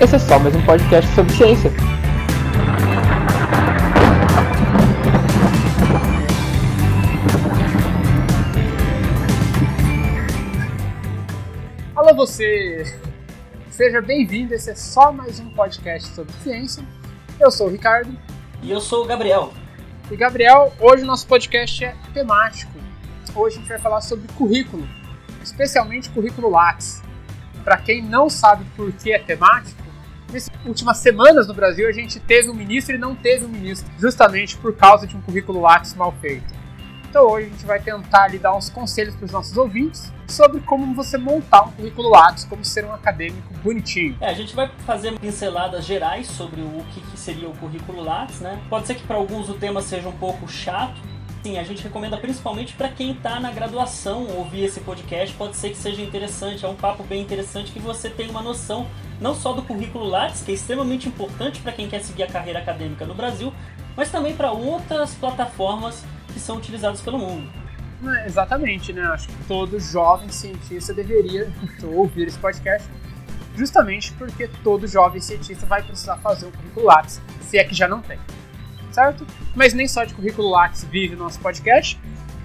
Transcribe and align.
Esse 0.00 0.16
é 0.16 0.18
só 0.18 0.36
mais 0.36 0.56
um 0.56 0.62
podcast 0.64 1.14
sobre 1.14 1.32
ciência. 1.32 1.70
Alô 11.94 12.14
você! 12.16 12.98
Seja 13.70 14.02
bem-vindo, 14.02 14.54
esse 14.54 14.70
é 14.70 14.74
só 14.74 15.12
mais 15.12 15.38
um 15.38 15.50
podcast 15.50 16.16
sobre 16.16 16.32
ciência. 16.42 16.82
Eu 17.38 17.52
sou 17.52 17.68
o 17.68 17.70
Ricardo. 17.70 18.10
E 18.60 18.72
eu 18.72 18.80
sou 18.80 19.04
o 19.04 19.06
Gabriel. 19.06 19.52
E 20.10 20.16
Gabriel, 20.16 20.72
hoje 20.80 21.04
o 21.04 21.06
nosso 21.06 21.28
podcast 21.28 21.84
é 21.84 21.94
temático. 22.12 22.72
Hoje 23.36 23.54
a 23.54 23.58
gente 23.60 23.68
vai 23.68 23.78
falar 23.78 24.00
sobre 24.00 24.26
currículo, 24.32 24.84
especialmente 25.58 26.08
currículo 26.10 26.48
Lattes. 26.48 27.02
Para 27.64 27.76
quem 27.78 28.00
não 28.00 28.30
sabe 28.30 28.64
por 28.76 28.92
que 28.92 29.12
é 29.12 29.18
temático, 29.18 29.82
nessas 30.32 30.54
últimas 30.64 30.98
semanas 30.98 31.48
no 31.48 31.54
Brasil 31.54 31.88
a 31.88 31.92
gente 31.92 32.20
teve 32.20 32.48
um 32.48 32.54
ministro 32.54 32.94
e 32.94 32.98
não 32.98 33.16
teve 33.16 33.44
um 33.44 33.48
ministro, 33.48 33.90
justamente 33.98 34.56
por 34.56 34.74
causa 34.76 35.04
de 35.04 35.16
um 35.16 35.20
currículo 35.20 35.60
Lattes 35.60 35.94
mal 35.94 36.14
feito. 36.20 36.56
Então 37.10 37.26
hoje 37.26 37.46
a 37.46 37.50
gente 37.50 37.66
vai 37.66 37.80
tentar 37.80 38.28
lhe 38.28 38.38
dar 38.38 38.54
uns 38.54 38.70
conselhos 38.70 39.16
para 39.16 39.24
os 39.24 39.32
nossos 39.32 39.56
ouvintes 39.56 40.12
sobre 40.28 40.60
como 40.60 40.94
você 40.94 41.18
montar 41.18 41.62
um 41.62 41.72
currículo 41.72 42.10
Lattes, 42.10 42.44
como 42.44 42.64
ser 42.64 42.84
um 42.84 42.92
acadêmico 42.92 43.52
bonitinho. 43.64 44.16
É, 44.20 44.28
a 44.28 44.34
gente 44.34 44.54
vai 44.54 44.70
fazer 44.86 45.18
pinceladas 45.18 45.84
gerais 45.84 46.28
sobre 46.28 46.60
o 46.60 46.84
que, 46.92 47.00
que 47.00 47.18
seria 47.18 47.48
o 47.48 47.56
currículo 47.56 48.04
Lattes, 48.04 48.40
né? 48.40 48.62
Pode 48.68 48.86
ser 48.86 48.94
que 48.94 49.02
para 49.02 49.16
alguns 49.16 49.48
o 49.48 49.54
tema 49.54 49.82
seja 49.82 50.08
um 50.08 50.16
pouco 50.18 50.46
chato. 50.46 51.00
Sim, 51.42 51.56
a 51.56 51.62
gente 51.62 51.84
recomenda 51.84 52.16
principalmente 52.16 52.74
para 52.74 52.88
quem 52.88 53.12
está 53.12 53.38
na 53.38 53.50
graduação 53.52 54.26
ouvir 54.36 54.64
esse 54.64 54.80
podcast, 54.80 55.34
pode 55.36 55.56
ser 55.56 55.70
que 55.70 55.76
seja 55.76 56.02
interessante, 56.02 56.64
é 56.64 56.68
um 56.68 56.74
papo 56.74 57.04
bem 57.04 57.22
interessante 57.22 57.70
que 57.70 57.78
você 57.78 58.10
tenha 58.10 58.30
uma 58.30 58.42
noção 58.42 58.88
não 59.20 59.34
só 59.34 59.52
do 59.52 59.62
currículo 59.62 60.04
Lattes, 60.04 60.42
que 60.42 60.50
é 60.50 60.54
extremamente 60.54 61.08
importante 61.08 61.60
para 61.60 61.72
quem 61.72 61.88
quer 61.88 62.00
seguir 62.00 62.24
a 62.24 62.26
carreira 62.26 62.58
acadêmica 62.58 63.06
no 63.06 63.14
Brasil, 63.14 63.52
mas 63.96 64.10
também 64.10 64.34
para 64.34 64.50
outras 64.50 65.14
plataformas 65.14 66.04
que 66.32 66.40
são 66.40 66.56
utilizadas 66.56 67.00
pelo 67.00 67.18
mundo. 67.18 67.48
É, 68.04 68.26
exatamente, 68.26 68.92
né? 68.92 69.02
Acho 69.06 69.28
que 69.28 69.44
todo 69.44 69.78
jovem 69.80 70.28
cientista 70.28 70.92
deveria 70.92 71.52
ouvir 71.82 72.28
esse 72.28 72.38
podcast, 72.38 72.88
justamente 73.56 74.12
porque 74.12 74.48
todo 74.62 74.86
jovem 74.86 75.20
cientista 75.20 75.66
vai 75.66 75.82
precisar 75.82 76.16
fazer 76.18 76.46
um 76.46 76.50
currículo 76.50 76.86
Lattes, 76.86 77.20
se 77.42 77.58
é 77.58 77.64
que 77.64 77.74
já 77.74 77.88
não 77.88 78.00
tem. 78.00 78.18
Certo? 78.98 79.24
Mas 79.54 79.72
nem 79.74 79.86
só 79.86 80.02
de 80.02 80.12
currículo 80.12 80.50
Lattes 80.50 80.82
vive 80.82 81.14
o 81.14 81.18
nosso 81.18 81.38
podcast. 81.38 81.96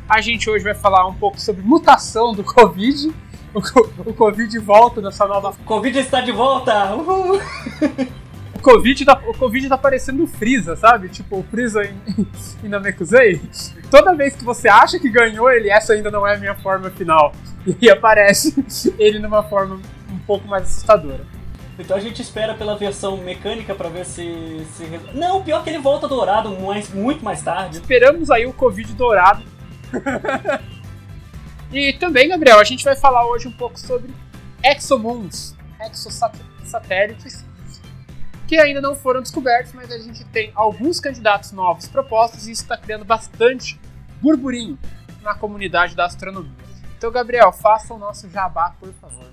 A 0.07 0.21
gente 0.21 0.47
hoje 0.47 0.63
vai 0.63 0.75
falar 0.75 1.07
um 1.07 1.13
pouco 1.15 1.41
sobre 1.41 1.63
mutação 1.63 2.31
do 2.31 2.43
Covid. 2.43 3.11
O, 3.55 3.59
o 4.11 4.13
Covid 4.13 4.59
volta 4.59 5.01
nessa 5.01 5.25
nova. 5.25 5.49
O 5.49 5.63
Covid 5.63 5.97
está 5.97 6.21
de 6.21 6.31
volta! 6.31 6.93
Uhul! 6.93 7.41
O 8.53 8.59
Covid, 8.59 9.03
tá, 9.03 9.19
o 9.27 9.33
COVID 9.33 9.67
tá 9.67 9.77
parecendo 9.77 10.23
o 10.23 10.27
Freeza, 10.27 10.75
sabe? 10.75 11.09
Tipo, 11.09 11.39
o 11.39 11.43
Freeza 11.43 11.83
em, 11.83 12.27
em 12.63 12.69
Namekusei. 12.69 13.41
Toda 13.89 14.13
vez 14.13 14.35
que 14.35 14.43
você 14.43 14.69
acha 14.69 14.99
que 14.99 15.09
ganhou, 15.09 15.51
ele, 15.51 15.71
essa 15.71 15.93
ainda 15.93 16.11
não 16.11 16.25
é 16.25 16.35
a 16.35 16.39
minha 16.39 16.55
forma 16.55 16.91
final. 16.91 17.33
E 17.81 17.89
aparece 17.89 18.63
ele 18.99 19.17
numa 19.19 19.41
forma 19.41 19.79
um 20.11 20.19
pouco 20.19 20.47
mais 20.47 20.63
assustadora. 20.63 21.25
Então 21.77 21.97
a 21.97 21.99
gente 21.99 22.21
espera 22.21 22.53
pela 22.53 22.77
versão 22.77 23.17
mecânica 23.17 23.73
para 23.73 23.89
ver 23.89 24.05
se, 24.05 24.65
se. 24.73 24.83
Não, 25.13 25.43
pior 25.43 25.63
que 25.63 25.69
ele 25.69 25.79
volta 25.79 26.07
dourado 26.07 26.49
mais, 26.59 26.89
muito 26.89 27.23
mais 27.23 27.41
tarde. 27.41 27.77
Esperamos 27.77 28.29
aí 28.29 28.45
o 28.45 28.53
Covid 28.53 28.93
dourado. 28.93 29.43
e 31.71 31.93
também, 31.93 32.29
Gabriel, 32.29 32.59
a 32.59 32.63
gente 32.63 32.83
vai 32.83 32.95
falar 32.95 33.25
hoje 33.25 33.47
um 33.47 33.51
pouco 33.51 33.79
sobre 33.79 34.13
exomoons, 34.63 35.55
exosatélites, 35.81 37.43
que 38.47 38.57
ainda 38.57 38.79
não 38.79 38.95
foram 38.95 39.21
descobertos, 39.21 39.73
mas 39.73 39.91
a 39.91 39.97
gente 39.97 40.23
tem 40.25 40.51
alguns 40.53 40.99
candidatos 40.99 41.51
novos 41.51 41.87
propostos 41.87 42.47
e 42.47 42.51
isso 42.51 42.61
está 42.61 42.77
criando 42.77 43.03
bastante 43.03 43.79
burburinho 44.21 44.77
na 45.23 45.33
comunidade 45.33 45.95
da 45.95 46.05
astronomia. 46.05 46.51
Então, 46.97 47.11
Gabriel, 47.11 47.51
faça 47.51 47.93
o 47.93 47.97
nosso 47.97 48.29
jabá, 48.29 48.75
por 48.79 48.93
favor. 48.93 49.27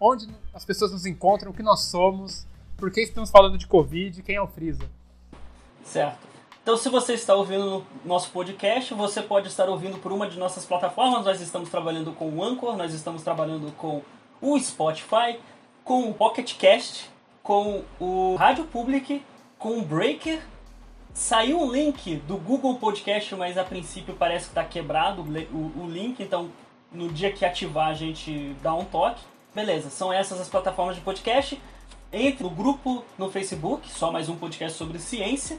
Onde 0.00 0.26
as 0.58 0.64
pessoas 0.64 0.90
nos 0.90 1.06
encontram, 1.06 1.52
o 1.52 1.54
que 1.54 1.62
nós 1.62 1.82
somos, 1.82 2.44
por 2.76 2.90
que 2.90 3.00
estamos 3.00 3.30
falando 3.30 3.56
de 3.56 3.64
Covid, 3.64 4.22
quem 4.24 4.34
é 4.34 4.42
o 4.42 4.46
Freeza? 4.48 4.90
Certo. 5.84 6.18
Então, 6.60 6.76
se 6.76 6.88
você 6.88 7.14
está 7.14 7.32
ouvindo 7.32 7.86
nosso 8.04 8.30
podcast, 8.32 8.92
você 8.92 9.22
pode 9.22 9.46
estar 9.46 9.68
ouvindo 9.68 9.98
por 9.98 10.12
uma 10.12 10.28
de 10.28 10.36
nossas 10.36 10.66
plataformas. 10.66 11.24
Nós 11.24 11.40
estamos 11.40 11.70
trabalhando 11.70 12.12
com 12.12 12.28
o 12.28 12.42
Anchor, 12.42 12.76
nós 12.76 12.92
estamos 12.92 13.22
trabalhando 13.22 13.72
com 13.76 14.02
o 14.42 14.58
Spotify, 14.58 15.38
com 15.84 16.10
o 16.10 16.14
Pocket 16.14 16.56
Cast, 16.56 17.08
com 17.40 17.84
o 18.00 18.34
Rádio 18.34 18.64
Public, 18.64 19.22
com 19.60 19.78
o 19.78 19.82
Breaker. 19.82 20.42
Saiu 21.14 21.60
um 21.60 21.70
link 21.70 22.16
do 22.26 22.36
Google 22.36 22.78
Podcast, 22.78 23.32
mas 23.36 23.56
a 23.56 23.62
princípio 23.62 24.14
parece 24.14 24.46
que 24.46 24.50
está 24.50 24.64
quebrado 24.64 25.22
o 25.22 25.86
link, 25.88 26.20
então 26.20 26.50
no 26.92 27.08
dia 27.08 27.32
que 27.32 27.44
ativar 27.44 27.88
a 27.88 27.94
gente 27.94 28.56
dá 28.60 28.74
um 28.74 28.84
toque. 28.84 29.22
Beleza, 29.58 29.90
são 29.90 30.12
essas 30.12 30.40
as 30.40 30.48
plataformas 30.48 30.94
de 30.94 31.02
podcast. 31.02 31.60
Entre 32.12 32.44
no 32.44 32.48
grupo 32.48 33.04
no 33.18 33.28
Facebook, 33.28 33.90
só 33.90 34.12
mais 34.12 34.28
um 34.28 34.36
podcast 34.36 34.78
sobre 34.78 35.00
ciência. 35.00 35.58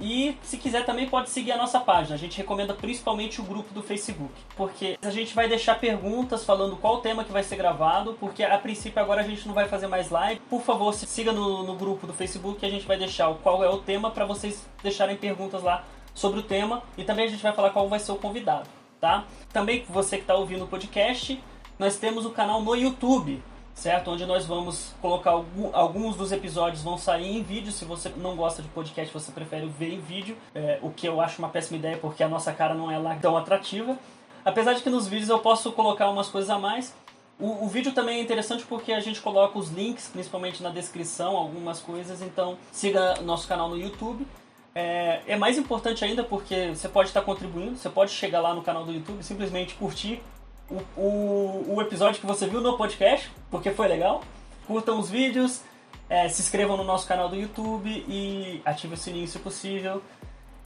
E 0.00 0.34
se 0.40 0.56
quiser 0.56 0.86
também 0.86 1.06
pode 1.06 1.28
seguir 1.28 1.52
a 1.52 1.58
nossa 1.58 1.78
página. 1.78 2.14
A 2.14 2.18
gente 2.18 2.38
recomenda 2.38 2.72
principalmente 2.72 3.38
o 3.38 3.44
grupo 3.44 3.74
do 3.74 3.82
Facebook, 3.82 4.32
porque 4.56 4.98
a 5.02 5.10
gente 5.10 5.34
vai 5.34 5.46
deixar 5.46 5.78
perguntas 5.78 6.42
falando 6.42 6.74
qual 6.78 7.02
tema 7.02 7.22
que 7.22 7.30
vai 7.30 7.42
ser 7.42 7.56
gravado, 7.56 8.16
porque 8.18 8.42
a 8.42 8.56
princípio 8.56 8.98
agora 8.98 9.20
a 9.20 9.24
gente 9.24 9.46
não 9.46 9.54
vai 9.54 9.68
fazer 9.68 9.88
mais 9.88 10.08
live. 10.08 10.40
Por 10.48 10.62
favor, 10.62 10.94
siga 10.94 11.30
no, 11.30 11.64
no 11.64 11.74
grupo 11.74 12.06
do 12.06 12.14
Facebook 12.14 12.64
a 12.64 12.70
gente 12.70 12.86
vai 12.86 12.96
deixar 12.96 13.30
qual 13.42 13.62
é 13.62 13.68
o 13.68 13.76
tema 13.76 14.10
para 14.10 14.24
vocês 14.24 14.66
deixarem 14.82 15.18
perguntas 15.18 15.62
lá 15.62 15.84
sobre 16.14 16.40
o 16.40 16.42
tema 16.42 16.82
e 16.96 17.04
também 17.04 17.26
a 17.26 17.28
gente 17.28 17.42
vai 17.42 17.52
falar 17.52 17.72
qual 17.72 17.90
vai 17.90 18.00
ser 18.00 18.10
o 18.10 18.16
convidado, 18.16 18.70
tá? 18.98 19.26
Também 19.52 19.84
você 19.86 20.16
que 20.16 20.22
está 20.22 20.34
ouvindo 20.34 20.64
o 20.64 20.66
podcast, 20.66 21.38
nós 21.78 21.96
temos 21.96 22.26
o 22.26 22.30
canal 22.30 22.62
no 22.62 22.74
YouTube 22.74 23.42
certo? 23.78 24.10
Onde 24.10 24.26
nós 24.26 24.44
vamos 24.44 24.92
colocar 25.00 25.30
alguns 25.72 26.16
dos 26.16 26.32
episódios 26.32 26.82
vão 26.82 26.98
sair 26.98 27.36
em 27.36 27.42
vídeo. 27.42 27.70
Se 27.70 27.84
você 27.84 28.12
não 28.16 28.34
gosta 28.34 28.60
de 28.60 28.68
podcast, 28.68 29.14
você 29.14 29.30
prefere 29.30 29.66
ver 29.66 29.92
em 29.92 30.00
vídeo, 30.00 30.36
é, 30.54 30.78
o 30.82 30.90
que 30.90 31.06
eu 31.06 31.20
acho 31.20 31.38
uma 31.38 31.48
péssima 31.48 31.78
ideia 31.78 31.96
porque 31.96 32.22
a 32.22 32.28
nossa 32.28 32.52
cara 32.52 32.74
não 32.74 32.90
é 32.90 32.98
lá 32.98 33.14
tão 33.14 33.36
atrativa. 33.36 33.96
Apesar 34.44 34.74
de 34.74 34.82
que 34.82 34.90
nos 34.90 35.06
vídeos 35.06 35.28
eu 35.28 35.38
posso 35.38 35.70
colocar 35.72 36.10
umas 36.10 36.28
coisas 36.28 36.50
a 36.50 36.58
mais. 36.58 36.94
O, 37.38 37.64
o, 37.64 37.68
vídeo 37.68 37.92
também 37.92 38.18
é 38.18 38.22
interessante 38.22 38.64
porque 38.64 38.92
a 38.92 38.98
gente 38.98 39.20
coloca 39.20 39.56
os 39.56 39.70
links, 39.70 40.08
principalmente 40.08 40.60
na 40.60 40.70
descrição, 40.70 41.36
algumas 41.36 41.78
coisas. 41.78 42.20
Então 42.20 42.58
siga 42.72 43.20
nosso 43.22 43.46
canal 43.46 43.68
no 43.68 43.78
YouTube. 43.78 44.26
É, 44.74 45.22
é 45.26 45.36
mais 45.36 45.56
importante 45.56 46.04
ainda 46.04 46.24
porque 46.24 46.70
você 46.74 46.88
pode 46.88 47.10
estar 47.10 47.22
contribuindo, 47.22 47.76
você 47.76 47.88
pode 47.88 48.10
chegar 48.10 48.40
lá 48.40 48.54
no 48.54 48.62
canal 48.62 48.84
do 48.84 48.92
YouTube, 48.92 49.22
simplesmente 49.22 49.74
curtir 49.74 50.20
o, 50.70 51.00
o, 51.00 51.74
o 51.76 51.82
episódio 51.82 52.20
que 52.20 52.26
você 52.26 52.46
viu 52.46 52.60
no 52.60 52.76
podcast, 52.76 53.30
porque 53.50 53.70
foi 53.70 53.88
legal. 53.88 54.22
Curtam 54.66 54.98
os 54.98 55.10
vídeos, 55.10 55.62
é, 56.08 56.28
se 56.28 56.42
inscrevam 56.42 56.76
no 56.76 56.84
nosso 56.84 57.06
canal 57.06 57.28
do 57.28 57.36
YouTube 57.36 57.88
e 58.08 58.60
ative 58.64 58.94
o 58.94 58.96
sininho 58.96 59.26
se 59.26 59.38
possível, 59.38 60.02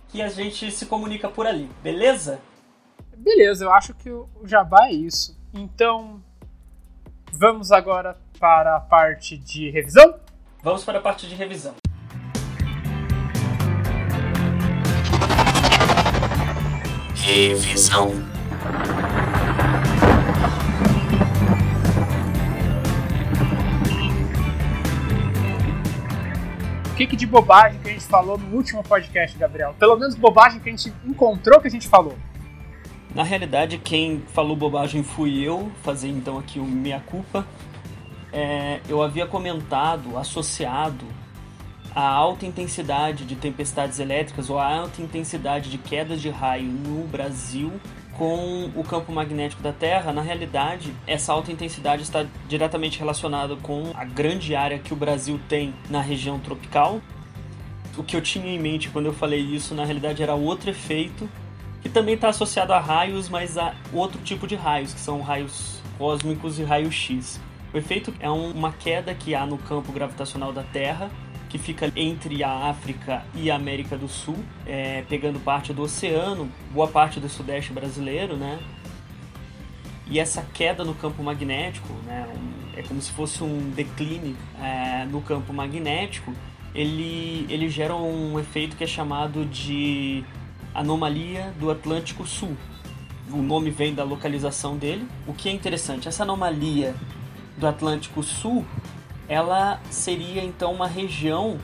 que 0.08 0.20
a 0.20 0.28
gente 0.28 0.70
se 0.70 0.86
comunica 0.86 1.28
por 1.28 1.46
ali, 1.46 1.70
beleza? 1.82 2.40
Beleza, 3.16 3.64
eu 3.64 3.72
acho 3.72 3.94
que 3.94 4.10
o 4.10 4.28
jabá 4.44 4.88
é 4.88 4.92
isso. 4.92 5.38
Então, 5.54 6.20
vamos 7.32 7.70
agora 7.70 8.18
para 8.38 8.76
a 8.76 8.80
parte 8.80 9.36
de 9.36 9.70
revisão? 9.70 10.18
Vamos 10.62 10.84
para 10.84 10.98
a 10.98 11.02
parte 11.02 11.28
de 11.28 11.34
revisão. 11.34 11.74
Revisão. 17.14 18.10
Que, 27.02 27.06
que 27.06 27.16
de 27.16 27.26
bobagem 27.26 27.80
que 27.80 27.88
a 27.88 27.92
gente 27.92 28.04
falou 28.04 28.38
no 28.38 28.56
último 28.56 28.82
podcast, 28.82 29.36
Gabriel? 29.36 29.74
Pelo 29.78 29.96
menos 29.96 30.14
bobagem 30.14 30.60
que 30.60 30.68
a 30.68 30.72
gente 30.72 30.92
encontrou 31.04 31.60
que 31.60 31.68
a 31.68 31.70
gente 31.70 31.88
falou. 31.88 32.16
Na 33.14 33.22
realidade, 33.22 33.78
quem 33.78 34.22
falou 34.32 34.56
bobagem 34.56 35.02
fui 35.02 35.40
eu, 35.40 35.70
fazer 35.82 36.08
então 36.08 36.38
aqui 36.38 36.58
o 36.58 36.64
minha 36.64 37.00
culpa. 37.00 37.46
É, 38.32 38.80
eu 38.88 39.02
havia 39.02 39.26
comentado, 39.26 40.16
associado 40.16 41.04
a 41.94 42.08
alta 42.08 42.46
intensidade 42.46 43.26
de 43.26 43.36
tempestades 43.36 43.98
elétricas 43.98 44.48
ou 44.48 44.58
a 44.58 44.66
alta 44.66 45.02
intensidade 45.02 45.70
de 45.70 45.76
quedas 45.76 46.22
de 46.22 46.30
raio 46.30 46.64
no 46.64 47.06
Brasil 47.06 47.70
com 48.16 48.70
o 48.76 48.84
campo 48.84 49.10
magnético 49.12 49.62
da 49.62 49.72
Terra, 49.72 50.12
na 50.12 50.22
realidade, 50.22 50.94
essa 51.06 51.32
alta 51.32 51.50
intensidade 51.50 52.02
está 52.02 52.26
diretamente 52.48 52.98
relacionada 52.98 53.56
com 53.56 53.90
a 53.94 54.04
grande 54.04 54.54
área 54.54 54.78
que 54.78 54.92
o 54.92 54.96
Brasil 54.96 55.40
tem 55.48 55.74
na 55.88 56.00
região 56.00 56.38
tropical. 56.38 57.00
O 57.96 58.02
que 58.02 58.16
eu 58.16 58.20
tinha 58.20 58.46
em 58.46 58.58
mente 58.58 58.90
quando 58.90 59.06
eu 59.06 59.12
falei 59.12 59.40
isso, 59.40 59.74
na 59.74 59.84
realidade, 59.84 60.22
era 60.22 60.34
outro 60.34 60.70
efeito 60.70 61.28
que 61.82 61.88
também 61.88 62.14
está 62.14 62.28
associado 62.28 62.72
a 62.72 62.78
raios, 62.78 63.28
mas 63.28 63.58
a 63.58 63.74
outro 63.92 64.20
tipo 64.22 64.46
de 64.46 64.54
raios, 64.54 64.94
que 64.94 65.00
são 65.00 65.20
raios 65.20 65.80
cósmicos 65.98 66.58
e 66.58 66.62
raio-x. 66.62 67.40
O 67.74 67.78
efeito 67.78 68.14
é 68.20 68.30
uma 68.30 68.72
queda 68.72 69.14
que 69.14 69.34
há 69.34 69.44
no 69.44 69.58
campo 69.58 69.90
gravitacional 69.90 70.52
da 70.52 70.62
Terra, 70.62 71.10
que 71.52 71.58
fica 71.58 71.92
entre 71.94 72.42
a 72.42 72.70
África 72.70 73.22
e 73.34 73.50
a 73.50 73.56
América 73.56 73.94
do 73.94 74.08
Sul, 74.08 74.38
é, 74.66 75.04
pegando 75.06 75.38
parte 75.38 75.70
do 75.70 75.82
oceano, 75.82 76.50
boa 76.72 76.88
parte 76.88 77.20
do 77.20 77.28
sudeste 77.28 77.74
brasileiro, 77.74 78.38
né? 78.38 78.58
E 80.06 80.18
essa 80.18 80.42
queda 80.54 80.82
no 80.82 80.94
campo 80.94 81.22
magnético, 81.22 81.92
né, 82.06 82.26
é 82.74 82.82
como 82.82 83.02
se 83.02 83.12
fosse 83.12 83.44
um 83.44 83.68
declínio 83.68 84.34
é, 84.58 85.04
no 85.04 85.20
campo 85.20 85.52
magnético, 85.52 86.32
ele, 86.74 87.44
ele 87.50 87.68
gera 87.68 87.94
um 87.94 88.40
efeito 88.40 88.74
que 88.74 88.84
é 88.84 88.86
chamado 88.86 89.44
de 89.44 90.24
anomalia 90.74 91.52
do 91.60 91.70
Atlântico 91.70 92.26
Sul. 92.26 92.56
O 93.30 93.42
nome 93.42 93.68
vem 93.68 93.94
da 93.94 94.04
localização 94.04 94.78
dele. 94.78 95.06
O 95.26 95.34
que 95.34 95.50
é 95.50 95.52
interessante, 95.52 96.08
essa 96.08 96.22
anomalia 96.22 96.94
do 97.58 97.66
Atlântico 97.66 98.22
Sul, 98.22 98.64
ela 99.28 99.80
seria 99.90 100.42
então 100.42 100.72
uma 100.72 100.86
região 100.86 101.58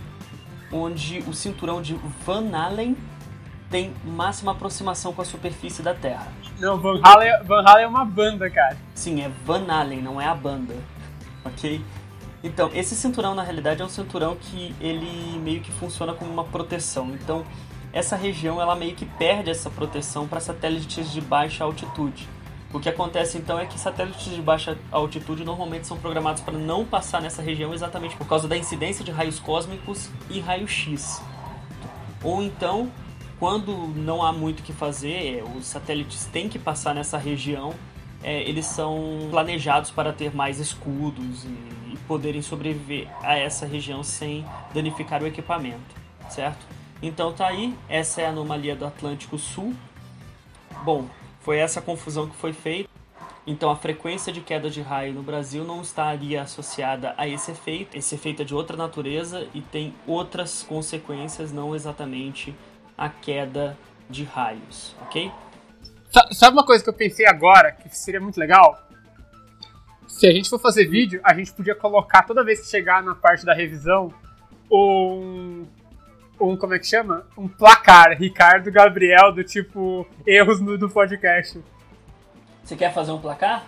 onde 0.72 1.20
o 1.26 1.32
cinturão 1.32 1.80
de 1.80 1.94
Van 2.24 2.56
Allen 2.56 2.96
tem 3.70 3.92
máxima 4.04 4.52
aproximação 4.52 5.12
com 5.12 5.20
a 5.22 5.24
superfície 5.24 5.82
da 5.82 5.94
Terra. 5.94 6.28
Não, 6.58 6.78
Van 6.78 7.00
Halen, 7.02 7.44
Van 7.44 7.62
Halen 7.64 7.84
é 7.84 7.88
uma 7.88 8.04
banda, 8.04 8.50
cara. 8.50 8.76
Sim, 8.94 9.22
é 9.22 9.30
Van 9.44 9.66
Allen, 9.68 10.02
não 10.02 10.20
é 10.20 10.26
a 10.26 10.34
banda. 10.34 10.74
Ok? 11.44 11.80
Então, 12.42 12.70
esse 12.74 12.94
cinturão 12.94 13.34
na 13.34 13.42
realidade 13.42 13.80
é 13.80 13.84
um 13.84 13.88
cinturão 13.88 14.36
que 14.36 14.74
ele 14.80 15.38
meio 15.38 15.60
que 15.60 15.72
funciona 15.72 16.12
como 16.12 16.30
uma 16.30 16.44
proteção. 16.44 17.14
Então, 17.14 17.44
essa 17.92 18.16
região 18.16 18.60
ela 18.60 18.76
meio 18.76 18.94
que 18.94 19.06
perde 19.06 19.50
essa 19.50 19.70
proteção 19.70 20.28
para 20.28 20.40
satélites 20.40 21.10
de 21.10 21.20
baixa 21.20 21.64
altitude. 21.64 22.28
O 22.72 22.78
que 22.78 22.88
acontece 22.88 23.38
então 23.38 23.58
é 23.58 23.64
que 23.64 23.80
satélites 23.80 24.34
de 24.34 24.42
baixa 24.42 24.76
altitude 24.92 25.42
normalmente 25.42 25.86
são 25.86 25.96
programados 25.96 26.42
para 26.42 26.52
não 26.52 26.84
passar 26.84 27.22
nessa 27.22 27.40
região 27.40 27.72
exatamente 27.72 28.14
por 28.16 28.26
causa 28.26 28.46
da 28.46 28.56
incidência 28.56 29.02
de 29.02 29.10
raios 29.10 29.40
cósmicos 29.40 30.10
e 30.28 30.38
raio-x. 30.38 31.22
Ou 32.22 32.42
então, 32.42 32.92
quando 33.38 33.72
não 33.96 34.22
há 34.22 34.32
muito 34.32 34.60
o 34.60 34.62
que 34.62 34.72
fazer, 34.72 35.42
os 35.56 35.64
satélites 35.64 36.26
têm 36.26 36.48
que 36.48 36.58
passar 36.58 36.94
nessa 36.94 37.16
região, 37.16 37.72
é, 38.22 38.42
eles 38.42 38.66
são 38.66 39.28
planejados 39.30 39.90
para 39.90 40.12
ter 40.12 40.34
mais 40.34 40.58
escudos 40.58 41.44
e, 41.44 41.92
e 41.92 41.98
poderem 42.06 42.42
sobreviver 42.42 43.08
a 43.22 43.36
essa 43.36 43.64
região 43.64 44.02
sem 44.02 44.44
danificar 44.74 45.22
o 45.22 45.26
equipamento, 45.26 45.94
certo? 46.28 46.66
Então 47.00 47.32
tá 47.32 47.46
aí, 47.46 47.74
essa 47.88 48.20
é 48.20 48.26
a 48.26 48.30
anomalia 48.30 48.74
do 48.74 48.84
Atlântico 48.84 49.38
Sul. 49.38 49.72
Bom, 50.84 51.06
foi 51.48 51.56
essa 51.56 51.80
confusão 51.80 52.28
que 52.28 52.36
foi 52.36 52.52
feita. 52.52 52.90
Então 53.46 53.70
a 53.70 53.76
frequência 53.76 54.30
de 54.30 54.42
queda 54.42 54.68
de 54.68 54.82
raio 54.82 55.14
no 55.14 55.22
Brasil 55.22 55.64
não 55.64 55.80
estaria 55.80 56.42
associada 56.42 57.14
a 57.16 57.26
esse 57.26 57.52
efeito. 57.52 57.96
Esse 57.96 58.16
efeito 58.16 58.42
é 58.42 58.44
de 58.44 58.54
outra 58.54 58.76
natureza 58.76 59.48
e 59.54 59.62
tem 59.62 59.94
outras 60.06 60.62
consequências, 60.62 61.50
não 61.50 61.74
exatamente 61.74 62.54
a 62.98 63.08
queda 63.08 63.78
de 64.10 64.24
raios, 64.24 64.94
ok? 65.00 65.32
Sabe 66.32 66.52
uma 66.54 66.66
coisa 66.66 66.84
que 66.84 66.90
eu 66.90 66.94
pensei 66.94 67.26
agora 67.26 67.72
que 67.72 67.88
seria 67.96 68.20
muito 68.20 68.38
legal? 68.38 68.86
Se 70.06 70.26
a 70.26 70.32
gente 70.32 70.50
for 70.50 70.60
fazer 70.60 70.84
vídeo, 70.84 71.18
a 71.24 71.32
gente 71.32 71.50
podia 71.54 71.74
colocar 71.74 72.24
toda 72.24 72.44
vez 72.44 72.60
que 72.60 72.66
chegar 72.66 73.02
na 73.02 73.14
parte 73.14 73.46
da 73.46 73.54
revisão 73.54 74.12
um 74.70 75.64
um, 76.40 76.56
como 76.56 76.74
é 76.74 76.78
que 76.78 76.86
chama? 76.86 77.26
Um 77.36 77.48
placar, 77.48 78.16
Ricardo 78.18 78.70
Gabriel, 78.70 79.32
do 79.32 79.44
tipo, 79.44 80.06
erros 80.26 80.60
no, 80.60 80.78
do 80.78 80.88
podcast. 80.88 81.62
Você 82.62 82.76
quer 82.76 82.92
fazer 82.92 83.12
um 83.12 83.20
placar? 83.20 83.66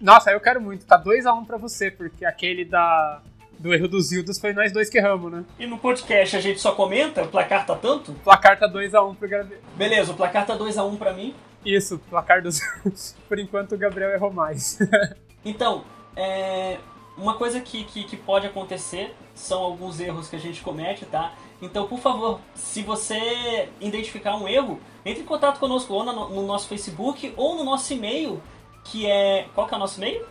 Nossa, 0.00 0.30
eu 0.30 0.40
quero 0.40 0.60
muito. 0.60 0.84
Tá 0.84 1.02
2x1 1.02 1.42
um 1.42 1.44
pra 1.44 1.56
você, 1.56 1.90
porque 1.90 2.24
aquele 2.24 2.64
da 2.64 3.22
do 3.58 3.72
erro 3.72 3.88
dos 3.88 4.08
Zildos 4.08 4.38
foi 4.38 4.52
nós 4.52 4.70
dois 4.70 4.90
que 4.90 4.98
erramos, 4.98 5.32
né? 5.32 5.44
E 5.58 5.66
no 5.66 5.78
podcast 5.78 6.36
a 6.36 6.40
gente 6.40 6.60
só 6.60 6.72
comenta? 6.72 7.22
O 7.22 7.28
placar 7.28 7.64
tá 7.64 7.74
tanto? 7.74 8.12
O 8.12 8.14
placar 8.16 8.58
tá 8.58 8.68
2x1 8.68 9.10
um 9.10 9.14
pro 9.14 9.28
Gabriel. 9.28 9.62
Beleza, 9.74 10.12
o 10.12 10.16
placar 10.16 10.46
tá 10.46 10.56
2x1 10.56 10.92
um 10.92 10.96
pra 10.96 11.12
mim. 11.12 11.34
Isso, 11.64 11.98
placar 12.10 12.42
dos. 12.42 12.60
Por 13.28 13.38
enquanto 13.38 13.72
o 13.72 13.78
Gabriel 13.78 14.10
errou 14.10 14.32
mais. 14.32 14.78
então, 15.44 15.84
é... 16.14 16.78
uma 17.16 17.34
coisa 17.34 17.60
que, 17.60 17.84
que, 17.84 18.04
que 18.04 18.16
pode 18.16 18.46
acontecer 18.46 19.14
são 19.34 19.62
alguns 19.62 19.98
erros 20.00 20.28
que 20.28 20.36
a 20.36 20.40
gente 20.40 20.62
comete, 20.62 21.04
tá? 21.06 21.32
Então, 21.60 21.86
por 21.86 21.98
favor, 21.98 22.40
se 22.54 22.82
você 22.82 23.68
identificar 23.80 24.36
um 24.36 24.46
erro, 24.46 24.78
entre 25.04 25.22
em 25.22 25.26
contato 25.26 25.58
conosco 25.58 25.94
ou 25.94 26.04
no, 26.04 26.28
no 26.28 26.46
nosso 26.46 26.68
Facebook 26.68 27.32
ou 27.36 27.56
no 27.56 27.64
nosso 27.64 27.92
e-mail, 27.92 28.42
que 28.84 29.06
é. 29.06 29.46
Qual 29.54 29.66
que 29.66 29.74
é 29.74 29.76
o 29.76 29.80
nosso 29.80 29.98
e-mail? 30.00 30.26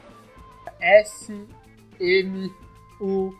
S 0.80 1.48
M 2.00 2.54
U 3.00 3.34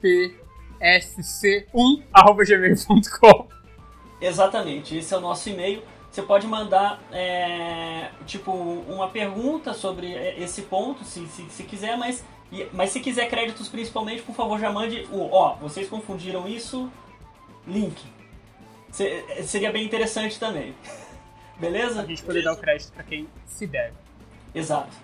P 0.00 0.34
S 0.80 1.22
C 1.22 1.66
1 1.74 2.02
arroba 2.12 2.44
gmail.com. 2.44 3.48
Exatamente, 4.20 4.96
esse 4.96 5.14
é 5.14 5.16
o 5.16 5.20
nosso 5.20 5.48
e-mail. 5.48 5.82
Você 6.10 6.22
pode 6.22 6.46
mandar 6.46 7.00
é, 7.12 8.10
tipo 8.26 8.50
uma 8.50 9.08
pergunta 9.08 9.74
sobre 9.74 10.10
esse 10.42 10.62
ponto, 10.62 11.04
se, 11.04 11.26
se, 11.26 11.42
se 11.50 11.62
quiser, 11.64 11.96
mas, 11.96 12.24
mas 12.72 12.90
se 12.90 13.00
quiser 13.00 13.28
créditos 13.28 13.68
principalmente, 13.68 14.22
por 14.22 14.34
favor, 14.34 14.58
já 14.58 14.72
mande 14.72 15.06
o 15.12 15.30
ó, 15.30 15.54
vocês 15.56 15.88
confundiram 15.88 16.48
isso, 16.48 16.90
link. 17.68 18.02
Seria 19.44 19.70
bem 19.70 19.84
interessante 19.84 20.40
também. 20.40 20.74
Beleza? 21.60 22.02
A 22.02 22.06
gente 22.06 22.22
poder 22.22 22.42
dar 22.42 22.54
o 22.54 22.56
crédito 22.56 22.92
para 22.92 23.04
quem 23.04 23.28
se 23.46 23.66
deve. 23.66 23.94
Exato. 24.54 24.96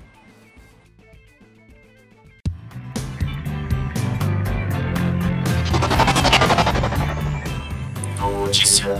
Notícia. 8.20 8.94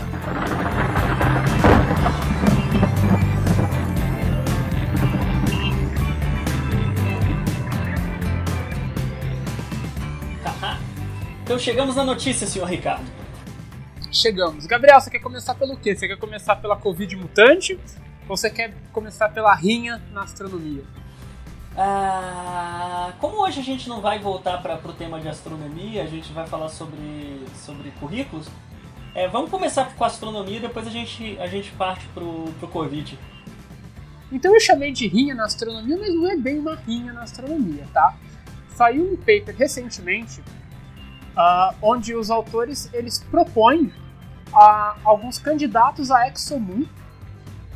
Então 11.43 11.57
chegamos 11.57 11.95
na 11.95 12.03
notícia, 12.03 12.45
senhor 12.45 12.67
Ricardo 12.67 13.14
chegamos. 14.15 14.65
Gabriel, 14.65 14.99
você 14.99 15.09
quer 15.09 15.19
começar 15.19 15.55
pelo 15.55 15.77
quê? 15.77 15.95
Você 15.95 16.07
quer 16.07 16.17
começar 16.17 16.55
pela 16.55 16.75
Covid 16.75 17.15
mutante? 17.15 17.79
Ou 18.27 18.35
você 18.35 18.49
quer 18.49 18.73
começar 18.91 19.29
pela 19.29 19.53
rinha 19.53 20.01
na 20.11 20.23
astronomia? 20.23 20.83
Ah, 21.77 23.13
como 23.19 23.43
hoje 23.43 23.59
a 23.59 23.63
gente 23.63 23.89
não 23.89 23.99
vai 23.99 24.17
voltar 24.17 24.61
para 24.61 24.79
o 24.83 24.93
tema 24.93 25.19
de 25.19 25.27
astronomia, 25.27 26.03
a 26.03 26.07
gente 26.07 26.31
vai 26.31 26.47
falar 26.47 26.69
sobre, 26.69 27.45
sobre 27.53 27.91
currículos, 27.99 28.47
é, 29.13 29.27
vamos 29.27 29.49
começar 29.51 29.93
com 29.93 30.03
a 30.03 30.07
astronomia 30.07 30.59
depois 30.59 30.87
a 30.87 30.89
gente, 30.89 31.37
a 31.39 31.47
gente 31.47 31.71
parte 31.73 32.07
pro, 32.13 32.45
pro 32.59 32.67
Covid. 32.69 33.19
Então 34.31 34.53
eu 34.53 34.59
chamei 34.59 34.91
de 34.91 35.05
rinha 35.07 35.35
na 35.35 35.45
astronomia, 35.45 35.97
mas 35.97 36.13
não 36.13 36.29
é 36.29 36.37
bem 36.37 36.57
uma 36.57 36.75
rinha 36.75 37.11
na 37.11 37.23
astronomia, 37.23 37.85
tá? 37.93 38.15
Saiu 38.69 39.13
um 39.13 39.17
paper 39.17 39.55
recentemente 39.55 40.41
uh, 41.35 41.75
onde 41.81 42.15
os 42.15 42.31
autores 42.31 42.89
eles 42.93 43.19
propõem 43.29 43.91
a 44.55 44.95
alguns 45.03 45.37
candidatos 45.37 46.09
a 46.09 46.27
exomoon 46.29 46.85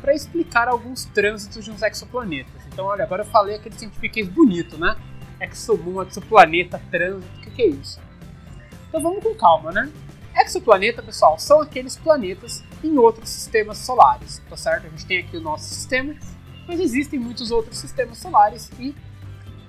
para 0.00 0.14
explicar 0.14 0.66
alguns 0.66 1.04
trânsitos 1.04 1.62
de 1.62 1.70
uns 1.70 1.82
exoplanetas. 1.82 2.66
Então, 2.72 2.86
olha, 2.86 3.04
agora 3.04 3.22
eu 3.22 3.26
falei 3.26 3.56
aquele 3.56 3.78
cientifiquez 3.78 4.26
bonito, 4.28 4.78
né? 4.78 4.96
Exomoon, 5.38 6.02
exoplaneta, 6.02 6.80
trânsito, 6.90 7.38
o 7.38 7.40
que, 7.42 7.50
que 7.50 7.62
é 7.62 7.66
isso? 7.66 8.00
Então 8.88 9.00
vamos 9.02 9.22
com 9.22 9.34
calma, 9.34 9.70
né? 9.70 9.90
Exoplaneta, 10.34 11.02
pessoal, 11.02 11.38
são 11.38 11.60
aqueles 11.60 11.96
planetas 11.96 12.64
em 12.82 12.96
outros 12.96 13.28
sistemas 13.28 13.78
solares, 13.78 14.42
tá 14.48 14.56
certo? 14.56 14.86
A 14.86 14.90
gente 14.90 15.04
tem 15.04 15.18
aqui 15.18 15.36
o 15.36 15.40
nosso 15.40 15.64
sistema, 15.64 16.14
mas 16.66 16.80
existem 16.80 17.18
muitos 17.18 17.50
outros 17.50 17.78
sistemas 17.78 18.18
solares 18.18 18.70
e 18.78 18.94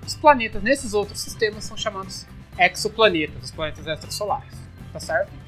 os 0.05 0.15
planetas 0.15 0.63
nesses 0.63 0.93
outros 0.93 1.19
sistemas 1.19 1.65
são 1.65 1.75
chamados 1.75 2.25
exoplanetas, 2.57 3.43
os 3.43 3.51
planetas 3.51 3.85
extrasolares, 3.85 4.57
tá 4.93 4.99
certo? 4.99 5.40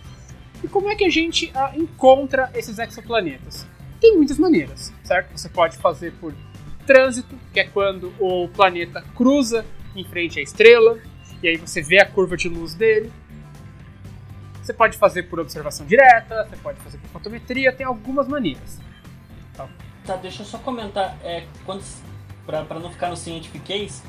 E 0.64 0.68
como 0.68 0.90
é 0.90 0.96
que 0.96 1.04
a 1.04 1.10
gente 1.10 1.52
uh, 1.52 1.78
encontra 1.78 2.50
esses 2.56 2.80
exoplanetas? 2.80 3.68
Tem 4.00 4.16
muitas 4.16 4.38
maneiras, 4.38 4.94
certo? 5.04 5.38
Você 5.38 5.50
pode 5.50 5.78
fazer 5.78 6.14
por 6.14 6.34
trânsito, 6.88 7.38
que 7.52 7.60
é 7.60 7.66
quando 7.66 8.14
o 8.20 8.48
planeta 8.48 9.04
cruza 9.16 9.66
em 9.96 10.04
frente 10.06 10.40
à 10.40 10.42
estrela, 10.42 10.98
e 11.42 11.48
aí 11.48 11.58
você 11.58 11.82
vê 11.82 12.00
a 12.00 12.06
curva 12.06 12.38
de 12.38 12.48
luz 12.48 12.74
dele. 12.74 13.12
Você 14.62 14.74
pode 14.74 14.98
fazer 14.98 15.24
por 15.24 15.40
observação 15.42 15.86
direta, 15.86 16.48
você 16.50 16.56
pode 16.56 16.80
fazer 16.80 16.98
por 16.98 17.10
fotometria, 17.10 17.74
tem 17.74 17.86
algumas 17.86 18.28
maneiras. 18.28 18.80
Tá, 19.54 19.68
tá 20.06 20.16
deixa 20.16 20.44
eu 20.44 20.46
só 20.46 20.58
comentar, 20.58 21.18
é, 21.22 21.46
quando, 21.66 21.84
para 22.46 22.80
não 22.80 22.90
ficar 22.90 23.10
no 23.10 23.18
cientifiquez, 23.18 24.02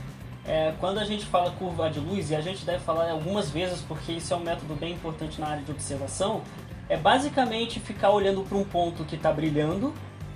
é, 0.47 0.75
quando 0.79 0.99
a 0.99 1.05
gente 1.05 1.25
fala 1.27 1.51
curva 1.53 1.89
de 1.89 2.01
luz, 2.01 2.31
e 2.31 2.37
a 2.37 2.41
gente 2.41 2.65
deve 2.65 2.85
falar 2.85 3.11
algumas 3.11 3.51
vezes 3.51 3.81
porque 3.81 4.13
isso 4.13 4.33
é 4.35 4.37
um 4.37 4.41
método 4.41 4.75
bem 4.75 4.93
importante 4.93 5.41
na 5.41 5.49
área 5.49 5.63
de 5.63 5.71
observação, 5.71 6.43
é 6.89 6.97
basicamente 6.97 7.81
ficar 7.81 8.11
olhando 8.11 8.43
para 8.43 8.59
um 8.59 8.65
ponto 8.65 9.05
que 9.05 9.17
está 9.17 9.33
brilhando 9.33 9.95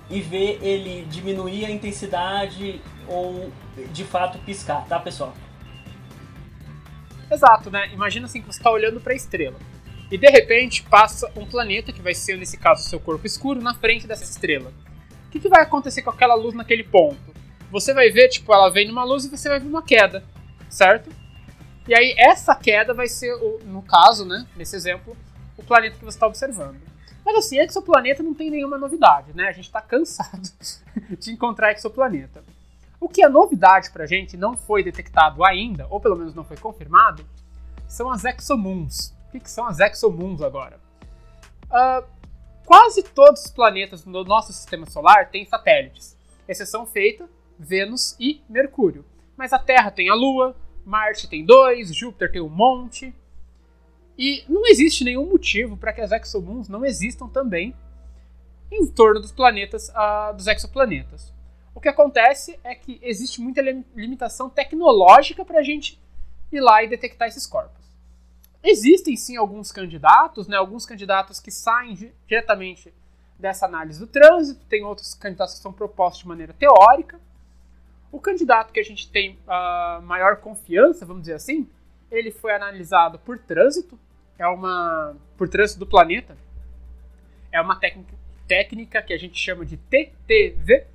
e 0.09 0.19
ver 0.19 0.59
ele 0.63 1.05
diminuir 1.05 1.65
a 1.65 1.69
intensidade 1.69 2.81
ou 3.07 3.51
de 3.91 4.03
fato 4.03 4.39
piscar, 4.39 4.85
tá 4.87 4.99
pessoal? 4.99 5.33
Exato, 7.31 7.69
né? 7.69 7.89
Imagina 7.93 8.25
assim 8.25 8.41
que 8.41 8.47
você 8.47 8.59
está 8.59 8.71
olhando 8.71 8.99
para 8.99 9.13
a 9.13 9.15
estrela 9.15 9.57
e 10.11 10.17
de 10.17 10.27
repente 10.27 10.81
passa 10.83 11.31
um 11.35 11.45
planeta, 11.45 11.93
que 11.93 12.01
vai 12.01 12.15
ser 12.15 12.37
nesse 12.37 12.57
caso 12.57 12.89
seu 12.89 12.99
corpo 12.99 13.27
escuro, 13.27 13.61
na 13.61 13.75
frente 13.75 14.07
dessa 14.07 14.23
estrela. 14.23 14.73
O 15.27 15.29
que, 15.29 15.39
que 15.39 15.47
vai 15.47 15.61
acontecer 15.61 16.01
com 16.01 16.09
aquela 16.09 16.33
luz 16.33 16.55
naquele 16.55 16.83
ponto? 16.83 17.38
Você 17.71 17.93
vai 17.93 18.09
ver, 18.09 18.29
tipo, 18.29 18.53
ela 18.53 18.69
vem 18.69 18.87
numa 18.87 19.03
luz 19.03 19.25
e 19.25 19.29
você 19.29 19.47
vai 19.47 19.59
ver 19.59 19.67
uma 19.67 19.83
queda, 19.83 20.23
certo? 20.69 21.09
E 21.87 21.93
aí 21.93 22.15
essa 22.17 22.55
queda 22.55 22.93
vai 22.93 23.07
ser, 23.07 23.33
o, 23.33 23.59
no 23.65 23.81
caso, 23.81 24.25
né, 24.25 24.47
nesse 24.55 24.75
exemplo, 24.75 25.15
o 25.57 25.63
planeta 25.63 25.97
que 25.97 26.05
você 26.05 26.17
está 26.17 26.27
observando. 26.27 26.79
Mas 27.25 27.35
assim, 27.35 27.59
exoplaneta 27.59 28.23
não 28.23 28.33
tem 28.33 28.49
nenhuma 28.49 28.77
novidade, 28.77 29.35
né? 29.35 29.47
A 29.47 29.51
gente 29.51 29.65
está 29.65 29.81
cansado 29.81 30.49
de 31.19 31.31
encontrar 31.31 31.71
exoplaneta. 31.73 32.43
O 32.99 33.07
que 33.07 33.23
é 33.23 33.29
novidade 33.29 33.91
pra 33.91 34.05
gente, 34.05 34.35
não 34.35 34.57
foi 34.57 34.83
detectado 34.83 35.43
ainda, 35.43 35.85
ou 35.89 35.99
pelo 35.99 36.15
menos 36.15 36.33
não 36.33 36.43
foi 36.43 36.57
confirmado, 36.57 37.25
são 37.87 38.11
as 38.11 38.25
exomoons. 38.25 39.13
O 39.27 39.31
que, 39.31 39.39
que 39.39 39.49
são 39.49 39.65
as 39.65 39.79
exomoons 39.79 40.41
agora? 40.41 40.79
Uh, 41.65 42.05
quase 42.65 43.03
todos 43.03 43.45
os 43.45 43.51
planetas 43.51 44.03
do 44.03 44.25
nosso 44.25 44.51
sistema 44.51 44.85
solar 44.85 45.29
têm 45.29 45.45
satélites, 45.45 46.17
exceção 46.47 46.85
feita 46.85 47.29
Vênus 47.59 48.15
e 48.19 48.41
Mercúrio. 48.49 49.03
Mas 49.35 49.51
a 49.51 49.59
Terra 49.59 49.91
tem 49.91 50.09
a 50.09 50.15
Lua, 50.15 50.55
Marte 50.85 51.29
tem 51.29 51.45
dois, 51.45 51.93
Júpiter 51.93 52.31
tem 52.31 52.41
um 52.41 52.49
monte. 52.49 53.13
E 54.17 54.43
não 54.47 54.65
existe 54.65 55.03
nenhum 55.03 55.29
motivo 55.29 55.77
para 55.77 55.93
que 55.93 56.01
as 56.01 56.11
exomoons 56.11 56.69
não 56.69 56.85
existam 56.85 57.27
também 57.27 57.75
em 58.71 58.87
torno 58.87 59.19
dos 59.19 59.31
planetas, 59.31 59.89
uh, 59.89 60.33
dos 60.35 60.47
exoplanetas. 60.47 61.33
O 61.73 61.81
que 61.81 61.89
acontece 61.89 62.59
é 62.63 62.75
que 62.75 62.99
existe 63.01 63.39
muita 63.41 63.61
limitação 63.61 64.49
tecnológica 64.49 65.45
para 65.45 65.59
a 65.59 65.63
gente 65.63 65.99
ir 66.51 66.59
lá 66.59 66.83
e 66.83 66.87
detectar 66.87 67.27
esses 67.27 67.45
corpos. 67.45 67.79
Existem 68.61 69.15
sim 69.15 69.37
alguns 69.37 69.71
candidatos, 69.71 70.47
né, 70.47 70.57
alguns 70.57 70.85
candidatos 70.85 71.39
que 71.39 71.51
saem 71.51 72.13
diretamente 72.27 72.93
dessa 73.37 73.65
análise 73.65 73.99
do 73.99 74.07
trânsito, 74.07 74.65
tem 74.65 74.83
outros 74.83 75.13
candidatos 75.13 75.55
que 75.55 75.61
são 75.61 75.71
propostos 75.71 76.23
de 76.23 76.27
maneira 76.27 76.53
teórica. 76.53 77.19
O 78.11 78.19
candidato 78.19 78.73
que 78.73 78.79
a 78.79 78.83
gente 78.83 79.09
tem 79.11 79.37
uh, 79.47 80.01
maior 80.01 80.37
confiança, 80.37 81.05
vamos 81.05 81.23
dizer 81.23 81.35
assim, 81.35 81.69
ele 82.11 82.31
foi 82.31 82.53
analisado 82.53 83.19
por 83.19 83.37
trânsito, 83.37 83.99
é 84.37 84.47
uma 84.47 85.15
por 85.37 85.47
trânsito 85.47 85.79
do 85.79 85.85
planeta, 85.85 86.35
é 87.51 87.61
uma 87.61 87.75
técnica, 87.75 88.15
técnica 88.47 89.01
que 89.01 89.13
a 89.13 89.17
gente 89.17 89.37
chama 89.37 89.65
de 89.65 89.77
TTV, 89.77 90.87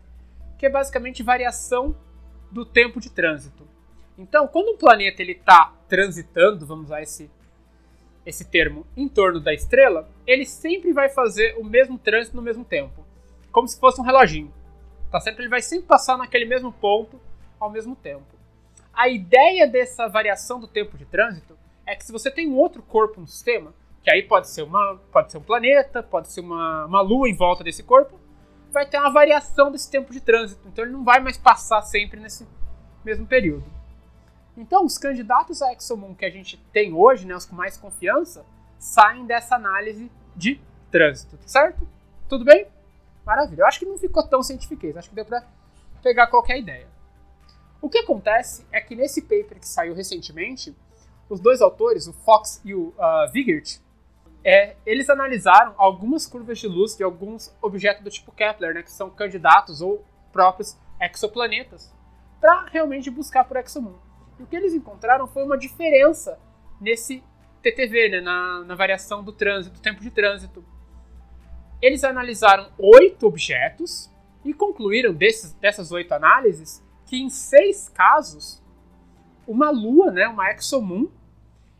que 0.58 0.66
é 0.66 0.68
basicamente 0.68 1.22
variação 1.22 1.96
do 2.50 2.64
tempo 2.64 3.00
de 3.00 3.10
trânsito. 3.10 3.66
Então, 4.18 4.46
quando 4.46 4.72
um 4.72 4.76
planeta 4.76 5.22
ele 5.22 5.32
está 5.32 5.72
transitando, 5.88 6.66
vamos 6.66 6.86
usar 6.86 7.02
esse 7.02 7.30
esse 8.26 8.44
termo 8.46 8.86
em 8.96 9.06
torno 9.06 9.38
da 9.38 9.52
estrela, 9.52 10.08
ele 10.26 10.46
sempre 10.46 10.92
vai 10.92 11.08
fazer 11.08 11.56
o 11.58 11.64
mesmo 11.64 11.98
trânsito 11.98 12.36
no 12.36 12.42
mesmo 12.42 12.64
tempo, 12.64 13.04
como 13.52 13.68
se 13.68 13.78
fosse 13.78 14.00
um 14.00 14.04
reloginho. 14.04 14.52
Tá 15.14 15.20
certo? 15.20 15.38
Ele 15.38 15.48
vai 15.48 15.62
sempre 15.62 15.86
passar 15.86 16.18
naquele 16.18 16.44
mesmo 16.44 16.72
ponto 16.72 17.20
ao 17.60 17.70
mesmo 17.70 17.94
tempo. 17.94 18.24
A 18.92 19.08
ideia 19.08 19.64
dessa 19.64 20.08
variação 20.08 20.58
do 20.58 20.66
tempo 20.66 20.98
de 20.98 21.04
trânsito 21.04 21.56
é 21.86 21.94
que 21.94 22.04
se 22.04 22.10
você 22.10 22.32
tem 22.32 22.48
um 22.48 22.56
outro 22.56 22.82
corpo 22.82 23.20
no 23.20 23.26
sistema, 23.28 23.72
que 24.02 24.10
aí 24.10 24.24
pode 24.24 24.50
ser 24.50 24.62
uma, 24.62 25.00
pode 25.12 25.30
ser 25.30 25.38
um 25.38 25.42
planeta, 25.42 26.02
pode 26.02 26.32
ser 26.32 26.40
uma, 26.40 26.86
uma 26.86 27.00
lua 27.00 27.28
em 27.28 27.32
volta 27.32 27.62
desse 27.62 27.84
corpo, 27.84 28.18
vai 28.72 28.86
ter 28.86 28.98
uma 28.98 29.12
variação 29.12 29.70
desse 29.70 29.88
tempo 29.88 30.12
de 30.12 30.20
trânsito. 30.20 30.66
Então 30.66 30.84
ele 30.84 30.92
não 30.92 31.04
vai 31.04 31.20
mais 31.20 31.38
passar 31.38 31.80
sempre 31.82 32.18
nesse 32.18 32.44
mesmo 33.04 33.24
período. 33.24 33.66
Então, 34.56 34.84
os 34.84 34.98
candidatos 34.98 35.62
a 35.62 35.72
ExoMoon 35.72 36.16
que 36.16 36.24
a 36.24 36.30
gente 36.30 36.56
tem 36.72 36.92
hoje, 36.92 37.24
né, 37.24 37.36
os 37.36 37.46
com 37.46 37.54
mais 37.54 37.76
confiança, 37.76 38.44
saem 38.80 39.26
dessa 39.26 39.54
análise 39.54 40.10
de 40.34 40.60
trânsito, 40.90 41.38
certo? 41.46 41.86
Tudo 42.28 42.44
bem? 42.44 42.66
Maravilha. 43.24 43.62
Eu 43.62 43.66
acho 43.66 43.78
que 43.78 43.86
não 43.86 43.98
ficou 43.98 44.26
tão 44.26 44.42
cientifiquez, 44.42 44.96
acho 44.96 45.08
que 45.08 45.14
deu 45.14 45.24
para 45.24 45.44
pegar 46.02 46.26
qualquer 46.26 46.58
ideia. 46.58 46.86
O 47.80 47.88
que 47.88 47.98
acontece 47.98 48.66
é 48.72 48.80
que 48.80 48.94
nesse 48.94 49.22
paper 49.22 49.58
que 49.60 49.68
saiu 49.68 49.94
recentemente, 49.94 50.74
os 51.28 51.40
dois 51.40 51.60
autores, 51.60 52.06
o 52.06 52.12
Fox 52.12 52.60
e 52.64 52.74
o 52.74 52.88
uh, 52.88 53.30
Vigert, 53.32 53.78
é, 54.44 54.76
eles 54.84 55.08
analisaram 55.08 55.74
algumas 55.78 56.26
curvas 56.26 56.58
de 56.58 56.68
luz 56.68 56.96
de 56.96 57.02
alguns 57.02 57.54
objetos 57.62 58.04
do 58.04 58.10
tipo 58.10 58.30
Kepler, 58.30 58.74
né, 58.74 58.82
que 58.82 58.92
são 58.92 59.08
candidatos 59.08 59.80
ou 59.80 60.04
próprios 60.30 60.76
exoplanetas, 61.00 61.92
para 62.40 62.66
realmente 62.66 63.10
buscar 63.10 63.44
por 63.44 63.56
exomoon. 63.56 63.98
E 64.38 64.42
o 64.42 64.46
que 64.46 64.54
eles 64.54 64.74
encontraram 64.74 65.26
foi 65.26 65.44
uma 65.44 65.56
diferença 65.56 66.38
nesse 66.78 67.24
TTV, 67.62 68.10
né, 68.10 68.20
na, 68.20 68.64
na 68.64 68.74
variação 68.74 69.24
do 69.24 69.32
trânsito, 69.32 69.76
do 69.76 69.80
tempo 69.80 70.02
de 70.02 70.10
trânsito. 70.10 70.62
Eles 71.84 72.02
analisaram 72.02 72.72
oito 72.78 73.26
objetos 73.26 74.10
e 74.42 74.54
concluíram 74.54 75.12
desses, 75.12 75.52
dessas 75.52 75.92
oito 75.92 76.12
análises 76.12 76.82
que 77.04 77.20
em 77.20 77.28
seis 77.28 77.90
casos 77.90 78.62
uma 79.46 79.70
lua, 79.70 80.10
né, 80.10 80.26
uma 80.26 80.50
exomoon, 80.50 81.10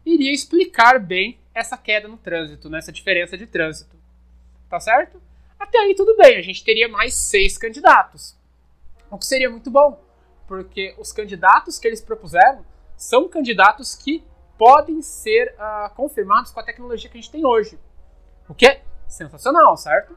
iria 0.04 0.30
explicar 0.30 1.00
bem 1.00 1.40
essa 1.54 1.78
queda 1.78 2.06
no 2.06 2.18
trânsito, 2.18 2.68
né, 2.68 2.76
essa 2.76 2.92
diferença 2.92 3.38
de 3.38 3.46
trânsito. 3.46 3.96
Tá 4.68 4.78
certo? 4.78 5.23
Até 5.58 5.78
aí 5.78 5.94
tudo 5.94 6.14
bem, 6.18 6.37
a 6.37 6.42
gente 6.42 6.62
teria 6.62 6.87
mais 6.87 7.14
seis 7.14 7.56
candidatos. 7.56 8.37
O 9.11 9.16
que 9.16 9.25
seria 9.25 9.49
muito 9.49 9.70
bom, 9.70 9.99
porque 10.46 10.94
os 10.99 11.12
candidatos 11.12 11.78
que 11.78 11.88
eles 11.88 12.02
propuseram 12.02 12.62
são 12.94 13.26
candidatos 13.26 13.94
que 13.94 14.23
podem 14.58 15.00
ser 15.00 15.54
uh, 15.54 15.94
confirmados 15.94 16.50
com 16.50 16.61
a 16.61 16.62
tecnologia 16.62 17.08
que 17.08 17.16
a 17.16 17.20
gente 17.23 17.32
tem 17.32 17.46
hoje. 17.46 17.78
O 18.46 18.54
que 18.54 18.66
é 18.66 18.84
sensacional, 19.14 19.76
certo? 19.76 20.16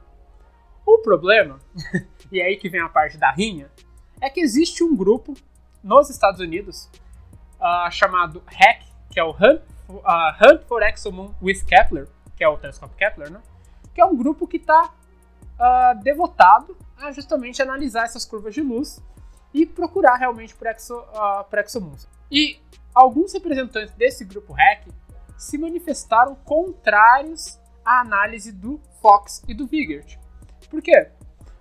O 0.85 0.99
problema, 0.99 1.59
e 2.31 2.41
é 2.41 2.45
aí 2.45 2.57
que 2.57 2.69
vem 2.69 2.81
a 2.81 2.89
parte 2.89 3.17
da 3.17 3.31
rinha, 3.31 3.69
é 4.21 4.29
que 4.29 4.39
existe 4.39 4.83
um 4.83 4.95
grupo 4.95 5.33
nos 5.83 6.09
Estados 6.09 6.39
Unidos 6.39 6.89
uh, 7.59 7.91
chamado 7.91 8.43
HACK, 8.47 8.85
que 9.11 9.19
é 9.19 9.23
o 9.23 9.31
Hunt, 9.31 9.61
uh, 9.89 10.67
for 10.67 10.83
Exomoon 10.83 11.33
with 11.41 11.63
Kepler, 11.65 12.07
que 12.35 12.43
é 12.43 12.47
o 12.47 12.57
telescópio 12.57 12.95
Kepler, 12.97 13.31
né? 13.31 13.41
Que 13.93 14.01
é 14.01 14.05
um 14.05 14.15
grupo 14.15 14.47
que 14.47 14.57
está 14.57 14.93
uh, 15.57 16.03
devotado 16.03 16.77
a 16.97 17.11
justamente 17.11 17.61
analisar 17.61 18.03
essas 18.05 18.25
curvas 18.25 18.53
de 18.53 18.61
luz 18.61 19.01
e 19.53 19.65
procurar 19.65 20.15
realmente 20.15 20.55
por, 20.55 20.67
exo, 20.67 20.99
uh, 20.99 21.43
por 21.49 21.59
exomoons. 21.59 22.07
E 22.31 22.59
alguns 22.93 23.33
representantes 23.33 23.93
desse 23.95 24.25
grupo 24.25 24.53
REC 24.53 24.87
se 25.37 25.57
manifestaram 25.57 26.35
contrários 26.35 27.59
à 27.87 28.01
análise 28.01 28.51
do 28.51 28.81
Fox 29.01 29.41
e 29.47 29.53
do 29.53 29.65
Vigert. 29.65 30.19
Por 30.69 30.81
quê? 30.81 31.09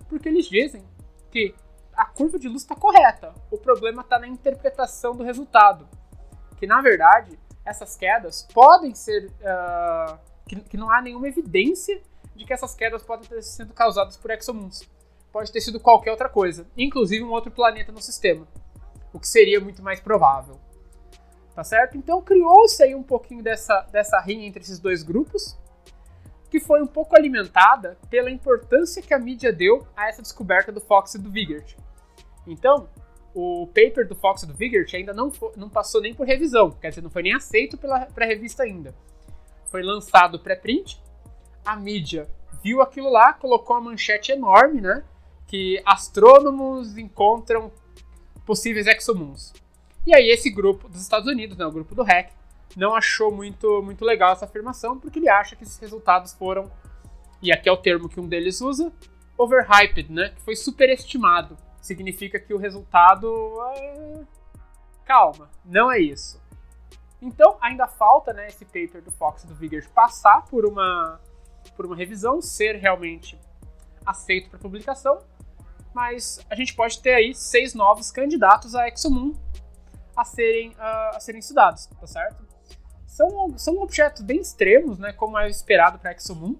Porque 0.09 0.27
eles 0.27 0.45
dizem 0.47 0.83
que 1.31 1.55
a 1.95 2.05
curva 2.05 2.37
de 2.37 2.49
luz 2.49 2.63
está 2.63 2.75
correta, 2.75 3.33
o 3.49 3.57
problema 3.57 4.01
está 4.01 4.19
na 4.19 4.27
interpretação 4.27 5.15
do 5.15 5.23
resultado. 5.23 5.87
Que 6.57 6.67
na 6.67 6.81
verdade 6.81 7.39
essas 7.63 7.95
quedas 7.95 8.43
podem 8.53 8.93
ser. 8.93 9.27
Uh, 9.27 10.17
que, 10.45 10.55
que 10.57 10.77
não 10.77 10.89
há 10.89 11.01
nenhuma 11.01 11.27
evidência 11.27 12.01
de 12.35 12.45
que 12.45 12.53
essas 12.53 12.73
quedas 12.75 13.03
podem 13.03 13.27
ter 13.27 13.41
sido 13.41 13.73
causadas 13.73 14.17
por 14.17 14.31
exomoons 14.31 14.87
pode 15.31 15.51
ter 15.51 15.61
sido 15.61 15.79
qualquer 15.79 16.09
outra 16.09 16.27
coisa, 16.27 16.65
inclusive 16.75 17.23
um 17.23 17.29
outro 17.29 17.51
planeta 17.51 17.91
no 17.91 18.01
sistema, 18.01 18.47
o 19.13 19.19
que 19.19 19.27
seria 19.27 19.59
muito 19.59 19.83
mais 19.83 19.99
provável. 19.99 20.59
Tá 21.53 21.63
certo? 21.63 21.97
Então 21.97 22.21
criou-se 22.21 22.81
aí 22.81 22.95
um 22.95 23.03
pouquinho 23.03 23.43
dessa, 23.43 23.81
dessa 23.91 24.19
rinha 24.19 24.47
entre 24.47 24.61
esses 24.61 24.79
dois 24.79 25.03
grupos, 25.03 25.57
que 26.49 26.59
foi 26.59 26.81
um 26.81 26.87
pouco 26.87 27.15
alimentada 27.15 27.97
pela 28.09 28.31
importância 28.31 29.01
que 29.01 29.13
a 29.13 29.19
mídia 29.19 29.51
deu 29.51 29.85
a 29.95 30.07
essa 30.07 30.21
descoberta 30.21 30.71
do 30.71 30.79
Fox 30.79 31.15
e 31.15 31.19
do 31.19 31.29
Vigert. 31.29 31.75
Então, 32.45 32.89
o 33.33 33.67
paper 33.67 34.07
do 34.07 34.15
Fox 34.15 34.43
e 34.43 34.47
do 34.47 34.53
Vigert 34.53 34.93
ainda 34.95 35.13
não, 35.13 35.29
foi, 35.29 35.51
não 35.57 35.69
passou 35.69 36.01
nem 36.01 36.13
por 36.13 36.25
revisão, 36.25 36.71
quer 36.71 36.89
dizer, 36.89 37.01
não 37.01 37.09
foi 37.09 37.23
nem 37.23 37.35
aceito 37.35 37.77
pela, 37.77 38.07
revista 38.17 38.63
ainda. 38.63 38.95
Foi 39.65 39.83
lançado 39.83 40.39
pré-print, 40.39 41.01
a 41.65 41.75
mídia 41.75 42.27
viu 42.63 42.81
aquilo 42.81 43.09
lá, 43.09 43.33
colocou 43.33 43.75
uma 43.75 43.91
manchete 43.91 44.31
enorme, 44.31 44.81
né? 44.81 45.03
que 45.47 45.81
astrônomos 45.85 46.97
encontram 46.97 47.71
possíveis 48.45 48.85
exomoons. 48.85 49.53
E 50.05 50.13
aí 50.13 50.29
esse 50.29 50.49
grupo 50.49 50.87
dos 50.87 51.01
Estados 51.01 51.27
Unidos, 51.27 51.57
né, 51.57 51.65
o 51.65 51.71
grupo 51.71 51.95
do 51.95 52.03
REC, 52.03 52.31
não 52.77 52.93
achou 52.93 53.31
muito, 53.31 53.81
muito 53.81 54.05
legal 54.05 54.33
essa 54.33 54.45
afirmação, 54.45 54.99
porque 54.99 55.17
ele 55.17 55.27
acha 55.27 55.55
que 55.55 55.63
esses 55.63 55.79
resultados 55.79 56.33
foram, 56.33 56.71
e 57.41 57.51
aqui 57.51 57.67
é 57.67 57.71
o 57.71 57.77
termo 57.77 58.07
que 58.07 58.19
um 58.19 58.27
deles 58.27 58.61
usa, 58.61 58.93
overhyped, 59.35 60.13
né, 60.13 60.29
que 60.29 60.41
foi 60.43 60.55
superestimado. 60.55 61.57
Significa 61.81 62.39
que 62.39 62.53
o 62.53 62.57
resultado 62.57 63.27
é... 63.73 64.23
Calma, 65.03 65.49
não 65.65 65.91
é 65.91 65.99
isso. 65.99 66.39
Então, 67.19 67.57
ainda 67.61 67.87
falta 67.87 68.31
né, 68.31 68.47
esse 68.47 68.63
paper 68.63 69.01
do 69.01 69.09
Fox 69.09 69.43
e 69.43 69.47
do 69.47 69.55
Vigers 69.55 69.87
passar 69.87 70.45
por 70.45 70.63
uma, 70.63 71.19
por 71.75 71.85
uma 71.85 71.95
revisão, 71.95 72.41
ser 72.41 72.75
realmente 72.75 73.39
aceito 74.05 74.51
para 74.51 74.59
publicação, 74.59 75.17
mas 75.95 76.45
a 76.47 76.53
gente 76.53 76.75
pode 76.75 77.01
ter 77.01 77.13
aí 77.13 77.33
seis 77.33 77.73
novos 77.73 78.11
candidatos 78.11 78.75
a 78.75 78.87
ExoMoon 78.87 79.33
a 80.15 80.23
serem, 80.23 80.71
uh, 80.71 81.15
a 81.15 81.19
serem 81.19 81.39
estudados, 81.39 81.87
tá 81.87 82.05
certo? 82.05 82.46
São, 83.17 83.57
são 83.57 83.81
objetos 83.81 84.21
bem 84.21 84.39
extremos, 84.39 84.99
né, 84.99 85.11
como 85.11 85.39
é 85.39 85.49
esperado 85.49 85.97
para 85.97 86.11
ExoMoon, 86.11 86.55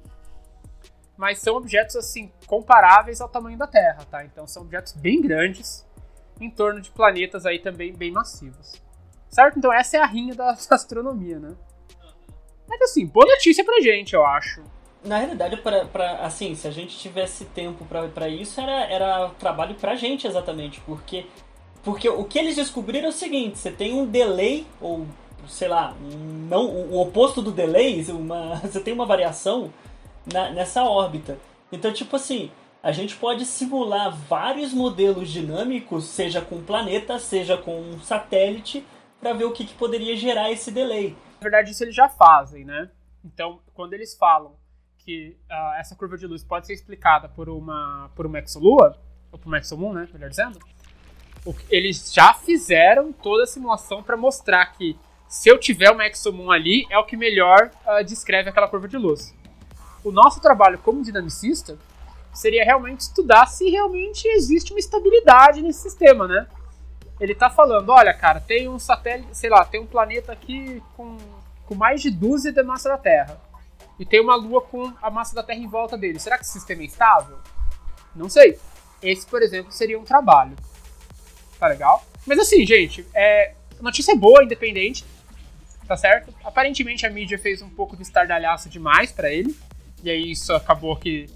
mas 1.16 1.38
são 1.38 1.56
objetos 1.56 1.96
assim 1.96 2.32
comparáveis 2.48 3.22
ao 3.22 3.30
tamanho 3.30 3.60
da 3.60 3.68
Terra, 3.68 4.04
tá? 4.10 4.26
Então 4.26 4.48
são 4.48 4.64
objetos 4.64 4.94
bem 4.94 5.22
grandes 5.22 5.86
em 6.42 6.50
torno 6.50 6.82
de 6.82 6.90
planetas 6.90 7.46
aí 7.46 7.60
também 7.60 7.94
bem 7.94 8.12
massivos. 8.12 8.82
Certo? 9.30 9.60
Então 9.60 9.72
essa 9.72 9.98
é 9.98 10.00
a 10.00 10.06
rinha 10.08 10.34
da 10.34 10.50
astronomia, 10.72 11.38
né? 11.38 11.56
Mas 12.68 12.82
assim, 12.82 13.06
boa 13.06 13.28
notícia 13.28 13.64
pra 13.64 13.80
gente, 13.80 14.16
eu 14.16 14.26
acho. 14.26 14.64
Na 15.04 15.20
realidade, 15.20 15.58
pra, 15.58 15.86
pra, 15.86 16.22
assim, 16.22 16.56
se 16.56 16.68
a 16.68 16.72
gente 16.72 16.98
tivesse 16.98 17.46
tempo 17.46 17.86
para 17.86 18.28
isso, 18.28 18.60
era, 18.60 18.84
era 18.86 19.30
trabalho 19.38 19.76
pra 19.76 19.96
gente 19.96 20.26
exatamente, 20.26 20.82
porque 20.82 21.28
porque 21.84 22.10
o 22.10 22.26
que 22.26 22.40
eles 22.40 22.56
descobriram 22.56 23.06
é 23.06 23.10
o 23.10 23.14
seguinte, 23.14 23.60
você 23.60 23.72
tem 23.72 23.94
um 23.94 24.06
delay, 24.08 24.66
ou 24.82 25.06
sei 25.48 25.68
lá, 25.68 25.96
não, 26.50 26.66
o 26.66 27.00
oposto 27.00 27.42
do 27.42 27.52
delay, 27.52 28.04
uma, 28.12 28.56
você 28.58 28.80
tem 28.80 28.94
uma 28.94 29.06
variação 29.06 29.72
na, 30.32 30.50
nessa 30.52 30.84
órbita. 30.84 31.38
Então, 31.72 31.92
tipo 31.92 32.16
assim, 32.16 32.52
a 32.82 32.92
gente 32.92 33.16
pode 33.16 33.46
simular 33.46 34.16
vários 34.16 34.74
modelos 34.74 35.30
dinâmicos, 35.30 36.06
seja 36.06 36.42
com 36.42 36.64
planeta, 36.64 37.20
seja 37.20 37.58
com 37.58 37.80
um 37.80 38.00
satélite, 38.00 38.86
para 39.20 39.34
ver 39.34 39.46
o 39.46 39.52
que, 39.52 39.66
que 39.66 39.74
poderia 39.74 40.16
gerar 40.16 40.52
esse 40.52 40.72
delay. 40.72 41.16
Na 41.40 41.44
verdade, 41.44 41.72
isso 41.72 41.84
eles 41.84 41.96
já 41.96 42.08
fazem, 42.08 42.64
né? 42.64 42.90
Então, 43.26 43.60
quando 43.74 43.94
eles 43.94 44.16
falam 44.16 44.56
que 45.00 45.38
uh, 45.50 45.74
essa 45.80 45.96
curva 45.96 46.18
de 46.18 46.28
luz 46.28 46.44
pode 46.44 46.68
ser 46.68 46.74
explicada 46.74 47.28
por 47.28 47.50
uma, 47.50 48.12
por 48.16 48.26
uma 48.26 48.40
exolua, 48.40 48.98
ou 49.32 49.40
por 49.40 49.48
uma 49.48 49.58
exomoon, 49.58 49.94
né, 49.94 50.08
melhor 50.14 50.30
dizendo, 50.30 50.60
eles 51.70 52.14
já 52.14 52.34
fizeram 52.34 53.12
toda 53.14 53.44
a 53.44 53.48
simulação 53.48 54.04
para 54.04 54.18
mostrar 54.18 54.66
que 54.74 54.98
se 55.28 55.50
eu 55.50 55.60
tiver 55.60 55.92
uma 55.92 56.08
exomoon 56.08 56.52
ali, 56.52 56.86
é 56.90 56.98
o 56.98 57.04
que 57.04 57.18
melhor 57.18 57.70
uh, 57.86 58.04
descreve 58.04 58.50
aquela 58.50 58.68
curva 58.68 58.88
de 58.88 58.98
luz. 58.98 59.34
O 60.04 60.12
nosso 60.12 60.42
trabalho 60.42 60.78
como 60.80 61.04
dinamicista 61.04 61.78
seria 62.34 62.64
realmente 62.64 63.02
estudar 63.02 63.48
se 63.48 63.70
realmente 63.70 64.28
existe 64.28 64.72
uma 64.72 64.80
estabilidade 64.80 65.62
nesse 65.62 65.82
sistema, 65.82 66.28
né? 66.28 66.48
Ele 67.20 67.34
tá 67.34 67.50
falando, 67.50 67.90
olha, 67.90 68.14
cara, 68.14 68.40
tem 68.40 68.70
um 68.70 68.78
satélite, 68.78 69.36
sei 69.36 69.50
lá, 69.50 69.66
tem 69.66 69.82
um 69.82 69.88
planeta 69.88 70.32
aqui 70.32 70.82
com, 70.96 71.18
com 71.66 71.76
mais 71.76 72.02
de 72.02 72.12
dúzia 72.12 72.54
da 72.54 72.64
massa 72.64 72.90
da 72.90 72.98
Terra. 72.98 73.42
E 74.00 74.06
tem 74.06 74.22
uma 74.22 74.36
lua 74.36 74.62
com 74.62 74.94
a 75.02 75.10
massa 75.10 75.34
da 75.34 75.42
Terra 75.42 75.60
em 75.60 75.68
volta 75.68 75.98
dele. 75.98 76.20
Será 76.20 76.38
que 76.38 76.44
esse 76.44 76.54
sistema 76.54 76.84
é 76.84 76.86
estável? 76.86 77.38
Não 78.16 78.30
sei. 78.30 78.60
Esse, 79.02 79.26
por 79.26 79.42
exemplo, 79.42 79.72
seria 79.72 80.00
um 80.00 80.04
trabalho. 80.04 80.56
Tá 81.60 81.68
legal? 81.68 82.06
Mas 82.26 82.38
assim, 82.38 82.64
gente, 82.66 83.06
é, 83.16 83.54
notícia 83.82 84.16
boa, 84.16 84.44
independente. 84.44 85.04
Tá 85.88 85.96
certo? 85.96 86.34
Aparentemente 86.44 87.06
a 87.06 87.10
mídia 87.10 87.40
fez 87.40 87.62
um 87.62 87.70
pouco 87.70 87.96
de 87.96 88.04
estardalhaço 88.04 88.68
demais 88.68 89.12
para 89.12 89.32
ele. 89.32 89.56
E 90.04 90.10
aí 90.10 90.32
isso 90.32 90.54
acabou 90.54 90.96
que 90.98 91.30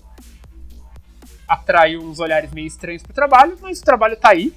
atraiu 1.48 2.02
uns 2.02 2.20
olhares 2.20 2.52
meio 2.52 2.68
estranhos 2.68 3.02
pro 3.02 3.14
trabalho, 3.14 3.58
mas 3.62 3.80
o 3.80 3.84
trabalho 3.84 4.18
tá 4.18 4.30
aí. 4.30 4.54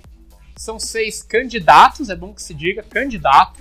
São 0.57 0.79
seis 0.79 1.23
candidatos, 1.23 2.11
é 2.11 2.17
bom 2.17 2.35
que 2.35 2.43
se 2.43 2.55
diga, 2.55 2.83
candidato. 2.83 3.61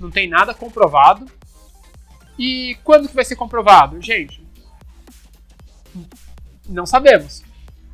Não 0.00 0.10
tem 0.10 0.28
nada 0.28 0.54
comprovado. 0.54 1.30
E 2.38 2.76
quando 2.82 3.08
que 3.08 3.14
vai 3.14 3.24
ser 3.24 3.36
comprovado? 3.36 4.00
Gente, 4.02 4.44
não 6.68 6.86
sabemos. 6.86 7.42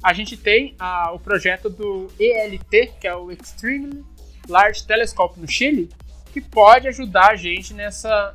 A 0.02 0.12
gente 0.12 0.36
tem 0.36 0.74
ah, 0.78 1.10
o 1.12 1.18
projeto 1.18 1.68
do 1.68 2.10
ELT, 2.18 2.94
que 3.00 3.06
é 3.06 3.14
o 3.14 3.30
Extremely 3.30 4.04
Large 4.48 4.84
Telescope 4.84 5.38
no 5.38 5.46
Chile, 5.46 5.90
que 6.30 6.40
pode 6.40 6.88
ajudar 6.88 7.30
a 7.30 7.36
gente 7.36 7.74
nessa, 7.74 8.34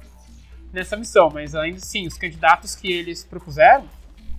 nessa 0.71 0.95
missão. 0.95 1.29
Mas 1.33 1.55
ainda 1.55 1.77
assim, 1.77 2.05
os 2.07 2.17
candidatos 2.17 2.75
que 2.75 2.91
eles 2.91 3.23
propuseram, 3.23 3.87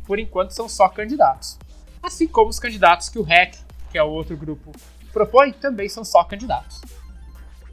por 0.06 0.18
enquanto, 0.18 0.50
são 0.50 0.68
só 0.68 0.88
candidatos. 0.88 1.58
Assim 2.02 2.28
como 2.28 2.50
os 2.50 2.60
candidatos 2.60 3.08
que 3.08 3.18
o 3.18 3.22
REC, 3.22 3.56
que 3.90 3.98
é 3.98 4.02
o 4.02 4.08
outro 4.08 4.36
grupo, 4.36 4.72
propõe, 5.12 5.52
também 5.52 5.88
são 5.88 6.04
só 6.04 6.22
candidatos. 6.22 6.80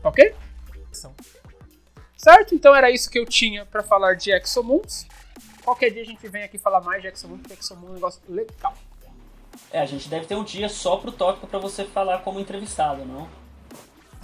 Ok? 0.03 0.33
Certo? 2.17 2.55
Então 2.55 2.73
era 2.73 2.89
isso 2.89 3.09
que 3.09 3.19
eu 3.19 3.25
tinha 3.25 3.65
para 3.65 3.83
falar 3.83 4.15
de 4.15 4.31
Exomoons. 4.31 5.05
Qualquer 5.63 5.91
dia 5.91 6.01
a 6.01 6.05
gente 6.05 6.27
vem 6.27 6.43
aqui 6.43 6.57
falar 6.57 6.81
mais 6.81 7.01
de 7.01 7.07
Exomoon, 7.09 7.37
porque 7.37 7.53
Exomoon 7.53 7.87
é 7.87 7.91
um 7.91 7.93
negócio 7.93 8.21
legal. 8.27 8.73
É, 9.71 9.79
a 9.79 9.85
gente 9.85 10.09
deve 10.09 10.25
ter 10.25 10.35
um 10.35 10.43
dia 10.43 10.69
só 10.69 10.97
pro 10.97 11.11
tópico 11.11 11.47
para 11.47 11.59
você 11.59 11.85
falar 11.85 12.19
como 12.19 12.39
entrevistado, 12.39 13.05
não? 13.05 13.27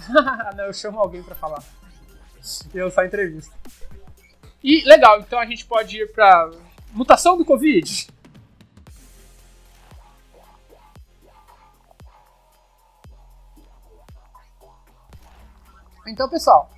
não, 0.56 0.64
eu 0.64 0.72
chamo 0.72 0.98
alguém 0.98 1.22
para 1.22 1.34
falar. 1.34 1.62
E 2.74 2.78
eu 2.78 2.90
só 2.90 3.04
entrevista. 3.04 3.54
E 4.62 4.84
legal, 4.84 5.20
então 5.20 5.38
a 5.38 5.46
gente 5.46 5.64
pode 5.64 5.96
ir 5.96 6.12
pra 6.12 6.50
mutação 6.92 7.36
do 7.36 7.44
Covid. 7.44 8.08
Então, 16.06 16.28
pessoal, 16.28 16.70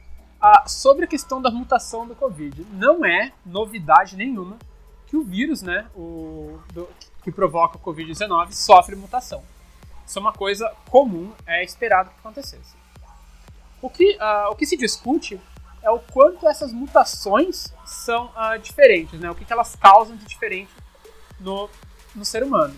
sobre 0.67 1.05
a 1.05 1.09
questão 1.09 1.41
da 1.41 1.51
mutação 1.51 2.07
do 2.07 2.15
Covid, 2.15 2.67
não 2.73 3.05
é 3.05 3.33
novidade 3.47 4.17
nenhuma 4.17 4.59
que 5.07 5.17
o 5.17 5.23
vírus, 5.23 5.63
né, 5.63 5.87
o, 5.95 6.61
do, 6.73 6.89
que 7.23 7.31
provoca 7.31 7.77
o 7.77 7.81
Covid-19, 7.81 8.53
sofre 8.53 8.97
mutação. 8.97 9.43
Isso 10.07 10.19
é 10.19 10.21
uma 10.21 10.33
coisa 10.33 10.71
comum, 10.91 11.33
é 11.47 11.65
esperado 11.65 12.11
que 12.11 12.17
acontecesse. 12.19 12.82
O 13.83 13.91
que, 13.91 14.15
uh, 14.15 14.51
o 14.51 14.55
que 14.55 14.65
se 14.65 14.77
discute 14.77 15.41
é 15.83 15.91
o 15.91 15.99
quanto 15.99 16.49
essas 16.49 16.73
mutações 16.73 17.75
são 17.85 18.27
uh, 18.27 18.59
diferentes, 18.63 19.19
né? 19.19 19.29
o 19.29 19.35
que, 19.35 19.45
que 19.45 19.53
elas 19.53 19.75
causam 19.75 20.17
de 20.17 20.25
diferente 20.25 20.71
no, 21.41 21.69
no 22.15 22.25
ser 22.25 22.45
humano. 22.45 22.75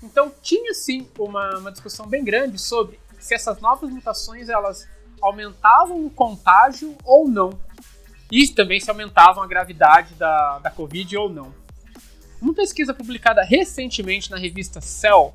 Então 0.00 0.32
tinha 0.40 0.72
sim 0.72 1.08
uma, 1.18 1.58
uma 1.58 1.72
discussão 1.72 2.06
bem 2.06 2.24
grande 2.24 2.56
sobre 2.56 3.00
se 3.18 3.34
essas 3.34 3.60
novas 3.60 3.90
mutações 3.90 4.48
elas 4.48 4.88
aumentavam 5.20 6.06
o 6.06 6.10
contágio 6.10 6.96
ou 7.04 7.28
não. 7.28 7.50
E 8.30 8.46
também 8.46 8.78
se 8.78 8.88
aumentavam 8.88 9.42
a 9.42 9.46
gravidade 9.46 10.14
da, 10.14 10.60
da 10.60 10.70
Covid 10.70 11.16
ou 11.16 11.28
não. 11.28 11.52
Uma 12.40 12.54
pesquisa 12.54 12.94
publicada 12.94 13.42
recentemente 13.42 14.30
na 14.30 14.36
revista 14.36 14.80
Cell 14.80 15.32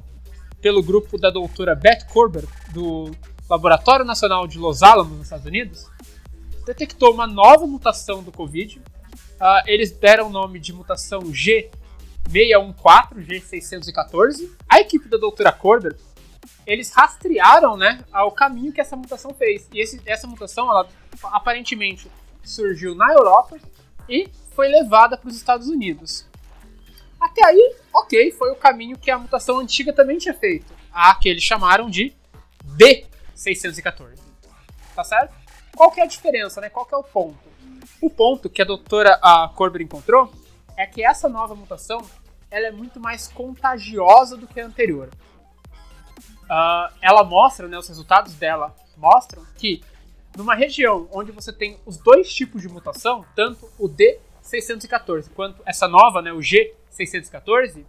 pelo 0.62 0.82
grupo 0.82 1.18
da 1.18 1.30
doutora 1.30 1.76
Beth 1.76 2.06
Korber, 2.08 2.46
do 2.72 3.12
Laboratório 3.50 4.06
Nacional 4.06 4.48
de 4.48 4.58
Los 4.58 4.82
Alamos, 4.82 5.18
nos 5.18 5.24
Estados 5.24 5.46
Unidos, 5.46 5.88
detectou 6.66 7.14
uma 7.14 7.28
nova 7.28 7.68
mutação 7.68 8.24
do 8.24 8.32
Covid. 8.32 8.80
Uh, 8.80 9.68
eles 9.68 9.92
deram 9.92 10.28
o 10.28 10.30
nome 10.30 10.60
de 10.60 10.72
mutação 10.72 11.22
G614, 11.24 13.16
G614. 13.18 14.50
A 14.70 14.80
equipe 14.80 15.10
da 15.10 15.18
doutora 15.18 15.52
Korber, 15.52 15.96
eles 16.66 16.92
rastrearam 16.92 17.76
né, 17.76 18.04
o 18.26 18.32
caminho 18.32 18.72
que 18.72 18.80
essa 18.80 18.96
mutação 18.96 19.34
fez. 19.34 19.68
E 19.74 19.82
esse, 19.82 20.02
essa 20.06 20.26
mutação, 20.26 20.70
ela 20.70 20.88
aparentemente 21.24 22.10
surgiu 22.44 22.96
na 22.96 23.12
Europa 23.12 23.58
e 24.08 24.30
foi 24.56 24.70
levada 24.70 25.18
para 25.18 25.30
os 25.30 25.36
Estados 25.36 25.68
Unidos. 25.68 26.26
Até 27.20 27.44
aí, 27.46 27.76
ok, 27.94 28.32
foi 28.32 28.52
o 28.52 28.56
caminho 28.56 28.98
que 28.98 29.12
a 29.12 29.18
mutação 29.18 29.60
antiga 29.60 29.92
também 29.92 30.18
tinha 30.18 30.34
feito. 30.34 30.74
A 30.94 31.16
que 31.16 31.28
eles 31.28 31.44
chamaram 31.44 31.90
de 31.90 32.14
D614. 33.44 34.20
Tá 34.96 35.04
certo? 35.04 35.34
Qual 35.76 35.92
que 35.92 36.00
é 36.00 36.04
a 36.04 36.08
diferença, 36.08 36.62
né? 36.62 36.70
Qual 36.70 36.86
que 36.86 36.94
é 36.94 36.98
o 36.98 37.04
ponto? 37.04 37.38
O 38.02 38.10
ponto 38.10 38.50
que 38.50 38.62
a 38.62 38.66
doutora 38.66 39.20
Corber 39.56 39.82
encontrou 39.82 40.32
é 40.78 40.86
que 40.86 41.04
essa 41.04 41.28
nova 41.28 41.56
mutação 41.56 42.06
ela 42.50 42.68
é 42.68 42.72
muito 42.72 43.00
mais 43.00 43.28
contagiosa 43.28 44.38
do 44.38 44.48
que 44.48 44.62
a 44.62 44.66
anterior. 44.66 45.10
Uh, 46.44 46.94
ela 47.02 47.24
mostra, 47.24 47.68
né, 47.68 47.78
os 47.78 47.88
resultados 47.88 48.36
dela 48.36 48.76
mostram 48.96 49.44
que 49.58 49.82
numa 50.38 50.54
região 50.54 51.08
onde 51.12 51.32
você 51.32 51.52
tem 51.52 51.80
os 51.86 51.98
dois 51.98 52.32
tipos 52.32 52.62
de 52.62 52.70
mutação, 52.70 53.26
tanto 53.36 53.68
o 53.80 53.90
D614 53.90 55.30
quanto 55.34 55.62
essa 55.66 55.88
nova, 55.88 56.22
né, 56.22 56.32
o 56.32 56.42
G 56.42 56.76
614, 56.90 57.86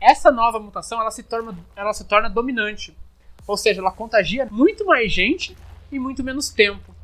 essa 0.00 0.32
nova 0.32 0.58
mutação 0.58 1.00
ela 1.00 1.10
se, 1.10 1.22
torna, 1.22 1.56
ela 1.76 1.92
se 1.92 2.04
torna 2.04 2.28
dominante. 2.28 2.96
Ou 3.46 3.56
seja, 3.56 3.80
ela 3.80 3.90
contagia 3.90 4.46
muito 4.50 4.84
mais 4.84 5.12
gente 5.12 5.56
em 5.90 5.98
muito 5.98 6.22
menos 6.22 6.50
tempo. 6.50 6.94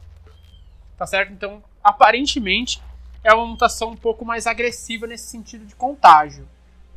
Tá 0.97 1.07
certo? 1.07 1.33
Então, 1.33 1.63
aparentemente, 1.83 2.83
é 3.23 3.33
uma 3.35 3.47
mutação 3.47 3.91
um 3.91 3.97
pouco 3.97 4.25
mais 4.25 4.47
agressiva 4.47 5.07
nesse 5.07 5.29
sentido 5.29 5.65
de 5.65 5.75
contágio. 5.75 6.49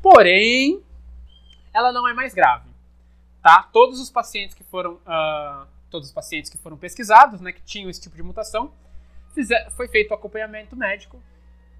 Porém, 0.01 0.81
ela 1.73 1.91
não 1.91 2.07
é 2.07 2.13
mais 2.13 2.33
grave. 2.33 2.69
Tá? 3.41 3.63
Todos 3.73 3.99
os 3.99 4.09
pacientes 4.09 4.55
que 4.55 4.63
foram. 4.63 4.93
Uh, 4.93 5.67
todos 5.89 6.09
os 6.09 6.13
pacientes 6.13 6.49
que 6.51 6.57
foram 6.57 6.77
pesquisados, 6.77 7.41
né, 7.41 7.51
que 7.51 7.61
tinham 7.61 7.89
esse 7.89 7.99
tipo 7.99 8.15
de 8.15 8.21
mutação, 8.23 8.71
fizer, 9.33 9.69
foi 9.71 9.87
feito 9.87 10.13
acompanhamento 10.13 10.75
médico 10.75 11.19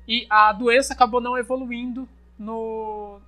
e 0.08 0.26
a 0.30 0.52
doença 0.52 0.93
acabou 0.93 1.22
não 1.22 1.38
evoluindo 1.38 2.10
no, 2.38 3.19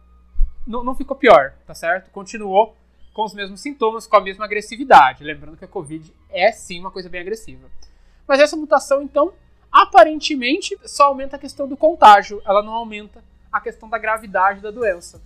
não, 0.66 0.84
não 0.84 0.96
ficou 0.96 1.16
pior, 1.16 1.54
tá 1.66 1.74
certo? 1.76 2.10
Continuou 2.10 2.76
com 3.14 3.24
os 3.24 3.34
mesmos 3.34 3.62
sintomas, 3.62 4.08
com 4.08 4.16
a 4.16 4.22
mesma 4.22 4.46
agressividade. 4.46 5.24
Lembrando 5.24 5.58
que 5.58 5.66
a 5.66 5.68
Covid 5.68 6.14
é 6.30 6.52
sim 6.52 6.80
uma 6.80 6.92
coisa 6.92 7.10
bem 7.10 7.22
agressiva. 7.22 7.70
Mas 8.28 8.40
essa 8.40 8.56
mutação, 8.56 9.02
então, 9.02 9.34
aparentemente 9.72 10.78
só 10.86 11.06
aumenta 11.06 11.36
a 11.36 11.40
questão 11.40 11.68
do 11.68 11.76
contágio, 11.76 12.42
ela 12.46 12.62
não 12.64 12.74
aumenta 12.74 13.24
a 13.52 13.60
questão 13.60 13.90
da 13.90 13.98
gravidade 13.98 14.62
da 14.62 14.72
doença. 14.72 15.22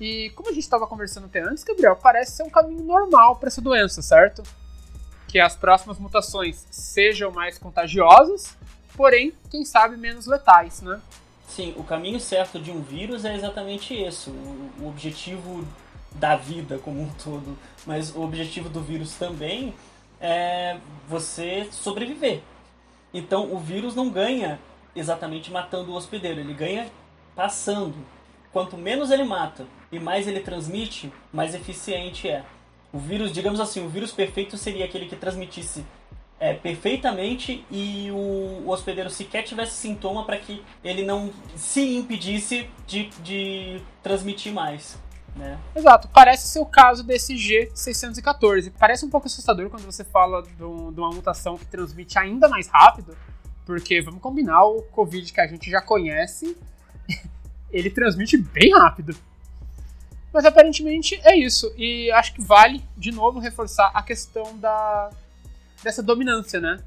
E 0.00 0.30
como 0.30 0.48
a 0.48 0.52
gente 0.52 0.64
estava 0.64 0.86
conversando 0.86 1.26
até 1.26 1.40
antes, 1.40 1.62
Gabriel, 1.62 1.96
parece 1.96 2.32
ser 2.32 2.42
um 2.42 2.50
caminho 2.50 2.82
normal 2.82 3.36
para 3.36 3.46
essa 3.46 3.60
doença, 3.60 4.02
certo? 4.02 4.42
Que 5.28 5.38
as 5.38 5.54
próximas 5.54 5.98
mutações 5.98 6.66
sejam 6.70 7.30
mais 7.30 7.58
contagiosas, 7.58 8.56
porém, 8.96 9.32
quem 9.50 9.64
sabe, 9.64 9.96
menos 9.96 10.26
letais, 10.26 10.82
né? 10.82 11.00
Sim, 11.46 11.74
o 11.76 11.84
caminho 11.84 12.18
certo 12.18 12.58
de 12.58 12.72
um 12.72 12.82
vírus 12.82 13.24
é 13.24 13.34
exatamente 13.36 13.94
esse. 13.94 14.30
O, 14.30 14.88
objetivo 14.88 15.64
da 16.14 16.36
vida 16.36 16.78
como 16.78 17.00
um 17.00 17.08
todo, 17.22 17.58
mas 17.86 18.14
o 18.14 18.22
objetivo 18.22 18.68
do 18.68 18.80
vírus 18.80 19.14
também 19.14 19.74
é 20.20 20.78
você 21.08 21.68
sobreviver. 21.70 22.40
Então 23.12 23.52
o 23.52 23.58
vírus 23.58 23.94
não 23.94 24.08
ganha 24.08 24.58
exatamente 24.94 25.50
matando 25.50 25.92
o 25.92 25.94
hospedeiro, 25.94 26.40
ele 26.40 26.54
ganha 26.54 26.90
passando. 27.34 27.94
Quanto 28.52 28.76
menos 28.76 29.10
ele 29.10 29.24
mata 29.24 29.66
e 29.90 29.98
mais 29.98 30.28
ele 30.28 30.40
transmite, 30.40 31.12
mais 31.32 31.54
eficiente 31.54 32.28
é. 32.28 32.44
O 32.92 32.98
vírus, 32.98 33.32
digamos 33.32 33.58
assim, 33.58 33.84
o 33.84 33.88
vírus 33.88 34.12
perfeito 34.12 34.56
seria 34.56 34.84
aquele 34.84 35.06
que 35.06 35.16
transmitisse 35.16 35.84
é, 36.38 36.54
perfeitamente 36.54 37.64
e 37.70 38.10
o, 38.12 38.64
o, 38.64 38.70
hospedeiro 38.70 39.10
sequer 39.10 39.42
tivesse 39.42 39.76
sintoma 39.76 40.24
para 40.24 40.36
que 40.36 40.62
ele 40.84 41.02
não 41.02 41.32
se 41.56 41.96
impedisse 41.96 42.68
de, 42.86 43.08
de 43.22 43.80
transmitir 44.02 44.52
mais. 44.52 44.98
Né? 45.34 45.58
Exato, 45.74 46.08
parece 46.08 46.46
ser 46.46 46.60
o 46.60 46.66
caso 46.66 47.02
desse 47.02 47.34
G614. 47.34 48.72
Parece 48.78 49.04
um 49.04 49.10
pouco 49.10 49.26
assustador 49.26 49.68
quando 49.68 49.84
você 49.84 50.04
fala 50.04 50.42
de 50.42 50.62
uma 50.62 51.10
mutação 51.10 51.58
que 51.58 51.66
transmite 51.66 52.18
ainda 52.18 52.48
mais 52.48 52.68
rápido, 52.68 53.16
porque 53.66 54.00
vamos 54.00 54.20
combinar, 54.20 54.64
o 54.64 54.82
Covid 54.82 55.32
que 55.32 55.40
a 55.40 55.46
gente 55.46 55.68
já 55.68 55.80
conhece, 55.80 56.56
ele 57.70 57.90
transmite 57.90 58.36
bem 58.36 58.72
rápido. 58.72 59.16
Mas 60.32 60.44
aparentemente 60.44 61.20
é 61.24 61.36
isso, 61.36 61.72
e 61.76 62.10
acho 62.12 62.34
que 62.34 62.42
vale 62.42 62.84
de 62.96 63.10
novo 63.10 63.38
reforçar 63.38 63.90
a 63.94 64.02
questão 64.02 64.56
da 64.58 65.10
dessa 65.82 66.02
dominância, 66.02 66.60
né? 66.60 66.82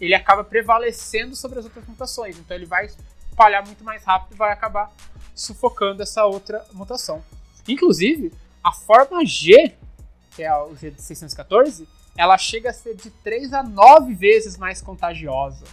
Ele 0.00 0.14
acaba 0.14 0.44
prevalecendo 0.44 1.34
sobre 1.34 1.58
as 1.58 1.64
outras 1.64 1.84
mutações, 1.86 2.38
então 2.38 2.56
ele 2.56 2.66
vai 2.66 2.86
espalhar 2.86 3.66
muito 3.66 3.82
mais 3.82 4.04
rápido 4.04 4.34
e 4.34 4.36
vai 4.36 4.52
acabar 4.52 4.92
sufocando 5.34 6.02
essa 6.02 6.24
outra 6.24 6.64
mutação. 6.72 7.22
Inclusive, 7.68 8.32
a 8.64 8.72
forma 8.72 9.24
G, 9.24 9.74
que 10.34 10.42
é 10.42 10.56
o 10.56 10.74
G 10.74 10.90
de 10.90 11.02
614, 11.02 11.86
ela 12.16 12.36
chega 12.36 12.70
a 12.70 12.72
ser 12.72 12.96
de 12.96 13.10
3 13.10 13.52
a 13.52 13.62
9 13.62 14.14
vezes 14.14 14.56
mais 14.56 14.82
contagiosa, 14.82 15.64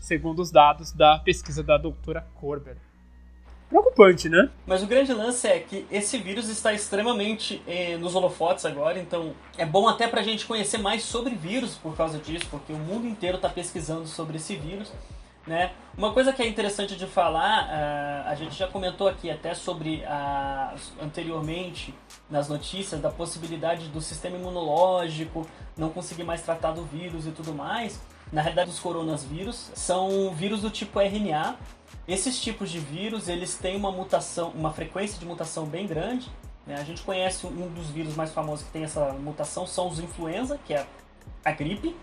segundo 0.00 0.42
os 0.42 0.50
dados 0.50 0.92
da 0.92 1.18
pesquisa 1.20 1.62
da 1.62 1.78
doutora 1.78 2.26
Korber. 2.34 2.76
Preocupante, 3.68 4.28
né? 4.28 4.48
Mas 4.64 4.82
o 4.82 4.86
grande 4.86 5.12
lance 5.12 5.46
é 5.48 5.58
que 5.58 5.86
esse 5.90 6.18
vírus 6.18 6.48
está 6.48 6.72
extremamente 6.72 7.60
eh, 7.66 7.96
nos 7.96 8.14
holofotes 8.14 8.64
agora, 8.64 8.98
então 8.98 9.34
é 9.58 9.66
bom 9.66 9.88
até 9.88 10.06
pra 10.06 10.22
gente 10.22 10.46
conhecer 10.46 10.78
mais 10.78 11.02
sobre 11.02 11.34
vírus 11.34 11.74
por 11.74 11.96
causa 11.96 12.18
disso, 12.18 12.46
porque 12.48 12.72
o 12.72 12.78
mundo 12.78 13.08
inteiro 13.08 13.36
está 13.36 13.48
pesquisando 13.48 14.06
sobre 14.06 14.36
esse 14.36 14.54
vírus. 14.54 14.92
Né? 15.46 15.70
Uma 15.96 16.12
coisa 16.12 16.32
que 16.32 16.42
é 16.42 16.48
interessante 16.48 16.96
de 16.96 17.06
falar, 17.06 17.68
uh, 17.68 18.28
a 18.28 18.34
gente 18.34 18.56
já 18.56 18.66
comentou 18.66 19.06
aqui 19.06 19.30
até 19.30 19.54
sobre 19.54 20.02
uh, 20.02 20.76
anteriormente 21.00 21.94
nas 22.28 22.48
notícias 22.48 23.00
da 23.00 23.10
possibilidade 23.10 23.88
do 23.88 24.00
sistema 24.00 24.36
imunológico 24.36 25.46
não 25.76 25.90
conseguir 25.90 26.24
mais 26.24 26.42
tratar 26.42 26.72
do 26.72 26.84
vírus 26.84 27.26
e 27.26 27.30
tudo 27.30 27.54
mais. 27.54 28.00
Na 28.32 28.42
realidade, 28.42 28.70
os 28.70 28.80
coronavírus 28.80 29.70
são 29.74 30.34
vírus 30.34 30.62
do 30.62 30.70
tipo 30.70 30.98
RNA. 30.98 31.56
Esses 32.08 32.40
tipos 32.40 32.70
de 32.70 32.80
vírus 32.80 33.28
eles 33.28 33.54
têm 33.54 33.76
uma 33.76 33.92
mutação, 33.92 34.50
uma 34.50 34.72
frequência 34.72 35.18
de 35.18 35.24
mutação 35.24 35.64
bem 35.64 35.86
grande. 35.86 36.28
Né? 36.66 36.74
A 36.74 36.82
gente 36.82 37.02
conhece 37.02 37.46
um 37.46 37.68
dos 37.68 37.88
vírus 37.90 38.16
mais 38.16 38.32
famosos 38.32 38.66
que 38.66 38.72
tem 38.72 38.82
essa 38.82 39.12
mutação 39.12 39.64
são 39.64 39.88
os 39.88 40.00
influenza, 40.00 40.58
que 40.66 40.74
é 40.74 40.84
a 41.44 41.52
gripe 41.52 41.94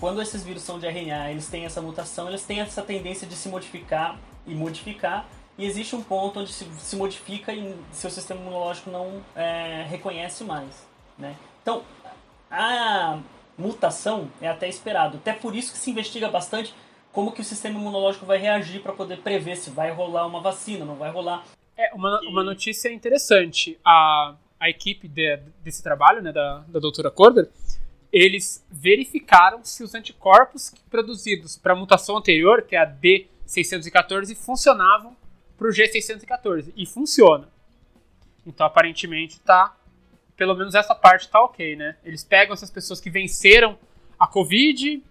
quando 0.00 0.22
esses 0.22 0.44
vírus 0.44 0.62
são 0.62 0.78
de 0.78 0.86
RNA, 0.86 1.30
eles 1.30 1.48
têm 1.48 1.64
essa 1.64 1.82
mutação, 1.82 2.28
eles 2.28 2.44
têm 2.44 2.60
essa 2.60 2.82
tendência 2.82 3.26
de 3.26 3.34
se 3.34 3.48
modificar 3.48 4.18
e 4.46 4.54
modificar, 4.54 5.28
e 5.56 5.66
existe 5.66 5.96
um 5.96 6.02
ponto 6.02 6.40
onde 6.40 6.52
se, 6.52 6.64
se 6.78 6.96
modifica 6.96 7.52
e 7.52 7.74
seu 7.92 8.10
sistema 8.10 8.40
imunológico 8.40 8.90
não 8.90 9.20
é, 9.34 9.84
reconhece 9.88 10.44
mais. 10.44 10.86
Né? 11.18 11.34
Então, 11.60 11.82
a 12.48 13.18
mutação 13.58 14.30
é 14.40 14.48
até 14.48 14.68
esperado. 14.68 15.16
Até 15.16 15.32
por 15.32 15.56
isso 15.56 15.72
que 15.72 15.78
se 15.78 15.90
investiga 15.90 16.28
bastante 16.28 16.72
como 17.12 17.32
que 17.32 17.40
o 17.40 17.44
sistema 17.44 17.78
imunológico 17.78 18.24
vai 18.24 18.38
reagir 18.38 18.80
para 18.80 18.92
poder 18.92 19.18
prever 19.18 19.56
se 19.56 19.70
vai 19.70 19.90
rolar 19.90 20.26
uma 20.26 20.40
vacina, 20.40 20.84
não 20.84 20.94
vai 20.94 21.10
rolar. 21.10 21.44
É, 21.76 21.92
uma, 21.92 22.20
uma 22.20 22.44
notícia 22.44 22.88
interessante. 22.92 23.76
A, 23.84 24.36
a 24.60 24.70
equipe 24.70 25.08
de, 25.08 25.38
desse 25.64 25.82
trabalho, 25.82 26.22
né, 26.22 26.30
da, 26.32 26.64
da 26.68 26.78
doutora 26.78 27.10
Corder, 27.10 27.48
eles 28.12 28.64
verificaram 28.70 29.64
se 29.64 29.82
os 29.82 29.94
anticorpos 29.94 30.72
produzidos 30.90 31.56
para 31.56 31.72
a 31.72 31.76
mutação 31.76 32.16
anterior, 32.16 32.62
que 32.62 32.74
é 32.74 32.80
a 32.80 32.90
D614, 32.90 34.34
funcionavam 34.34 35.16
para 35.56 35.68
o 35.68 35.70
G614. 35.70 36.72
E 36.76 36.86
funciona. 36.86 37.48
Então, 38.46 38.66
aparentemente, 38.66 39.40
tá. 39.40 39.76
Pelo 40.36 40.54
menos 40.54 40.74
essa 40.74 40.94
parte 40.94 41.28
tá 41.28 41.42
ok, 41.42 41.76
né? 41.76 41.96
Eles 42.04 42.24
pegam 42.24 42.54
essas 42.54 42.70
pessoas 42.70 43.00
que 43.00 43.10
venceram 43.10 43.76
a 44.18 44.26
Covid, 44.26 45.02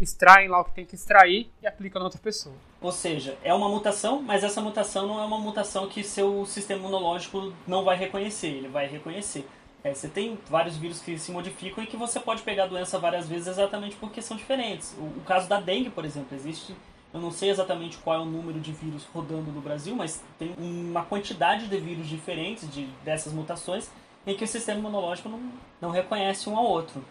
extraem 0.00 0.48
lá 0.48 0.60
o 0.60 0.64
que 0.64 0.74
tem 0.74 0.84
que 0.84 0.94
extrair 0.94 1.50
e 1.62 1.66
aplicam 1.66 1.98
na 1.98 2.06
outra 2.06 2.20
pessoa. 2.20 2.54
Ou 2.80 2.92
seja, 2.92 3.36
é 3.42 3.52
uma 3.54 3.68
mutação, 3.68 4.22
mas 4.22 4.44
essa 4.44 4.60
mutação 4.60 5.06
não 5.06 5.18
é 5.18 5.24
uma 5.24 5.38
mutação 5.38 5.88
que 5.88 6.04
seu 6.04 6.44
sistema 6.44 6.80
imunológico 6.80 7.52
não 7.66 7.82
vai 7.82 7.96
reconhecer. 7.96 8.48
Ele 8.48 8.68
vai 8.68 8.86
reconhecer. 8.86 9.46
É, 9.86 9.94
você 9.94 10.08
tem 10.08 10.36
vários 10.48 10.76
vírus 10.76 11.00
que 11.00 11.16
se 11.16 11.30
modificam 11.30 11.84
e 11.84 11.86
que 11.86 11.96
você 11.96 12.18
pode 12.18 12.42
pegar 12.42 12.64
a 12.64 12.66
doença 12.66 12.98
várias 12.98 13.28
vezes 13.28 13.46
exatamente 13.46 13.94
porque 13.94 14.20
são 14.20 14.36
diferentes. 14.36 14.96
O, 14.98 15.04
o, 15.04 15.22
caso 15.24 15.48
da 15.48 15.60
dengue, 15.60 15.90
por 15.90 16.04
exemplo, 16.04 16.36
existe. 16.36 16.74
Eu 17.14 17.20
não 17.20 17.30
sei 17.30 17.50
exatamente 17.50 17.96
qual 17.98 18.16
é 18.16 18.20
o 18.20 18.24
número 18.24 18.58
de 18.58 18.72
vírus 18.72 19.04
rodando 19.14 19.52
no 19.52 19.60
Brasil, 19.60 19.94
mas 19.94 20.20
tem 20.40 20.52
uma 20.58 21.04
quantidade 21.04 21.68
de 21.68 21.78
vírus 21.78 22.08
diferentes 22.08 22.68
de, 22.68 22.86
dessas 23.04 23.32
mutações 23.32 23.88
em 24.26 24.36
que 24.36 24.42
o 24.42 24.48
sistema 24.48 24.80
imunológico 24.80 25.28
não, 25.28 25.40
não 25.80 25.90
reconhece 25.90 26.48
um 26.48 26.56
ao 26.56 26.64
outro. 26.64 27.04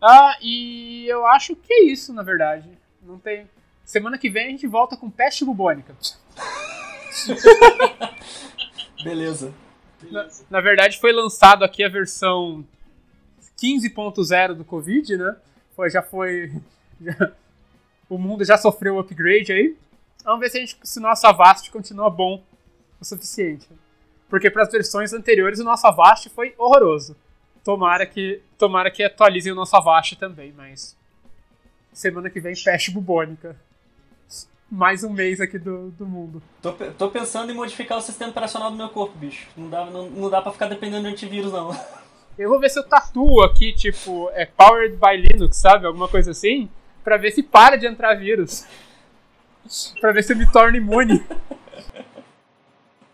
Ah, 0.00 0.36
e 0.40 1.04
eu 1.08 1.26
acho 1.26 1.56
que 1.56 1.72
é 1.72 1.84
isso, 1.86 2.12
na 2.12 2.22
verdade. 2.22 2.70
Não 3.02 3.18
tem. 3.18 3.50
Semana 3.84 4.16
que 4.16 4.30
vem 4.30 4.46
a 4.46 4.50
gente 4.50 4.68
volta 4.68 4.96
com 4.96 5.10
peste 5.10 5.44
bubônica. 5.44 5.96
Beleza. 9.02 9.52
Na, 10.10 10.28
na, 10.50 10.60
verdade, 10.60 10.98
foi 10.98 11.12
lançado 11.12 11.64
aqui 11.64 11.84
a 11.84 11.88
versão 11.88 12.64
15.0 13.60 14.54
do 14.54 14.64
Covid, 14.64 15.16
né? 15.16 15.36
Foi, 15.74 15.90
já 15.90 16.02
foi. 16.02 16.52
Já, 17.00 17.32
o 18.08 18.16
mundo 18.16 18.44
já 18.44 18.56
sofreu 18.56 18.94
o 18.94 19.00
upgrade 19.00 19.52
aí. 19.52 19.76
Vamos 20.22 20.38
ver 20.38 20.50
se, 20.50 20.58
a 20.58 20.60
gente, 20.60 20.78
se 20.84 20.98
o 21.00 21.02
nosso 21.02 21.26
Avast 21.26 21.68
continua 21.68 22.08
bom 22.08 22.44
o 23.00 23.04
suficiente. 23.04 23.66
Porque 24.28 24.48
para 24.48 24.62
as 24.62 24.70
versões 24.70 25.12
anteriores 25.12 25.58
o 25.58 25.64
nosso 25.64 25.84
Avast 25.84 26.28
foi 26.30 26.54
horroroso. 26.56 27.16
Tomara 27.64 28.06
que, 28.06 28.40
tomara 28.56 28.88
que 28.88 29.02
atualizem 29.02 29.50
o 29.50 29.56
nosso 29.56 29.74
Avast 29.74 30.14
também, 30.14 30.52
mas. 30.52 30.96
Semana 31.92 32.30
que 32.30 32.38
vem, 32.38 32.54
peste 32.54 32.92
bubônica 32.92 33.56
mais 34.72 35.04
um 35.04 35.12
mês 35.12 35.38
aqui 35.38 35.58
do, 35.58 35.90
do 35.90 36.06
mundo. 36.06 36.42
Tô, 36.62 36.72
tô 36.72 37.10
pensando 37.10 37.52
em 37.52 37.54
modificar 37.54 37.98
o 37.98 38.00
sistema 38.00 38.30
operacional 38.30 38.70
do 38.70 38.76
meu 38.78 38.88
corpo, 38.88 39.12
bicho. 39.18 39.46
Não 39.54 39.68
dá, 39.68 39.84
não, 39.84 40.08
não 40.08 40.30
dá 40.30 40.40
pra 40.40 40.50
ficar 40.50 40.66
dependendo 40.66 41.02
de 41.02 41.12
antivírus, 41.12 41.52
não. 41.52 41.76
Eu 42.38 42.48
vou 42.48 42.58
ver 42.58 42.70
se 42.70 42.78
eu 42.78 42.82
tatuo 42.82 43.42
aqui, 43.42 43.74
tipo, 43.74 44.30
é 44.32 44.46
Powered 44.46 44.96
by 44.96 45.18
Linux, 45.18 45.58
sabe? 45.58 45.86
Alguma 45.86 46.08
coisa 46.08 46.30
assim. 46.30 46.66
Pra 47.04 47.18
ver 47.18 47.30
se 47.30 47.42
para 47.42 47.76
de 47.76 47.86
entrar 47.86 48.14
vírus. 48.14 48.66
pra 50.00 50.12
ver 50.12 50.24
se 50.24 50.32
eu 50.32 50.36
me 50.38 50.50
torno 50.50 50.78
imune. 50.78 51.22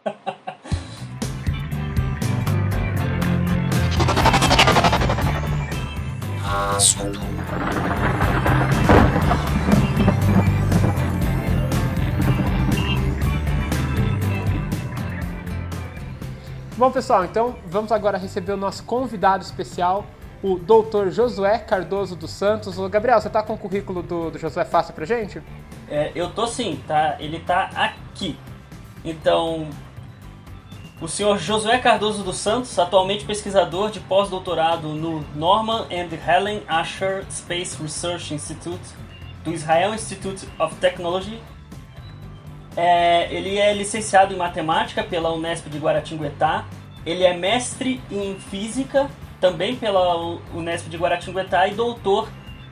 Assunto. 6.76 7.18
Bom, 16.78 16.92
pessoal, 16.92 17.24
então 17.24 17.56
vamos 17.66 17.90
agora 17.90 18.16
receber 18.16 18.52
o 18.52 18.56
nosso 18.56 18.84
convidado 18.84 19.42
especial, 19.42 20.06
o 20.40 20.60
doutor 20.60 21.10
Josué 21.10 21.58
Cardoso 21.58 22.14
dos 22.14 22.30
Santos. 22.30 22.78
O 22.78 22.88
Gabriel, 22.88 23.20
você 23.20 23.28
tá 23.28 23.42
com 23.42 23.54
o 23.54 23.58
currículo 23.58 24.00
do, 24.00 24.30
do 24.30 24.38
Josué 24.38 24.64
fácil 24.64 24.94
pra 24.94 25.04
gente? 25.04 25.42
É, 25.88 26.12
eu 26.14 26.30
tô 26.30 26.46
sim, 26.46 26.80
tá? 26.86 27.16
Ele 27.18 27.40
tá 27.40 27.68
aqui. 27.74 28.38
Então, 29.04 29.68
O 31.00 31.06
senhor 31.06 31.38
Josué 31.38 31.78
Cardoso 31.78 32.24
dos 32.24 32.36
Santos, 32.36 32.76
atualmente 32.76 33.24
pesquisador 33.24 33.90
de 33.90 34.00
pós-doutorado 34.00 34.88
no 34.88 35.24
Norman 35.34 35.86
and 35.92 36.08
Helen 36.26 36.62
Asher 36.68 37.24
Space 37.30 37.80
Research 37.80 38.34
Institute 38.34 38.82
do 39.44 39.52
Israel 39.52 39.94
Institute 39.94 40.48
of 40.58 40.74
Technology. 40.76 41.40
É, 42.80 43.26
ele 43.34 43.58
é 43.58 43.74
licenciado 43.74 44.32
em 44.32 44.36
matemática 44.36 45.02
pela 45.02 45.32
Unesp 45.32 45.68
de 45.68 45.78
Guaratinguetá. 45.78 46.64
Ele 47.04 47.24
é 47.24 47.36
mestre 47.36 48.00
em 48.08 48.36
física 48.38 49.10
também 49.40 49.74
pela 49.74 50.16
Unesp 50.54 50.88
de 50.88 50.96
Guaratinguetá 50.96 51.66
e 51.66 51.74
doutor 51.74 52.28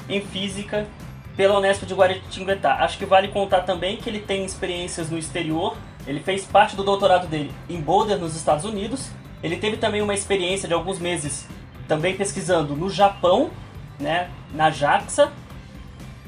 em 0.09 0.21
física 0.21 0.87
pela 1.37 1.59
Unesp 1.59 1.85
de 1.85 1.95
Guaratinguetá. 1.95 2.77
Acho 2.77 2.99
que 2.99 3.05
vale 3.05 3.29
contar 3.29 3.63
também 3.63 3.97
que 3.97 4.09
ele 4.09 4.21
tem 4.21 4.45
experiências 4.45 5.11
no 5.11 5.19
exterior 5.19 5.77
ele 6.07 6.21
fez 6.21 6.45
parte 6.45 6.77
do 6.77 6.85
doutorado 6.85 7.27
dele 7.27 7.53
em 7.69 7.81
Boulder, 7.81 8.19
nos 8.19 8.37
Estados 8.37 8.65
Unidos. 8.65 9.11
Ele 9.43 9.57
teve 9.57 9.77
também 9.77 10.01
uma 10.01 10.15
experiência 10.15 10.69
de 10.69 10.75
alguns 10.75 10.99
meses 10.99 11.49
também 11.89 12.17
pesquisando 12.17 12.77
no 12.77 12.89
Japão, 12.89 13.51
né, 13.99 14.31
na 14.53 14.71
JAXA, 14.71 15.33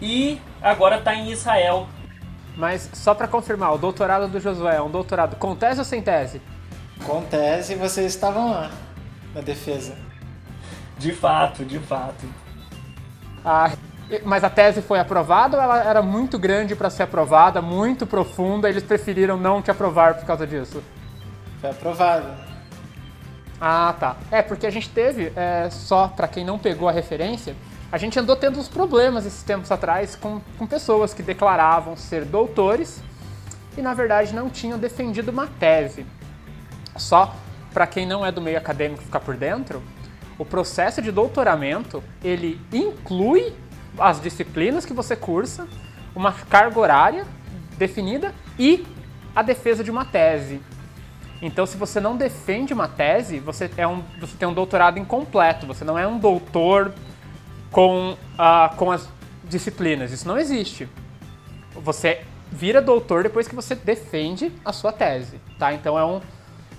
e 0.01 0.41
agora 0.61 0.99
está 0.99 1.15
em 1.15 1.31
Israel. 1.31 1.89
Mas 2.59 2.91
só 2.93 3.15
para 3.15 3.29
confirmar, 3.29 3.73
o 3.73 3.79
doutorado 3.79 4.27
do 4.27 4.41
Josué 4.41 4.79
é 4.79 4.83
um 4.83 4.91
doutorado 4.91 5.37
com 5.37 5.55
tese 5.55 5.79
ou 5.79 5.85
sem 5.85 6.03
tese? 6.03 6.43
Com 7.07 7.23
tese, 7.23 7.77
vocês 7.77 8.13
estavam 8.13 8.51
lá 8.51 8.73
na 9.33 9.41
defesa. 9.41 9.97
De 10.99 11.13
fato, 11.13 11.65
de 11.65 11.79
fato. 11.79 12.27
Ah, 13.45 13.71
mas 14.25 14.43
a 14.43 14.51
tese 14.51 14.83
foi 14.83 14.99
aprovada 14.99 15.57
ou 15.57 15.63
ela 15.63 15.85
era 15.85 16.03
muito 16.03 16.37
grande 16.37 16.75
para 16.75 16.91
ser 16.91 17.05
aprovada, 17.05 17.63
muito 17.63 18.05
profunda, 18.05 18.69
eles 18.69 18.83
preferiram 18.83 19.37
não 19.37 19.63
te 19.63 19.71
aprovar 19.71 20.15
por 20.15 20.25
causa 20.25 20.45
disso? 20.45 20.83
Foi 21.61 21.71
aprovada. 21.71 22.35
Ah, 23.61 23.95
tá. 24.01 24.17
É, 24.33 24.43
porque 24.43 24.67
a 24.67 24.71
gente 24.71 24.91
teve, 24.91 25.33
é, 25.37 25.71
só 25.71 26.09
para 26.09 26.27
quem 26.27 26.45
não 26.45 26.59
pegou 26.59 26.89
a 26.89 26.93
referência, 26.93 27.55
a 27.91 27.97
gente 27.97 28.19
andou 28.19 28.37
tendo 28.37 28.59
uns 28.59 28.69
problemas 28.69 29.25
esses 29.25 29.43
tempos 29.43 29.71
atrás 29.71 30.15
com, 30.15 30.41
com 30.59 30.67
pessoas 30.67 31.15
que 31.15 31.23
declaravam 31.23 31.97
ser 31.97 32.25
doutores 32.25 33.03
e 33.77 33.83
na 33.83 33.95
verdade 33.95 34.35
não 34.35 34.51
tinham 34.51 34.79
defendido 34.79 35.31
uma 35.31 35.47
tese. 35.47 36.05
Só 36.97 37.35
para 37.73 37.87
quem 37.87 38.07
não 38.07 38.25
é 38.25 38.31
do 38.31 38.41
meio 38.41 38.59
acadêmico 38.59 39.03
ficar 39.03 39.21
por 39.21 39.37
dentro, 39.37 39.83
o 40.39 40.45
processo 40.45 41.01
de 41.01 41.11
doutoramento 41.11 42.03
ele 42.23 42.61
inclui 42.73 43.55
as 43.99 44.21
disciplinas 44.21 44.85
que 44.85 44.93
você 44.93 45.17
cursa, 45.17 45.67
uma 46.15 46.33
carga 46.33 46.79
horária 46.79 47.27
definida 47.79 48.35
e 48.59 48.87
a 49.35 49.43
defesa 49.43 49.83
de 49.83 49.91
uma 49.91 50.05
tese. 50.05 50.61
Então, 51.41 51.65
se 51.65 51.77
você 51.77 52.01
não 52.01 52.17
defende 52.17 52.73
uma 52.73 52.89
tese, 52.89 53.39
você, 53.39 53.71
é 53.77 53.87
um, 53.87 54.03
você 54.21 54.37
tem 54.37 54.49
um 54.49 54.53
doutorado 54.53 54.99
incompleto, 54.99 55.67
você 55.67 55.85
não 55.85 55.97
é 55.97 56.07
um 56.07 56.19
doutor 56.19 56.93
com, 57.71 58.13
uh, 58.13 58.77
com 58.77 58.91
as 58.91 59.09
disciplinas. 59.45 60.13
Isso 60.13 60.27
não 60.27 60.39
existe. 60.39 60.89
Você 61.75 62.25
vira 62.51 62.81
doutor 62.81 63.23
depois 63.23 63.47
que 63.47 63.55
você 63.55 63.75
defende 63.75 64.53
a 64.65 64.73
sua 64.73 64.93
tese, 64.93 65.41
tá? 65.59 65.73
Então, 65.73 65.99
é, 65.99 66.05
um, 66.05 66.21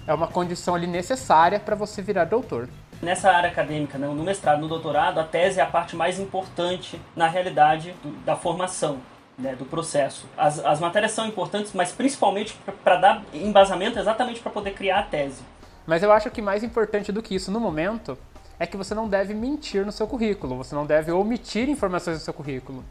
é 0.08 0.13
uma 0.13 0.28
condição 0.28 0.75
ali 0.75 0.88
necessária 0.88 1.60
para 1.60 1.75
você 1.75 2.02
virar 2.02 2.25
doutor. 2.25 2.69
Nessa 3.02 3.32
área 3.32 3.49
acadêmica, 3.49 3.97
né, 3.97 4.08
no 4.08 4.23
mestrado, 4.23 4.60
no 4.60 4.67
doutorado, 4.67 5.19
a 5.19 5.23
tese 5.23 5.60
é 5.60 5.63
a 5.63 5.65
parte 5.65 5.95
mais 5.95 6.19
importante, 6.19 6.99
na 7.15 7.28
realidade, 7.28 7.95
do, 8.04 8.10
da 8.25 8.36
formação, 8.36 8.97
né, 9.38 9.56
do 9.56 9.63
processo. 9.63 10.28
As, 10.38 10.60
as 10.65 10.82
matérias 10.82 11.13
são 11.13 11.25
importantes, 11.25 11.71
mas 11.73 11.93
principalmente 11.93 12.58
para 12.84 12.97
dar 12.97 13.23
embasamento 13.34 13.97
exatamente 13.97 14.41
para 14.41 14.52
poder 14.52 14.71
criar 14.71 14.99
a 14.99 15.04
tese. 15.04 15.41
Mas 15.88 16.04
eu 16.04 16.12
acho 16.12 16.30
que 16.30 16.41
mais 16.41 16.62
importante 16.62 17.12
do 17.12 17.23
que 17.23 17.34
isso 17.34 17.52
no 17.52 17.60
momento 17.60 18.17
é 18.60 18.67
que 18.67 18.76
você 18.76 18.93
não 18.93 19.08
deve 19.08 19.34
mentir 19.34 19.86
no 19.86 19.91
seu 19.91 20.08
currículo, 20.08 20.58
você 20.58 20.76
não 20.76 20.86
deve 20.86 21.12
omitir 21.12 21.69
informações 21.69 22.17
no 22.17 22.24
seu 22.24 22.34
currículo. 22.34 22.84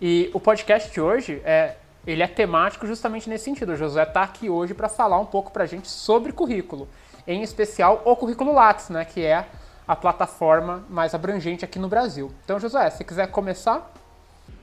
E 0.00 0.30
o 0.32 0.40
podcast 0.40 0.90
de 0.90 1.00
hoje 1.00 1.42
é 1.44 1.76
ele 2.06 2.22
é 2.22 2.26
temático 2.26 2.86
justamente 2.86 3.28
nesse 3.28 3.44
sentido. 3.44 3.72
O 3.72 3.76
Josué 3.76 4.04
está 4.04 4.22
aqui 4.22 4.48
hoje 4.48 4.72
para 4.72 4.88
falar 4.88 5.18
um 5.18 5.26
pouco 5.26 5.50
para 5.50 5.64
a 5.64 5.66
gente 5.66 5.86
sobre 5.88 6.32
currículo 6.32 6.88
em 7.26 7.42
especial 7.42 8.02
o 8.04 8.16
Currículo 8.16 8.52
Lattes, 8.52 8.88
né, 8.88 9.04
que 9.04 9.24
é 9.24 9.46
a 9.86 9.96
plataforma 9.96 10.84
mais 10.88 11.14
abrangente 11.14 11.64
aqui 11.64 11.78
no 11.78 11.88
Brasil. 11.88 12.32
Então, 12.44 12.58
José, 12.58 12.90
se 12.90 13.04
quiser 13.04 13.28
começar. 13.28 13.92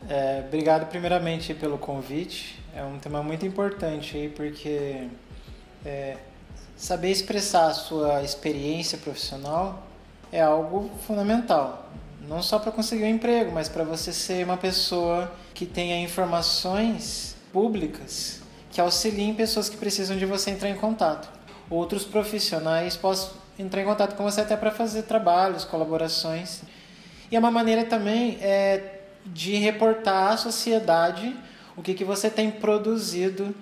É, 0.10 0.44
obrigado 0.46 0.88
primeiramente 0.88 1.54
pelo 1.54 1.78
convite. 1.78 2.64
É 2.76 2.84
um 2.84 3.00
tema 3.00 3.24
muito 3.24 3.46
importante 3.46 4.16
aí, 4.16 4.30
porque 4.30 5.08
é, 5.86 6.18
saber 6.76 7.12
expressar 7.12 7.68
a 7.68 7.74
sua 7.74 8.22
experiência 8.22 8.98
profissional 8.98 9.84
é 10.32 10.42
algo 10.42 10.90
fundamental. 11.06 11.90
Não 12.28 12.42
só 12.42 12.60
para 12.60 12.72
conseguir 12.72 13.04
um 13.04 13.10
emprego, 13.10 13.52
mas 13.52 13.70
para 13.70 13.84
você 13.84 14.12
ser 14.12 14.44
uma 14.44 14.58
pessoa 14.58 15.32
que 15.54 15.66
tenha 15.66 16.02
informações 16.02 17.36
públicas 17.54 18.42
que 18.72 18.82
auxiliem 18.82 19.34
pessoas 19.34 19.70
que 19.70 19.78
precisam 19.78 20.18
de 20.18 20.26
você 20.26 20.52
entrar 20.52 20.70
em 20.70 20.76
contato 20.76 21.38
outros 21.70 22.04
profissionais 22.06 22.96
possam 22.96 23.32
entrar 23.60 23.82
em 23.82 23.86
contato 23.86 24.16
com 24.16 24.24
você 24.24 24.42
até 24.42 24.56
para 24.56 24.72
fazer 24.72 25.04
trabalhos, 25.04 25.66
colaborações. 25.66 26.62
E 27.32 27.36
é 27.36 27.40
uma 27.40 27.52
maneira 27.52 27.84
também 27.84 28.38
é, 28.42 29.00
de 29.26 29.56
reportar 29.56 30.34
à 30.34 30.38
sociedade 30.38 31.36
o 31.76 31.82
que, 31.82 31.94
que 31.94 32.04
você 32.04 32.30
tem 32.30 32.50
produzido 32.50 33.54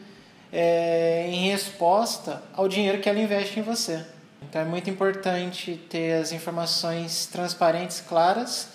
é, 0.51 1.27
em 1.29 1.49
resposta 1.49 2.43
ao 2.53 2.67
dinheiro 2.67 2.99
que 2.99 3.09
ela 3.09 3.19
investe 3.19 3.59
em 3.59 3.63
você. 3.63 4.05
Então 4.47 4.61
é 4.61 4.65
muito 4.65 4.89
importante 4.89 5.75
ter 5.89 6.13
as 6.21 6.31
informações 6.31 7.25
transparentes, 7.25 8.01
claras 8.01 8.69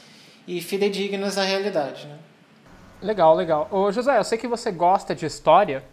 e 0.47 0.61
fidedignas 0.61 1.39
à 1.39 1.43
realidade. 1.43 2.07
Né? 2.07 2.19
Legal, 3.01 3.35
legal. 3.35 3.69
Ô, 3.71 3.91
José, 3.93 4.19
eu 4.19 4.25
sei 4.25 4.37
que 4.37 4.49
você 4.49 4.71
gosta 4.71 5.15
de 5.15 5.25
história. 5.25 5.85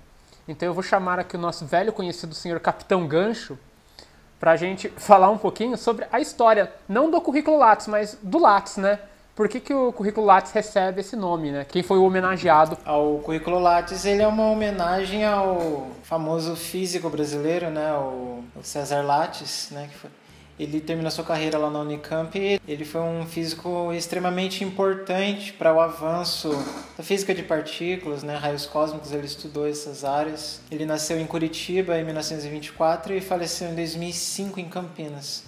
Então 0.48 0.68
eu 0.68 0.74
vou 0.74 0.84
chamar 0.84 1.20
aqui 1.20 1.36
o 1.36 1.40
nosso 1.40 1.66
velho 1.66 1.94
conhecido 1.94 2.34
senhor 2.34 2.60
Capitão 2.60 3.08
Gancho 3.08 3.58
para 4.40 4.52
a 4.52 4.56
gente 4.56 4.90
falar 4.98 5.30
um 5.30 5.38
pouquinho 5.38 5.78
sobre 5.78 6.08
a 6.12 6.20
história, 6.20 6.72
não 6.88 7.12
do 7.12 7.22
currículo 7.22 7.58
Lattes, 7.58 7.88
mas 7.88 8.18
do 8.22 8.40
Lattes, 8.40 8.78
né? 8.78 9.00
Por 9.38 9.48
que, 9.48 9.60
que 9.60 9.72
o 9.72 9.94
currículo 9.94 10.26
Lattes 10.26 10.52
recebe 10.52 11.02
esse 11.02 11.16
nome, 11.16 11.52
né? 11.52 11.64
Quem 11.64 11.84
foi 11.84 12.00
o 12.00 12.04
homenageado? 12.04 12.76
O 12.88 13.20
currículo 13.20 13.60
Lattes 13.60 14.04
ele 14.04 14.24
é 14.24 14.28
uma 14.28 14.50
homenagem 14.50 15.24
ao 15.24 15.92
famoso 16.02 16.56
físico 16.56 17.08
brasileiro, 17.08 17.70
né? 17.70 17.94
O 17.94 18.42
César 18.64 19.04
Lattes, 19.04 19.70
né? 19.70 19.90
Que 19.92 19.96
foi 19.96 20.10
ele 20.60 20.82
terminou 20.82 21.12
sua 21.12 21.24
carreira 21.24 21.60
lá 21.60 21.70
na 21.70 21.82
Unicamp 21.82 22.36
e 22.36 22.60
ele 22.68 22.84
foi 22.84 23.02
um 23.02 23.28
físico 23.28 23.94
extremamente 23.94 24.64
importante 24.64 25.54
para 25.54 25.72
o 25.72 25.80
avanço 25.80 26.50
da 26.98 27.04
física 27.04 27.32
de 27.32 27.44
partículas, 27.44 28.24
né, 28.24 28.36
raios 28.36 28.66
cósmicos, 28.66 29.12
ele 29.12 29.28
estudou 29.28 29.68
essas 29.68 30.04
áreas. 30.04 30.60
Ele 30.72 30.84
nasceu 30.84 31.20
em 31.20 31.28
Curitiba 31.28 32.00
em 32.00 32.04
1924 32.04 33.14
e 33.14 33.22
faleceu 33.22 33.70
em 33.70 33.76
2005 33.76 34.60
em 34.60 34.68
Campinas. 34.68 35.44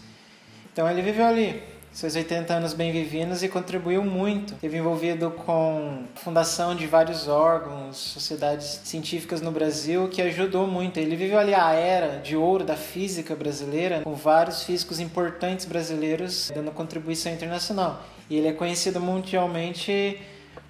Então 0.71 0.87
ele 0.87 1.01
viveu 1.01 1.25
ali 1.25 1.78
seus 1.99 2.15
80 2.15 2.53
anos 2.53 2.73
bem-vividos 2.73 3.43
e 3.43 3.49
contribuiu 3.49 4.01
muito. 4.05 4.55
Teve 4.55 4.77
envolvido 4.77 5.31
com 5.31 6.05
a 6.15 6.17
fundação 6.17 6.73
de 6.73 6.87
vários 6.87 7.27
órgãos, 7.27 7.97
sociedades 7.97 8.79
científicas 8.85 9.41
no 9.41 9.51
Brasil, 9.51 10.07
que 10.07 10.21
ajudou 10.21 10.65
muito. 10.65 10.97
Ele 10.97 11.17
viveu 11.17 11.37
ali 11.37 11.53
a 11.53 11.73
era 11.73 12.21
de 12.21 12.37
ouro 12.37 12.63
da 12.63 12.77
física 12.77 13.35
brasileira, 13.35 13.99
com 13.99 14.15
vários 14.15 14.63
físicos 14.63 15.01
importantes 15.01 15.65
brasileiros 15.65 16.49
dando 16.55 16.71
contribuição 16.71 17.33
internacional. 17.33 18.01
E 18.29 18.37
ele 18.37 18.47
é 18.47 18.53
conhecido 18.53 19.01
mundialmente 19.01 20.21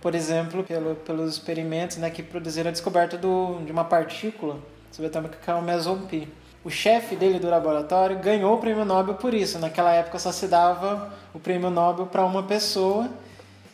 por 0.02 0.16
exemplo, 0.16 0.64
pelo, 0.64 0.96
pelos 0.96 1.34
experimentos 1.34 1.98
né, 1.98 2.10
que 2.10 2.24
produziram 2.24 2.70
a 2.70 2.72
descoberta 2.72 3.18
do, 3.18 3.60
de 3.66 3.72
uma 3.72 3.84
partícula 3.84 4.58
subatômica 4.92 5.38
que 5.38 5.52
é 5.52 5.54
o 5.54 5.62
meson-pi 5.62 6.28
o 6.64 6.70
chefe 6.70 7.16
dele 7.16 7.40
do 7.40 7.50
laboratório 7.50 8.20
ganhou 8.20 8.56
o 8.56 8.58
prêmio 8.58 8.84
Nobel 8.84 9.16
por 9.16 9.34
isso. 9.34 9.58
Naquela 9.60 9.94
época 9.94 10.20
só 10.20 10.32
se 10.32 10.48
dava 10.48 11.14
o 11.34 11.40
prêmio 11.40 11.70
Nobel 11.70 12.06
para 12.06 12.26
uma 12.26 12.44
pessoa, 12.44 13.10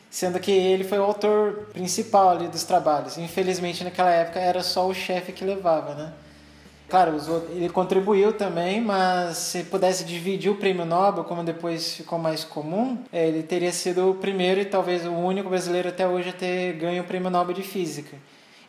sendo 0.09 0.39
que 0.39 0.51
ele 0.51 0.83
foi 0.83 0.99
o 0.99 1.03
autor 1.03 1.67
principal 1.73 2.29
ali 2.29 2.47
dos 2.47 2.63
trabalhos. 2.63 3.17
Infelizmente, 3.17 3.83
naquela 3.83 4.11
época 4.11 4.39
era 4.39 4.61
só 4.61 4.87
o 4.87 4.93
chefe 4.93 5.31
que 5.31 5.43
levava, 5.43 5.95
né? 5.95 6.13
Claro, 6.87 7.17
ele 7.49 7.69
contribuiu 7.69 8.31
também, 8.31 8.79
mas 8.79 9.37
se 9.37 9.63
pudesse 9.63 10.03
dividir 10.03 10.51
o 10.51 10.55
prêmio 10.55 10.85
Nobel, 10.85 11.23
como 11.23 11.43
depois 11.43 11.95
ficou 11.95 12.19
mais 12.19 12.43
comum, 12.43 12.99
é, 13.11 13.27
ele 13.27 13.41
teria 13.41 13.71
sido 13.71 14.11
o 14.11 14.15
primeiro 14.15 14.61
e 14.61 14.65
talvez 14.65 15.03
o 15.03 15.11
único 15.11 15.49
brasileiro 15.49 15.89
até 15.89 16.07
hoje 16.07 16.29
a 16.29 16.33
ter 16.33 16.73
ganho 16.73 17.01
o 17.01 17.05
prêmio 17.05 17.31
Nobel 17.31 17.55
de 17.55 17.63
Física. 17.63 18.15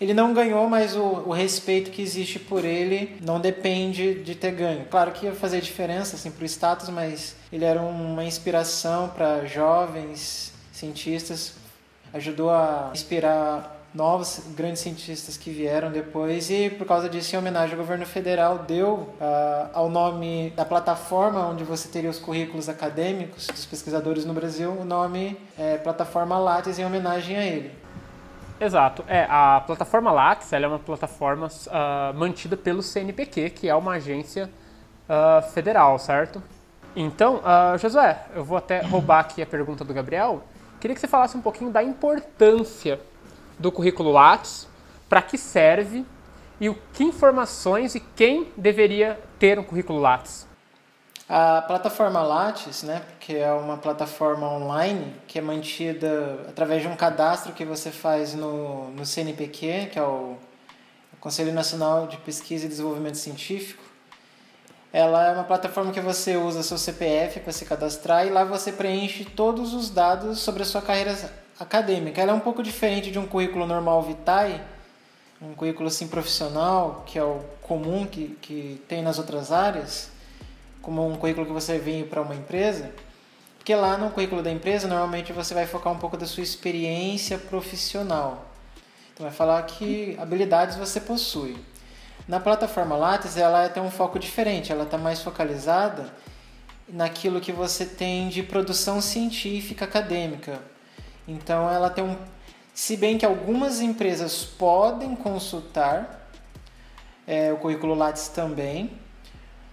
Ele 0.00 0.12
não 0.12 0.34
ganhou, 0.34 0.68
mas 0.68 0.94
o, 0.94 1.00
o, 1.00 1.32
respeito 1.32 1.90
que 1.90 2.02
existe 2.02 2.38
por 2.38 2.64
ele 2.64 3.16
não 3.22 3.40
depende 3.40 4.22
de 4.22 4.34
ter 4.34 4.52
ganho. 4.52 4.84
Claro 4.90 5.12
que 5.12 5.26
ia 5.26 5.32
fazer 5.32 5.60
diferença 5.60 6.16
assim, 6.16 6.30
para 6.30 6.42
o 6.42 6.46
status, 6.46 6.88
mas 6.90 7.34
ele 7.50 7.64
era 7.64 7.80
uma 7.80 8.24
inspiração 8.24 9.08
para 9.08 9.46
jovens 9.46 10.52
cientistas, 10.70 11.54
ajudou 12.12 12.50
a 12.50 12.90
inspirar 12.92 13.76
novos 13.94 14.42
grandes 14.54 14.82
cientistas 14.82 15.38
que 15.38 15.50
vieram 15.50 15.90
depois 15.90 16.50
e 16.50 16.68
por 16.68 16.86
causa 16.86 17.08
disso 17.08 17.34
em 17.34 17.38
homenagem 17.38 17.72
ao 17.72 17.78
governo 17.78 18.04
federal 18.04 18.58
deu 18.58 18.94
uh, 19.18 19.70
ao 19.72 19.88
nome 19.88 20.52
da 20.54 20.66
plataforma 20.66 21.48
onde 21.48 21.64
você 21.64 21.88
teria 21.88 22.10
os 22.10 22.18
currículos 22.18 22.68
acadêmicos 22.68 23.46
dos 23.46 23.64
pesquisadores 23.64 24.26
no 24.26 24.34
Brasil 24.34 24.70
o 24.70 24.84
nome 24.84 25.38
é 25.58 25.78
plataforma 25.78 26.38
Lattes 26.38 26.78
em 26.78 26.84
homenagem 26.84 27.38
a 27.38 27.46
ele 27.46 27.85
Exato. 28.58 29.04
É, 29.06 29.26
a 29.28 29.62
plataforma 29.66 30.10
Lattes 30.10 30.52
é 30.52 30.66
uma 30.66 30.78
plataforma 30.78 31.46
uh, 31.46 32.14
mantida 32.14 32.56
pelo 32.56 32.82
CNPq, 32.82 33.50
que 33.50 33.68
é 33.68 33.74
uma 33.74 33.92
agência 33.92 34.50
uh, 35.08 35.42
federal, 35.50 35.98
certo? 35.98 36.42
Então, 36.94 37.36
uh, 37.36 37.76
Josué, 37.76 38.18
eu 38.34 38.42
vou 38.42 38.56
até 38.56 38.80
roubar 38.80 39.20
aqui 39.20 39.42
a 39.42 39.46
pergunta 39.46 39.84
do 39.84 39.92
Gabriel. 39.92 40.42
Queria 40.80 40.94
que 40.94 41.00
você 41.00 41.06
falasse 41.06 41.36
um 41.36 41.42
pouquinho 41.42 41.70
da 41.70 41.82
importância 41.82 42.98
do 43.58 43.70
currículo 43.70 44.10
Lattes, 44.10 44.66
para 45.08 45.20
que 45.20 45.36
serve 45.36 46.04
e 46.58 46.70
o 46.70 46.76
que 46.94 47.04
informações 47.04 47.94
e 47.94 48.00
quem 48.00 48.50
deveria 48.56 49.20
ter 49.38 49.58
um 49.58 49.64
currículo 49.64 49.98
Lattes. 49.98 50.46
A 51.28 51.60
plataforma 51.62 52.22
Lattes, 52.22 52.84
né, 52.84 53.02
que 53.18 53.36
é 53.36 53.50
uma 53.50 53.76
plataforma 53.76 54.48
online 54.48 55.12
que 55.26 55.40
é 55.40 55.42
mantida 55.42 56.46
através 56.48 56.82
de 56.82 56.88
um 56.88 56.94
cadastro 56.94 57.52
que 57.52 57.64
você 57.64 57.90
faz 57.90 58.32
no, 58.32 58.92
no 58.92 59.04
CNPq, 59.04 59.88
que 59.90 59.98
é 59.98 60.02
o 60.02 60.36
Conselho 61.18 61.52
Nacional 61.52 62.06
de 62.06 62.16
Pesquisa 62.18 62.66
e 62.66 62.68
Desenvolvimento 62.68 63.16
Científico. 63.16 63.82
Ela 64.92 65.26
é 65.26 65.32
uma 65.32 65.42
plataforma 65.42 65.90
que 65.90 66.00
você 66.00 66.36
usa 66.36 66.62
seu 66.62 66.78
CPF 66.78 67.40
para 67.40 67.52
se 67.52 67.64
cadastrar 67.64 68.24
e 68.24 68.30
lá 68.30 68.44
você 68.44 68.70
preenche 68.70 69.24
todos 69.24 69.74
os 69.74 69.90
dados 69.90 70.38
sobre 70.38 70.62
a 70.62 70.64
sua 70.64 70.80
carreira 70.80 71.12
acadêmica. 71.58 72.22
Ela 72.22 72.30
é 72.30 72.34
um 72.36 72.40
pouco 72.40 72.62
diferente 72.62 73.10
de 73.10 73.18
um 73.18 73.26
currículo 73.26 73.66
normal 73.66 74.00
Vitae, 74.00 74.62
um 75.42 75.54
currículo 75.54 75.88
assim 75.88 76.06
profissional, 76.06 77.02
que 77.04 77.18
é 77.18 77.24
o 77.24 77.40
comum 77.62 78.06
que, 78.06 78.38
que 78.40 78.80
tem 78.86 79.02
nas 79.02 79.18
outras 79.18 79.50
áreas 79.50 80.14
como 80.86 81.04
um 81.04 81.16
currículo 81.16 81.44
que 81.44 81.52
você 81.52 81.78
vem 81.78 82.04
para 82.04 82.22
uma 82.22 82.36
empresa, 82.36 82.92
porque 83.58 83.74
lá 83.74 83.98
no 83.98 84.08
currículo 84.12 84.40
da 84.40 84.52
empresa 84.52 84.86
normalmente 84.86 85.32
você 85.32 85.52
vai 85.52 85.66
focar 85.66 85.92
um 85.92 85.98
pouco 85.98 86.16
da 86.16 86.26
sua 86.26 86.44
experiência 86.44 87.36
profissional. 87.36 88.46
Então 89.12 89.26
vai 89.26 89.34
falar 89.34 89.60
que 89.64 90.16
habilidades 90.16 90.76
você 90.76 91.00
possui. 91.00 91.56
Na 92.28 92.38
plataforma 92.38 92.94
Lattes 92.94 93.36
ela 93.36 93.68
tem 93.68 93.82
um 93.82 93.90
foco 93.90 94.16
diferente, 94.16 94.70
ela 94.70 94.84
está 94.84 94.96
mais 94.96 95.20
focalizada 95.20 96.14
naquilo 96.88 97.40
que 97.40 97.50
você 97.50 97.84
tem 97.84 98.28
de 98.28 98.44
produção 98.44 99.00
científica 99.00 99.86
acadêmica. 99.86 100.60
Então 101.26 101.68
ela 101.68 101.90
tem 101.90 102.04
um, 102.04 102.16
se 102.72 102.96
bem 102.96 103.18
que 103.18 103.26
algumas 103.26 103.80
empresas 103.80 104.44
podem 104.44 105.16
consultar 105.16 106.30
é, 107.26 107.52
o 107.52 107.56
currículo 107.56 107.92
Lattes 107.92 108.28
também, 108.28 109.04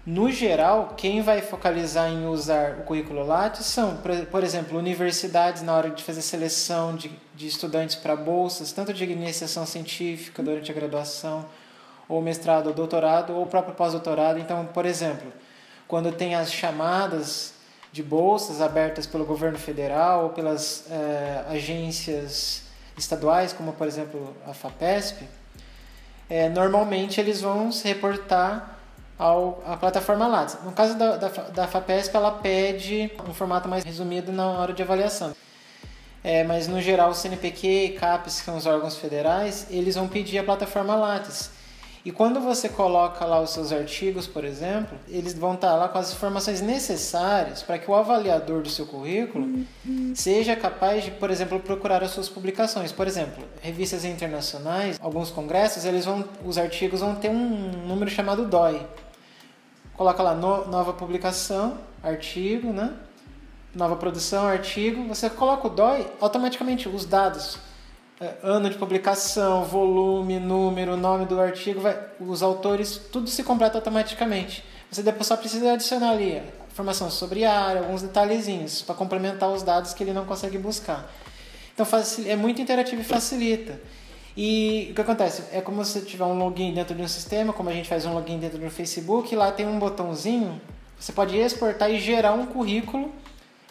no 0.06 0.30
geral, 0.30 0.94
quem 0.98 1.22
vai 1.22 1.40
focalizar 1.40 2.10
em 2.10 2.26
usar 2.26 2.72
o 2.80 2.82
currículo 2.82 3.24
Lattes 3.24 3.64
são, 3.64 3.96
por 4.30 4.44
exemplo, 4.44 4.78
universidades 4.78 5.62
na 5.62 5.74
hora 5.74 5.88
de 5.88 6.02
fazer 6.02 6.20
seleção 6.20 6.94
de, 6.94 7.10
de 7.34 7.46
estudantes 7.46 7.96
para 7.96 8.14
bolsas, 8.14 8.70
tanto 8.70 8.92
de 8.92 9.02
iniciação 9.02 9.64
científica 9.64 10.42
durante 10.42 10.70
a 10.70 10.74
graduação, 10.74 11.46
ou 12.06 12.20
mestrado 12.20 12.66
ou 12.66 12.74
doutorado, 12.74 13.32
ou 13.32 13.46
próprio 13.46 13.74
pós-doutorado. 13.74 14.38
Então, 14.38 14.66
por 14.66 14.84
exemplo, 14.84 15.32
quando 15.88 16.12
tem 16.12 16.34
as 16.34 16.52
chamadas 16.52 17.54
de 17.90 18.02
bolsas 18.02 18.60
abertas 18.60 19.06
pelo 19.06 19.24
governo 19.24 19.58
federal 19.58 20.24
ou 20.24 20.30
pelas 20.30 20.84
é, 20.90 21.44
agências 21.48 22.64
estaduais, 22.98 23.54
como 23.54 23.72
por 23.72 23.86
exemplo 23.86 24.36
a 24.46 24.52
FAPESP, 24.52 25.24
é, 26.28 26.50
normalmente 26.50 27.18
eles 27.20 27.40
vão 27.40 27.72
se 27.72 27.88
reportar 27.88 28.73
ao, 29.18 29.62
à 29.66 29.76
plataforma 29.76 30.26
Lattes. 30.26 30.58
No 30.64 30.72
caso 30.72 30.96
da, 30.96 31.16
da, 31.16 31.28
da 31.28 31.68
FAPESP, 31.68 32.16
ela 32.16 32.32
pede 32.32 33.10
um 33.28 33.34
formato 33.34 33.68
mais 33.68 33.84
resumido 33.84 34.32
na 34.32 34.46
hora 34.46 34.72
de 34.72 34.82
avaliação. 34.82 35.34
É, 36.22 36.42
mas 36.42 36.66
no 36.66 36.80
geral 36.80 37.10
o 37.10 37.14
CNPq 37.14 37.66
e 37.68 37.88
CAPES, 37.90 38.40
que 38.40 38.46
são 38.46 38.56
os 38.56 38.64
órgãos 38.64 38.96
federais, 38.96 39.66
eles 39.70 39.94
vão 39.94 40.08
pedir 40.08 40.38
a 40.38 40.44
plataforma 40.44 40.94
Lattes. 40.94 41.50
E 42.04 42.12
quando 42.12 42.38
você 42.38 42.68
coloca 42.68 43.24
lá 43.24 43.40
os 43.40 43.50
seus 43.50 43.72
artigos, 43.72 44.26
por 44.26 44.44
exemplo, 44.44 44.98
eles 45.08 45.32
vão 45.32 45.54
estar 45.54 45.74
lá 45.74 45.88
com 45.88 45.96
as 45.96 46.12
informações 46.12 46.60
necessárias 46.60 47.62
para 47.62 47.78
que 47.78 47.90
o 47.90 47.94
avaliador 47.94 48.60
do 48.60 48.68
seu 48.68 48.84
currículo 48.84 49.64
seja 50.14 50.54
capaz 50.54 51.04
de, 51.04 51.10
por 51.12 51.30
exemplo, 51.30 51.58
procurar 51.60 52.04
as 52.04 52.10
suas 52.10 52.28
publicações. 52.28 52.92
Por 52.92 53.06
exemplo, 53.06 53.42
revistas 53.62 54.04
internacionais, 54.04 54.98
alguns 55.00 55.30
congressos, 55.30 55.86
eles 55.86 56.04
vão, 56.04 56.24
os 56.44 56.58
artigos 56.58 57.00
vão 57.00 57.14
ter 57.14 57.30
um 57.30 57.86
número 57.86 58.10
chamado 58.10 58.44
DOI, 58.44 58.82
coloca 59.96 60.22
lá 60.22 60.34
no, 60.34 60.66
nova 60.66 60.92
publicação, 60.92 61.78
artigo, 62.02 62.72
né? 62.72 62.92
Nova 63.74 63.96
produção, 63.96 64.46
artigo. 64.46 65.06
Você 65.08 65.28
coloca 65.30 65.66
o 65.66 65.70
DOI, 65.70 66.06
automaticamente 66.20 66.88
os 66.88 67.04
dados, 67.04 67.58
é, 68.20 68.34
ano 68.42 68.70
de 68.70 68.76
publicação, 68.76 69.64
volume, 69.64 70.38
número, 70.38 70.96
nome 70.96 71.26
do 71.26 71.40
artigo, 71.40 71.80
vai, 71.80 71.98
os 72.20 72.42
autores, 72.42 72.96
tudo 73.10 73.28
se 73.28 73.42
completa 73.42 73.78
automaticamente. 73.78 74.64
Você 74.90 75.02
depois 75.02 75.26
só 75.26 75.36
precisa 75.36 75.72
adicionar 75.72 76.10
ali 76.10 76.40
informação 76.70 77.08
sobre 77.08 77.44
a 77.44 77.52
área, 77.52 77.82
alguns 77.82 78.02
detalhezinhos 78.02 78.82
para 78.82 78.96
complementar 78.96 79.48
os 79.48 79.62
dados 79.62 79.94
que 79.94 80.02
ele 80.02 80.12
não 80.12 80.24
consegue 80.24 80.58
buscar. 80.58 81.08
Então 81.72 81.86
é 82.26 82.36
muito 82.36 82.60
interativo 82.60 83.00
e 83.00 83.04
facilita. 83.04 83.80
E 84.36 84.88
o 84.90 84.94
que 84.94 85.00
acontece? 85.00 85.44
É 85.52 85.60
como 85.60 85.84
se 85.84 86.00
tiver 86.00 86.24
um 86.24 86.36
login 86.36 86.74
dentro 86.74 86.94
de 86.94 87.02
um 87.02 87.08
sistema, 87.08 87.52
como 87.52 87.70
a 87.70 87.72
gente 87.72 87.88
faz 87.88 88.04
um 88.04 88.14
login 88.14 88.38
dentro 88.38 88.58
do 88.58 88.68
Facebook, 88.68 89.34
lá 89.36 89.52
tem 89.52 89.66
um 89.66 89.78
botãozinho, 89.78 90.60
você 90.98 91.12
pode 91.12 91.36
exportar 91.36 91.90
e 91.90 92.00
gerar 92.00 92.32
um 92.32 92.46
currículo 92.46 93.12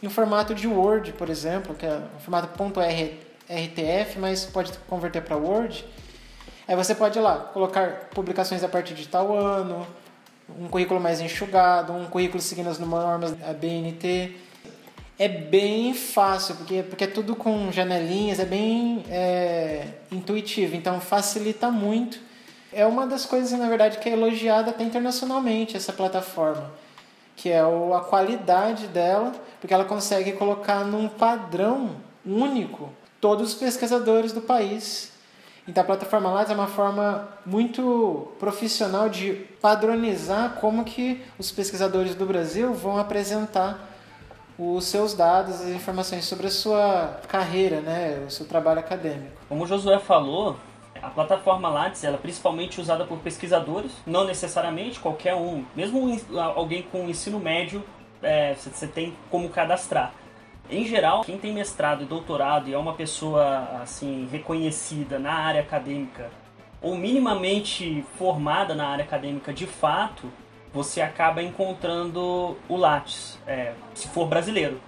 em 0.01 0.09
formato 0.09 0.55
de 0.55 0.67
Word, 0.67 1.13
por 1.13 1.29
exemplo, 1.29 1.75
que 1.75 1.85
é 1.85 2.01
um 2.15 2.19
formato 2.19 2.47
.rtf, 3.49 4.19
mas 4.19 4.45
pode 4.45 4.71
converter 4.87 5.21
para 5.21 5.35
Word. 5.35 5.85
Aí 6.65 6.75
você 6.75 6.95
pode 6.95 7.19
ir 7.19 7.21
lá 7.21 7.37
colocar 7.37 8.09
publicações 8.13 8.63
a 8.63 8.69
partir 8.69 8.93
de 8.93 9.07
tal 9.07 9.37
ano, 9.37 9.85
um 10.57 10.67
currículo 10.69 10.99
mais 10.99 11.19
enxugado, 11.19 11.91
um 11.91 12.05
currículo 12.05 12.41
seguindo 12.41 12.69
as 12.69 12.79
normas 12.79 13.31
da 13.33 13.53
BNT 13.53 14.35
é 15.17 15.27
bem 15.27 15.93
fácil, 15.93 16.55
porque, 16.55 16.83
porque 16.83 17.03
é 17.03 17.07
tudo 17.07 17.35
com 17.35 17.71
janelinhas, 17.71 18.39
é 18.39 18.45
bem 18.45 19.03
é, 19.09 19.87
intuitivo, 20.11 20.75
então 20.75 20.99
facilita 20.99 21.69
muito. 21.69 22.19
É 22.71 22.85
uma 22.85 23.05
das 23.05 23.25
coisas, 23.25 23.57
na 23.57 23.69
verdade, 23.69 23.99
que 23.99 24.09
é 24.09 24.13
elogiada 24.13 24.71
até 24.71 24.83
internacionalmente, 24.83 25.77
essa 25.77 25.93
plataforma, 25.93 26.71
que 27.35 27.49
é 27.49 27.59
a 27.59 27.99
qualidade 27.99 28.87
dela, 28.87 29.31
porque 29.61 29.73
ela 29.73 29.85
consegue 29.85 30.33
colocar 30.33 30.83
num 30.83 31.07
padrão 31.07 31.97
único 32.25 32.89
todos 33.21 33.49
os 33.49 33.55
pesquisadores 33.55 34.33
do 34.33 34.41
país. 34.41 35.11
Então 35.67 35.81
a 35.81 35.85
plataforma 35.85 36.29
Lattes 36.29 36.51
é 36.51 36.55
uma 36.55 36.67
forma 36.67 37.29
muito 37.45 38.33
profissional 38.37 39.07
de 39.07 39.33
padronizar 39.61 40.55
como 40.55 40.83
que 40.83 41.21
os 41.39 41.51
pesquisadores 41.51 42.15
do 42.15 42.25
Brasil 42.25 42.73
vão 42.73 42.97
apresentar 42.97 43.92
os 44.57 44.85
seus 44.85 45.13
dados, 45.13 45.61
as 45.61 45.69
informações 45.69 46.25
sobre 46.25 46.47
a 46.47 46.51
sua 46.51 47.19
carreira, 47.27 47.81
né, 47.81 48.23
o 48.27 48.29
seu 48.29 48.45
trabalho 48.45 48.79
acadêmico. 48.79 49.31
Como 49.49 49.63
o 49.63 49.67
Josué 49.67 49.99
falou, 49.99 50.57
a 51.01 51.09
plataforma 51.09 51.69
Lattes 51.69 52.03
ela 52.03 52.15
é 52.15 52.19
principalmente 52.19 52.79
usada 52.79 53.05
por 53.05 53.17
pesquisadores, 53.19 53.91
não 54.05 54.25
necessariamente 54.25 54.99
qualquer 54.99 55.35
um, 55.35 55.65
mesmo 55.75 56.19
alguém 56.55 56.83
com 56.83 57.09
ensino 57.09 57.39
médio, 57.39 57.83
é, 58.21 58.53
você 58.55 58.87
tem 58.87 59.15
como 59.29 59.49
cadastrar. 59.49 60.13
Em 60.69 60.85
geral, 60.85 61.23
quem 61.23 61.37
tem 61.37 61.53
mestrado 61.53 62.03
e 62.03 62.05
doutorado 62.05 62.69
e 62.69 62.73
é 62.73 62.77
uma 62.77 62.93
pessoa 62.93 63.67
assim 63.81 64.29
reconhecida 64.31 65.19
na 65.19 65.33
área 65.33 65.61
acadêmica 65.61 66.31
ou 66.81 66.97
minimamente 66.97 68.03
formada 68.17 68.75
na 68.75 68.87
área 68.87 69.03
acadêmica 69.03 69.53
de 69.53 69.65
fato, 69.65 70.29
você 70.73 71.01
acaba 71.01 71.41
encontrando 71.41 72.57
o 72.67 72.75
Lattes, 72.75 73.39
é, 73.45 73.73
se 73.93 74.07
for 74.07 74.27
brasileiro. 74.27 74.79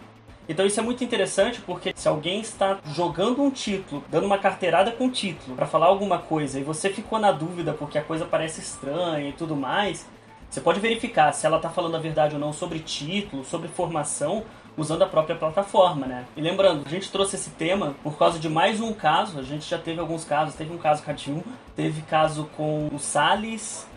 Então 0.47 0.65
isso 0.65 0.79
é 0.79 0.83
muito 0.83 1.03
interessante 1.03 1.59
porque 1.61 1.93
se 1.95 2.07
alguém 2.07 2.39
está 2.39 2.79
jogando 2.93 3.41
um 3.41 3.49
título, 3.49 4.03
dando 4.09 4.25
uma 4.25 4.37
carteirada 4.37 4.91
com 4.91 5.09
título 5.09 5.55
para 5.55 5.65
falar 5.65 5.87
alguma 5.87 6.19
coisa 6.19 6.59
e 6.59 6.63
você 6.63 6.89
ficou 6.89 7.19
na 7.19 7.31
dúvida 7.31 7.73
porque 7.73 7.97
a 7.97 8.03
coisa 8.03 8.25
parece 8.25 8.61
estranha 8.61 9.29
e 9.29 9.33
tudo 9.33 9.55
mais, 9.55 10.07
você 10.49 10.61
pode 10.61 10.79
verificar 10.79 11.33
se 11.33 11.45
ela 11.45 11.57
está 11.57 11.69
falando 11.69 11.95
a 11.95 11.99
verdade 11.99 12.35
ou 12.35 12.39
não 12.39 12.53
sobre 12.53 12.79
título, 12.79 13.43
sobre 13.43 13.67
formação, 13.67 14.43
usando 14.77 15.01
a 15.01 15.07
própria 15.07 15.35
plataforma, 15.35 16.05
né? 16.05 16.25
E 16.35 16.41
lembrando, 16.41 16.83
a 16.85 16.89
gente 16.89 17.11
trouxe 17.11 17.35
esse 17.35 17.49
tema 17.51 17.95
por 18.03 18.17
causa 18.17 18.37
de 18.37 18.47
mais 18.47 18.79
um 18.79 18.93
caso, 18.93 19.39
a 19.39 19.43
gente 19.43 19.67
já 19.67 19.77
teve 19.77 19.99
alguns 19.99 20.23
casos, 20.23 20.55
teve 20.55 20.73
um 20.73 20.77
caso 20.77 21.01
com 21.03 21.11
a 21.11 21.13
Dilma, 21.13 21.43
teve 21.75 22.01
caso 22.03 22.49
com 22.55 22.89
o 22.93 22.99
Salles, 22.99 23.87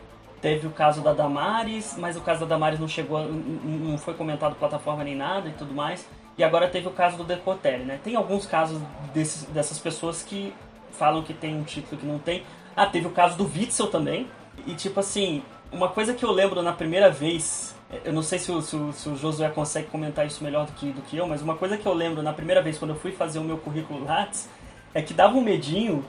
Teve 0.41 0.67
o 0.67 0.71
caso 0.71 1.01
da 1.01 1.13
Damares, 1.13 1.97
mas 1.99 2.17
o 2.17 2.21
caso 2.21 2.41
da 2.41 2.47
Damares 2.47 2.79
não 2.79 2.87
chegou, 2.87 3.21
não 3.21 3.99
foi 3.99 4.15
comentado 4.15 4.55
plataforma 4.55 5.03
nem 5.03 5.17
nada 5.17 5.49
e 5.49 5.53
tudo 5.53 5.75
mais. 5.75 6.07
E 6.37 6.45
agora 6.45 6.69
teve 6.69 6.87
o 6.87 6.93
caso 6.93 7.17
do 7.17 7.25
Decotelli, 7.25 7.85
né? 7.85 7.99
Tem 8.03 8.15
alguns 8.15 8.47
casos 8.47 8.81
desses, 9.13 9.43
dessas 9.45 9.79
pessoas 9.79 10.23
que 10.23 10.55
falam 10.93 11.23
que 11.23 11.35
tem 11.35 11.57
um 11.57 11.65
título 11.65 12.01
que 12.01 12.07
não 12.07 12.19
tem. 12.19 12.45
Ah, 12.77 12.87
teve 12.87 13.09
o 13.09 13.11
caso 13.11 13.37
do 13.37 13.45
Witzel 13.45 13.89
também. 13.89 14.29
E 14.65 14.75
tipo 14.75 15.01
assim, 15.01 15.43
uma 15.73 15.89
coisa 15.89 16.15
que 16.15 16.25
eu 16.25 16.31
lembro 16.31 16.63
na 16.63 16.73
primeira 16.73 17.11
vez, 17.11 17.75
eu 18.05 18.13
não 18.13 18.23
sei 18.23 18.39
se 18.39 18.53
o, 18.53 18.63
se 18.63 18.77
o, 18.77 18.93
se 18.93 19.09
o 19.09 19.17
Josué 19.17 19.49
consegue 19.49 19.89
comentar 19.89 20.27
isso 20.27 20.45
melhor 20.45 20.67
do 20.67 20.73
que, 20.73 20.93
do 20.93 21.03
que 21.03 21.17
eu, 21.17 21.27
mas 21.27 21.43
uma 21.43 21.57
coisa 21.57 21.77
que 21.77 21.87
eu 21.87 21.93
lembro 21.93 22.23
na 22.23 22.33
primeira 22.33 22.63
vez 22.63 22.79
quando 22.79 22.93
eu 22.93 22.97
fui 22.97 23.11
fazer 23.11 23.39
o 23.39 23.45
meu 23.45 23.59
currículo 23.59 24.05
Lattes 24.05 24.49
é 24.95 25.03
que 25.03 25.13
dava 25.13 25.37
um 25.37 25.41
medinho, 25.41 26.05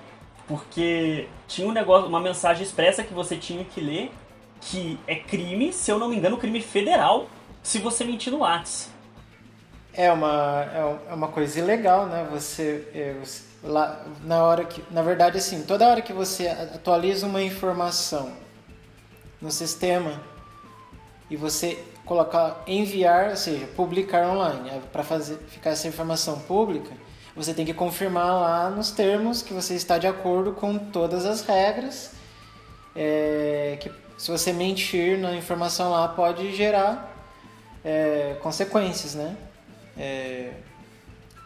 porque 0.50 1.28
tinha 1.48 1.68
um 1.68 1.72
negócio, 1.72 2.10
uma 2.10 2.20
mensagem 2.20 2.64
expressa 2.64 3.04
que 3.04 3.14
você 3.14 3.38
tinha 3.38 3.64
que 3.64 3.80
ler, 3.80 4.12
que 4.60 5.00
é 5.06 5.16
crime, 5.16 5.72
se 5.72 5.92
eu 5.92 6.00
não 6.00 6.10
me 6.10 6.18
engano, 6.18 6.40
crime 6.40 6.60
federal, 6.60 7.28
se 7.62 7.78
você 7.78 8.04
mentir 8.04 8.34
no 8.34 8.40
Lattes. 8.40 8.90
É 9.94 10.12
uma, 10.12 10.68
é 11.08 11.14
uma 11.14 11.28
coisa 11.28 11.60
ilegal, 11.60 12.08
né? 12.08 12.28
Você, 12.32 12.88
é, 12.96 13.14
você, 13.24 13.44
lá, 13.64 14.04
na 14.24 14.44
hora 14.44 14.66
que, 14.66 14.84
na 14.90 15.04
verdade, 15.04 15.38
assim, 15.38 15.62
toda 15.62 15.88
hora 15.88 16.02
que 16.02 16.14
você 16.14 16.48
atualiza 16.48 17.28
uma 17.28 17.44
informação 17.44 18.34
no 19.40 19.52
sistema 19.52 20.20
e 21.30 21.36
você 21.36 21.78
colocar 22.06 22.64
enviar, 22.66 23.30
ou 23.30 23.36
seja, 23.36 23.68
publicar 23.76 24.28
online, 24.28 24.68
é, 24.72 24.80
para 24.92 25.04
fazer 25.04 25.38
ficar 25.48 25.70
essa 25.70 25.88
informação 25.88 26.40
pública, 26.40 26.92
você 27.40 27.54
tem 27.54 27.66
que 27.66 27.74
confirmar 27.74 28.34
lá 28.34 28.70
nos 28.70 28.92
termos 28.92 29.42
que 29.42 29.54
você 29.54 29.74
está 29.74 29.98
de 29.98 30.06
acordo 30.06 30.52
com 30.52 30.78
todas 30.78 31.26
as 31.26 31.42
regras. 31.42 32.12
É, 32.94 33.78
que 33.80 33.90
se 34.18 34.30
você 34.30 34.52
mentir 34.52 35.18
na 35.18 35.34
informação 35.34 35.92
lá 35.92 36.10
pode 36.10 36.54
gerar 36.54 37.16
é, 37.84 38.36
consequências, 38.42 39.16
né? 39.16 39.38
É, 39.98 40.52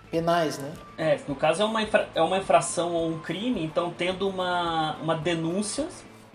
penais, 0.09 0.57
né? 0.57 0.73
É, 0.97 1.19
no 1.27 1.35
caso 1.35 1.61
é 1.61 1.65
uma, 1.65 1.83
infra, 1.83 2.09
é 2.15 2.21
uma 2.23 2.39
infração 2.39 2.93
ou 2.93 3.09
um 3.09 3.19
crime, 3.19 3.63
então 3.63 3.93
tendo 3.95 4.27
uma, 4.27 4.95
uma 4.95 5.15
denúncia, 5.15 5.87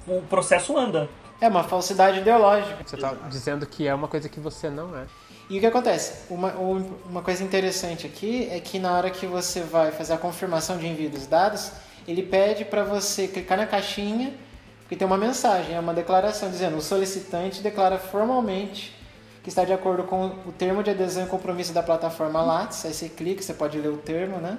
o 0.06 0.22
processo 0.22 0.78
anda. 0.78 1.08
É 1.40 1.48
uma 1.48 1.64
falsidade 1.64 2.20
ideológica. 2.20 2.78
Você 2.86 2.94
está 2.94 3.12
dizendo 3.28 3.66
que 3.66 3.88
é 3.88 3.94
uma 3.94 4.06
coisa 4.06 4.28
que 4.28 4.38
você 4.38 4.70
não 4.70 4.96
é. 4.96 5.06
E 5.50 5.56
o 5.56 5.60
que 5.60 5.66
acontece? 5.66 6.24
Uma, 6.28 6.52
uma 6.52 7.22
coisa 7.22 7.42
interessante 7.42 8.06
aqui 8.06 8.48
é 8.50 8.60
que 8.60 8.78
na 8.78 8.92
hora 8.92 9.10
que 9.10 9.26
você 9.26 9.60
vai 9.62 9.90
fazer 9.90 10.12
a 10.12 10.18
confirmação 10.18 10.76
de 10.76 10.86
envio 10.86 11.08
dos 11.08 11.26
dados, 11.26 11.72
ele 12.06 12.22
pede 12.22 12.64
para 12.64 12.84
você 12.84 13.26
clicar 13.26 13.56
na 13.56 13.66
caixinha, 13.66 14.34
porque 14.80 14.94
tem 14.94 15.06
uma 15.06 15.16
mensagem, 15.16 15.74
é 15.74 15.80
uma 15.80 15.94
declaração 15.94 16.50
dizendo 16.50 16.76
o 16.76 16.82
solicitante 16.82 17.62
declara 17.62 17.98
formalmente 17.98 18.94
que 19.42 19.48
está 19.48 19.64
de 19.64 19.72
acordo 19.72 20.02
com 20.04 20.26
o 20.46 20.52
termo 20.52 20.82
de 20.82 20.90
adesão 20.90 21.24
e 21.24 21.26
compromisso 21.26 21.72
da 21.72 21.82
plataforma 21.82 22.42
Lattes. 22.42 22.84
Aí 22.84 22.92
você 22.92 23.08
clica, 23.08 23.40
você 23.40 23.54
pode 23.54 23.78
ler 23.78 23.88
o 23.88 23.96
termo, 23.96 24.36
né? 24.36 24.58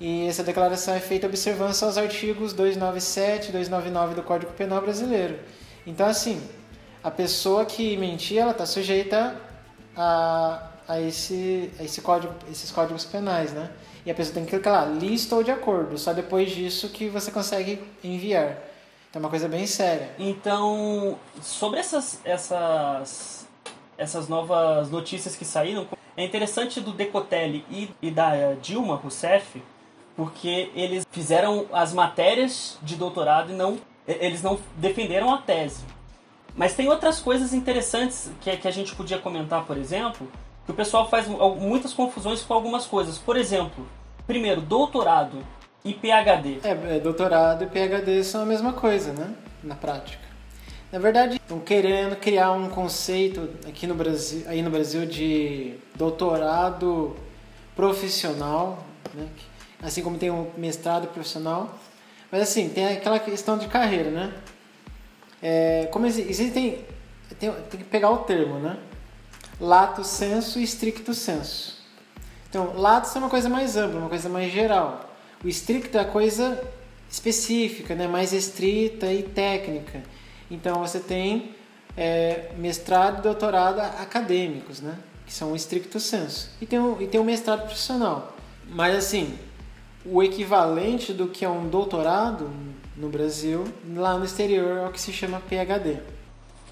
E 0.00 0.26
essa 0.26 0.42
declaração 0.42 0.94
é 0.94 1.00
feita 1.00 1.28
observando 1.28 1.70
aos 1.82 1.96
artigos 1.96 2.52
297 2.52 3.50
e 3.50 3.52
299 3.52 4.14
do 4.16 4.22
Código 4.24 4.52
Penal 4.52 4.80
Brasileiro. 4.80 5.38
Então, 5.86 6.06
assim, 6.06 6.42
a 7.02 7.10
pessoa 7.10 7.64
que 7.64 7.96
mentir, 7.96 8.38
ela 8.38 8.50
está 8.50 8.66
sujeita 8.66 9.36
a, 9.98 10.62
a, 10.86 11.00
esse, 11.00 11.70
a 11.78 11.82
esse 11.82 12.00
código, 12.00 12.32
esses 12.50 12.70
códigos 12.70 13.04
penais, 13.04 13.52
né? 13.52 13.70
E 14.06 14.10
a 14.10 14.14
pessoa 14.14 14.34
tem 14.34 14.44
que 14.44 14.50
clicar 14.50 14.72
lá, 14.72 14.84
lista 14.86 15.34
ou 15.34 15.42
de 15.42 15.50
acordo. 15.50 15.98
Só 15.98 16.12
depois 16.12 16.50
disso 16.50 16.88
que 16.88 17.08
você 17.08 17.30
consegue 17.30 17.82
enviar. 18.02 18.56
Então 19.10 19.20
é 19.20 19.24
uma 19.24 19.28
coisa 19.28 19.48
bem 19.48 19.66
séria. 19.66 20.10
Então, 20.18 21.18
sobre 21.42 21.80
essas, 21.80 22.20
essas, 22.24 23.46
essas 23.98 24.28
novas 24.28 24.90
notícias 24.90 25.34
que 25.34 25.44
saíram, 25.44 25.86
é 26.16 26.24
interessante 26.24 26.80
do 26.80 26.92
Decotelli 26.92 27.64
e, 27.70 27.90
e 28.00 28.10
da 28.10 28.54
Dilma 28.54 28.94
Rousseff, 28.96 29.62
porque 30.16 30.70
eles 30.74 31.06
fizeram 31.10 31.66
as 31.72 31.92
matérias 31.92 32.78
de 32.82 32.96
doutorado 32.96 33.52
e 33.52 33.54
não 33.54 33.78
eles 34.06 34.42
não 34.42 34.58
defenderam 34.76 35.32
a 35.34 35.36
tese. 35.36 35.84
Mas 36.58 36.74
tem 36.74 36.88
outras 36.88 37.20
coisas 37.20 37.54
interessantes 37.54 38.28
que, 38.40 38.54
que 38.56 38.66
a 38.66 38.70
gente 38.72 38.92
podia 38.96 39.16
comentar, 39.16 39.64
por 39.64 39.78
exemplo, 39.78 40.28
que 40.66 40.72
o 40.72 40.74
pessoal 40.74 41.08
faz 41.08 41.28
muitas 41.28 41.94
confusões 41.94 42.42
com 42.42 42.52
algumas 42.52 42.84
coisas. 42.84 43.16
Por 43.16 43.36
exemplo, 43.36 43.86
primeiro, 44.26 44.60
doutorado 44.60 45.38
e 45.84 45.94
PhD. 45.94 46.58
É, 46.64 46.96
é, 46.96 46.98
doutorado 46.98 47.62
e 47.62 47.68
PhD 47.68 48.24
são 48.24 48.42
a 48.42 48.44
mesma 48.44 48.72
coisa, 48.72 49.12
né? 49.12 49.32
Na 49.62 49.76
prática. 49.76 50.26
Na 50.90 50.98
verdade, 50.98 51.36
estão 51.36 51.60
querendo 51.60 52.16
criar 52.16 52.50
um 52.50 52.68
conceito 52.68 53.48
aqui 53.68 53.86
no 53.86 53.94
Brasil, 53.94 54.44
aí 54.48 54.60
no 54.60 54.70
Brasil 54.70 55.06
de 55.06 55.74
doutorado 55.94 57.14
profissional, 57.76 58.84
né? 59.14 59.28
assim 59.80 60.02
como 60.02 60.18
tem 60.18 60.28
um 60.28 60.50
mestrado 60.56 61.06
profissional. 61.06 61.78
Mas 62.32 62.42
assim, 62.42 62.68
tem 62.68 62.84
aquela 62.88 63.20
questão 63.20 63.56
de 63.56 63.68
carreira, 63.68 64.10
né? 64.10 64.32
É, 65.42 65.88
como 65.92 66.06
existem. 66.06 66.84
Tem, 67.38 67.52
tem, 67.52 67.80
que 67.80 67.84
pegar 67.84 68.10
o 68.10 68.18
termo, 68.18 68.58
né? 68.58 68.78
Lato 69.60 70.04
senso 70.04 70.58
e 70.58 70.62
stricto 70.62 71.14
senso. 71.14 71.78
Então, 72.48 72.74
lato 72.76 73.10
é 73.14 73.18
uma 73.18 73.28
coisa 73.28 73.48
mais 73.48 73.76
ampla, 73.76 74.00
uma 74.00 74.08
coisa 74.08 74.28
mais 74.28 74.50
geral. 74.52 75.14
O 75.44 75.48
stricto 75.48 75.96
é 75.98 76.00
a 76.00 76.04
coisa 76.04 76.62
específica, 77.10 77.94
né? 77.94 78.08
mais 78.08 78.32
estrita 78.32 79.12
e 79.12 79.22
técnica. 79.22 80.02
Então, 80.50 80.80
você 80.80 80.98
tem 80.98 81.54
é, 81.96 82.50
mestrado 82.56 83.18
e 83.18 83.22
doutorado 83.22 83.80
acadêmicos, 83.80 84.80
né? 84.80 84.98
que 85.26 85.32
são 85.32 85.52
o 85.52 85.56
stricto 85.56 86.00
senso. 86.00 86.50
E 86.60 86.66
tem, 86.66 86.78
um, 86.78 87.00
e 87.00 87.06
tem 87.06 87.20
um 87.20 87.24
mestrado 87.24 87.66
profissional. 87.66 88.34
Mas, 88.66 88.96
assim, 88.96 89.38
o 90.04 90.22
equivalente 90.22 91.12
do 91.12 91.28
que 91.28 91.44
é 91.44 91.48
um 91.48 91.68
doutorado 91.68 92.50
no 92.98 93.08
Brasil, 93.08 93.64
lá 93.94 94.18
no 94.18 94.24
exterior 94.24 94.78
é 94.78 94.86
o 94.86 94.92
que 94.92 95.00
se 95.00 95.12
chama 95.12 95.40
PhD. 95.40 95.98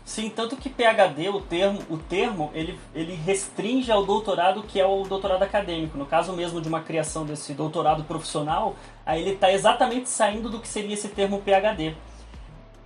Sim, 0.04 0.30
tanto 0.30 0.56
que 0.56 0.68
PhD, 0.68 1.28
o 1.28 1.40
termo, 1.40 1.82
o 1.90 1.98
termo 1.98 2.50
ele, 2.54 2.78
ele 2.94 3.14
restringe 3.14 3.90
ao 3.90 4.04
doutorado 4.04 4.62
que 4.62 4.80
é 4.80 4.86
o 4.86 5.02
doutorado 5.04 5.42
acadêmico. 5.42 5.98
No 5.98 6.06
caso 6.06 6.32
mesmo 6.32 6.60
de 6.60 6.68
uma 6.68 6.80
criação 6.80 7.24
desse 7.24 7.52
doutorado 7.54 8.04
profissional, 8.04 8.76
aí 9.04 9.22
ele 9.22 9.32
está 9.32 9.52
exatamente 9.52 10.08
saindo 10.08 10.48
do 10.48 10.60
que 10.60 10.68
seria 10.68 10.94
esse 10.94 11.08
termo 11.08 11.42
PhD. 11.42 11.94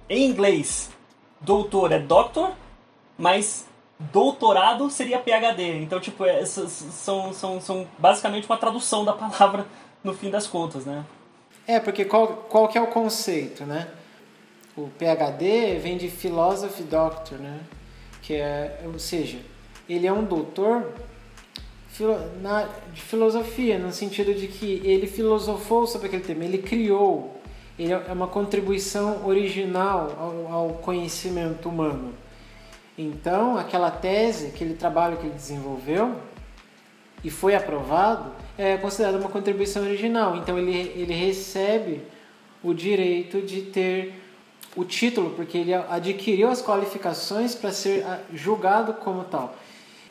Em 0.08 0.26
inglês, 0.26 0.90
doutor 1.40 1.92
é 1.92 1.98
doctor, 1.98 2.52
mas 3.18 3.66
doutorado 3.98 4.88
seria 4.90 5.18
PhD. 5.18 5.82
Então, 5.82 6.00
tipo, 6.00 6.24
é, 6.24 6.44
são, 6.46 7.32
são, 7.34 7.60
são 7.60 7.86
basicamente 7.98 8.46
uma 8.46 8.56
tradução 8.56 9.04
da 9.04 9.12
palavra 9.12 9.66
no 10.02 10.14
fim 10.14 10.30
das 10.30 10.46
contas, 10.46 10.86
né? 10.86 11.04
É, 11.70 11.78
porque 11.78 12.04
qual, 12.04 12.26
qual 12.48 12.66
que 12.66 12.76
é 12.76 12.80
o 12.80 12.88
conceito, 12.88 13.64
né? 13.64 13.86
O 14.76 14.88
PhD 14.98 15.78
vem 15.78 15.96
de 15.96 16.10
Philosophy 16.10 16.82
Doctor, 16.82 17.38
né? 17.38 17.60
Que 18.20 18.34
é, 18.34 18.80
ou 18.92 18.98
seja, 18.98 19.38
ele 19.88 20.04
é 20.04 20.12
um 20.12 20.24
doutor 20.24 20.92
na, 22.42 22.68
de 22.92 23.00
filosofia, 23.00 23.78
no 23.78 23.92
sentido 23.92 24.34
de 24.34 24.48
que 24.48 24.82
ele 24.84 25.06
filosofou 25.06 25.86
sobre 25.86 26.08
aquele 26.08 26.24
tema, 26.24 26.44
ele 26.44 26.58
criou, 26.58 27.40
ele 27.78 27.92
é 27.92 28.12
uma 28.12 28.26
contribuição 28.26 29.24
original 29.24 30.12
ao, 30.18 30.52
ao 30.52 30.68
conhecimento 30.70 31.68
humano. 31.68 32.14
Então, 32.98 33.56
aquela 33.56 33.92
tese, 33.92 34.48
aquele 34.48 34.74
trabalho 34.74 35.18
que 35.18 35.26
ele 35.26 35.34
desenvolveu 35.34 36.16
e 37.22 37.30
foi 37.30 37.54
aprovado, 37.54 38.32
é 38.56 38.76
considerada 38.76 39.18
uma 39.18 39.28
contribuição 39.28 39.82
original. 39.82 40.36
Então 40.36 40.58
ele, 40.58 40.92
ele 40.96 41.12
recebe 41.12 42.02
o 42.62 42.74
direito 42.74 43.40
de 43.42 43.62
ter 43.62 44.14
o 44.76 44.84
título, 44.84 45.30
porque 45.30 45.58
ele 45.58 45.74
adquiriu 45.74 46.48
as 46.48 46.62
qualificações 46.62 47.54
para 47.54 47.72
ser 47.72 48.04
ah, 48.04 48.20
julgado 48.32 48.94
como 48.94 49.24
tal. 49.24 49.56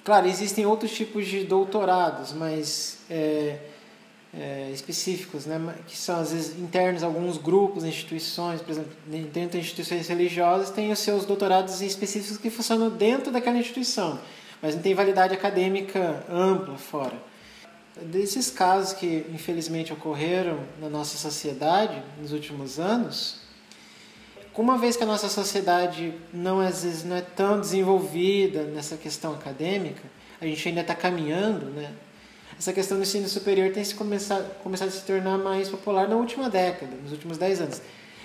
Claro, 0.04 0.28
existem 0.28 0.66
outros 0.66 0.92
tipos 0.92 1.28
de 1.28 1.44
doutorados, 1.44 2.34
mas 2.34 3.00
é, 3.10 3.58
é, 4.34 4.70
específicos, 4.74 5.46
né, 5.46 5.76
que 5.88 5.98
são 5.98 6.20
às 6.20 6.32
vezes 6.32 6.60
internos 6.60 7.04
alguns 7.04 7.38
grupos, 7.38 7.84
instituições, 7.84 8.62
por 8.62 8.72
exemplo, 8.72 8.92
dentro 9.32 9.52
de 9.52 9.60
instituições 9.60 10.08
religiosas, 10.08 10.70
tem 10.70 10.92
os 10.92 11.00
seus 11.00 11.26
doutorados 11.26 11.82
específicos 11.82 12.38
que 12.38 12.50
funcionam 12.50 12.90
dentro 12.90 13.32
daquela 13.32 13.58
instituição, 13.58 14.20
mas 14.62 14.76
não 14.76 14.82
tem 14.82 14.94
validade 14.94 15.34
acadêmica 15.34 16.24
ampla 16.30 16.78
fora 16.78 17.30
desses 18.02 18.50
casos 18.50 18.94
que 18.94 19.26
infelizmente 19.34 19.92
ocorreram 19.92 20.60
na 20.80 20.90
nossa 20.90 21.18
sociedade 21.18 22.02
nos 22.20 22.32
últimos 22.32 22.80
anos, 22.80 23.40
uma 24.56 24.78
vez 24.78 24.98
que 24.98 25.04
a 25.04 25.06
nossa 25.06 25.30
sociedade 25.30 26.14
não 26.34 26.60
às 26.60 26.84
vezes 26.84 27.06
não 27.06 27.16
é 27.16 27.22
tão 27.22 27.62
desenvolvida 27.62 28.64
nessa 28.64 28.98
questão 28.98 29.34
acadêmica, 29.34 30.02
a 30.42 30.46
gente 30.46 30.68
ainda 30.68 30.82
está 30.82 30.94
caminhando, 30.94 31.68
né? 31.68 31.94
Essa 32.58 32.74
questão 32.74 32.98
do 32.98 33.04
ensino 33.04 33.30
superior 33.30 33.72
tem 33.72 33.82
se 33.86 33.96
começado, 33.96 34.54
começado 34.62 34.90
a 34.90 34.92
se 34.92 35.06
tornar 35.06 35.38
mais 35.38 35.70
popular 35.70 36.10
na 36.10 36.18
última 36.18 36.50
década, 36.50 36.92
nos 37.02 37.14
últimos 37.14 37.38
10 37.38 37.62
anos. 37.62 37.82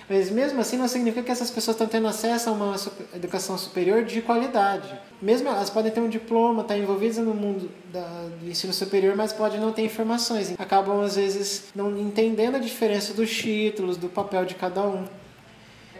Mas 0.07 0.29
mesmo 0.29 0.61
assim 0.61 0.77
não 0.77 0.87
significa 0.87 1.23
que 1.23 1.31
essas 1.31 1.49
pessoas 1.49 1.75
estão 1.75 1.87
tendo 1.87 2.07
acesso 2.07 2.49
a 2.49 2.53
uma 2.53 2.75
educação 3.15 3.57
superior 3.57 4.03
de 4.03 4.21
qualidade. 4.21 4.93
Mesmo 5.19 5.47
elas 5.47 5.69
podem 5.69 5.91
ter 5.91 5.99
um 5.99 6.09
diploma, 6.09 6.61
estar 6.61 6.77
envolvidas 6.77 7.17
no 7.17 7.33
mundo 7.33 7.71
da, 7.91 8.27
do 8.39 8.47
ensino 8.47 8.71
superior, 8.71 9.15
mas 9.15 9.33
podem 9.33 9.59
não 9.59 9.71
ter 9.71 9.83
informações. 9.83 10.53
Acabam 10.59 11.01
às 11.01 11.15
vezes 11.15 11.65
não 11.75 11.97
entendendo 11.97 12.55
a 12.55 12.59
diferença 12.59 13.13
dos 13.13 13.35
títulos, 13.35 13.97
do 13.97 14.07
papel 14.07 14.45
de 14.45 14.53
cada 14.53 14.83
um. 14.83 15.05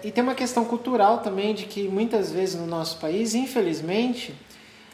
E 0.03 0.11
tem 0.11 0.23
uma 0.23 0.35
questão 0.35 0.65
cultural 0.65 1.19
também 1.19 1.55
de 1.55 1.65
que 1.65 1.87
muitas 1.87 2.31
vezes 2.31 2.53
no 2.53 2.67
nosso 2.67 2.99
país, 2.99 3.33
infelizmente, 3.33 4.35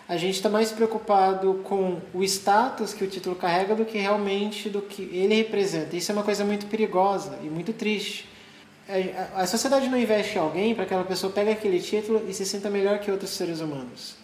a 0.07 0.15
gente 0.15 0.35
está 0.35 0.47
mais 0.47 0.71
preocupado 0.71 1.61
com 1.65 1.99
o 2.13 2.23
status 2.23 2.93
que 2.93 3.03
o 3.03 3.07
título 3.07 3.35
carrega 3.35 3.75
do 3.75 3.83
que 3.83 3.97
realmente 3.97 4.69
do 4.69 4.81
que 4.81 5.03
ele 5.11 5.35
representa. 5.35 5.97
Isso 5.97 6.11
é 6.11 6.15
uma 6.15 6.23
coisa 6.23 6.45
muito 6.45 6.65
perigosa 6.67 7.37
e 7.43 7.49
muito 7.49 7.73
triste. 7.73 8.30
A 9.35 9.47
sociedade 9.47 9.87
não 9.87 9.97
investe 9.97 10.35
em 10.35 10.41
alguém 10.41 10.75
para 10.75 10.85
que 10.85 10.93
aquela 10.93 11.07
pessoa 11.07 11.31
pegue 11.31 11.51
aquele 11.51 11.79
título 11.79 12.25
e 12.27 12.33
se 12.33 12.45
sinta 12.45 12.69
melhor 12.69 12.99
que 12.99 13.09
outros 13.09 13.29
seres 13.31 13.61
humanos. 13.61 14.15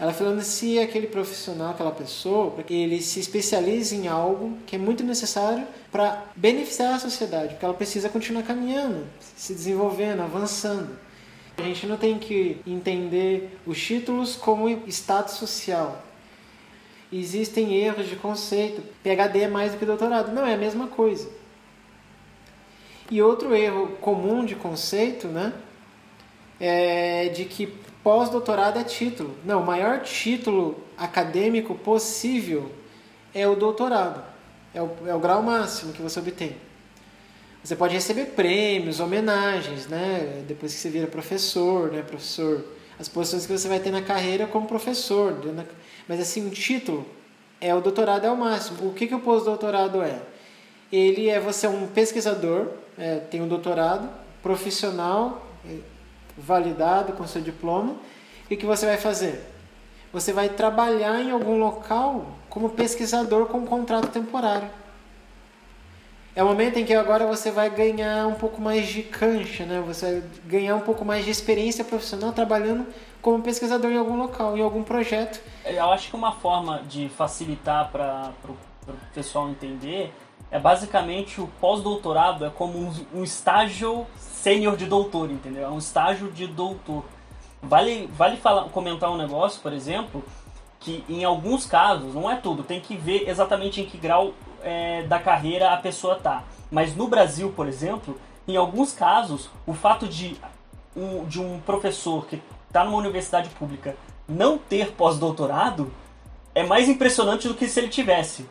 Ela 0.00 0.12
financia 0.12 0.82
aquele 0.82 1.06
profissional, 1.06 1.70
aquela 1.70 1.92
pessoa, 1.92 2.50
para 2.50 2.64
que 2.64 2.74
ele 2.74 3.02
se 3.02 3.20
especialize 3.20 3.94
em 3.94 4.08
algo 4.08 4.56
que 4.66 4.74
é 4.74 4.78
muito 4.78 5.04
necessário 5.04 5.66
para 5.92 6.24
beneficiar 6.34 6.94
a 6.94 6.98
sociedade, 6.98 7.50
porque 7.50 7.64
ela 7.64 7.74
precisa 7.74 8.08
continuar 8.08 8.42
caminhando, 8.42 9.06
se 9.36 9.52
desenvolvendo, 9.52 10.22
avançando. 10.22 10.98
A 11.58 11.62
gente 11.62 11.86
não 11.86 11.98
tem 11.98 12.18
que 12.18 12.60
entender 12.66 13.58
os 13.66 13.78
títulos 13.80 14.34
como 14.34 14.68
status 14.88 15.34
social. 15.34 16.02
Existem 17.12 17.74
erros 17.74 18.08
de 18.08 18.16
conceito. 18.16 18.82
PhD 19.02 19.40
é 19.40 19.48
mais 19.48 19.72
do 19.72 19.78
que 19.78 19.84
doutorado. 19.84 20.32
Não, 20.32 20.46
é 20.46 20.54
a 20.54 20.56
mesma 20.56 20.86
coisa. 20.86 21.28
E 23.10 23.20
outro 23.20 23.54
erro 23.54 23.88
comum 24.00 24.44
de 24.44 24.54
conceito, 24.54 25.26
né? 25.26 25.52
É 26.60 27.28
de 27.28 27.44
que 27.44 27.66
pós-doutorado 28.04 28.78
é 28.78 28.84
título. 28.84 29.34
Não, 29.44 29.62
o 29.62 29.66
maior 29.66 30.00
título 30.02 30.78
acadêmico 30.96 31.74
possível 31.74 32.70
é 33.34 33.48
o 33.48 33.56
doutorado. 33.56 34.22
É 34.72 34.80
o, 34.80 34.90
é 35.06 35.14
o 35.14 35.18
grau 35.18 35.42
máximo 35.42 35.92
que 35.92 36.00
você 36.00 36.20
obtém. 36.20 36.56
Você 37.62 37.76
pode 37.76 37.92
receber 37.92 38.26
prêmios, 38.26 39.00
homenagens, 39.00 39.86
né? 39.86 40.44
Depois 40.46 40.72
que 40.72 40.78
você 40.78 40.88
vira 40.88 41.06
professor, 41.06 41.90
né? 41.90 42.02
Professor, 42.02 42.64
as 42.98 43.08
posições 43.08 43.46
que 43.46 43.52
você 43.52 43.68
vai 43.68 43.80
ter 43.80 43.90
na 43.90 44.02
carreira 44.02 44.46
como 44.46 44.66
professor. 44.66 45.32
Né? 45.44 45.66
Mas 46.06 46.20
assim, 46.20 46.46
um 46.46 46.50
título 46.50 47.06
é 47.60 47.74
o 47.74 47.80
doutorado 47.80 48.26
é 48.26 48.30
o 48.30 48.36
máximo. 48.36 48.88
O 48.88 48.94
que, 48.94 49.06
que 49.06 49.14
o 49.14 49.20
pós-doutorado 49.20 50.02
é? 50.02 50.20
Ele 50.92 51.28
é 51.28 51.38
você 51.38 51.66
é 51.66 51.68
um 51.68 51.86
pesquisador, 51.86 52.68
é, 53.00 53.16
tem 53.16 53.40
um 53.40 53.48
doutorado 53.48 54.08
profissional, 54.42 55.42
é, 55.66 55.78
validado 56.36 57.14
com 57.14 57.26
seu 57.26 57.40
diploma. 57.40 57.96
E 58.48 58.54
o 58.54 58.56
que 58.58 58.66
você 58.66 58.84
vai 58.84 58.98
fazer? 58.98 59.42
Você 60.12 60.32
vai 60.32 60.48
trabalhar 60.48 61.20
em 61.20 61.30
algum 61.30 61.58
local 61.58 62.26
como 62.48 62.70
pesquisador 62.70 63.46
com 63.46 63.58
um 63.58 63.66
contrato 63.66 64.08
temporário. 64.08 64.68
É 66.34 66.42
o 66.42 66.46
momento 66.46 66.78
em 66.78 66.84
que 66.84 66.94
agora 66.94 67.26
você 67.26 67.50
vai 67.50 67.70
ganhar 67.70 68.26
um 68.26 68.34
pouco 68.34 68.60
mais 68.60 68.86
de 68.86 69.02
cancha, 69.02 69.64
né? 69.64 69.82
Você 69.86 70.20
vai 70.20 70.22
ganhar 70.46 70.76
um 70.76 70.80
pouco 70.80 71.04
mais 71.04 71.24
de 71.24 71.30
experiência 71.30 71.84
profissional 71.84 72.32
trabalhando 72.32 72.86
como 73.20 73.42
pesquisador 73.42 73.90
em 73.90 73.98
algum 73.98 74.16
local, 74.16 74.56
em 74.56 74.62
algum 74.62 74.82
projeto. 74.82 75.40
Eu 75.64 75.90
acho 75.90 76.10
que 76.10 76.16
uma 76.16 76.32
forma 76.32 76.82
de 76.88 77.08
facilitar 77.08 77.90
para 77.90 78.32
o 78.48 78.94
pessoal 79.12 79.48
entender 79.50 80.12
é 80.50 80.58
basicamente 80.58 81.40
o 81.40 81.48
pós-doutorado 81.60 82.44
é 82.44 82.50
como 82.50 82.78
um, 82.78 82.92
um 83.14 83.24
estágio 83.24 84.06
sênior 84.16 84.76
de 84.76 84.86
doutor, 84.86 85.30
entendeu? 85.30 85.64
É 85.64 85.70
um 85.70 85.78
estágio 85.78 86.30
de 86.32 86.46
doutor. 86.46 87.04
Vale, 87.62 88.08
vale 88.12 88.36
falar, 88.36 88.64
comentar 88.70 89.10
um 89.10 89.16
negócio, 89.16 89.60
por 89.60 89.72
exemplo, 89.72 90.24
que 90.80 91.04
em 91.08 91.24
alguns 91.24 91.66
casos, 91.66 92.14
não 92.14 92.30
é 92.30 92.36
tudo, 92.36 92.62
tem 92.62 92.80
que 92.80 92.96
ver 92.96 93.28
exatamente 93.28 93.80
em 93.80 93.86
que 93.86 93.98
grau 93.98 94.32
é, 94.62 95.02
da 95.02 95.18
carreira 95.18 95.70
a 95.70 95.76
pessoa 95.76 96.16
tá. 96.16 96.42
Mas 96.70 96.96
no 96.96 97.06
Brasil, 97.06 97.52
por 97.54 97.68
exemplo, 97.68 98.18
em 98.48 98.56
alguns 98.56 98.92
casos, 98.92 99.50
o 99.66 99.74
fato 99.74 100.08
de 100.08 100.36
um, 100.96 101.24
de 101.26 101.40
um 101.40 101.60
professor 101.60 102.26
que 102.26 102.42
está 102.66 102.84
numa 102.84 102.98
universidade 102.98 103.50
pública 103.50 103.94
não 104.28 104.58
ter 104.58 104.92
pós-doutorado 104.92 105.92
é 106.54 106.64
mais 106.64 106.88
impressionante 106.88 107.46
do 107.46 107.54
que 107.54 107.68
se 107.68 107.78
ele 107.78 107.88
tivesse. 107.88 108.46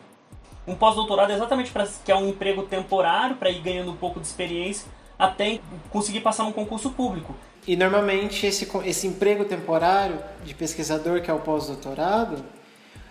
Um 0.70 0.76
pós-doutorado 0.76 1.32
é 1.32 1.34
exatamente 1.34 1.72
para 1.72 1.84
que 2.04 2.12
é 2.12 2.14
um 2.14 2.28
emprego 2.28 2.62
temporário, 2.62 3.34
para 3.34 3.50
ir 3.50 3.60
ganhando 3.60 3.90
um 3.90 3.96
pouco 3.96 4.20
de 4.20 4.26
experiência 4.28 4.86
até 5.18 5.58
conseguir 5.90 6.20
passar 6.20 6.44
num 6.44 6.52
concurso 6.52 6.90
público. 6.90 7.34
E 7.66 7.74
normalmente 7.74 8.46
esse, 8.46 8.70
esse 8.84 9.06
emprego 9.08 9.44
temporário 9.44 10.20
de 10.44 10.54
pesquisador, 10.54 11.22
que 11.22 11.30
é 11.30 11.34
o 11.34 11.40
pós-doutorado, 11.40 12.44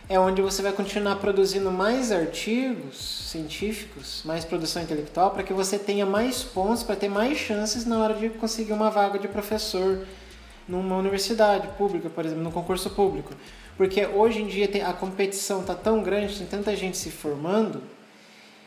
é 0.07 0.17
onde 0.17 0.41
você 0.41 0.61
vai 0.61 0.71
continuar 0.71 1.17
produzindo 1.17 1.69
mais 1.69 2.13
artigos 2.13 3.27
científicos, 3.29 4.23
mais 4.23 4.45
produção 4.45 4.81
intelectual, 4.81 5.31
para 5.31 5.43
que 5.43 5.51
você 5.51 5.77
tenha 5.77 6.05
mais 6.05 6.41
pontos, 6.41 6.81
para 6.81 6.95
ter 6.95 7.09
mais 7.09 7.37
chances 7.37 7.85
na 7.85 7.99
hora 7.99 8.13
de 8.13 8.29
conseguir 8.29 8.71
uma 8.71 8.89
vaga 8.89 9.19
de 9.19 9.27
professor 9.27 10.07
numa 10.65 10.95
universidade 10.95 11.67
pública, 11.77 12.09
por 12.09 12.25
exemplo, 12.25 12.41
no 12.41 12.51
concurso 12.53 12.89
público. 12.89 13.33
Porque 13.79 14.05
hoje 14.05 14.41
em 14.41 14.47
dia 14.47 14.69
a 14.85 14.91
competição 14.91 15.61
está 15.61 15.73
tão 15.73 16.03
grande, 16.03 16.37
tem 16.37 16.45
tanta 16.45 16.75
gente 16.75 16.97
se 16.97 17.09
formando, 17.09 17.81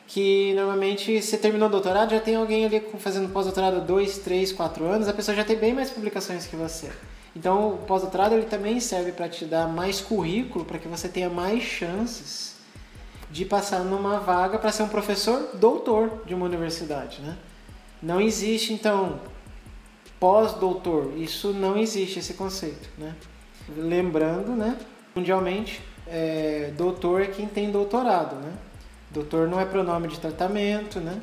que 0.06 0.54
normalmente 0.54 1.20
você 1.20 1.36
terminou 1.36 1.68
o 1.68 1.70
doutorado, 1.70 2.12
já 2.12 2.20
tem 2.20 2.34
alguém 2.34 2.64
ali 2.64 2.80
fazendo 2.98 3.30
pós-doutorado 3.30 3.82
dois, 3.82 4.16
três, 4.16 4.52
quatro 4.52 4.86
anos, 4.86 5.08
a 5.08 5.12
pessoa 5.12 5.36
já 5.36 5.44
tem 5.44 5.58
bem 5.58 5.74
mais 5.74 5.90
publicações 5.90 6.46
que 6.46 6.56
você. 6.56 6.90
Então, 7.36 7.74
o 7.74 7.78
pós-doutorado 7.80 8.34
ele 8.34 8.46
também 8.46 8.80
serve 8.80 9.12
para 9.12 9.28
te 9.28 9.44
dar 9.44 9.68
mais 9.68 10.00
currículo, 10.00 10.64
para 10.64 10.78
que 10.78 10.88
você 10.88 11.10
tenha 11.10 11.28
mais 11.28 11.62
chances 11.62 12.54
de 13.30 13.44
passar 13.44 13.80
numa 13.80 14.18
vaga 14.18 14.58
para 14.58 14.72
ser 14.72 14.84
um 14.84 14.88
professor 14.88 15.50
doutor 15.52 16.22
de 16.24 16.34
uma 16.34 16.46
universidade, 16.46 17.20
né? 17.20 17.36
Não 18.02 18.18
existe, 18.18 18.72
então, 18.72 19.20
pós-doutor. 20.18 21.12
Isso 21.18 21.52
não 21.52 21.76
existe, 21.76 22.18
esse 22.18 22.32
conceito, 22.32 22.88
né? 22.96 23.14
Lembrando, 23.76 24.52
né? 24.52 24.78
Mundialmente, 25.14 25.82
é, 26.06 26.72
doutor 26.76 27.22
é 27.22 27.26
quem 27.26 27.46
tem 27.46 27.70
doutorado, 27.70 28.36
né? 28.36 28.52
Doutor 29.10 29.46
não 29.48 29.60
é 29.60 29.64
pronome 29.64 30.08
de 30.08 30.18
tratamento, 30.18 31.00
né? 31.00 31.20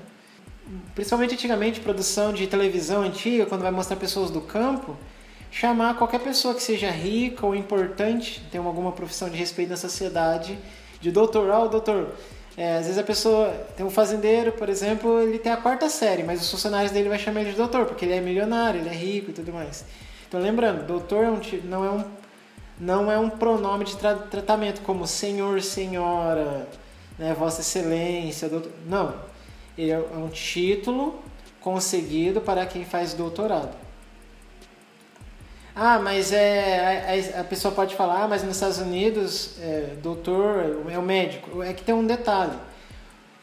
Principalmente 0.94 1.34
antigamente, 1.34 1.80
produção 1.80 2.32
de 2.32 2.46
televisão 2.46 3.02
antiga, 3.02 3.46
quando 3.46 3.62
vai 3.64 3.72
mostrar 3.72 3.96
pessoas 3.96 4.30
do 4.30 4.42
campo, 4.42 4.96
chamar 5.52 5.96
qualquer 5.96 6.20
pessoa 6.20 6.54
que 6.54 6.62
seja 6.62 6.92
rica 6.92 7.46
ou 7.46 7.56
importante, 7.56 8.42
tem 8.52 8.62
alguma 8.62 8.92
profissão 8.92 9.30
de 9.30 9.38
respeito 9.38 9.70
na 9.70 9.78
sociedade, 9.78 10.58
de 11.02 11.12
doutor. 11.12 11.50
Ah, 11.50 11.64
oh, 11.64 11.68
doutor, 11.68 12.10
é, 12.56 12.78
às 12.78 12.86
vezes 12.86 12.98
a 12.98 13.04
pessoa 13.04 13.50
tem 13.76 13.86
um 13.86 13.90
fazendeiro, 13.90 14.52
por 14.52 14.70
exemplo, 14.70 15.20
ele 15.22 15.40
tem 15.40 15.52
a 15.52 15.58
quarta 15.58 15.90
série, 15.90 16.24
mas 16.24 16.42
os 16.42 16.52
funcionários 16.52 16.92
dele 16.92 17.10
vai 17.10 17.18
chamar 17.18 17.42
ele 17.42 17.52
de 17.52 17.58
doutor, 17.58 17.86
porque 17.86 18.06
ele 18.06 18.14
é 18.14 18.22
milionário, 18.22 18.82
ele 18.82 18.90
é 18.90 18.94
rico 18.94 19.32
e 19.32 19.34
tudo 19.34 19.52
mais. 19.52 19.86
Então 20.28 20.40
lembrando, 20.40 20.86
doutor 20.86 21.24
é 21.24 21.60
não, 21.64 21.86
é 21.86 21.90
um, 21.90 22.04
não 22.80 23.12
é 23.12 23.18
um 23.18 23.30
pronome 23.30 23.84
de 23.84 23.98
tra 23.98 24.16
tratamento 24.16 24.82
como 24.82 25.06
senhor, 25.06 25.62
senhora, 25.62 26.68
né, 27.18 27.34
Vossa 27.34 27.62
Excelência, 27.62 28.48
doutor. 28.48 28.72
Não. 28.88 29.14
Ele 29.78 29.92
é 29.92 30.00
um 30.00 30.30
título 30.30 31.20
conseguido 31.60 32.42
para 32.42 32.66
quem 32.66 32.86
faz 32.86 33.14
doutorado. 33.14 33.76
Ah, 35.76 36.00
mas 36.00 36.34
é, 36.34 37.32
a, 37.36 37.42
a 37.42 37.44
pessoa 37.44 37.74
pode 37.74 37.96
falar, 37.96 38.24
ah, 38.24 38.28
mas 38.28 38.44
nos 38.44 38.56
Estados 38.56 38.80
Unidos, 38.80 39.58
é, 39.62 39.96
doutor 40.02 40.86
é 40.90 40.98
o 40.98 41.02
médico. 41.02 41.64
É 41.64 41.74
que 41.74 41.84
tem 41.84 41.96
um 41.96 42.06
detalhe. 42.06 42.58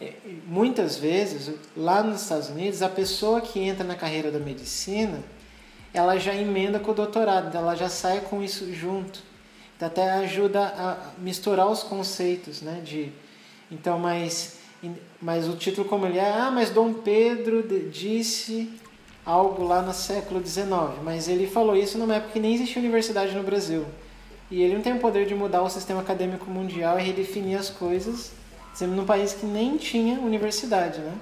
É, 0.00 0.12
muitas 0.46 0.96
vezes, 0.96 1.54
lá 1.74 2.02
nos 2.02 2.22
Estados 2.22 2.50
Unidos, 2.50 2.82
a 2.82 2.88
pessoa 2.88 3.40
que 3.40 3.60
entra 3.60 3.84
na 3.84 3.94
carreira 3.94 4.30
da 4.30 4.38
medicina, 4.38 5.22
ela 5.96 6.18
já 6.18 6.34
emenda 6.34 6.78
com 6.78 6.90
o 6.90 6.94
doutorado, 6.94 7.56
ela 7.56 7.74
já 7.74 7.88
sai 7.88 8.20
com 8.20 8.42
isso 8.42 8.72
junto. 8.72 9.22
Então, 9.76 9.88
até 9.88 10.10
ajuda 10.10 10.60
a 10.66 10.96
misturar 11.18 11.68
os 11.68 11.82
conceitos, 11.82 12.62
né, 12.62 12.80
de 12.84 13.12
então, 13.70 13.98
mas, 13.98 14.58
mas 15.20 15.48
o 15.48 15.56
título 15.56 15.88
como 15.88 16.06
ele 16.06 16.18
é, 16.18 16.32
ah, 16.32 16.50
mas 16.52 16.70
Dom 16.70 16.92
Pedro 16.92 17.62
disse 17.90 18.70
algo 19.24 19.64
lá 19.64 19.82
no 19.82 19.92
século 19.92 20.44
XIX, 20.44 20.68
mas 21.02 21.28
ele 21.28 21.48
falou 21.48 21.76
isso 21.76 21.98
numa 21.98 22.14
época 22.14 22.34
que 22.34 22.40
nem 22.40 22.54
existia 22.54 22.80
universidade 22.80 23.34
no 23.34 23.42
Brasil. 23.42 23.84
E 24.48 24.62
ele 24.62 24.74
não 24.74 24.82
tem 24.82 24.92
o 24.92 25.00
poder 25.00 25.26
de 25.26 25.34
mudar 25.34 25.62
o 25.62 25.68
sistema 25.68 26.00
acadêmico 26.00 26.48
mundial 26.48 26.98
e 26.98 27.02
redefinir 27.02 27.58
as 27.58 27.68
coisas, 27.68 28.30
sendo 28.72 28.94
num 28.94 29.04
país 29.04 29.32
que 29.32 29.44
nem 29.44 29.76
tinha 29.76 30.20
universidade, 30.20 31.00
né? 31.00 31.14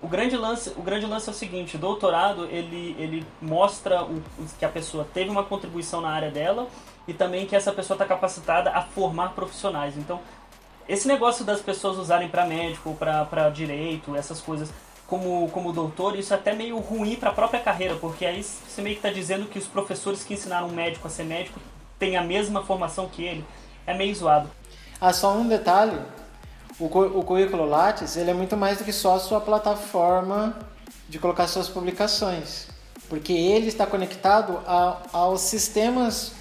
O 0.00 0.08
grande 0.08 0.36
lance, 0.36 0.70
o 0.76 0.82
grande 0.82 1.06
lance 1.06 1.28
é 1.28 1.32
o 1.32 1.34
seguinte, 1.34 1.76
o 1.76 1.78
doutorado 1.78 2.46
ele, 2.46 2.96
ele 2.98 3.26
mostra 3.40 4.02
o, 4.02 4.22
que 4.58 4.64
a 4.64 4.68
pessoa 4.68 5.06
teve 5.12 5.30
uma 5.30 5.44
contribuição 5.44 6.00
na 6.00 6.10
área 6.10 6.30
dela 6.30 6.66
e 7.06 7.12
também 7.12 7.46
que 7.46 7.56
essa 7.56 7.72
pessoa 7.72 7.94
está 7.94 8.04
capacitada 8.04 8.70
a 8.70 8.82
formar 8.82 9.30
profissionais. 9.30 9.96
Então, 9.96 10.20
esse 10.88 11.06
negócio 11.08 11.44
das 11.44 11.60
pessoas 11.60 11.96
usarem 11.96 12.28
para 12.28 12.44
médico, 12.44 12.94
para 12.94 13.48
direito, 13.50 14.16
essas 14.16 14.40
coisas, 14.40 14.70
como, 15.06 15.48
como 15.50 15.72
doutor, 15.72 16.18
isso 16.18 16.32
é 16.32 16.36
até 16.36 16.52
meio 16.52 16.78
ruim 16.78 17.16
para 17.16 17.30
a 17.30 17.32
própria 17.32 17.60
carreira, 17.60 17.96
porque 17.96 18.24
aí 18.24 18.42
você 18.42 18.82
meio 18.82 18.96
que 18.96 19.06
está 19.06 19.10
dizendo 19.10 19.46
que 19.46 19.58
os 19.58 19.66
professores 19.66 20.24
que 20.24 20.34
ensinaram 20.34 20.68
um 20.68 20.72
médico 20.72 21.06
a 21.06 21.10
ser 21.10 21.24
médico 21.24 21.60
têm 21.98 22.16
a 22.16 22.22
mesma 22.22 22.64
formação 22.64 23.08
que 23.08 23.22
ele. 23.24 23.44
É 23.86 23.94
meio 23.94 24.14
zoado. 24.14 24.50
Ah, 25.00 25.12
só 25.12 25.34
um 25.34 25.48
detalhe. 25.48 25.98
O, 26.78 26.86
o 26.86 27.24
currículo 27.24 27.64
Lattes 27.64 28.16
ele 28.16 28.30
é 28.30 28.34
muito 28.34 28.56
mais 28.56 28.78
do 28.78 28.84
que 28.84 28.92
só 28.92 29.16
a 29.16 29.20
sua 29.20 29.40
plataforma 29.40 30.56
de 31.08 31.18
colocar 31.18 31.46
suas 31.46 31.68
publicações. 31.68 32.66
Porque 33.08 33.32
ele 33.32 33.68
está 33.68 33.86
conectado 33.86 34.58
a, 34.66 34.98
aos 35.12 35.42
sistemas 35.42 36.32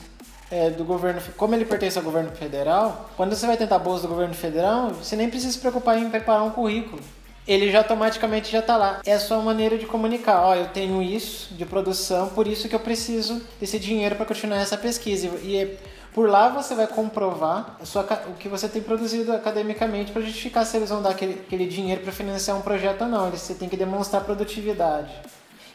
é, 0.50 0.70
do 0.70 0.86
governo. 0.86 1.22
Como 1.36 1.54
ele 1.54 1.66
pertence 1.66 1.98
ao 1.98 2.04
governo 2.04 2.32
federal, 2.32 3.10
quando 3.18 3.36
você 3.36 3.46
vai 3.46 3.58
tentar 3.58 3.80
bolsa 3.80 4.04
do 4.04 4.08
governo 4.08 4.34
federal, 4.34 4.90
você 4.90 5.16
nem 5.16 5.30
precisa 5.30 5.54
se 5.54 5.60
preocupar 5.60 5.98
em 5.98 6.10
preparar 6.10 6.44
um 6.44 6.52
currículo 6.52 7.02
ele 7.48 7.72
já 7.72 7.80
automaticamente 7.80 8.52
já 8.52 8.60
está 8.60 8.78
lá. 8.78 9.02
É 9.06 9.14
a 9.14 9.20
sua 9.20 9.42
maneira 9.42 9.78
de 9.78 9.86
comunicar. 9.86 10.42
Ó, 10.42 10.56
eu 10.56 10.68
tenho 10.68 11.02
isso 11.02 11.54
de 11.54 11.66
produção, 11.66 12.30
por 12.30 12.48
isso 12.48 12.70
que 12.70 12.76
eu 12.76 12.80
preciso 12.80 13.42
desse 13.60 13.80
dinheiro 13.80 14.16
para 14.16 14.26
continuar 14.26 14.58
essa 14.58 14.78
pesquisa. 14.78 15.28
E 15.42 15.58
é, 15.58 15.78
por 16.14 16.30
lá 16.30 16.50
você 16.50 16.76
vai 16.76 16.88
comprovar 16.88 17.78
sua, 17.84 18.04
o 18.28 18.34
que 18.34 18.50
você 18.50 18.68
tem 18.68 18.82
produzido 18.82 19.32
academicamente 19.32 20.12
para 20.12 20.22
justificar 20.22 20.66
se 20.66 20.76
eles 20.76 20.90
vão 20.90 21.02
dar 21.02 21.12
aquele, 21.12 21.34
aquele 21.34 21.66
dinheiro 21.66 22.02
para 22.02 22.12
financiar 22.12 22.58
um 22.58 22.62
projeto 22.62 23.04
ou 23.04 23.08
não. 23.08 23.30
Você 23.32 23.54
tem 23.54 23.70
que 23.70 23.78
demonstrar 23.78 24.24
produtividade. 24.24 25.14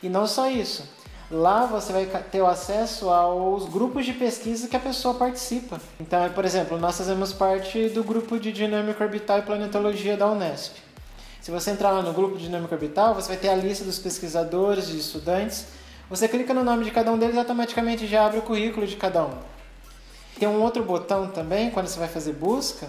E 0.03 0.09
não 0.09 0.26
só 0.26 0.51
isso. 0.51 0.84
Lá 1.30 1.64
você 1.66 1.93
vai 1.93 2.07
ter 2.07 2.41
o 2.41 2.47
acesso 2.47 3.09
aos 3.09 3.68
grupos 3.68 4.05
de 4.05 4.12
pesquisa 4.12 4.68
que 4.68 4.76
a 4.76 4.80
pessoa 4.80 5.14
participa. 5.14 5.80
Então, 5.99 6.28
por 6.30 6.45
exemplo, 6.45 6.78
nós 6.78 6.99
fazemos 6.99 7.32
parte 7.32 7.89
do 7.89 8.05
grupo 8.05 8.39
de 8.39 8.53
dinâmica 8.53 9.03
orbital 9.03 9.39
e 9.39 9.43
planetologia 9.43 10.16
da 10.16 10.30
Unesp. 10.30 10.76
Se 11.41 11.51
você 11.51 11.70
entrar 11.70 11.91
lá 11.93 12.03
no 12.03 12.12
grupo 12.12 12.37
de 12.37 12.45
dinâmica 12.45 12.74
orbital, 12.74 13.14
você 13.14 13.28
vai 13.28 13.37
ter 13.39 13.49
a 13.49 13.57
lista 13.57 13.84
dos 13.84 13.99
pesquisadores 13.99 14.89
e 14.91 14.99
estudantes. 14.99 15.66
Você 16.11 16.28
clica 16.28 16.53
no 16.53 16.62
nome 16.62 16.84
de 16.84 16.91
cada 16.91 17.11
um 17.11 17.18
deles 17.18 17.37
automaticamente 17.37 18.07
já 18.07 18.26
abre 18.26 18.39
o 18.39 18.43
currículo 18.43 18.87
de 18.87 18.97
cada 18.97 19.24
um. 19.24 19.56
Tem 20.39 20.49
um 20.49 20.61
outro 20.61 20.82
botão 20.82 21.28
também, 21.28 21.70
quando 21.70 21.87
você 21.87 21.99
vai 21.99 22.09
fazer 22.09 22.32
busca, 22.32 22.89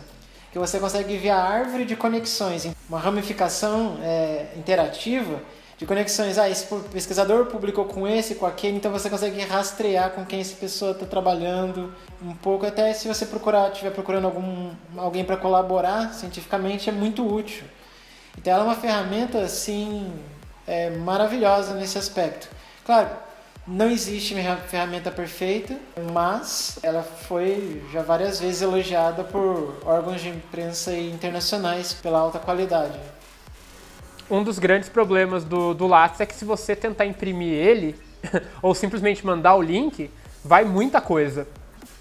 que 0.51 0.59
você 0.59 0.79
consegue 0.79 1.17
ver 1.17 1.29
a 1.29 1.41
árvore 1.41 1.85
de 1.85 1.95
conexões, 1.95 2.67
uma 2.89 2.99
ramificação 2.99 3.97
é, 4.01 4.47
interativa 4.55 5.39
de 5.77 5.85
conexões. 5.85 6.37
Ah, 6.37 6.49
esse 6.49 6.65
pesquisador 6.91 7.45
publicou 7.45 7.85
com 7.85 8.07
esse, 8.07 8.35
com 8.35 8.45
aquele, 8.45 8.77
então 8.77 8.91
você 8.91 9.09
consegue 9.09 9.39
rastrear 9.41 10.11
com 10.11 10.25
quem 10.25 10.41
essa 10.41 10.55
pessoa 10.55 10.91
está 10.91 11.05
trabalhando 11.05 11.93
um 12.21 12.33
pouco. 12.33 12.65
Até 12.65 12.93
se 12.93 13.07
você 13.07 13.25
procurar, 13.25 13.71
estiver 13.71 13.91
procurando 13.91 14.25
algum, 14.25 14.71
alguém 14.97 15.23
para 15.23 15.37
colaborar 15.37 16.13
cientificamente, 16.13 16.89
é 16.89 16.93
muito 16.93 17.25
útil. 17.25 17.63
Então 18.37 18.53
ela 18.53 18.63
é 18.63 18.65
uma 18.65 18.75
ferramenta 18.75 19.39
assim 19.39 20.11
é, 20.65 20.89
maravilhosa 20.89 21.75
nesse 21.75 21.97
aspecto. 21.97 22.49
Claro, 22.85 23.09
não 23.67 23.91
existe 23.91 24.33
ferramenta 24.67 25.11
perfeita, 25.11 25.77
mas 26.13 26.79
ela 26.81 27.03
foi 27.03 27.83
já 27.91 28.01
várias 28.01 28.39
vezes 28.39 28.61
elogiada 28.61 29.25
por 29.25 29.75
órgãos 29.85 30.21
de 30.21 30.29
imprensa 30.29 30.95
internacionais 30.95 31.91
pela 31.91 32.19
alta 32.19 32.39
qualidade. 32.39 32.97
Um 34.31 34.41
dos 34.41 34.57
grandes 34.57 34.87
problemas 34.87 35.43
do, 35.43 35.73
do 35.73 35.85
Lattes 35.85 36.21
é 36.21 36.25
que 36.25 36.33
se 36.33 36.45
você 36.45 36.75
tentar 36.75 37.05
imprimir 37.05 37.53
ele, 37.53 37.95
ou 38.61 38.73
simplesmente 38.73 39.25
mandar 39.25 39.55
o 39.55 39.61
link, 39.61 40.09
vai 40.43 40.63
muita 40.63 41.01
coisa. 41.01 41.45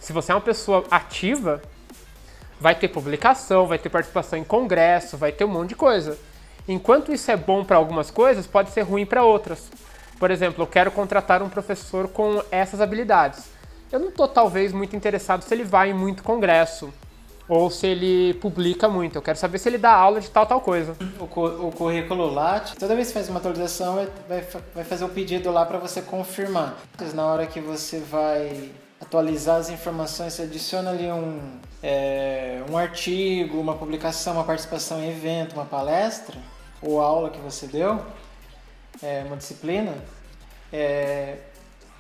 Se 0.01 0.13
você 0.13 0.31
é 0.31 0.35
uma 0.37 0.41
pessoa 0.41 0.85
ativa, 0.89 1.61
vai 2.61 2.77
ter 2.77 2.89
publicação, 2.89 3.67
vai 3.67 3.79
ter 3.79 3.89
participação 3.89 4.39
em 4.39 4.45
congresso, 4.45 5.17
vai 5.17 5.33
ter 5.33 5.45
um 5.45 5.49
monte 5.49 5.71
de 5.71 5.77
coisa. 5.77 6.17
Enquanto 6.69 7.13
isso 7.13 7.29
é 7.31 7.37
bom 7.37 7.65
para 7.65 7.77
algumas 7.77 8.11
coisas, 8.11 8.47
pode 8.47 8.71
ser 8.71 8.83
ruim 8.83 9.05
para 9.05 9.25
outras. 9.25 9.69
Por 10.19 10.31
exemplo, 10.31 10.63
eu 10.63 10.67
quero 10.67 10.91
contratar 10.91 11.43
um 11.43 11.49
professor 11.49 12.09
com 12.09 12.43
essas 12.51 12.81
habilidades. 12.81 13.45
Eu 13.93 14.01
não 14.01 14.09
estou 14.09 14.27
talvez 14.27 14.73
muito 14.73 14.97
interessado 14.97 15.43
se 15.43 15.55
ele 15.55 15.65
vai 15.65 15.91
em 15.91 15.95
muito 15.95 16.23
congresso 16.23 16.93
ou 17.49 17.71
se 17.71 17.87
ele 17.87 18.35
publica 18.35 18.89
muito. 18.89 19.17
Eu 19.17 19.23
quero 19.23 19.39
saber 19.39 19.59
se 19.59 19.69
ele 19.69 19.79
dá 19.79 19.93
aula 19.93 20.21
de 20.21 20.29
tal 20.31 20.47
tal 20.47 20.61
coisa. 20.61 20.97
O, 21.21 21.25
o 21.25 21.73
currículo 21.73 22.33
Lattes, 22.33 22.75
toda 22.79 22.95
vez 22.95 23.09
que 23.09 23.15
faz 23.15 23.29
uma 23.29 23.39
atualização, 23.39 24.07
vai, 24.29 24.45
vai 24.75 24.85
fazer 24.85 25.05
o 25.05 25.09
pedido 25.09 25.51
lá 25.53 25.65
para 25.65 25.79
você 25.79 26.03
confirmar. 26.03 26.77
Na 27.15 27.27
hora 27.27 27.47
que 27.47 27.61
você 27.61 28.01
vai 28.01 28.71
atualizar 29.01 29.57
as 29.57 29.71
informações, 29.71 30.33
você 30.33 30.43
adiciona 30.43 30.91
ali 30.91 31.07
um, 31.07 31.39
é, 31.83 32.63
um 32.71 32.77
artigo, 32.77 33.61
uma 33.61 33.75
publicação, 33.75 34.35
uma 34.35 34.45
participação 34.45 34.99
em 35.01 35.11
evento, 35.11 35.53
uma 35.53 35.65
palestra 35.65 36.37
ou 36.83 37.01
aula 37.01 37.31
que 37.31 37.39
você 37.39 37.67
deu, 37.67 38.01
é, 39.03 39.23
uma 39.27 39.37
disciplina, 39.37 39.95
é, 40.73 41.39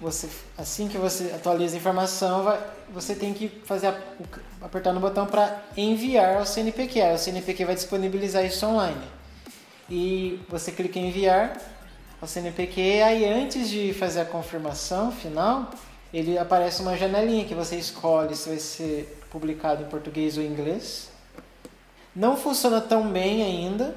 você, 0.01 0.28
assim 0.59 0.88
que 0.88 0.99
você 0.99 1.32
atualiza 1.34 1.76
a 1.76 1.78
informação, 1.78 2.44
vai, 2.44 2.61
você 2.90 3.14
tem 3.14 3.32
que 3.32 3.49
fazer 3.64 3.88
a, 3.88 3.99
apertar 4.62 4.92
no 4.92 5.01
botão 5.01 5.26
para 5.26 5.62
enviar 5.76 6.36
ao 6.36 6.47
CNPq. 6.47 7.01
Aí 7.01 7.14
o 7.14 7.18
CNPq 7.18 7.64
vai 7.64 7.74
disponibilizar 7.74 8.44
isso 8.44 8.66
online. 8.66 9.03
E 9.88 10.40
você 10.49 10.72
clica 10.72 10.99
em 10.99 11.09
enviar 11.09 11.57
ao 12.20 12.28
CNPq, 12.28 13.03
aí 13.03 13.24
antes 13.24 13.68
de 13.68 13.92
fazer 13.94 14.20
a 14.22 14.24
confirmação 14.24 15.12
final, 15.12 15.70
ele 16.12 16.38
aparece 16.38 16.82
uma 16.82 16.97
janelinha 16.97 17.44
que 17.44 17.55
você 17.55 17.76
escolhe 17.76 18.34
se 18.34 18.49
vai 18.49 18.59
ser 18.59 19.20
publicado 19.30 19.82
em 19.82 19.86
português 19.86 20.36
ou 20.36 20.42
inglês. 20.42 21.11
Não 22.17 22.35
funciona 22.35 22.81
tão 22.81 23.09
bem 23.09 23.43
ainda. 23.43 23.95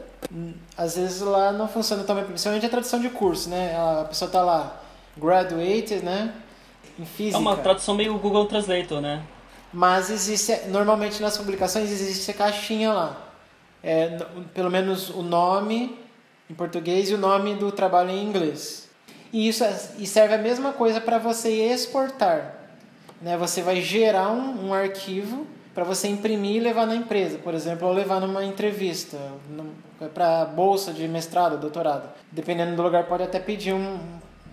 Às 0.77 0.97
vezes 0.97 1.21
lá 1.21 1.53
não 1.53 1.69
funciona 1.69 2.03
tão 2.03 2.17
bem, 2.17 2.25
principalmente 2.25 2.65
a 2.65 2.69
tradução 2.69 2.99
de 2.99 3.09
curso, 3.09 3.49
né? 3.49 3.73
A 3.77 4.03
pessoa 4.03 4.27
está 4.27 4.43
lá, 4.43 4.81
graduated, 5.17 6.03
né? 6.03 6.33
Em 6.99 7.05
física. 7.05 7.37
É 7.37 7.39
uma 7.39 7.55
tradução 7.55 7.95
meio 7.95 8.19
Google 8.19 8.45
Translator, 8.45 8.99
né? 8.99 9.23
Mas 9.71 10.09
existe, 10.09 10.67
normalmente 10.67 11.21
nas 11.21 11.37
publicações 11.37 11.89
existe 11.89 12.29
a 12.31 12.33
caixinha 12.33 12.91
lá. 12.91 13.25
É, 13.81 14.17
pelo 14.53 14.69
menos 14.69 15.09
o 15.09 15.21
nome 15.21 15.97
em 16.49 16.53
português 16.53 17.09
e 17.09 17.13
o 17.13 17.17
nome 17.17 17.55
do 17.55 17.71
trabalho 17.71 18.09
em 18.09 18.21
inglês. 18.21 18.89
E 19.31 19.47
isso 19.47 19.63
é, 19.63 19.79
e 19.97 20.05
serve 20.05 20.33
a 20.33 20.37
mesma 20.37 20.73
coisa 20.73 20.99
para 20.99 21.17
você 21.17 21.49
exportar. 21.49 22.55
Né? 23.21 23.37
Você 23.37 23.61
vai 23.61 23.81
gerar 23.81 24.29
um, 24.29 24.67
um 24.67 24.73
arquivo 24.73 25.47
para 25.79 25.85
você 25.85 26.09
imprimir 26.09 26.57
e 26.57 26.59
levar 26.59 26.85
na 26.85 26.93
empresa, 26.93 27.37
por 27.37 27.53
exemplo, 27.53 27.87
ou 27.87 27.93
levar 27.93 28.19
numa 28.19 28.43
entrevista, 28.43 29.17
para 30.13 30.43
bolsa 30.43 30.91
de 30.91 31.07
mestrado, 31.07 31.57
doutorado. 31.57 32.09
Dependendo 32.29 32.75
do 32.75 32.83
lugar, 32.83 33.05
pode 33.05 33.23
até 33.23 33.39
pedir 33.39 33.73
um, 33.73 33.97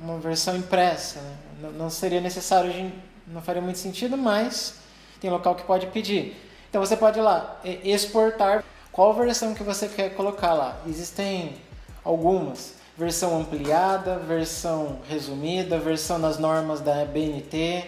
uma 0.01 0.19
versão 0.19 0.57
impressa. 0.57 1.21
Né? 1.21 1.37
Não, 1.63 1.73
não 1.73 1.91
seria 1.91 2.21
necessário, 2.21 2.93
não 3.27 3.43
faria 3.43 3.61
muito 3.61 3.81
sentido, 3.81 4.17
mas 4.17 4.77
tem 5.21 5.29
local 5.29 5.57
que 5.57 5.65
pode 5.65 5.89
pedir. 5.89 6.37
Então 6.71 6.81
você 6.81 6.97
pode 6.97 7.19
ir 7.19 7.23
lá 7.23 7.61
exportar 7.83 8.63
qual 8.93 9.13
versão 9.13 9.53
que 9.53 9.65
você 9.65 9.89
quer 9.89 10.11
colocar 10.11 10.55
lá. 10.55 10.77
Existem 10.87 11.57
algumas 12.05 12.75
versão 12.97 13.37
ampliada, 13.41 14.17
versão 14.17 15.01
resumida, 15.09 15.77
versão 15.77 16.21
nas 16.21 16.39
normas 16.39 16.81
da 16.81 17.05
BNT, 17.05 17.85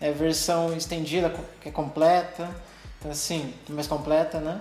é, 0.00 0.10
versão 0.10 0.74
estendida 0.74 1.32
que 1.60 1.68
é 1.68 1.72
completa, 1.72 2.48
assim, 3.10 3.52
mais 3.68 3.86
completa, 3.86 4.38
né? 4.38 4.60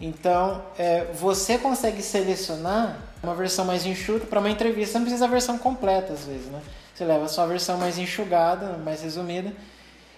Então, 0.00 0.62
é, 0.78 1.04
você 1.14 1.56
consegue 1.56 2.02
selecionar 2.02 2.98
uma 3.22 3.34
versão 3.34 3.64
mais 3.64 3.86
enxuta 3.86 4.26
para 4.26 4.40
uma 4.40 4.50
entrevista, 4.50 4.98
não 4.98 5.06
precisa 5.06 5.26
da 5.26 5.30
versão 5.30 5.56
completa 5.56 6.12
às 6.12 6.24
vezes, 6.24 6.46
né? 6.46 6.60
Você 6.94 7.04
leva 7.04 7.26
só 7.28 7.42
a 7.42 7.46
versão 7.46 7.78
mais 7.78 7.98
enxugada, 7.98 8.76
mais 8.84 9.02
resumida. 9.02 9.52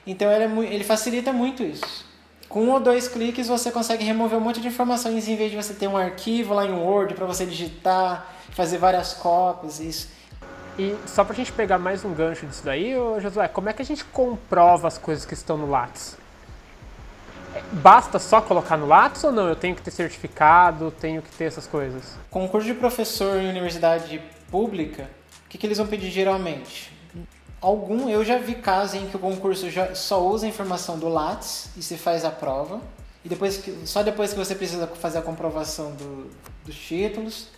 Então, 0.07 0.31
ele, 0.31 0.45
é, 0.45 0.75
ele 0.75 0.85
facilita 0.85 1.33
muito 1.33 1.63
isso. 1.63 2.05
Com 2.49 2.65
um 2.65 2.71
ou 2.71 2.81
dois 2.81 3.09
cliques 3.09 3.49
você 3.49 3.73
consegue 3.73 4.05
remover 4.05 4.39
um 4.39 4.41
monte 4.41 4.61
de 4.61 4.69
informações 4.69 5.29
em 5.29 5.37
vez 5.37 5.51
de 5.51 5.57
você 5.57 5.75
ter 5.75 5.89
um 5.89 5.97
arquivo 5.97 6.55
lá 6.55 6.65
em 6.65 6.73
Word 6.73 7.15
para 7.15 7.27
você 7.27 7.45
digitar, 7.45 8.35
fazer 8.51 8.79
várias 8.79 9.13
cópias, 9.13 9.81
isso. 9.81 10.09
E 10.79 10.95
só 11.07 11.25
para 11.25 11.33
a 11.33 11.37
gente 11.37 11.53
pegar 11.53 11.79
mais 11.79 12.05
um 12.05 12.13
gancho 12.13 12.47
disso 12.47 12.63
daí, 12.65 12.95
Josué, 13.21 13.49
como 13.49 13.69
é 13.69 13.73
que 13.73 13.83
a 13.83 13.85
gente 13.85 14.05
comprova 14.05 14.87
as 14.87 14.99
coisas 14.99 15.25
que 15.25 15.35
estão 15.35 15.57
no 15.57 15.69
Lattes? 15.69 16.17
Basta 17.73 18.19
só 18.19 18.41
colocar 18.41 18.77
no 18.77 18.87
Lattes 18.87 19.23
ou 19.25 19.33
não? 19.33 19.49
Eu 19.49 19.57
tenho 19.57 19.75
que 19.75 19.83
ter 19.83 19.91
certificado, 19.91 20.91
tenho 20.91 21.23
que 21.23 21.31
ter 21.31 21.45
essas 21.45 21.67
coisas? 21.67 22.17
Concurso 22.31 22.67
de 22.67 22.75
professor 22.75 23.39
em 23.39 23.49
universidade 23.49 24.21
pública, 24.51 25.09
o 25.45 25.49
que, 25.49 25.59
que 25.59 25.67
eles 25.67 25.79
vão 25.79 25.87
pedir 25.87 26.11
geralmente? 26.11 26.93
Algum, 27.61 28.09
eu 28.09 28.25
já 28.25 28.39
vi 28.39 28.55
casos 28.55 28.95
em 28.95 29.07
que 29.07 29.17
o 29.17 29.19
concurso 29.19 29.71
já 29.71 29.95
só 29.95 30.25
usa 30.25 30.47
a 30.47 30.49
informação 30.49 30.99
do 30.99 31.09
Lattes 31.09 31.71
e 31.77 31.83
se 31.83 31.97
faz 31.97 32.25
a 32.25 32.31
prova. 32.31 32.81
E 33.25 33.29
depois 33.29 33.57
que, 33.57 33.87
só 33.87 34.03
depois 34.03 34.33
que 34.33 34.39
você 34.39 34.55
precisa 34.55 34.87
fazer 34.87 35.19
a 35.19 35.23
comprovação 35.23 35.93
do, 35.93 36.31
dos 36.65 36.77
títulos. 36.77 37.49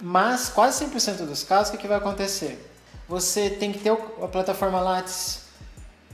Mas 0.00 0.48
quase 0.48 0.84
100% 0.84 1.26
dos 1.26 1.42
casos, 1.42 1.68
o 1.68 1.72
que, 1.72 1.78
que 1.78 1.88
vai 1.88 1.98
acontecer? 1.98 2.70
Você 3.08 3.50
tem 3.50 3.72
que 3.72 3.80
ter 3.80 3.90
a 3.90 4.28
plataforma 4.28 4.80
Lattes 4.80 5.48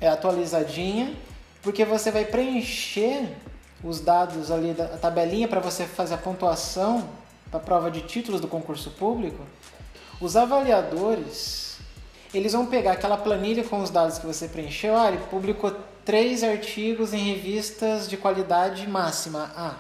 é, 0.01 0.09
atualizadinha, 0.09 1.15
porque 1.65 1.85
você 1.85 2.11
vai 2.11 2.25
preencher 2.25 3.27
os 3.83 3.99
dados 3.99 4.51
ali 4.51 4.73
da 4.73 4.87
tabelinha 4.87 5.49
para 5.49 5.61
você 5.61 5.85
fazer 5.85 6.15
a 6.15 6.19
pontuação 6.19 7.09
para 7.51 7.59
a 7.59 7.63
prova 7.63 7.91
de 7.91 8.03
títulos 8.03 8.41
do 8.41 8.47
concurso 8.47 8.91
público, 8.91 9.43
os 10.21 10.37
avaliadores 10.37 11.65
eles 12.33 12.53
vão 12.53 12.67
pegar 12.67 12.93
aquela 12.93 13.17
planilha 13.17 13.63
com 13.63 13.81
os 13.81 13.91
dados 13.91 14.19
que 14.19 14.27
você 14.27 14.49
preencheu. 14.49 14.97
Ah, 14.97 15.09
ele 15.09 15.19
publicou 15.31 15.73
três 16.05 16.43
artigos 16.43 17.13
em 17.13 17.19
revistas 17.19 18.09
de 18.09 18.17
qualidade 18.17 18.89
máxima 18.89 19.53
A. 19.57 19.75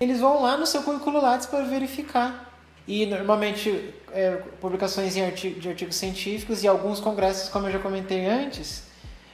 Eles 0.00 0.20
vão 0.20 0.42
lá 0.42 0.56
no 0.56 0.66
seu 0.66 0.82
currículo 0.82 1.20
Lattes 1.20 1.46
para 1.46 1.64
verificar. 1.64 2.50
E 2.86 3.04
normalmente 3.04 3.92
é, 4.12 4.36
publicações 4.60 5.18
artigo, 5.18 5.60
de 5.60 5.68
artigos 5.68 5.96
científicos 5.96 6.64
e 6.64 6.68
alguns 6.68 6.98
congressos, 6.98 7.50
como 7.50 7.66
eu 7.66 7.72
já 7.72 7.78
comentei 7.78 8.24
antes, 8.24 8.84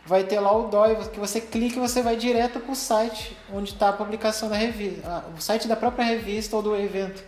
vai 0.07 0.25
ter 0.25 0.39
lá 0.39 0.55
o 0.57 0.69
DOI, 0.69 0.97
que 1.09 1.19
você 1.19 1.41
clica 1.41 1.77
e 1.77 1.81
você 1.81 2.03
vai 2.03 2.17
direto 2.17 2.61
para 2.61 2.73
o 2.73 2.77
site 2.77 3.37
onde 3.53 3.73
está 3.73 3.89
a 3.89 3.93
publicação 3.93 4.49
da 4.49 4.57
revista, 4.57 5.25
o 5.37 5.41
site 5.41 5.67
da 5.67 5.77
própria 5.77 6.05
revista 6.05 6.57
ou 6.57 6.63
do 6.63 6.77
evento. 6.77 7.23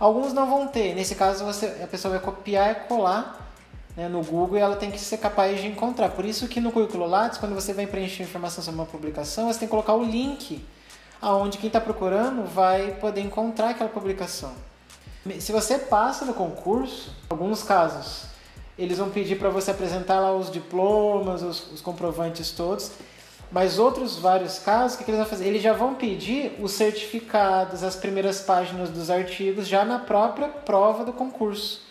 Alguns 0.00 0.32
não 0.32 0.46
vão 0.46 0.66
ter, 0.66 0.94
nesse 0.94 1.14
caso 1.14 1.44
você, 1.44 1.66
a 1.82 1.86
pessoa 1.86 2.12
vai 2.12 2.20
copiar 2.20 2.70
e 2.72 2.74
colar 2.88 3.52
né, 3.96 4.08
no 4.08 4.22
Google 4.22 4.58
e 4.58 4.60
ela 4.60 4.76
tem 4.76 4.90
que 4.90 4.98
ser 4.98 5.18
capaz 5.18 5.60
de 5.60 5.66
encontrar. 5.66 6.10
Por 6.10 6.24
isso 6.24 6.48
que 6.48 6.60
no 6.60 6.72
currículo 6.72 7.06
Lattes, 7.06 7.38
quando 7.38 7.54
você 7.54 7.72
vai 7.72 7.86
preencher 7.86 8.22
informação 8.22 8.62
sobre 8.62 8.80
uma 8.80 8.86
publicação, 8.86 9.46
você 9.46 9.60
tem 9.60 9.68
que 9.68 9.70
colocar 9.70 9.94
o 9.94 10.02
link 10.02 10.64
aonde 11.20 11.58
quem 11.58 11.68
está 11.68 11.80
procurando 11.80 12.44
vai 12.44 12.92
poder 12.92 13.20
encontrar 13.20 13.70
aquela 13.70 13.88
publicação. 13.88 14.52
Se 15.40 15.52
você 15.52 15.78
passa 15.78 16.24
no 16.24 16.34
concurso, 16.34 17.10
alguns 17.30 17.62
casos, 17.62 18.26
eles 18.78 18.98
vão 18.98 19.10
pedir 19.10 19.38
para 19.38 19.48
você 19.48 19.70
apresentar 19.70 20.20
lá 20.20 20.32
os 20.34 20.50
diplomas, 20.50 21.42
os, 21.42 21.72
os, 21.72 21.80
comprovantes 21.80 22.50
todos, 22.50 22.92
mas 23.50 23.78
outros 23.78 24.18
vários 24.18 24.58
casos, 24.58 24.94
o 24.94 24.98
que, 24.98 25.04
que 25.04 25.10
eles 25.10 25.20
vão 25.20 25.28
fazer? 25.28 25.46
Eles 25.46 25.62
já 25.62 25.72
vão 25.72 25.94
pedir 25.94 26.56
os 26.60 26.72
certificados, 26.72 27.84
as 27.84 27.94
primeiras 27.94 28.40
páginas 28.40 28.90
dos 28.90 29.10
artigos, 29.10 29.68
já 29.68 29.84
na 29.84 29.98
própria 29.98 30.48
prova 30.48 31.04
do 31.04 31.12
concurso. 31.12 31.82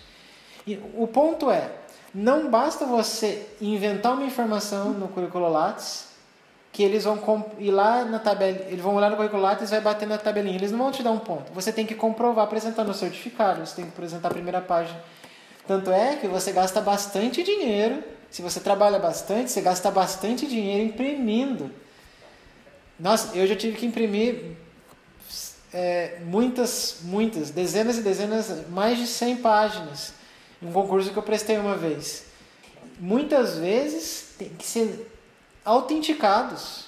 E 0.68 0.80
o 0.96 1.08
ponto 1.08 1.50
é, 1.50 1.70
não 2.14 2.50
basta 2.50 2.86
você 2.86 3.48
inventar 3.62 4.14
uma 4.14 4.26
informação 4.26 4.90
no 4.90 5.08
currículo 5.08 5.50
Lattes, 5.50 6.12
que 6.72 6.82
eles 6.82 7.04
vão 7.04 7.46
ir 7.60 7.72
lá 7.72 8.04
na 8.04 8.18
tabela, 8.18 8.58
eles 8.68 8.82
vão 8.82 8.96
olhar 8.96 9.10
no 9.10 9.16
currículo 9.16 9.42
Lattes 9.42 9.70
e 9.70 9.72
vai 9.72 9.82
bater 9.82 10.08
na 10.08 10.18
tabelinha. 10.18 10.56
Eles 10.56 10.72
não 10.72 10.80
vão 10.80 10.92
te 10.92 11.04
dar 11.04 11.12
um 11.12 11.20
ponto. 11.20 11.54
Você 11.54 11.72
tem 11.72 11.86
que 11.86 11.94
comprovar 11.94 12.46
apresentando 12.46 12.90
o 12.90 12.94
certificado, 12.94 13.66
você 13.66 13.76
tem 13.76 13.86
que 13.86 13.92
apresentar 13.92 14.30
a 14.30 14.32
primeira 14.32 14.60
página. 14.60 15.00
Tanto 15.68 15.92
é 15.92 16.18
que 16.18 16.28
você 16.28 16.52
gasta 16.52 16.82
bastante 16.82 17.44
dinheiro, 17.44 18.04
se 18.30 18.42
você 18.42 18.60
trabalha 18.60 19.00
bastante, 19.00 19.52
você 19.52 19.62
gasta 19.62 19.90
bastante 19.92 20.48
dinheiro 20.48 20.84
imprimindo. 20.84 21.72
Nossa, 23.00 23.36
eu 23.36 23.46
já 23.48 23.56
tive 23.56 23.78
que 23.78 23.86
imprimir 23.86 24.58
é, 25.74 26.20
muitas, 26.26 26.98
muitas, 27.02 27.50
dezenas 27.50 27.98
e 27.98 28.02
dezenas, 28.02 28.68
mais 28.70 28.98
de 28.98 29.08
100 29.08 29.38
páginas 29.38 30.14
um 30.64 30.72
concurso 30.72 31.12
que 31.12 31.18
eu 31.18 31.24
prestei 31.24 31.58
uma 31.58 31.76
vez. 31.76 32.26
Muitas 33.00 33.58
vezes 33.58 34.34
tem 34.38 34.50
que 34.50 34.66
ser 34.66 35.12
autenticados. 35.66 36.86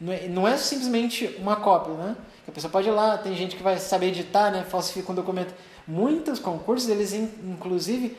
Não 0.00 0.46
é, 0.46 0.52
é 0.52 0.56
simplesmente 0.56 1.26
uma 1.38 1.56
cópia, 1.56 1.94
né? 1.94 2.16
A 2.46 2.52
pessoa 2.52 2.70
pode 2.70 2.88
ir 2.88 2.92
lá, 2.92 3.16
tem 3.16 3.34
gente 3.34 3.56
que 3.56 3.62
vai 3.62 3.78
saber 3.78 4.08
editar, 4.08 4.50
né? 4.50 4.64
Falsifica 4.64 5.10
um 5.10 5.14
documento. 5.14 5.54
Muitos 5.86 6.38
concursos, 6.38 6.88
eles 6.88 7.12
inclusive 7.12 8.16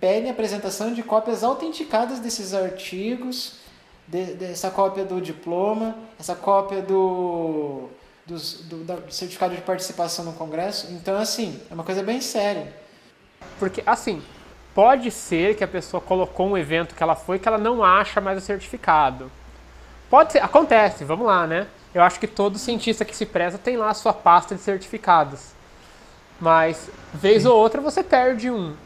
pedem 0.00 0.30
apresentação 0.30 0.92
de 0.92 1.02
cópias 1.02 1.42
autenticadas 1.42 2.20
desses 2.20 2.54
artigos, 2.54 3.56
de, 4.06 4.34
dessa 4.34 4.70
cópia 4.70 5.04
do 5.04 5.20
diploma, 5.20 5.96
essa 6.18 6.34
cópia 6.34 6.80
do, 6.80 7.88
do, 8.24 8.36
do 8.36 9.12
certificado 9.12 9.54
de 9.54 9.60
participação 9.62 10.24
no 10.24 10.32
congresso. 10.32 10.92
Então, 10.92 11.16
assim, 11.18 11.60
é 11.70 11.74
uma 11.74 11.84
coisa 11.84 12.02
bem 12.02 12.20
séria. 12.20 12.72
Porque, 13.58 13.82
assim, 13.84 14.22
pode 14.74 15.10
ser 15.10 15.56
que 15.56 15.64
a 15.64 15.68
pessoa 15.68 16.00
colocou 16.00 16.46
um 16.46 16.56
evento 16.56 16.94
que 16.94 17.02
ela 17.02 17.16
foi 17.16 17.38
que 17.38 17.48
ela 17.48 17.58
não 17.58 17.82
acha 17.82 18.20
mais 18.20 18.38
o 18.38 18.40
certificado. 18.40 19.30
Pode 20.08 20.32
ser, 20.32 20.42
acontece, 20.42 21.04
vamos 21.04 21.26
lá, 21.26 21.46
né? 21.46 21.66
Eu 21.92 22.02
acho 22.02 22.20
que 22.20 22.26
todo 22.26 22.58
cientista 22.58 23.04
que 23.04 23.16
se 23.16 23.26
preza 23.26 23.58
tem 23.58 23.76
lá 23.76 23.90
a 23.90 23.94
sua 23.94 24.12
pasta 24.12 24.54
de 24.54 24.60
certificados. 24.60 25.57
Mas, 26.40 26.88
vez 27.12 27.44
ou 27.44 27.56
outra, 27.56 27.80
você 27.80 28.02
perde 28.02 28.50
um. 28.50 28.76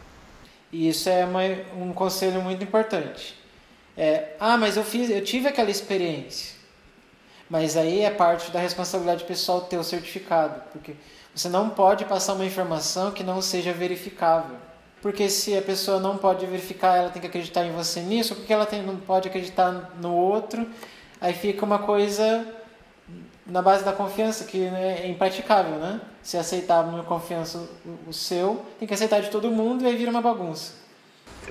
E 0.72 0.88
isso 0.88 1.08
é 1.08 1.24
uma, 1.24 1.40
um 1.76 1.92
conselho 1.92 2.40
muito 2.40 2.64
importante. 2.64 3.38
É, 3.96 4.34
ah, 4.40 4.56
mas 4.56 4.76
eu 4.76 4.84
fiz, 4.84 5.10
eu 5.10 5.22
tive 5.22 5.48
aquela 5.48 5.70
experiência. 5.70 6.56
Mas 7.50 7.76
aí 7.76 8.00
é 8.00 8.10
parte 8.10 8.50
da 8.50 8.58
responsabilidade 8.58 9.24
pessoal 9.24 9.60
ter 9.60 9.76
o 9.76 9.84
certificado, 9.84 10.62
porque 10.72 10.94
você 11.34 11.50
não 11.50 11.68
pode 11.68 12.06
passar 12.06 12.32
uma 12.32 12.46
informação 12.46 13.10
que 13.10 13.22
não 13.22 13.42
seja 13.42 13.72
verificável. 13.72 14.56
Porque 15.02 15.28
se 15.28 15.56
a 15.58 15.60
pessoa 15.60 16.00
não 16.00 16.16
pode 16.16 16.46
verificar, 16.46 16.96
ela 16.96 17.10
tem 17.10 17.20
que 17.20 17.26
acreditar 17.26 17.64
em 17.64 17.72
você 17.72 18.00
nisso, 18.00 18.34
porque 18.34 18.52
ela 18.52 18.64
tem, 18.64 18.82
não 18.82 18.96
pode 18.96 19.28
acreditar 19.28 19.90
no 20.00 20.14
outro, 20.14 20.66
aí 21.20 21.34
fica 21.34 21.64
uma 21.64 21.80
coisa 21.80 22.46
na 23.44 23.60
base 23.60 23.84
da 23.84 23.92
confiança 23.92 24.44
que 24.44 24.58
né, 24.58 25.00
é 25.02 25.08
impraticável, 25.08 25.76
né? 25.76 26.00
Se 26.22 26.36
aceitar 26.36 26.84
uma 26.84 27.02
confiança 27.02 27.58
o, 27.84 28.10
o 28.10 28.12
seu, 28.12 28.64
tem 28.78 28.86
que 28.86 28.94
aceitar 28.94 29.20
de 29.20 29.30
todo 29.30 29.50
mundo 29.50 29.84
e 29.84 29.86
aí 29.86 29.96
vira 29.96 30.10
uma 30.10 30.22
bagunça. 30.22 30.74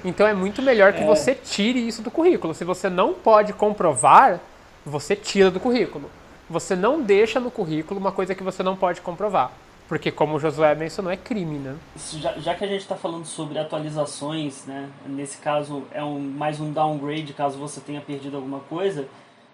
Então 0.05 0.25
é 0.25 0.33
muito 0.33 0.61
melhor 0.61 0.93
que 0.93 1.01
é. 1.01 1.05
você 1.05 1.35
tire 1.35 1.85
isso 1.85 2.01
do 2.01 2.09
currículo. 2.09 2.53
Se 2.53 2.63
você 2.63 2.89
não 2.89 3.13
pode 3.13 3.53
comprovar, 3.53 4.39
você 4.85 5.15
tira 5.15 5.51
do 5.51 5.59
currículo. 5.59 6.09
Você 6.49 6.75
não 6.75 7.01
deixa 7.01 7.39
no 7.39 7.51
currículo 7.51 7.99
uma 7.99 8.11
coisa 8.11 8.35
que 8.35 8.43
você 8.43 8.63
não 8.63 8.75
pode 8.75 9.01
comprovar. 9.01 9.51
Porque, 9.91 10.09
como 10.09 10.35
o 10.35 10.39
Josué 10.39 10.73
mencionou, 10.73 11.11
é 11.11 11.17
crime, 11.17 11.57
né? 11.57 11.75
Já, 12.13 12.31
já 12.39 12.55
que 12.55 12.63
a 12.63 12.67
gente 12.67 12.79
está 12.79 12.95
falando 12.95 13.25
sobre 13.25 13.59
atualizações, 13.59 14.65
né? 14.65 14.89
Nesse 15.05 15.37
caso, 15.37 15.83
é 15.91 16.01
um, 16.01 16.17
mais 16.17 16.61
um 16.61 16.71
downgrade 16.71 17.33
caso 17.33 17.57
você 17.57 17.81
tenha 17.81 17.99
perdido 17.99 18.37
alguma 18.37 18.61
coisa. 18.61 19.05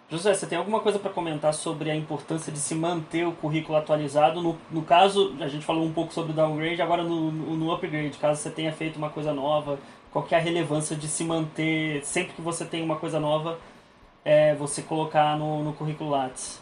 Josué, 0.10 0.34
você 0.34 0.48
tem 0.48 0.58
alguma 0.58 0.80
coisa 0.80 0.98
para 0.98 1.12
comentar 1.12 1.54
sobre 1.54 1.92
a 1.92 1.96
importância 1.96 2.50
de 2.50 2.60
se 2.60 2.74
manter 2.74 3.28
o 3.28 3.34
currículo 3.34 3.78
atualizado? 3.78 4.42
No, 4.42 4.58
no 4.72 4.82
caso, 4.82 5.36
a 5.42 5.50
gente 5.50 5.66
falou 5.66 5.84
um 5.84 5.92
pouco 5.92 6.14
sobre 6.14 6.32
o 6.32 6.36
downgrade, 6.36 6.82
agora 6.82 7.04
no, 7.04 7.30
no, 7.30 7.58
no 7.58 7.74
upgrade, 7.74 8.18
caso 8.18 8.42
você 8.42 8.50
tenha 8.50 8.72
feito 8.72 8.96
uma 8.96 9.10
coisa 9.10 9.34
nova, 9.34 9.78
qual 10.10 10.24
que 10.24 10.34
é 10.34 10.38
a 10.38 10.42
relevância 10.42 10.96
de 10.96 11.10
se 11.10 11.26
manter, 11.26 12.06
sempre 12.06 12.34
que 12.34 12.42
você 12.42 12.64
tem 12.64 12.82
uma 12.82 12.96
coisa 12.96 13.20
nova, 13.20 13.60
é, 14.24 14.56
você 14.56 14.82
colocar 14.82 15.38
no, 15.38 15.62
no 15.62 15.74
currículo 15.74 16.10
Lattes? 16.12 16.62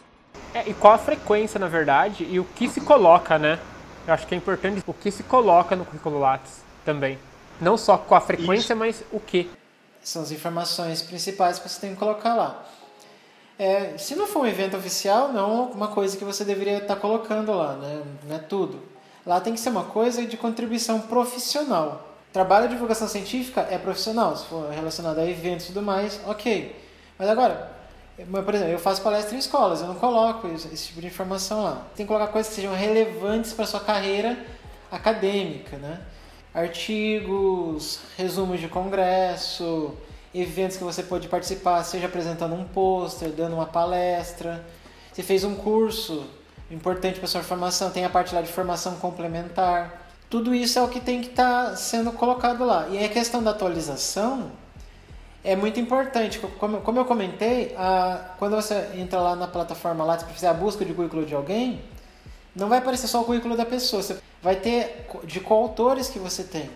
É, 0.52 0.68
e 0.68 0.74
qual 0.74 0.94
a 0.94 0.98
frequência, 0.98 1.60
na 1.60 1.68
verdade, 1.68 2.26
e 2.28 2.40
o 2.40 2.44
que 2.44 2.68
se 2.68 2.80
coloca, 2.80 3.38
né? 3.38 3.60
Eu 4.08 4.14
acho 4.14 4.26
que 4.26 4.34
é 4.34 4.38
importante 4.38 4.82
o 4.84 4.92
que 4.92 5.10
se 5.12 5.22
coloca 5.22 5.76
no 5.76 5.84
currículo 5.84 6.18
Lattes 6.18 6.64
também. 6.84 7.16
Não 7.60 7.78
só 7.78 7.96
com 7.96 8.16
a 8.16 8.20
frequência, 8.20 8.72
Isso. 8.72 8.76
mas 8.76 9.04
o 9.12 9.20
que. 9.20 9.48
São 10.02 10.22
as 10.22 10.32
informações 10.32 11.00
principais 11.00 11.60
que 11.60 11.68
você 11.68 11.80
tem 11.80 11.90
que 11.90 11.96
colocar 11.96 12.34
lá. 12.34 12.64
É, 13.58 13.96
se 13.96 14.14
não 14.14 14.26
for 14.26 14.40
um 14.40 14.46
evento 14.46 14.76
oficial, 14.76 15.32
não 15.32 15.70
uma 15.70 15.88
coisa 15.88 16.16
que 16.16 16.24
você 16.24 16.44
deveria 16.44 16.78
estar 16.78 16.96
colocando 16.96 17.52
lá, 17.52 17.74
né? 17.74 18.02
não 18.28 18.36
é 18.36 18.38
tudo. 18.38 18.82
Lá 19.24 19.40
tem 19.40 19.54
que 19.54 19.60
ser 19.60 19.70
uma 19.70 19.84
coisa 19.84 20.24
de 20.26 20.36
contribuição 20.36 21.00
profissional. 21.00 22.06
Trabalho 22.32 22.68
de 22.68 22.74
divulgação 22.74 23.08
científica 23.08 23.66
é 23.70 23.78
profissional, 23.78 24.36
se 24.36 24.44
for 24.46 24.70
relacionado 24.70 25.18
a 25.18 25.26
eventos 25.26 25.64
e 25.64 25.68
tudo 25.68 25.80
mais, 25.80 26.20
ok. 26.26 26.76
Mas 27.18 27.28
agora, 27.30 27.72
por 28.16 28.54
exemplo, 28.54 28.72
eu 28.72 28.78
faço 28.78 29.00
palestra 29.00 29.34
em 29.34 29.38
escolas, 29.38 29.80
eu 29.80 29.86
não 29.86 29.94
coloco 29.94 30.46
esse 30.48 30.88
tipo 30.88 31.00
de 31.00 31.06
informação 31.06 31.64
lá. 31.64 31.86
Tem 31.96 32.04
que 32.04 32.12
colocar 32.12 32.30
coisas 32.30 32.50
que 32.50 32.56
sejam 32.56 32.74
relevantes 32.74 33.54
para 33.54 33.66
sua 33.66 33.80
carreira 33.80 34.38
acadêmica, 34.90 35.78
né? 35.78 36.00
Artigos, 36.54 38.00
resumos 38.18 38.60
de 38.60 38.68
congresso, 38.68 39.94
eventos 40.40 40.76
que 40.76 40.84
você 40.84 41.02
pode 41.02 41.28
participar, 41.28 41.82
seja 41.84 42.06
apresentando 42.06 42.54
um 42.54 42.64
pôster, 42.64 43.30
dando 43.30 43.54
uma 43.54 43.66
palestra. 43.66 44.64
Você 45.12 45.22
fez 45.22 45.44
um 45.44 45.54
curso 45.54 46.26
importante 46.70 47.18
para 47.18 47.28
sua 47.28 47.42
formação, 47.42 47.90
tem 47.90 48.04
a 48.04 48.10
parte 48.10 48.34
lá 48.34 48.42
de 48.42 48.52
formação 48.52 48.96
complementar. 48.96 50.08
Tudo 50.28 50.54
isso 50.54 50.78
é 50.78 50.82
o 50.82 50.88
que 50.88 51.00
tem 51.00 51.20
que 51.20 51.28
estar 51.28 51.70
tá 51.70 51.76
sendo 51.76 52.12
colocado 52.12 52.64
lá. 52.64 52.88
E 52.88 53.02
a 53.04 53.08
questão 53.08 53.42
da 53.42 53.52
atualização, 53.52 54.50
é 55.46 55.54
muito 55.54 55.78
importante. 55.78 56.40
Como, 56.58 56.80
como 56.80 56.98
eu 56.98 57.04
comentei, 57.04 57.72
a, 57.78 58.34
quando 58.36 58.56
você 58.56 58.88
entra 58.96 59.20
lá 59.20 59.36
na 59.36 59.46
plataforma 59.46 60.04
lá 60.04 60.16
para 60.16 60.26
fazer 60.26 60.48
a 60.48 60.52
busca 60.52 60.84
de 60.84 60.92
currículo 60.92 61.24
de 61.24 61.36
alguém, 61.36 61.80
não 62.54 62.68
vai 62.68 62.78
aparecer 62.78 63.06
só 63.06 63.20
o 63.20 63.24
currículo 63.24 63.56
da 63.56 63.64
pessoa, 63.64 64.02
você 64.02 64.18
vai 64.42 64.56
ter 64.56 65.06
de 65.24 65.38
coautores 65.38 66.08
que 66.08 66.18
você 66.18 66.42
tem. 66.42 66.68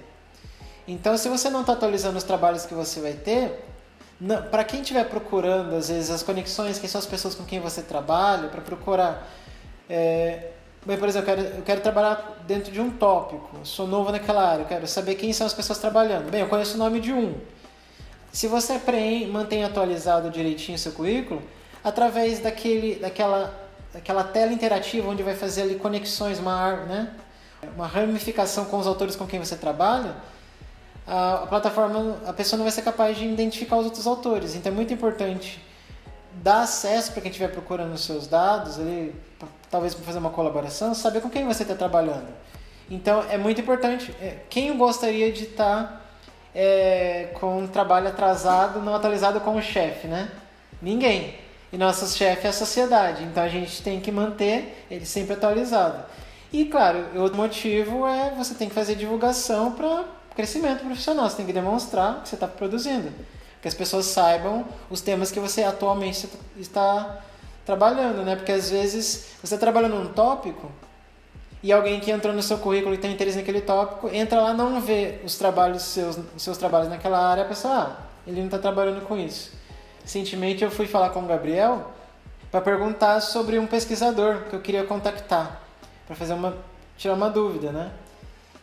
Então, 0.90 1.16
se 1.16 1.28
você 1.28 1.48
não 1.48 1.60
está 1.60 1.74
atualizando 1.74 2.18
os 2.18 2.24
trabalhos 2.24 2.66
que 2.66 2.74
você 2.74 3.00
vai 3.00 3.12
ter, 3.12 3.64
para 4.50 4.64
quem 4.64 4.80
estiver 4.80 5.04
procurando, 5.04 5.76
às 5.76 5.88
vezes, 5.88 6.10
as 6.10 6.20
conexões, 6.20 6.80
quem 6.80 6.88
são 6.88 6.98
as 6.98 7.06
pessoas 7.06 7.32
com 7.32 7.44
quem 7.44 7.60
você 7.60 7.80
trabalha, 7.80 8.48
para 8.48 8.60
procurar. 8.60 9.24
É, 9.88 10.48
bem, 10.84 10.98
por 10.98 11.08
exemplo, 11.08 11.30
eu 11.30 11.36
quero, 11.36 11.56
eu 11.58 11.62
quero 11.62 11.80
trabalhar 11.80 12.42
dentro 12.44 12.72
de 12.72 12.80
um 12.80 12.90
tópico, 12.90 13.48
sou 13.62 13.86
novo 13.86 14.10
naquela 14.10 14.44
área, 14.44 14.62
eu 14.62 14.66
quero 14.66 14.86
saber 14.88 15.14
quem 15.14 15.32
são 15.32 15.46
as 15.46 15.54
pessoas 15.54 15.78
trabalhando. 15.78 16.28
Bem, 16.28 16.40
eu 16.40 16.48
conheço 16.48 16.74
o 16.74 16.78
nome 16.78 16.98
de 16.98 17.12
um. 17.12 17.38
Se 18.32 18.48
você 18.48 18.80
mantém 19.30 19.62
atualizado 19.62 20.28
direitinho 20.28 20.76
seu 20.76 20.90
currículo, 20.90 21.40
através 21.84 22.40
daquele, 22.40 22.96
daquela, 22.96 23.54
daquela 23.92 24.24
tela 24.24 24.52
interativa 24.52 25.08
onde 25.08 25.22
vai 25.22 25.36
fazer 25.36 25.62
ali 25.62 25.76
conexões, 25.76 26.40
uma, 26.40 26.76
né? 26.84 27.14
uma 27.76 27.86
ramificação 27.86 28.64
com 28.64 28.76
os 28.78 28.88
autores 28.88 29.14
com 29.14 29.24
quem 29.24 29.38
você 29.38 29.54
trabalha, 29.54 30.16
a, 31.10 31.44
plataforma, 31.48 32.18
a 32.24 32.32
pessoa 32.32 32.56
não 32.56 32.64
vai 32.64 32.70
ser 32.70 32.82
capaz 32.82 33.18
de 33.18 33.26
identificar 33.26 33.76
os 33.76 33.84
outros 33.84 34.06
autores. 34.06 34.54
Então 34.54 34.70
é 34.70 34.74
muito 34.74 34.94
importante 34.94 35.60
dar 36.34 36.62
acesso 36.62 37.10
para 37.10 37.20
quem 37.22 37.30
estiver 37.32 37.48
procurando 37.48 37.92
os 37.92 38.04
seus 38.04 38.28
dados, 38.28 38.78
ali, 38.78 39.12
talvez 39.68 39.92
para 39.92 40.04
fazer 40.04 40.20
uma 40.20 40.30
colaboração, 40.30 40.94
saber 40.94 41.20
com 41.20 41.28
quem 41.28 41.44
você 41.44 41.64
está 41.64 41.74
trabalhando. 41.74 42.28
Então 42.88 43.24
é 43.28 43.36
muito 43.36 43.60
importante. 43.60 44.14
É, 44.20 44.36
quem 44.48 44.76
gostaria 44.76 45.32
de 45.32 45.44
estar 45.44 45.82
tá, 45.82 46.00
é, 46.54 47.30
com 47.40 47.58
um 47.58 47.66
trabalho 47.66 48.06
atrasado, 48.06 48.80
não 48.80 48.94
atualizado 48.94 49.40
com 49.40 49.56
o 49.56 49.62
chefe, 49.62 50.06
né? 50.06 50.30
Ninguém. 50.80 51.34
E 51.72 51.76
nosso 51.76 52.06
chefe 52.16 52.46
é 52.46 52.50
a 52.50 52.52
sociedade, 52.52 53.24
então 53.24 53.42
a 53.42 53.48
gente 53.48 53.82
tem 53.82 54.00
que 54.00 54.12
manter 54.12 54.86
ele 54.88 55.06
sempre 55.06 55.34
atualizado. 55.34 56.04
E 56.52 56.64
claro, 56.64 57.04
outro 57.16 57.36
motivo 57.36 58.06
é 58.06 58.30
você 58.36 58.54
tem 58.54 58.68
que 58.68 58.74
fazer 58.74 58.94
divulgação 58.94 59.72
para 59.72 60.04
crescimento 60.40 60.84
profissional, 60.84 61.28
você 61.28 61.36
tem 61.36 61.46
que 61.46 61.52
demonstrar 61.52 62.22
que 62.22 62.30
você 62.30 62.34
está 62.34 62.48
produzindo. 62.48 63.12
Que 63.60 63.68
as 63.68 63.74
pessoas 63.74 64.06
saibam 64.06 64.64
os 64.88 65.02
temas 65.02 65.30
que 65.30 65.38
você 65.38 65.62
atualmente 65.62 66.26
está 66.56 67.20
trabalhando, 67.66 68.22
né? 68.22 68.36
Porque 68.36 68.52
às 68.52 68.70
vezes 68.70 69.34
você 69.42 69.54
está 69.54 69.58
trabalhando 69.58 69.96
num 69.96 70.12
tópico 70.12 70.72
e 71.62 71.70
alguém 71.70 72.00
que 72.00 72.10
entrou 72.10 72.32
no 72.32 72.42
seu 72.42 72.56
currículo 72.56 72.94
e 72.94 72.98
tem 72.98 73.12
interesse 73.12 73.36
naquele 73.36 73.60
tópico, 73.60 74.08
entra 74.08 74.40
lá 74.40 74.54
não 74.54 74.80
vê 74.80 75.20
os 75.22 75.36
trabalhos 75.36 75.82
seus, 75.82 76.18
os 76.34 76.42
seus 76.42 76.56
trabalhos 76.56 76.88
naquela 76.88 77.18
área, 77.18 77.44
a 77.44 77.46
pessoa, 77.46 77.74
ah, 77.74 77.96
ele 78.26 78.38
não 78.38 78.46
está 78.46 78.58
trabalhando 78.58 79.02
com 79.02 79.18
isso. 79.18 79.52
Recentemente 80.02 80.64
eu 80.64 80.70
fui 80.70 80.86
falar 80.86 81.10
com 81.10 81.20
o 81.20 81.26
Gabriel 81.26 81.90
para 82.50 82.62
perguntar 82.62 83.20
sobre 83.20 83.58
um 83.58 83.66
pesquisador 83.66 84.44
que 84.48 84.56
eu 84.56 84.60
queria 84.60 84.84
contactar, 84.84 85.60
para 86.06 86.16
fazer 86.16 86.32
uma 86.32 86.56
tirar 86.96 87.14
uma 87.14 87.28
dúvida, 87.28 87.72
né? 87.72 87.90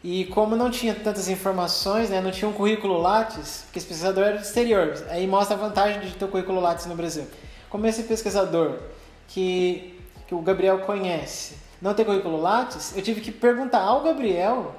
E 0.09 0.23
como 0.23 0.55
não 0.55 0.71
tinha 0.71 0.95
tantas 0.95 1.27
informações, 1.27 2.09
né, 2.09 2.21
não 2.21 2.31
tinha 2.31 2.47
um 2.47 2.53
currículo 2.53 2.97
Lattes, 2.97 3.63
porque 3.65 3.77
esse 3.77 3.87
pesquisador 3.89 4.23
era 4.23 4.37
do 4.37 4.41
exterior, 4.41 4.93
aí 5.09 5.27
mostra 5.27 5.57
a 5.57 5.59
vantagem 5.59 5.99
de 5.99 6.15
ter 6.15 6.23
o 6.23 6.29
currículo 6.29 6.61
Lattes 6.61 6.85
no 6.85 6.95
Brasil. 6.95 7.27
Como 7.69 7.85
esse 7.85 8.03
pesquisador 8.03 8.79
que, 9.27 9.99
que 10.25 10.33
o 10.33 10.39
Gabriel 10.39 10.79
conhece 10.79 11.57
não 11.81 11.93
tem 11.93 12.05
currículo 12.05 12.39
Lattes, 12.39 12.95
eu 12.95 13.03
tive 13.03 13.19
que 13.19 13.33
perguntar 13.33 13.81
ao 13.81 14.01
Gabriel 14.01 14.75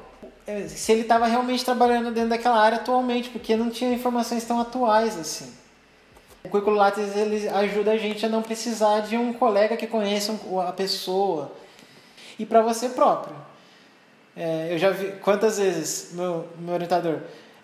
eh, 0.46 0.66
se 0.66 0.92
ele 0.92 1.02
estava 1.02 1.26
realmente 1.26 1.62
trabalhando 1.62 2.10
dentro 2.10 2.30
daquela 2.30 2.58
área 2.58 2.78
atualmente, 2.78 3.28
porque 3.28 3.54
não 3.54 3.68
tinha 3.68 3.92
informações 3.92 4.44
tão 4.44 4.58
atuais 4.58 5.18
assim. 5.18 5.52
O 6.42 6.48
currículo 6.48 6.76
Lattes 6.76 7.14
ele 7.14 7.46
ajuda 7.50 7.90
a 7.90 7.98
gente 7.98 8.24
a 8.24 8.30
não 8.30 8.40
precisar 8.40 9.00
de 9.00 9.18
um 9.18 9.34
colega 9.34 9.76
que 9.76 9.86
conheça 9.86 10.34
a 10.66 10.72
pessoa 10.72 11.52
e 12.38 12.46
para 12.46 12.62
você 12.62 12.88
próprio. 12.88 13.47
É, 14.38 14.68
eu 14.72 14.78
já 14.78 14.90
vi 14.90 15.12
quantas 15.20 15.58
vezes 15.58 16.10
meu, 16.12 16.46
meu 16.60 16.74
orientador 16.74 17.18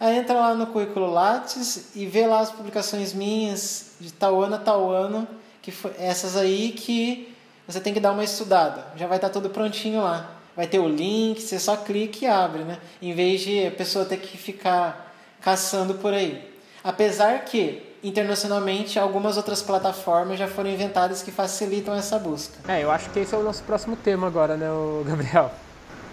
aí 0.05 0.19
entra 0.19 0.35
lá 0.35 0.55
no 0.55 0.67
currículo 0.67 1.11
Lattes 1.11 1.91
e 1.95 2.07
vê 2.07 2.27
lá 2.27 2.41
as 2.41 2.51
publicações 2.51 3.13
minhas 3.15 3.93
de 4.01 4.13
tal 4.13 4.43
ano 4.43 4.57
a 4.57 4.59
tal 4.59 4.91
ano, 4.91 5.27
que 5.63 5.71
foi, 5.71 5.93
essas 5.99 6.37
aí 6.37 6.73
que 6.73 7.35
você 7.67 7.81
tem 7.81 7.95
que 7.95 8.01
dar 8.01 8.13
uma 8.13 8.25
estudada. 8.25 8.87
Já 8.97 9.07
vai 9.07 9.17
estar 9.17 9.31
tudo 9.31 9.49
prontinho 9.49 10.03
lá. 10.03 10.31
Vai 10.55 10.67
ter 10.67 10.79
o 10.79 10.89
link, 10.89 11.41
você 11.41 11.59
só 11.59 11.77
clica 11.77 12.25
e 12.25 12.29
abre, 12.29 12.63
né? 12.63 12.79
Em 13.03 13.13
vez 13.13 13.41
de 13.41 13.67
a 13.67 13.71
pessoa 13.71 14.05
ter 14.05 14.19
que 14.19 14.37
ficar 14.37 15.13
caçando 15.41 15.95
por 15.95 16.13
aí. 16.13 16.53
Apesar 16.83 17.45
que 17.45 17.83
internacionalmente 18.03 18.99
algumas 18.99 19.39
outras 19.39 19.63
plataformas 19.63 20.39
já 20.39 20.47
foram 20.47 20.71
inventadas 20.71 21.23
que 21.23 21.33
facilitam 21.33 21.95
essa 21.95 22.19
busca. 22.19 22.71
É, 22.71 22.85
eu 22.85 22.91
acho 22.91 23.09
que 23.11 23.19
esse 23.19 23.35
é 23.35 23.39
o 23.39 23.43
nosso 23.43 23.63
próximo 23.63 23.97
tema 23.97 24.27
agora, 24.27 24.57
né, 24.57 24.67
Gabriel? 25.07 25.51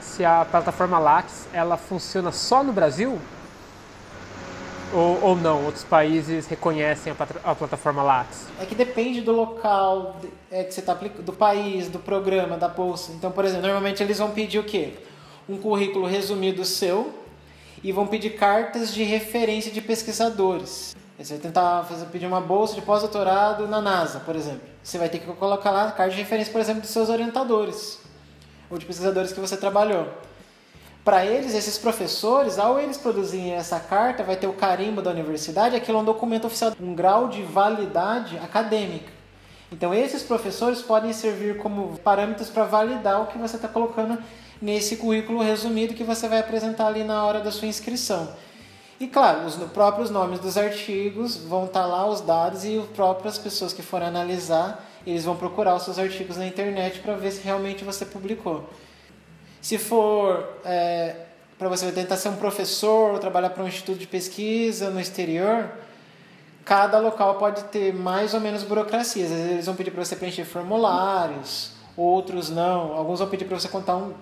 Se 0.02 0.26
a 0.26 0.44
plataforma 0.44 0.98
Lattes 1.00 1.48
ela 1.54 1.78
funciona 1.78 2.32
só 2.32 2.64
no 2.64 2.74
Brasil 2.74 3.20
ou, 4.94 5.24
ou 5.24 5.36
não? 5.36 5.64
Outros 5.66 5.84
países 5.84 6.48
reconhecem 6.48 7.14
a, 7.14 7.52
a 7.52 7.56
plataforma 7.56 8.04
Lattes? 8.04 8.46
É 8.60 8.66
que 8.66 8.76
depende 8.76 9.22
do 9.22 9.32
local 9.32 10.18
é, 10.52 10.64
que 10.64 10.74
você 10.74 10.80
está 10.82 10.94
do 10.94 11.34
país, 11.34 11.88
do 11.88 12.00
programa, 12.00 12.58
da 12.58 12.68
bolsa. 12.68 13.12
Então, 13.14 13.32
por 13.32 13.46
exemplo, 13.46 13.64
normalmente 13.64 14.04
eles 14.04 14.18
vão 14.18 14.32
pedir 14.32 14.60
o 14.60 14.64
quê? 14.64 14.96
Um 15.48 15.58
currículo 15.58 16.06
resumido 16.06 16.66
seu 16.66 17.14
e 17.84 17.92
vão 17.92 18.06
pedir 18.06 18.32
cartas 18.32 18.94
de 18.94 19.04
referência 19.04 19.72
de 19.72 19.82
pesquisadores. 19.82 20.96
Você 21.18 21.34
vai 21.34 21.42
tentar 21.42 21.84
fazer, 21.84 22.06
pedir 22.08 22.26
uma 22.26 22.42
bolsa 22.42 22.74
de 22.74 22.82
pós-doutorado 22.82 23.68
na 23.68 23.80
NASA, 23.80 24.20
por 24.22 24.36
exemplo. 24.36 24.62
Você 24.84 24.98
vai 24.98 25.08
ter 25.08 25.20
que 25.20 25.28
colocar 25.34 25.70
lá 25.70 25.84
a 25.88 25.92
carta 25.92 26.10
de 26.12 26.18
referência, 26.18 26.52
por 26.52 26.60
exemplo, 26.60 26.82
dos 26.82 26.90
seus 26.90 27.10
orientadores 27.10 28.01
ou 28.72 28.78
de 28.78 28.86
pesquisadores 28.86 29.34
que 29.34 29.40
você 29.40 29.58
trabalhou. 29.58 30.08
Para 31.04 31.26
eles, 31.26 31.54
esses 31.56 31.78
professores, 31.78 32.60
ao 32.60 32.80
eles 32.80 32.98
produzirem 32.98 33.54
essa 33.54 33.80
carta, 33.80 34.24
vai 34.24 34.36
ter 34.36 34.48
o 34.48 34.54
carimbo 34.54 35.02
da 35.02 35.10
universidade, 35.10 35.76
aquilo 35.76 35.98
é 35.98 36.02
um 36.02 36.06
documento 36.06 36.46
oficial, 36.46 36.74
um 36.80 36.94
grau 36.94 37.28
de 37.28 37.42
validade 37.42 38.38
acadêmica. 38.38 39.12
Então, 39.72 39.94
esses 39.94 40.22
professores 40.22 40.82
podem 40.82 41.12
servir 41.12 41.58
como 41.58 41.98
parâmetros 42.00 42.50
para 42.50 42.66
validar 42.66 43.22
o 43.22 43.28
que 43.28 43.38
você 43.38 43.56
está 43.56 43.68
colocando 43.68 44.22
nesse 44.62 44.98
currículo 44.98 45.42
resumido 45.42 45.96
que 45.96 46.04
você 46.04 46.28
vai 46.28 46.40
apresentar 46.40 46.88
ali 46.88 47.04
na 47.04 47.26
hora 47.26 47.40
da 47.40 47.52
sua 47.52 47.68
inscrição. 47.68 48.30
E 49.00 49.08
claro, 49.08 49.48
os 49.48 49.56
próprios 49.56 50.12
nomes 50.12 50.40
dos 50.40 50.56
artigos 50.56 51.36
vão 51.36 51.66
estar 51.66 51.82
tá 51.82 51.86
lá, 51.88 52.06
os 52.06 52.22
dados, 52.22 52.64
e 52.64 52.78
as 52.78 52.86
próprias 52.90 53.40
pessoas 53.40 53.74
que 53.74 53.82
forem 53.82 54.08
analisar, 54.08 54.88
eles 55.06 55.24
vão 55.24 55.36
procurar 55.36 55.76
os 55.76 55.84
seus 55.84 55.98
artigos 55.98 56.38
na 56.38 56.46
internet 56.46 57.00
para 57.00 57.16
ver 57.16 57.32
se 57.32 57.42
realmente 57.42 57.84
você 57.84 58.06
publicou. 58.06 58.70
Se 59.62 59.78
for 59.78 60.58
é, 60.64 61.16
para 61.58 61.70
você 61.70 61.92
tentar 61.92 62.18
ser 62.18 62.30
um 62.30 62.36
professor 62.36 63.14
ou 63.14 63.20
trabalhar 63.20 63.52
para 63.52 63.64
um 63.64 63.68
instituto 63.68 64.00
de 64.00 64.08
pesquisa 64.08 64.90
no 64.90 65.00
exterior, 65.00 65.70
cada 66.66 67.00
local 67.00 67.36
pode 67.36 67.64
ter 67.66 67.94
mais 67.94 68.34
ou 68.34 68.40
menos 68.40 68.64
burocracias. 68.64 69.32
Eles 69.32 69.66
vão 69.66 69.76
pedir 69.76 69.92
para 69.92 70.04
você 70.04 70.16
preencher 70.16 70.46
formulários, 70.46 71.74
outros 71.96 72.50
não. 72.50 72.94
Alguns 72.94 73.20
vão 73.20 73.30
pedir 73.30 73.46
para 73.46 73.60
você 73.60 73.68
contar 73.68 73.98
um 73.98 74.14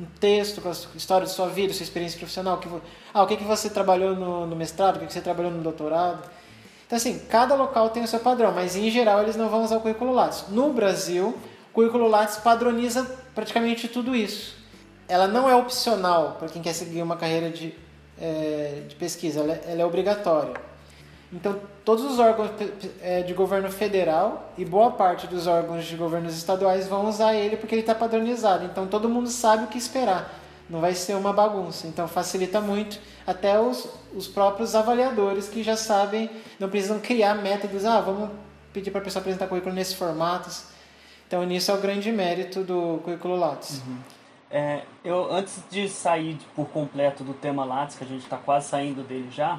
um 0.00 0.06
texto 0.18 0.60
com 0.60 0.68
a 0.68 0.72
história 0.96 1.26
de 1.26 1.32
sua 1.32 1.48
vida, 1.48 1.72
sua 1.72 1.84
experiência 1.84 2.18
profissional. 2.18 2.58
Que, 2.58 2.68
ah, 3.14 3.22
o 3.22 3.26
que, 3.26 3.36
que 3.36 3.44
você 3.44 3.70
trabalhou 3.70 4.16
no, 4.16 4.46
no 4.46 4.56
mestrado, 4.56 4.96
o 4.96 4.98
que, 5.00 5.06
que 5.06 5.12
você 5.12 5.20
trabalhou 5.20 5.52
no 5.52 5.62
doutorado. 5.62 6.28
Então, 6.92 6.98
assim, 6.98 7.20
cada 7.20 7.54
local 7.54 7.88
tem 7.88 8.02
o 8.02 8.06
seu 8.06 8.20
padrão, 8.20 8.52
mas 8.52 8.76
em 8.76 8.90
geral 8.90 9.22
eles 9.22 9.34
não 9.34 9.48
vão 9.48 9.64
usar 9.64 9.78
o 9.78 9.80
currículo 9.80 10.12
Lattes. 10.12 10.44
No 10.50 10.74
Brasil, 10.74 11.28
o 11.70 11.72
currículo 11.72 12.06
Lattes 12.06 12.36
padroniza 12.36 13.10
praticamente 13.34 13.88
tudo 13.88 14.14
isso. 14.14 14.58
Ela 15.08 15.26
não 15.26 15.48
é 15.48 15.56
opcional 15.56 16.36
para 16.38 16.50
quem 16.50 16.60
quer 16.60 16.74
seguir 16.74 17.00
uma 17.00 17.16
carreira 17.16 17.48
de, 17.48 17.74
é, 18.20 18.82
de 18.86 18.94
pesquisa, 18.96 19.40
ela 19.40 19.54
é, 19.54 19.62
ela 19.68 19.80
é 19.80 19.86
obrigatória. 19.86 20.52
Então, 21.32 21.58
todos 21.82 22.04
os 22.04 22.18
órgãos 22.18 22.50
é, 23.00 23.22
de 23.22 23.32
governo 23.32 23.70
federal 23.72 24.52
e 24.58 24.62
boa 24.62 24.90
parte 24.90 25.26
dos 25.26 25.46
órgãos 25.46 25.86
de 25.86 25.96
governos 25.96 26.36
estaduais 26.36 26.88
vão 26.88 27.08
usar 27.08 27.32
ele 27.32 27.56
porque 27.56 27.74
ele 27.74 27.80
está 27.80 27.94
padronizado. 27.94 28.66
Então, 28.66 28.86
todo 28.86 29.08
mundo 29.08 29.30
sabe 29.30 29.64
o 29.64 29.68
que 29.68 29.78
esperar. 29.78 30.41
Não 30.68 30.80
vai 30.80 30.94
ser 30.94 31.14
uma 31.14 31.32
bagunça. 31.32 31.86
Então, 31.86 32.08
facilita 32.08 32.60
muito 32.60 32.98
até 33.26 33.58
os, 33.60 33.88
os 34.14 34.26
próprios 34.26 34.74
avaliadores 34.74 35.48
que 35.48 35.62
já 35.62 35.76
sabem, 35.76 36.30
não 36.58 36.68
precisam 36.68 36.98
criar 36.98 37.34
métodos. 37.34 37.84
Ah, 37.84 38.00
vamos 38.00 38.30
pedir 38.72 38.90
para 38.90 39.00
a 39.00 39.04
pessoa 39.04 39.20
apresentar 39.20 39.46
currículo 39.46 39.74
nesses 39.74 39.94
formatos. 39.94 40.64
Então, 41.26 41.44
nisso 41.44 41.70
é 41.70 41.74
o 41.74 41.78
grande 41.78 42.12
mérito 42.12 42.62
do 42.62 43.00
currículo 43.04 43.36
Lattes. 43.36 43.82
Uhum. 43.86 43.98
É, 44.50 44.82
eu, 45.02 45.32
antes 45.32 45.62
de 45.70 45.88
sair 45.88 46.38
por 46.54 46.66
completo 46.68 47.24
do 47.24 47.32
tema 47.32 47.64
Lattes, 47.64 47.96
que 47.96 48.04
a 48.04 48.06
gente 48.06 48.22
está 48.22 48.36
quase 48.36 48.68
saindo 48.68 49.02
dele 49.02 49.30
já, 49.30 49.58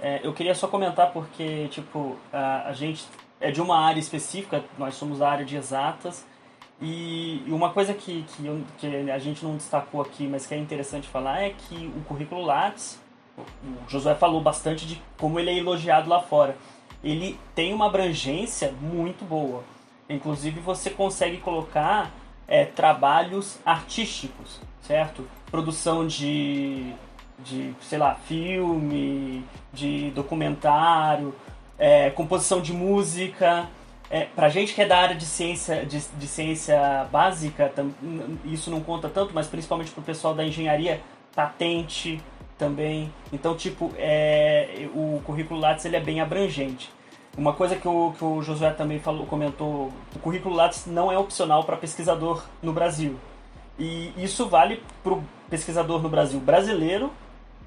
é, 0.00 0.20
eu 0.24 0.32
queria 0.32 0.54
só 0.54 0.66
comentar 0.66 1.12
porque, 1.12 1.68
tipo, 1.68 2.16
a, 2.32 2.68
a, 2.68 2.72
gente 2.72 3.04
é 3.38 3.50
de 3.50 3.60
uma 3.60 3.78
área 3.78 4.00
específica, 4.00 4.64
nós 4.78 4.94
somos 4.94 5.18
da 5.18 5.28
área 5.28 5.44
de 5.44 5.54
exatas, 5.54 6.24
e, 6.82 7.44
uma 7.48 7.70
coisa 7.70 7.94
que, 7.94 8.24
que, 8.24 8.46
eu, 8.46 8.60
que, 8.78 8.86
a 9.10 9.18
gente 9.18 9.44
não 9.44 9.56
destacou 9.56 10.02
aqui, 10.02 10.26
mas 10.26 10.46
que 10.46 10.54
é 10.54 10.58
interessante 10.58 11.08
falar, 11.08 11.42
é 11.42 11.50
que 11.50 11.92
o 11.96 12.00
currículo 12.02 12.42
Lattes, 12.42 12.98
o 13.38 13.88
Josué 13.88 14.14
falou 14.14 14.40
bastante 14.40 14.86
de 14.86 15.00
como 15.18 15.38
ele 15.38 15.50
é 15.50 15.56
elogiado 15.56 16.08
lá 16.08 16.20
fora. 16.20 16.56
Ele 17.02 17.38
tem 17.54 17.72
uma 17.72 17.86
abrangência 17.86 18.72
muito 18.80 19.24
boa. 19.24 19.64
Inclusive, 20.08 20.60
você 20.60 20.90
consegue 20.90 21.38
colocar 21.38 22.10
é, 22.46 22.64
trabalhos 22.64 23.58
artísticos, 23.64 24.60
certo? 24.82 25.26
Produção 25.50 26.06
de 26.06 26.94
de, 27.44 27.74
sei 27.80 27.98
lá, 27.98 28.14
filme, 28.14 29.44
de 29.72 30.10
documentário, 30.10 31.34
é, 31.78 32.10
composição 32.10 32.60
de 32.60 32.72
música. 32.72 33.68
É, 34.12 34.26
pra 34.26 34.50
gente 34.50 34.74
que 34.74 34.82
é 34.82 34.86
da 34.86 34.98
área 34.98 35.16
de 35.16 35.24
ciência, 35.24 35.86
de, 35.86 35.98
de 35.98 36.26
ciência 36.26 37.08
básica, 37.10 37.72
tam, 37.74 37.90
isso 38.44 38.70
não 38.70 38.82
conta 38.82 39.08
tanto, 39.08 39.32
mas 39.32 39.46
principalmente 39.46 39.90
pro 39.90 40.02
pessoal 40.02 40.34
da 40.34 40.44
engenharia, 40.44 41.00
patente 41.34 42.20
também. 42.58 43.10
Então, 43.32 43.56
tipo, 43.56 43.90
é, 43.96 44.86
o 44.94 45.22
currículo 45.24 45.58
Lattes 45.58 45.86
ele 45.86 45.96
é 45.96 46.00
bem 46.00 46.20
abrangente. 46.20 46.92
Uma 47.38 47.54
coisa 47.54 47.74
que 47.74 47.88
o, 47.88 48.12
que 48.12 48.22
o 48.22 48.42
Josué 48.42 48.72
também 48.72 48.98
falou, 48.98 49.24
comentou, 49.24 49.90
o 50.14 50.18
currículo 50.18 50.54
Lattes 50.54 50.84
não 50.84 51.10
é 51.10 51.16
opcional 51.16 51.64
para 51.64 51.78
pesquisador 51.78 52.44
no 52.62 52.74
Brasil. 52.74 53.16
E 53.78 54.12
isso 54.18 54.46
vale 54.46 54.82
para 55.02 55.16
pesquisador 55.48 56.02
no 56.02 56.10
Brasil 56.10 56.38
brasileiro 56.38 57.10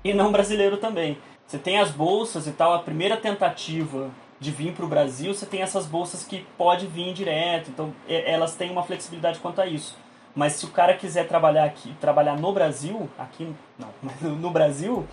e 0.04 0.14
não 0.14 0.32
brasileiro 0.32 0.78
também. 0.78 1.18
Você 1.48 1.58
tem 1.58 1.80
as 1.80 1.89
bolsas 1.89 2.46
e 2.46 2.52
tal, 2.52 2.72
a 2.72 2.80
primeira 2.80 3.18
tentativa 3.18 4.12
de 4.40 4.52
vir 4.52 4.74
para 4.74 4.86
o 4.86 4.88
Brasil, 4.88 5.34
você 5.34 5.46
tem 5.46 5.62
essas 5.62 5.86
bolsas 5.86 6.24
que 6.24 6.46
pode 6.58 6.88
vir 6.88 7.14
direto, 7.14 7.70
então 7.70 7.94
elas 8.08 8.56
têm 8.56 8.70
uma 8.70 8.84
flexibilidade 8.84 9.40
quanto 9.40 9.62
a 9.62 9.66
isso. 9.66 9.96
Mas 10.36 10.54
se 10.54 10.66
o 10.66 10.70
cara 10.70 10.94
quiser 10.96 11.28
trabalhar 11.28 11.64
aqui, 11.64 11.94
trabalhar 12.02 12.38
no 12.38 12.52
Brasil, 12.52 13.10
aqui 13.18 13.54
não, 13.80 13.90
no 14.36 14.52
Brasil, 14.52 15.08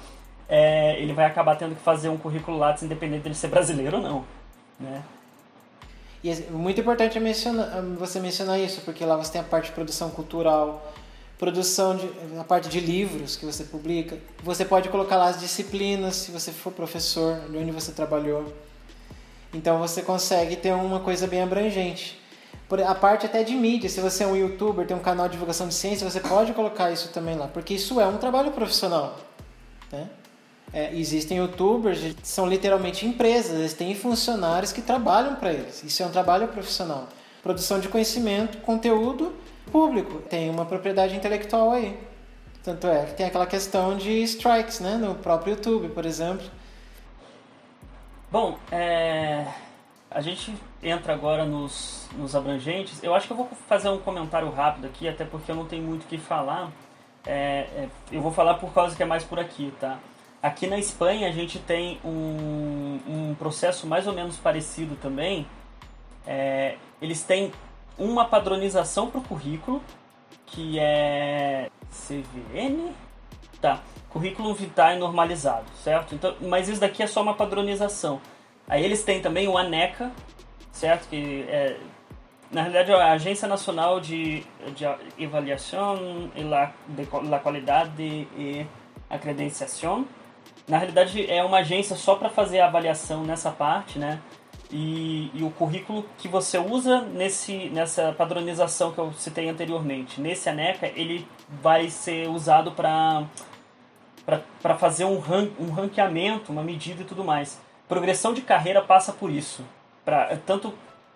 é, 0.49 1.01
ele 1.01 1.13
vai 1.13 1.25
acabar 1.25 1.57
tendo 1.57 1.77
que 1.77 1.83
fazer 1.83 2.09
um 2.09 2.19
currículo 2.19 2.59
Lattes 2.59 2.83
independente 2.83 3.23
dele 3.23 3.35
ser 3.35 3.49
brasileiro 3.49 3.99
ou 3.99 4.03
não, 4.03 4.25
né? 4.79 5.03
E 6.25 6.31
é 6.31 6.51
muito 6.51 6.81
importante 6.81 7.19
mencionar, 7.19 7.83
você 7.99 8.21
mencionar 8.21 8.59
isso, 8.59 8.81
porque 8.83 9.05
lá 9.05 9.17
você 9.17 9.33
tem 9.33 9.41
a 9.41 9.45
parte 9.45 9.67
de 9.67 9.73
produção 9.73 10.11
cultural, 10.11 10.93
produção 11.37 11.97
de 11.97 12.09
a 12.39 12.45
parte 12.45 12.69
de 12.69 12.79
livros 12.79 13.35
que 13.35 13.45
você 13.45 13.65
publica. 13.65 14.17
Você 14.45 14.65
pode 14.65 14.89
colocar 14.89 15.17
lá 15.17 15.29
as 15.29 15.41
disciplinas, 15.41 16.15
se 16.15 16.31
você 16.31 16.53
for 16.53 16.73
professor, 16.73 17.41
de 17.51 17.57
onde 17.57 17.73
você 17.73 17.91
trabalhou. 17.91 18.53
Então 19.53 19.79
você 19.79 20.03
consegue 20.03 20.57
ter 20.57 20.73
uma 20.73 21.01
coisa 21.01 21.27
bem 21.27 21.43
abrangente. 21.43 22.21
A 22.87 22.95
parte 22.95 23.27
até 23.27 23.43
de 23.43 23.55
mídia, 23.55 23.89
se 23.91 24.01
você 24.01 24.25
é 24.25 24.27
um 24.27 24.35
youtuber, 24.35 24.87
tem 24.87 24.97
um 24.97 25.01
canal 25.01 25.27
de 25.27 25.33
divulgação 25.33 25.69
de 25.69 25.75
ciência, 25.75 26.09
você 26.09 26.21
pode 26.21 26.55
colocar 26.55 26.91
isso 26.91 27.11
também 27.11 27.37
lá, 27.37 27.47
porque 27.47 27.75
isso 27.75 28.01
é 28.01 28.07
um 28.07 28.17
trabalho 28.17 28.51
profissional. 28.51 29.19
Né? 29.91 30.09
É, 30.73 30.95
existem 30.95 31.37
youtubers, 31.37 32.15
são 32.23 32.47
literalmente 32.47 33.05
empresas, 33.05 33.59
eles 33.59 33.75
têm 33.75 33.95
funcionários 33.95 34.73
que 34.73 34.81
trabalham 34.81 35.35
para 35.35 35.53
eles. 35.53 35.85
Isso 35.85 36.03
é 36.03 36.07
um 36.07 36.11
trabalho 36.11 36.49
profissional. 36.49 37.09
Produção 37.43 37.79
de 37.79 37.89
conhecimento, 37.89 38.57
conteúdo 38.59 39.35
público. 39.71 40.23
Tem 40.23 40.49
uma 40.49 40.65
propriedade 40.65 41.15
intelectual 41.15 41.73
aí. 41.73 41.99
Tanto 42.63 42.87
é 42.87 43.05
que 43.05 43.15
tem 43.15 43.27
aquela 43.27 43.47
questão 43.47 43.97
de 43.97 44.23
strikes, 44.23 44.81
né? 44.81 44.97
No 44.97 45.17
próprio 45.17 45.55
YouTube, 45.55 45.89
por 45.89 46.07
exemplo. 46.07 46.47
Bom, 48.33 48.57
é... 48.71 49.47
a 50.11 50.23
gente 50.23 50.55
entra 50.83 51.13
agora 51.13 51.45
nos, 51.45 52.09
nos 52.17 52.35
abrangentes. 52.35 53.05
Eu 53.05 53.15
acho 53.15 53.27
que 53.27 53.35
eu 53.35 53.37
vou 53.37 53.47
fazer 53.69 53.91
um 53.91 53.99
comentário 53.99 54.51
rápido 54.51 54.87
aqui, 54.87 55.07
até 55.07 55.23
porque 55.23 55.51
eu 55.51 55.55
não 55.55 55.67
tenho 55.67 55.83
muito 55.83 56.05
o 56.05 56.07
que 56.07 56.17
falar. 56.17 56.73
É, 57.27 57.69
é, 57.77 57.89
eu 58.11 58.23
vou 58.23 58.33
falar 58.33 58.55
por 58.55 58.73
causa 58.73 58.97
que 58.97 59.03
é 59.03 59.05
mais 59.05 59.23
por 59.23 59.39
aqui, 59.39 59.71
tá? 59.79 59.99
Aqui 60.43 60.67
na 60.67 60.79
Espanha 60.79 61.29
a 61.29 61.31
gente 61.31 61.59
tem 61.59 62.01
um, 62.03 63.01
um 63.07 63.35
processo 63.39 63.87
mais 63.87 64.07
ou 64.07 64.15
menos 64.15 64.39
parecido 64.39 64.97
também. 64.97 65.47
É, 66.27 66.79
eles 67.03 67.23
têm 67.23 67.53
uma 67.99 68.25
padronização 68.25 69.11
para 69.11 69.21
o 69.21 69.25
currículo, 69.25 69.83
que 70.47 70.79
é 70.79 71.71
CVN, 71.91 72.95
tá? 73.61 73.83
Currículo 74.13 74.55
vitae 74.55 74.99
normalizado, 74.99 75.67
certo? 75.83 76.15
Então, 76.15 76.35
mas 76.41 76.69
isso 76.69 76.81
daqui 76.81 77.03
é 77.03 77.07
só 77.07 77.23
uma 77.23 77.35
padronização. 77.35 78.21
Aí 78.69 78.85
eles 78.85 79.03
têm 79.03 79.21
também 79.21 79.49
o 79.49 79.57
ANECA, 79.57 80.13
certo? 80.71 81.09
Que 81.09 81.45
é, 81.49 81.77
na 82.51 82.63
realidade 82.63 82.91
é 82.91 82.95
a 82.95 83.13
Agência 83.13 83.49
Nacional 83.49 84.01
de, 84.01 84.45
de 84.75 85.25
Avaliação 85.25 86.31
e 86.37 86.43
la, 86.43 86.73
de 86.89 87.09
la 87.29 87.39
Qualidade 87.39 88.03
e 88.03 88.67
Acreditação 89.09 90.07
na 90.67 90.79
realidade 90.79 91.31
é 91.31 91.43
uma 91.43 91.59
agência 91.59 91.97
só 91.97 92.15
para 92.15 92.29
fazer 92.29 92.61
a 92.61 92.67
avaliação 92.67 93.25
nessa 93.25 93.51
parte, 93.51 93.99
né? 93.99 94.21
E, 94.71 95.31
e, 95.35 95.43
o 95.43 95.51
currículo 95.51 96.07
que 96.17 96.27
você 96.27 96.57
usa 96.57 97.03
nesse, 97.03 97.69
nessa 97.69 98.13
padronização 98.13 98.91
que 98.91 98.99
eu 98.99 99.13
citei 99.13 99.49
anteriormente, 99.49 100.19
nesse 100.19 100.49
ANECA, 100.49 100.87
ele 100.95 101.27
vai 101.61 101.91
ser 101.91 102.29
usado 102.31 102.73
para 102.73 103.25
para 104.25 104.77
fazer 104.77 105.05
um, 105.05 105.19
ran, 105.19 105.49
um 105.59 105.71
ranqueamento, 105.71 106.53
uma 106.53 106.63
medida 106.63 107.03
e 107.03 107.05
tudo 107.05 107.25
mais. 107.25 107.61
Progressão 107.89 108.33
de 108.33 108.43
carreira 108.43 108.81
passa 108.81 109.13
por 109.13 109.31
isso, 109.31 109.65
pra, 110.05 110.37
tanto 110.47 110.73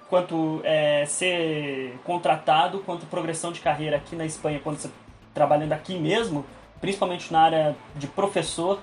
quanto 0.09 0.61
é, 0.65 1.05
ser 1.07 1.99
contratado, 2.05 2.81
quanto 2.81 3.07
progressão 3.07 3.53
de 3.53 3.61
carreira 3.61 3.97
aqui 3.97 4.15
na 4.15 4.25
Espanha, 4.25 4.61
quando 4.63 4.79
você 4.79 4.91
trabalhando 5.35 5.73
aqui 5.73 5.99
mesmo, 5.99 6.45
principalmente 6.81 7.33
na 7.33 7.41
área 7.41 7.77
de 7.95 8.07
professor, 8.07 8.79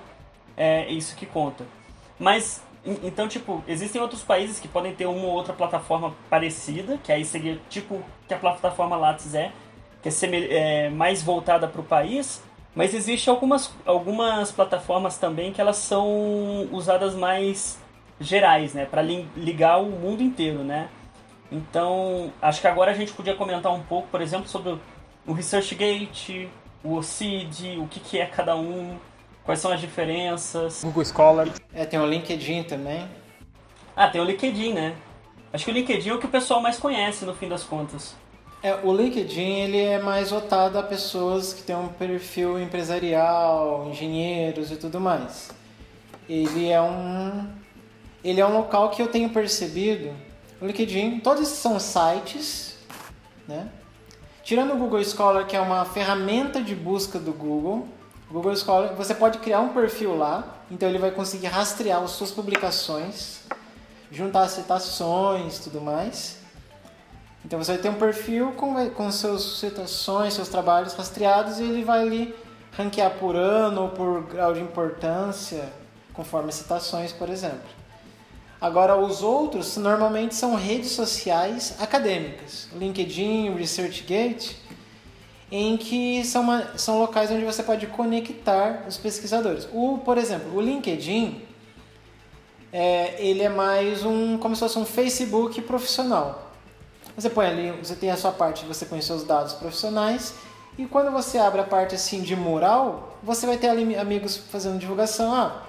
é 0.56 0.90
isso 0.90 1.16
que 1.16 1.26
conta. 1.26 1.64
Mas, 2.18 2.62
então, 2.84 3.26
tipo, 3.26 3.64
existem 3.66 4.00
outros 4.00 4.22
países 4.22 4.60
que 4.60 4.68
podem 4.68 4.94
ter 4.94 5.06
uma 5.06 5.26
ou 5.26 5.32
outra 5.32 5.52
plataforma 5.52 6.14
parecida, 6.28 6.98
que 7.02 7.10
aí 7.10 7.24
seria 7.24 7.58
tipo 7.68 8.02
que 8.28 8.34
a 8.34 8.38
plataforma 8.38 8.96
Lattes 8.96 9.34
é, 9.34 9.50
que 10.02 10.08
é, 10.08 10.86
é 10.86 10.90
mais 10.90 11.22
voltada 11.22 11.66
para 11.66 11.80
o 11.80 11.84
país, 11.84 12.42
mas 12.74 12.94
existem 12.94 13.32
algumas, 13.32 13.72
algumas 13.84 14.50
plataformas 14.52 15.18
também 15.18 15.52
que 15.52 15.60
elas 15.60 15.76
são 15.76 16.68
usadas 16.72 17.14
mais 17.14 17.78
gerais, 18.20 18.74
né, 18.74 18.84
para 18.84 19.02
ligar 19.02 19.80
o 19.80 19.86
mundo 19.86 20.22
inteiro, 20.22 20.64
né. 20.64 20.88
Então, 21.50 22.32
acho 22.40 22.60
que 22.60 22.66
agora 22.66 22.90
a 22.90 22.94
gente 22.94 23.12
podia 23.12 23.34
comentar 23.34 23.72
um 23.72 23.82
pouco, 23.82 24.08
por 24.08 24.20
exemplo, 24.20 24.48
sobre 24.48 24.78
o 25.26 25.32
ResearchGate, 25.32 26.48
o 26.82 26.94
OCID, 26.94 27.78
o 27.78 27.86
que, 27.86 28.00
que 28.00 28.18
é 28.18 28.26
cada 28.26 28.56
um, 28.56 28.98
Quais 29.44 29.60
são 29.60 29.70
as 29.70 29.80
diferenças? 29.80 30.82
Google 30.82 31.04
Scholar. 31.04 31.48
É, 31.72 31.84
tem 31.84 32.00
o 32.00 32.06
LinkedIn 32.06 32.62
também. 32.62 33.06
Ah, 33.94 34.08
tem 34.08 34.20
o 34.20 34.24
LinkedIn, 34.24 34.72
né? 34.72 34.96
Acho 35.52 35.66
que 35.66 35.70
o 35.70 35.74
LinkedIn 35.74 36.08
é 36.08 36.14
o 36.14 36.18
que 36.18 36.26
o 36.26 36.30
pessoal 36.30 36.60
mais 36.62 36.78
conhece 36.78 37.26
no 37.26 37.34
fim 37.34 37.48
das 37.48 37.62
contas. 37.62 38.16
É, 38.64 38.80
o 38.82 38.96
LinkedIn 38.96 39.60
ele 39.60 39.78
é 39.78 39.98
mais 39.98 40.30
votado 40.30 40.78
a 40.78 40.82
pessoas 40.82 41.52
que 41.52 41.62
têm 41.62 41.76
um 41.76 41.88
perfil 41.88 42.58
empresarial, 42.58 43.90
engenheiros 43.90 44.70
e 44.70 44.76
tudo 44.76 44.98
mais. 44.98 45.50
Ele 46.26 46.70
é 46.70 46.80
um 46.80 47.46
ele 48.24 48.40
é 48.40 48.46
um 48.46 48.56
local 48.56 48.88
que 48.88 49.02
eu 49.02 49.08
tenho 49.08 49.28
percebido. 49.28 50.16
O 50.62 50.64
LinkedIn, 50.64 51.20
todos 51.20 51.46
são 51.48 51.78
sites, 51.78 52.78
né? 53.46 53.68
Tirando 54.42 54.72
o 54.72 54.78
Google 54.78 55.04
Scholar, 55.04 55.46
que 55.46 55.54
é 55.54 55.60
uma 55.60 55.84
ferramenta 55.84 56.62
de 56.62 56.74
busca 56.74 57.18
do 57.18 57.34
Google, 57.34 57.86
Google 58.30 58.56
Scholar, 58.56 58.94
você 58.94 59.14
pode 59.14 59.40
criar 59.40 59.60
um 59.60 59.74
perfil 59.74 60.16
lá, 60.16 60.62
então 60.70 60.88
ele 60.88 60.98
vai 60.98 61.10
conseguir 61.10 61.48
rastrear 61.48 62.02
as 62.02 62.12
suas 62.12 62.30
publicações, 62.30 63.40
juntar 64.10 64.48
citações 64.48 65.58
tudo 65.58 65.82
mais. 65.82 66.43
Então 67.44 67.62
você 67.62 67.72
vai 67.72 67.82
ter 67.82 67.88
um 67.90 67.94
perfil 67.94 68.52
com, 68.52 68.88
com 68.90 69.10
suas 69.12 69.58
citações, 69.58 70.34
seus 70.34 70.48
trabalhos 70.48 70.94
rastreados 70.94 71.60
e 71.60 71.64
ele 71.64 71.84
vai 71.84 72.00
ali 72.00 72.34
ranquear 72.72 73.10
por 73.18 73.36
ano 73.36 73.82
ou 73.82 73.88
por 73.90 74.22
grau 74.22 74.54
de 74.54 74.60
importância, 74.60 75.70
conforme 76.12 76.50
citações, 76.52 77.12
por 77.12 77.28
exemplo. 77.28 77.68
Agora, 78.60 78.96
os 78.96 79.22
outros 79.22 79.76
normalmente 79.76 80.34
são 80.34 80.54
redes 80.54 80.92
sociais 80.92 81.76
acadêmicas. 81.80 82.68
LinkedIn, 82.74 83.54
ResearchGate, 83.54 84.56
em 85.52 85.76
que 85.76 86.24
são, 86.24 86.42
uma, 86.42 86.78
são 86.78 86.98
locais 86.98 87.30
onde 87.30 87.44
você 87.44 87.62
pode 87.62 87.86
conectar 87.88 88.86
os 88.88 88.96
pesquisadores. 88.96 89.68
O, 89.70 89.98
por 89.98 90.16
exemplo, 90.16 90.56
o 90.56 90.62
LinkedIn, 90.62 91.42
é, 92.72 93.14
ele 93.18 93.42
é 93.42 93.50
mais 93.50 94.02
um, 94.02 94.38
como 94.38 94.56
se 94.56 94.60
fosse 94.60 94.78
um 94.78 94.86
Facebook 94.86 95.60
profissional. 95.60 96.43
Você 97.16 97.30
põe 97.30 97.46
ali, 97.46 97.70
você 97.72 97.94
tem 97.94 98.10
a 98.10 98.16
sua 98.16 98.32
parte, 98.32 98.64
você 98.64 98.84
põe 98.86 99.00
seus 99.00 99.24
dados 99.24 99.52
profissionais 99.52 100.34
e 100.76 100.84
quando 100.86 101.12
você 101.12 101.38
abre 101.38 101.60
a 101.60 101.64
parte 101.64 101.94
assim 101.94 102.22
de 102.22 102.34
mural, 102.34 103.18
você 103.22 103.46
vai 103.46 103.56
ter 103.56 103.68
ali 103.68 103.96
amigos 103.96 104.36
fazendo 104.36 104.78
divulgação, 104.78 105.32
ah, 105.32 105.62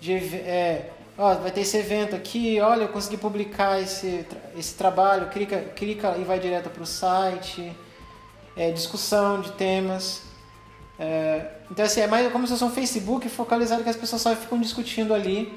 de, 0.00 0.14
é, 0.14 0.90
ó, 1.16 1.34
vai 1.34 1.52
ter 1.52 1.60
esse 1.60 1.76
evento 1.76 2.16
aqui, 2.16 2.60
olha, 2.60 2.82
eu 2.82 2.88
consegui 2.88 3.16
publicar 3.16 3.80
esse, 3.80 4.26
esse 4.56 4.74
trabalho, 4.74 5.28
clica, 5.28 5.60
clica 5.76 6.16
e 6.18 6.24
vai 6.24 6.40
direto 6.40 6.68
para 6.70 6.82
o 6.82 6.86
site 6.86 7.72
é, 8.58 8.72
discussão 8.72 9.40
de 9.40 9.52
temas. 9.52 10.22
É, 10.98 11.46
então, 11.70 11.84
assim, 11.84 12.00
é 12.00 12.08
mais 12.08 12.30
como 12.32 12.44
se 12.44 12.52
fosse 12.52 12.64
um 12.64 12.70
Facebook 12.70 13.28
focalizado 13.28 13.84
que 13.84 13.88
as 13.88 13.96
pessoas 13.96 14.20
só 14.20 14.34
ficam 14.34 14.60
discutindo 14.60 15.14
ali 15.14 15.56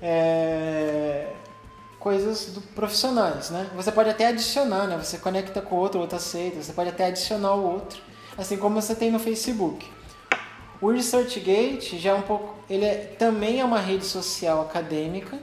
é, 0.00 1.26
coisas 2.04 2.52
do, 2.52 2.60
profissionais, 2.60 3.48
né? 3.48 3.70
Você 3.74 3.90
pode 3.90 4.10
até 4.10 4.26
adicionar, 4.26 4.86
né? 4.86 4.98
Você 5.02 5.16
conecta 5.16 5.62
com 5.62 5.76
outro, 5.76 5.98
o 5.98 6.02
outro 6.02 6.18
aceita, 6.18 6.62
você 6.62 6.74
pode 6.74 6.90
até 6.90 7.06
adicionar 7.06 7.54
o 7.54 7.64
outro, 7.64 7.98
assim 8.36 8.58
como 8.58 8.80
você 8.80 8.94
tem 8.94 9.10
no 9.10 9.18
Facebook. 9.18 9.90
O 10.82 10.90
ResearchGate 10.90 11.98
já 11.98 12.10
é 12.10 12.14
um 12.14 12.20
pouco, 12.20 12.56
ele 12.68 12.84
é, 12.84 13.16
também 13.18 13.58
é 13.58 13.64
uma 13.64 13.80
rede 13.80 14.04
social 14.04 14.60
acadêmica, 14.60 15.38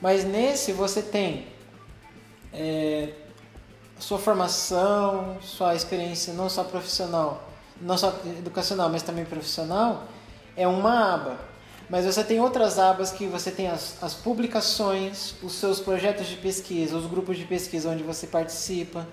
mas 0.00 0.24
nesse 0.24 0.70
você 0.70 1.02
tem 1.02 1.48
é, 2.52 3.08
sua 3.98 4.20
formação, 4.20 5.38
sua 5.42 5.74
experiência 5.74 6.32
não 6.32 6.48
só 6.48 6.62
profissional, 6.62 7.50
não 7.80 7.98
só 7.98 8.10
educacional, 8.38 8.88
mas 8.88 9.02
também 9.02 9.24
profissional, 9.24 10.04
é 10.56 10.68
uma 10.68 11.14
aba. 11.14 11.55
Mas 11.88 12.04
você 12.04 12.24
tem 12.24 12.40
outras 12.40 12.78
abas 12.78 13.12
que 13.12 13.26
você 13.26 13.50
tem 13.50 13.68
as, 13.68 14.02
as 14.02 14.12
publicações, 14.12 15.34
os 15.42 15.52
seus 15.52 15.78
projetos 15.78 16.26
de 16.26 16.36
pesquisa, 16.36 16.96
os 16.96 17.06
grupos 17.06 17.38
de 17.38 17.44
pesquisa 17.44 17.90
onde 17.90 18.02
você 18.02 18.26
participa. 18.26 19.06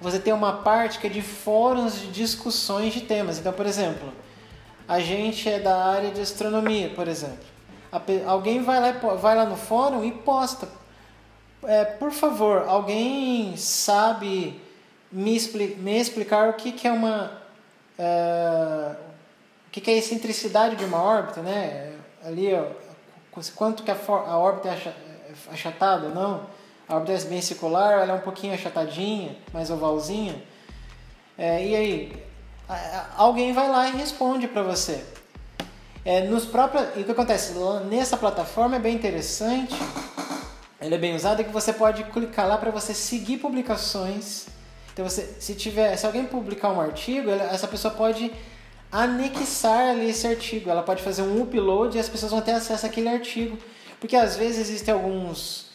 você 0.00 0.18
tem 0.18 0.32
uma 0.32 0.58
parte 0.58 0.98
que 0.98 1.06
é 1.06 1.10
de 1.10 1.22
fóruns 1.22 1.98
de 1.98 2.06
discussões 2.08 2.92
de 2.92 3.00
temas. 3.00 3.38
Então, 3.38 3.52
por 3.52 3.66
exemplo, 3.66 4.12
a 4.86 5.00
gente 5.00 5.48
é 5.48 5.58
da 5.58 5.84
área 5.84 6.10
de 6.10 6.20
astronomia, 6.20 6.90
por 6.90 7.08
exemplo. 7.08 7.54
Alguém 8.26 8.62
vai 8.62 8.80
lá, 8.80 8.92
vai 9.16 9.34
lá 9.36 9.44
no 9.44 9.56
fórum 9.56 10.04
e 10.04 10.12
posta. 10.12 10.68
É, 11.64 11.84
por 11.84 12.12
favor, 12.12 12.64
alguém 12.68 13.56
sabe 13.56 14.60
me, 15.10 15.34
expli 15.34 15.76
me 15.76 15.98
explicar 15.98 16.48
o 16.50 16.54
que, 16.54 16.72
que 16.72 16.86
é 16.86 16.92
uma. 16.92 17.40
É, 17.98 18.94
o 19.68 19.70
que, 19.70 19.80
que 19.80 19.90
é 19.90 19.94
a 19.94 19.96
excentricidade 19.96 20.76
de 20.76 20.84
uma 20.84 21.02
órbita, 21.02 21.40
né? 21.40 21.93
Ali, 22.24 22.54
ó, 22.54 22.64
quanto 23.54 23.82
que 23.82 23.90
a, 23.90 23.96
a 24.08 24.38
órbita 24.38 24.70
é 24.70 24.94
achatada 25.52 26.06
ou 26.06 26.14
não? 26.14 26.46
A 26.88 26.94
órbita 26.94 27.12
é 27.12 27.28
bem 27.28 27.42
circular, 27.42 27.92
ela 27.92 28.14
é 28.14 28.16
um 28.16 28.20
pouquinho 28.20 28.54
achatadinha, 28.54 29.36
mais 29.52 29.70
ovalzinha. 29.70 30.42
É, 31.36 31.62
e 31.62 31.76
aí, 31.76 32.24
alguém 33.14 33.52
vai 33.52 33.68
lá 33.68 33.88
e 33.90 33.92
responde 33.92 34.48
para 34.48 34.62
você. 34.62 35.04
É, 36.02 36.22
nos 36.22 36.46
próprios, 36.46 36.96
e 36.96 37.00
o 37.00 37.04
que 37.04 37.10
acontece? 37.10 37.52
Nessa 37.90 38.16
plataforma 38.16 38.76
é 38.76 38.78
bem 38.78 38.94
interessante, 38.94 39.74
ela 40.80 40.94
é 40.94 40.98
bem 40.98 41.14
usada, 41.14 41.44
que 41.44 41.52
você 41.52 41.74
pode 41.74 42.04
clicar 42.04 42.48
lá 42.48 42.56
para 42.56 42.70
você 42.70 42.94
seguir 42.94 43.36
publicações. 43.36 44.46
Então, 44.94 45.06
você, 45.06 45.36
se, 45.40 45.54
tiver, 45.54 45.94
se 45.96 46.06
alguém 46.06 46.24
publicar 46.24 46.70
um 46.70 46.80
artigo, 46.80 47.28
ela, 47.28 47.44
essa 47.44 47.68
pessoa 47.68 47.92
pode 47.92 48.32
anexar 48.94 49.90
ali 49.90 50.10
esse 50.10 50.24
artigo. 50.26 50.70
Ela 50.70 50.82
pode 50.82 51.02
fazer 51.02 51.22
um 51.22 51.42
upload 51.42 51.96
e 51.96 52.00
as 52.00 52.08
pessoas 52.08 52.30
vão 52.30 52.40
ter 52.40 52.52
acesso 52.52 52.86
àquele 52.86 53.08
artigo. 53.08 53.58
Porque 53.98 54.14
às 54.14 54.36
vezes 54.36 54.68
existem 54.68 54.94
alguns, 54.94 55.70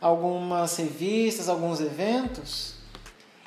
algumas 0.00 0.76
revistas, 0.76 1.48
alguns 1.48 1.80
eventos 1.80 2.74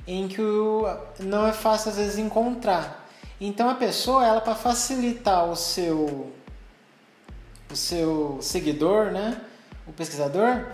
em 0.07 0.27
que 0.27 0.41
o, 0.41 0.85
não 1.19 1.45
é 1.45 1.53
fácil 1.53 1.91
às 1.91 1.97
vezes 1.97 2.17
encontrar. 2.17 3.07
Então 3.39 3.69
a 3.69 3.75
pessoa, 3.75 4.25
ela 4.25 4.41
para 4.41 4.55
facilitar 4.55 5.49
o 5.49 5.55
seu 5.55 6.31
o 7.71 7.75
seu 7.75 8.37
seguidor, 8.41 9.11
né, 9.11 9.41
o 9.87 9.91
pesquisador, 9.91 10.67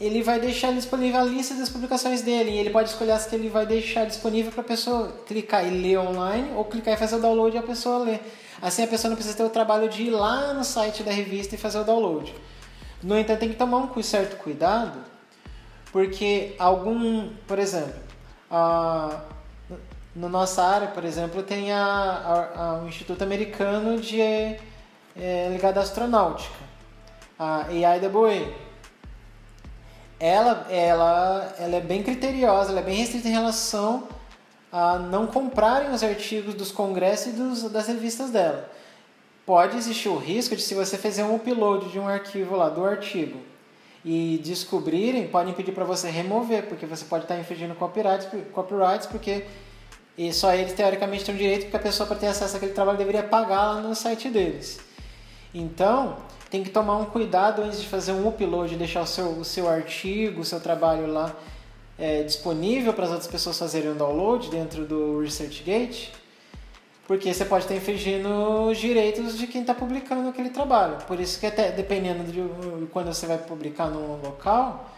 ele 0.00 0.22
vai 0.22 0.38
deixar 0.38 0.72
disponível 0.72 1.20
a 1.20 1.24
lista 1.24 1.54
das 1.54 1.68
publicações 1.68 2.22
dele 2.22 2.50
e 2.50 2.58
ele 2.58 2.70
pode 2.70 2.90
escolher 2.90 3.12
as 3.12 3.26
que 3.26 3.34
ele 3.34 3.48
vai 3.48 3.66
deixar 3.66 4.04
disponível 4.04 4.52
para 4.52 4.60
a 4.60 4.64
pessoa 4.64 5.08
clicar 5.26 5.66
e 5.66 5.70
ler 5.70 5.98
online 5.98 6.52
ou 6.54 6.64
clicar 6.64 6.94
e 6.94 6.96
fazer 6.96 7.16
o 7.16 7.20
download 7.20 7.56
e 7.56 7.58
a 7.58 7.62
pessoa 7.62 8.04
ler. 8.04 8.20
Assim 8.60 8.84
a 8.84 8.86
pessoa 8.86 9.10
não 9.10 9.16
precisa 9.16 9.36
ter 9.36 9.44
o 9.44 9.50
trabalho 9.50 9.88
de 9.88 10.02
ir 10.02 10.10
lá 10.10 10.52
no 10.52 10.64
site 10.64 11.02
da 11.02 11.10
revista 11.10 11.54
e 11.54 11.58
fazer 11.58 11.78
o 11.78 11.84
download. 11.84 12.34
No 13.02 13.18
entanto, 13.18 13.40
tem 13.40 13.48
que 13.50 13.56
tomar 13.56 13.78
um 13.78 14.02
certo 14.02 14.36
cuidado, 14.36 14.98
porque 15.92 16.54
algum, 16.58 17.28
por 17.46 17.58
exemplo, 17.58 17.94
a, 18.50 19.20
na 20.14 20.28
nossa 20.28 20.62
área, 20.62 20.88
por 20.88 21.04
exemplo, 21.04 21.42
tem 21.42 21.72
a, 21.72 21.84
a, 21.84 22.60
a 22.60 22.82
o 22.82 22.88
Instituto 22.88 23.22
Americano 23.22 24.00
de 24.00 24.20
é, 24.20 24.58
ligado 25.50 25.78
à 25.78 25.82
astronáutica, 25.82 26.54
a 27.38 27.66
AIAA. 27.66 28.65
Ela, 30.18 30.66
ela, 30.70 31.54
ela 31.58 31.76
é 31.76 31.80
bem 31.80 32.02
criteriosa, 32.02 32.70
ela 32.70 32.80
é 32.80 32.82
bem 32.82 32.96
restrita 32.96 33.28
em 33.28 33.32
relação 33.32 34.08
a 34.72 34.98
não 34.98 35.26
comprarem 35.26 35.90
os 35.90 36.02
artigos 36.02 36.54
dos 36.54 36.72
congressos 36.72 37.26
e 37.28 37.30
dos, 37.36 37.62
das 37.70 37.86
revistas 37.86 38.30
dela. 38.30 38.70
Pode 39.44 39.76
existir 39.76 40.08
o 40.08 40.16
risco 40.16 40.56
de 40.56 40.62
se 40.62 40.74
você 40.74 40.98
fizer 40.98 41.24
um 41.24 41.36
upload 41.36 41.90
de 41.90 41.98
um 41.98 42.08
arquivo 42.08 42.56
lá, 42.56 42.68
do 42.68 42.84
artigo, 42.84 43.38
e 44.04 44.40
descobrirem, 44.42 45.28
podem 45.28 45.54
pedir 45.54 45.72
para 45.72 45.84
você 45.84 46.10
remover, 46.10 46.66
porque 46.66 46.86
você 46.86 47.04
pode 47.04 47.24
estar 47.24 47.38
infringindo 47.38 47.74
copyrights, 47.74 48.28
copyrights 48.52 49.06
porque 49.06 49.44
e 50.18 50.32
só 50.32 50.54
eles 50.54 50.72
teoricamente 50.72 51.24
têm 51.24 51.34
o 51.34 51.38
direito, 51.38 51.62
porque 51.62 51.76
a 51.76 51.80
pessoa 51.80 52.06
para 52.06 52.16
ter 52.16 52.28
acesso 52.28 52.56
àquele 52.56 52.72
trabalho 52.72 52.96
deveria 52.96 53.22
pagar 53.22 53.74
lá 53.74 53.80
no 53.82 53.94
site 53.94 54.30
deles. 54.30 54.80
Então, 55.52 56.16
tem 56.50 56.62
que 56.62 56.70
tomar 56.70 56.96
um 56.96 57.06
cuidado 57.06 57.62
antes 57.62 57.80
de 57.80 57.88
fazer 57.88 58.12
um 58.12 58.28
upload, 58.28 58.76
deixar 58.76 59.02
o 59.02 59.06
seu, 59.06 59.28
o 59.30 59.44
seu 59.44 59.68
artigo, 59.68 60.40
o 60.40 60.44
seu 60.44 60.60
trabalho 60.60 61.06
lá 61.06 61.34
é, 61.98 62.22
disponível 62.22 62.92
para 62.92 63.04
as 63.04 63.10
outras 63.10 63.30
pessoas 63.30 63.58
fazerem 63.58 63.90
um 63.90 63.96
download 63.96 64.50
dentro 64.50 64.84
do 64.84 65.20
ResearchGate, 65.20 66.12
porque 67.06 67.32
você 67.32 67.44
pode 67.44 67.64
estar 67.64 67.74
infringindo 67.74 68.28
os 68.68 68.78
direitos 68.78 69.38
de 69.38 69.46
quem 69.46 69.62
está 69.62 69.74
publicando 69.74 70.28
aquele 70.28 70.50
trabalho. 70.50 70.98
Por 71.06 71.20
isso 71.20 71.38
que 71.38 71.46
até 71.46 71.70
dependendo 71.70 72.24
de 72.24 72.86
quando 72.88 73.06
você 73.06 73.26
vai 73.26 73.38
publicar 73.38 73.88
num 73.88 74.20
local, 74.20 74.90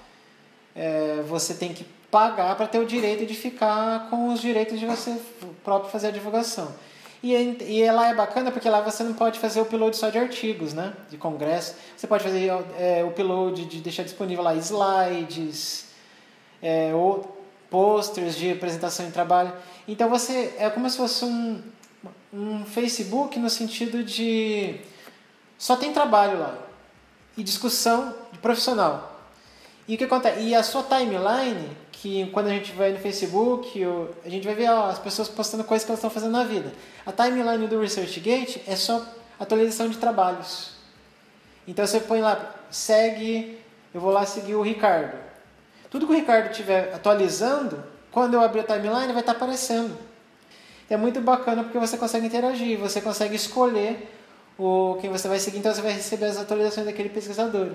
é, 0.74 1.22
você 1.28 1.54
tem 1.54 1.72
que 1.72 1.84
pagar 2.10 2.56
para 2.56 2.66
ter 2.66 2.78
o 2.78 2.86
direito 2.86 3.26
de 3.26 3.34
ficar 3.34 4.08
com 4.08 4.32
os 4.32 4.40
direitos 4.40 4.80
de 4.80 4.86
você 4.86 5.20
próprio 5.62 5.90
fazer 5.90 6.08
a 6.08 6.10
divulgação. 6.10 6.74
E, 7.22 7.34
e 7.34 7.90
lá 7.90 8.08
é 8.08 8.14
bacana 8.14 8.52
porque 8.52 8.68
lá 8.68 8.80
você 8.80 9.02
não 9.02 9.14
pode 9.14 9.38
fazer 9.38 9.60
upload 9.60 9.96
só 9.96 10.08
de 10.08 10.18
artigos, 10.18 10.72
né? 10.72 10.92
De 11.10 11.16
congresso. 11.16 11.74
Você 11.96 12.06
pode 12.06 12.22
fazer 12.22 12.50
é, 12.78 13.02
o 13.02 13.08
upload 13.08 13.64
de 13.64 13.80
deixar 13.80 14.04
disponível 14.04 14.44
lá 14.44 14.54
slides, 14.54 15.86
é, 16.62 16.94
ou 16.94 17.36
posters 17.70 18.36
de 18.36 18.52
apresentação 18.52 19.06
em 19.06 19.10
trabalho. 19.10 19.52
Então 19.86 20.08
você 20.08 20.54
é 20.58 20.70
como 20.70 20.88
se 20.88 20.96
fosse 20.96 21.24
um, 21.24 21.62
um 22.32 22.64
Facebook 22.64 23.38
no 23.38 23.50
sentido 23.50 24.04
de 24.04 24.80
só 25.58 25.76
tem 25.76 25.92
trabalho 25.92 26.38
lá 26.38 26.56
e 27.36 27.42
discussão 27.42 28.14
de 28.32 28.38
profissional. 28.38 29.17
E 29.88 29.94
o 29.94 29.98
que 29.98 30.04
acontece? 30.04 30.40
E 30.40 30.54
a 30.54 30.62
sua 30.62 30.82
timeline 30.82 31.70
que 31.90 32.26
quando 32.30 32.48
a 32.48 32.50
gente 32.50 32.72
vai 32.72 32.92
no 32.92 32.98
Facebook, 32.98 33.82
a 34.24 34.28
gente 34.28 34.46
vai 34.46 34.54
ver 34.54 34.70
ó, 34.70 34.90
as 34.90 34.98
pessoas 34.98 35.28
postando 35.28 35.64
coisas 35.64 35.84
que 35.84 35.90
elas 35.90 35.98
estão 35.98 36.10
fazendo 36.10 36.32
na 36.32 36.44
vida. 36.44 36.70
A 37.06 37.10
timeline 37.10 37.66
do 37.66 37.80
ResearchGate 37.80 38.62
é 38.68 38.76
só 38.76 39.04
atualização 39.40 39.88
de 39.88 39.96
trabalhos. 39.96 40.72
Então 41.66 41.86
você 41.86 42.00
põe 42.00 42.20
lá, 42.20 42.54
segue, 42.70 43.58
eu 43.92 44.00
vou 44.00 44.12
lá 44.12 44.26
seguir 44.26 44.54
o 44.54 44.62
Ricardo. 44.62 45.16
Tudo 45.90 46.06
que 46.06 46.12
o 46.12 46.16
Ricardo 46.16 46.50
estiver 46.50 46.94
atualizando, 46.94 47.82
quando 48.12 48.34
eu 48.34 48.42
abrir 48.42 48.60
a 48.60 48.64
timeline 48.64 49.12
vai 49.12 49.20
estar 49.20 49.32
aparecendo. 49.32 49.96
É 50.90 50.96
muito 50.96 51.20
bacana 51.20 51.64
porque 51.64 51.78
você 51.78 51.96
consegue 51.96 52.26
interagir, 52.26 52.78
você 52.78 53.00
consegue 53.00 53.34
escolher 53.34 54.14
o 54.58 54.98
quem 55.00 55.10
você 55.10 55.28
vai 55.28 55.38
seguir, 55.38 55.58
então 55.58 55.74
você 55.74 55.80
vai 55.80 55.92
receber 55.92 56.26
as 56.26 56.36
atualizações 56.36 56.86
daquele 56.86 57.08
pesquisador 57.08 57.72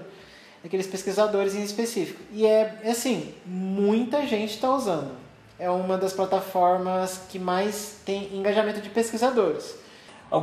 daqueles 0.64 0.88
pesquisadores 0.88 1.54
em 1.54 1.64
específico. 1.64 2.22
E 2.32 2.46
é, 2.46 2.80
é 2.84 2.92
assim, 2.92 3.34
muita 3.46 4.26
gente 4.26 4.54
está 4.54 4.74
usando. 4.74 5.12
É 5.60 5.70
uma 5.70 5.98
das 5.98 6.14
plataformas 6.14 7.22
que 7.30 7.38
mais 7.38 8.02
tem 8.06 8.34
engajamento 8.34 8.82
de 8.82 8.90
pesquisadores. 8.90 9.78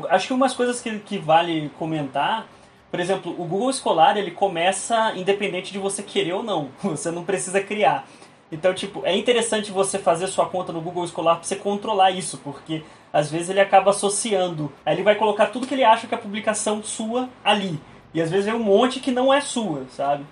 Acho 0.09 0.29
que 0.29 0.33
umas 0.33 0.55
coisas 0.55 0.81
que, 0.81 0.99
que 1.01 1.18
vale 1.18 1.71
comentar, 1.79 2.47
por 2.91 3.01
exemplo, 3.01 3.33
o 3.33 3.45
Google 3.45 3.71
Escolar 3.71 4.16
ele 4.16 4.31
começa 4.31 5.12
independente 5.16 5.73
de 5.73 5.79
você 5.79 6.03
querer 6.03 6.35
ou 6.35 6.43
não. 6.43 6.68
Você 6.83 7.11
não 7.11 7.25
precisa 7.25 7.61
criar. 7.61 8.07
Então, 8.53 8.75
tipo, 8.75 9.03
é 9.05 9.17
interessante 9.17 9.71
você 9.71 9.97
fazer 9.97 10.26
sua 10.26 10.47
conta 10.47 10.72
no 10.72 10.80
Google 10.80 11.05
Escolar 11.05 11.37
para 11.37 11.45
você 11.45 11.55
controlar 11.55 12.11
isso, 12.11 12.37
porque 12.38 12.83
às 13.13 13.30
vezes 13.30 13.49
ele 13.49 13.61
acaba 13.61 13.91
associando. 13.91 14.72
Aí 14.84 14.97
ele 14.97 15.05
vai 15.05 15.14
colocar 15.14 15.47
tudo 15.47 15.68
que 15.68 15.75
ele 15.75 15.84
acha 15.84 16.09
que 16.09 16.14
é 16.14 16.18
publicação 16.18 16.83
sua 16.83 17.29
ali. 17.45 17.80
E 18.12 18.20
às 18.20 18.30
vezes 18.30 18.49
é 18.49 18.54
um 18.54 18.62
monte 18.62 19.00
que 19.00 19.11
não 19.11 19.32
é 19.32 19.41
sua, 19.41 19.87
sabe? 19.95 20.24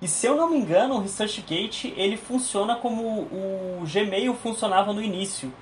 E 0.00 0.08
se 0.08 0.26
eu 0.26 0.36
não 0.36 0.50
me 0.50 0.58
engano, 0.58 0.96
o 0.96 1.00
ResearchGate 1.00 1.94
ele 1.96 2.16
funciona 2.16 2.74
como 2.74 3.02
o 3.02 3.84
Gmail 3.86 4.34
funcionava 4.34 4.92
no 4.92 5.00
início. 5.00 5.52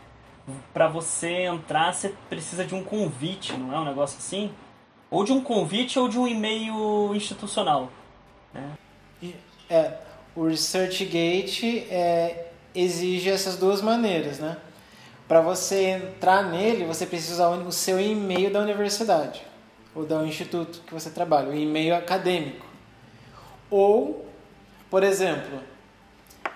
Para 0.72 0.88
você 0.88 1.42
entrar, 1.42 1.92
você 1.92 2.14
precisa 2.30 2.64
de 2.64 2.74
um 2.74 2.82
convite, 2.82 3.52
não 3.52 3.74
é 3.74 3.78
um 3.78 3.84
negócio 3.84 4.16
assim? 4.18 4.50
Ou 5.10 5.24
de 5.24 5.32
um 5.32 5.42
convite 5.42 5.98
ou 5.98 6.08
de 6.08 6.18
um 6.18 6.26
e-mail 6.26 7.14
institucional. 7.14 7.90
Né? 8.54 9.34
É, 9.68 9.98
o 10.34 10.46
ResearchGate 10.46 11.80
é, 11.90 12.52
exige 12.74 13.28
essas 13.28 13.56
duas 13.56 13.82
maneiras, 13.82 14.38
né? 14.38 14.56
Para 15.28 15.42
você 15.42 15.90
entrar 15.90 16.42
nele, 16.44 16.86
você 16.86 17.06
precisa 17.06 17.34
usar 17.34 17.48
o 17.50 17.70
seu 17.70 18.00
e-mail 18.00 18.50
da 18.50 18.60
universidade 18.60 19.49
ou 19.94 20.04
do 20.04 20.24
instituto 20.24 20.80
que 20.86 20.94
você 20.94 21.10
trabalha, 21.10 21.48
o 21.48 21.54
e-mail 21.54 21.94
acadêmico. 21.94 22.66
Ou, 23.70 24.26
por 24.88 25.02
exemplo, 25.02 25.60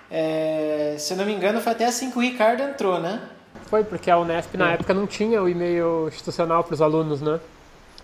é, 0.09 0.95
se 0.97 1.13
eu 1.13 1.17
não 1.17 1.25
me 1.25 1.33
engano, 1.33 1.61
foi 1.61 1.71
até 1.71 1.85
assim 1.85 2.11
que 2.11 2.17
o 2.17 2.21
Ricardo 2.21 2.63
entrou, 2.63 2.99
né? 2.99 3.21
Foi, 3.67 3.83
porque 3.83 4.11
a 4.11 4.17
Unesp 4.17 4.55
na 4.55 4.71
é. 4.71 4.73
época 4.75 4.93
não 4.93 5.07
tinha 5.07 5.41
o 5.41 5.49
e-mail 5.49 6.07
institucional 6.07 6.63
para 6.63 6.73
os 6.73 6.81
alunos, 6.81 7.21
né? 7.21 7.39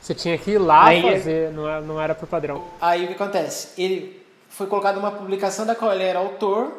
Você 0.02 0.16
tinha 0.16 0.38
que 0.38 0.52
ir 0.52 0.58
lá 0.58 0.86
Aí, 0.86 1.02
fazer, 1.02 1.52
não 1.52 1.70
era, 1.70 1.82
não 1.82 2.02
era 2.02 2.16
por 2.16 2.28
padrão. 2.28 2.64
Aí 2.82 3.04
o 3.04 3.08
que 3.08 3.14
acontece? 3.14 3.80
Ele 3.80 4.22
foi 4.50 4.66
colocado 4.66 4.98
uma 4.98 5.12
publicação 5.12 5.66
da 5.66 5.76
qual 5.76 5.94
ele 5.94 6.04
era 6.04 6.18
autor. 6.18 6.72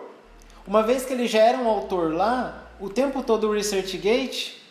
Uma 0.67 0.83
vez 0.83 1.05
que 1.05 1.13
ele 1.13 1.29
já 1.29 1.41
era 1.41 1.59
um 1.59 1.69
autor 1.69 2.13
lá, 2.13 2.65
o 2.81 2.89
tempo 2.89 3.23
todo 3.23 3.49
o 3.49 3.53
ResearchGate 3.53 4.62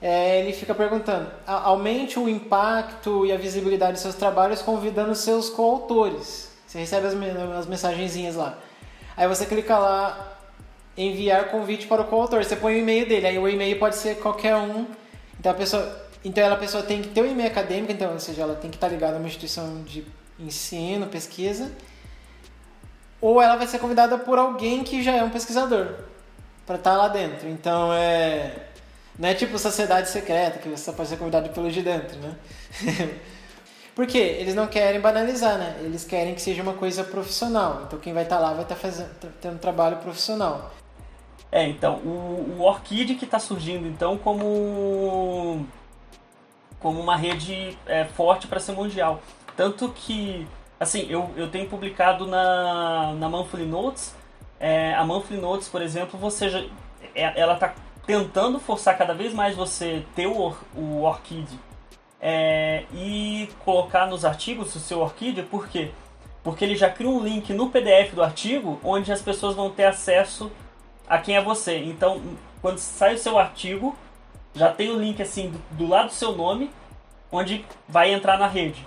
é, 0.00 0.40
ele 0.40 0.52
fica 0.52 0.74
perguntando: 0.74 1.30
aumente 1.46 2.18
o 2.18 2.28
impacto 2.28 3.26
e 3.26 3.32
a 3.32 3.36
visibilidade 3.36 3.92
dos 3.92 4.02
seus 4.02 4.14
trabalhos 4.14 4.62
convidando 4.62 5.14
seus 5.14 5.50
coautores. 5.50 6.50
Você 6.66 6.78
recebe 6.78 7.06
as, 7.06 7.14
as 7.58 7.66
mensagenzinhas 7.66 8.36
lá. 8.36 8.58
Aí 9.16 9.28
você 9.28 9.44
clica 9.44 9.78
lá, 9.78 10.38
enviar 10.96 11.50
convite 11.50 11.86
para 11.86 12.02
o 12.02 12.04
coautor. 12.06 12.42
Você 12.42 12.56
põe 12.56 12.74
o 12.74 12.78
e-mail 12.78 13.06
dele, 13.06 13.26
aí 13.26 13.38
o 13.38 13.48
e-mail 13.48 13.78
pode 13.78 13.96
ser 13.96 14.16
qualquer 14.18 14.56
um. 14.56 14.86
Então 15.38 15.52
a 15.52 15.54
pessoa, 15.54 16.06
então 16.24 16.50
a 16.50 16.56
pessoa 16.56 16.82
tem 16.82 17.02
que 17.02 17.08
ter 17.08 17.20
o 17.20 17.24
um 17.24 17.30
e-mail 17.30 17.50
acadêmico, 17.50 17.92
então, 17.92 18.12
ou 18.12 18.20
seja, 18.20 18.42
ela 18.42 18.54
tem 18.54 18.70
que 18.70 18.76
estar 18.76 18.88
ligada 18.88 19.16
a 19.16 19.18
uma 19.18 19.26
instituição 19.26 19.82
de 19.82 20.06
ensino, 20.38 21.06
pesquisa, 21.06 21.70
ou 23.20 23.42
ela 23.42 23.56
vai 23.56 23.66
ser 23.66 23.78
convidada 23.78 24.16
por 24.16 24.38
alguém 24.38 24.82
que 24.82 25.02
já 25.02 25.12
é 25.12 25.22
um 25.22 25.30
pesquisador 25.30 25.96
para 26.66 26.76
estar 26.76 26.96
lá 26.96 27.08
dentro. 27.08 27.48
Então 27.48 27.92
é 27.92 28.69
não 29.20 29.28
é 29.28 29.34
tipo 29.34 29.58
sociedade 29.58 30.08
secreta 30.08 30.58
que 30.58 30.68
você 30.68 30.82
só 30.82 30.92
pode 30.94 31.10
ser 31.10 31.18
convidado 31.18 31.50
pelo 31.50 31.70
de 31.70 31.82
dentro, 31.82 32.18
né? 32.20 32.34
Porque 33.94 34.16
eles 34.16 34.54
não 34.54 34.66
querem 34.66 34.98
banalizar, 34.98 35.58
né? 35.58 35.78
Eles 35.82 36.04
querem 36.04 36.34
que 36.34 36.40
seja 36.40 36.62
uma 36.62 36.72
coisa 36.72 37.04
profissional. 37.04 37.82
Então 37.86 37.98
quem 37.98 38.14
vai 38.14 38.22
estar 38.22 38.38
lá 38.38 38.54
vai 38.54 38.62
estar 38.62 38.76
fazendo, 38.76 39.10
tendo 39.38 39.58
trabalho 39.58 39.98
profissional. 39.98 40.72
É, 41.52 41.68
então, 41.68 41.96
o, 41.96 42.56
o 42.58 42.62
Orchid 42.62 43.14
que 43.16 43.26
está 43.26 43.38
surgindo 43.38 43.86
então 43.86 44.16
como 44.16 45.66
como 46.78 46.98
uma 46.98 47.14
rede 47.14 47.76
é, 47.86 48.06
forte 48.06 48.46
para 48.46 48.58
ser 48.58 48.72
mundial. 48.72 49.20
Tanto 49.54 49.90
que, 49.90 50.46
assim, 50.78 51.06
eu, 51.10 51.30
eu 51.36 51.50
tenho 51.50 51.68
publicado 51.68 52.26
na, 52.26 53.12
na 53.12 53.28
Monthly 53.28 53.66
Notes, 53.66 54.14
é, 54.58 54.94
a 54.94 55.04
Monthly 55.04 55.36
Notes, 55.36 55.68
por 55.68 55.82
exemplo, 55.82 56.18
você 56.18 56.48
já, 56.48 56.60
é, 57.14 57.38
ela 57.38 57.52
está 57.52 57.74
tentando 58.10 58.58
forçar 58.58 58.98
cada 58.98 59.14
vez 59.14 59.32
mais 59.32 59.54
você 59.54 60.04
ter 60.16 60.26
o, 60.26 60.52
o 60.74 61.02
Orchid 61.02 61.48
é, 62.20 62.82
e 62.92 63.48
colocar 63.64 64.08
nos 64.08 64.24
artigos 64.24 64.74
o 64.74 64.80
seu 64.80 64.98
Orchid, 64.98 65.44
por 65.44 65.68
quê? 65.68 65.92
Porque 66.42 66.64
ele 66.64 66.74
já 66.74 66.90
cria 66.90 67.08
um 67.08 67.22
link 67.22 67.52
no 67.52 67.70
PDF 67.70 68.12
do 68.12 68.20
artigo 68.20 68.80
onde 68.82 69.12
as 69.12 69.22
pessoas 69.22 69.54
vão 69.54 69.70
ter 69.70 69.84
acesso 69.84 70.50
a 71.08 71.18
quem 71.18 71.36
é 71.36 71.40
você. 71.40 71.78
Então, 71.84 72.20
quando 72.60 72.78
sai 72.78 73.14
o 73.14 73.18
seu 73.18 73.38
artigo, 73.38 73.96
já 74.56 74.72
tem 74.72 74.90
o 74.90 74.98
link 74.98 75.22
assim 75.22 75.50
do, 75.50 75.60
do 75.76 75.86
lado 75.86 76.06
do 76.06 76.12
seu 76.12 76.32
nome, 76.32 76.68
onde 77.30 77.64
vai 77.88 78.12
entrar 78.12 78.36
na 78.40 78.48
rede. 78.48 78.84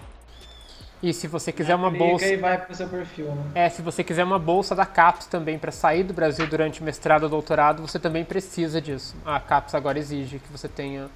E 1.04 1.14
se 1.14 1.28
você 1.28 1.52
quiser 1.52 1.76
uma 1.76 1.92
bolsa. 1.92 2.26
E 2.26 2.38
vai 2.38 2.58
pro 2.58 2.74
seu 2.74 2.88
perfil, 2.88 3.26
né? 3.26 3.66
É, 3.66 3.70
se 3.70 3.82
você 3.82 4.06
quiser 4.06 4.24
uma 4.24 4.40
bolsa 4.40 4.74
da 4.74 4.86
CAPES 4.86 5.26
também 5.26 5.60
para 5.60 5.70
sair 5.70 6.02
do 6.02 6.14
Brasil 6.14 6.48
durante 6.48 6.82
mestrado 6.82 7.24
ou 7.24 7.30
doutorado, 7.30 7.86
você 7.86 8.00
também 8.00 8.24
precisa 8.24 8.80
disso. 8.80 9.14
A 9.26 9.38
CAPES 9.38 9.76
agora 9.76 10.00
exige 10.00 10.40
que 10.40 10.50
você 10.50 10.70
tenha 10.70 11.10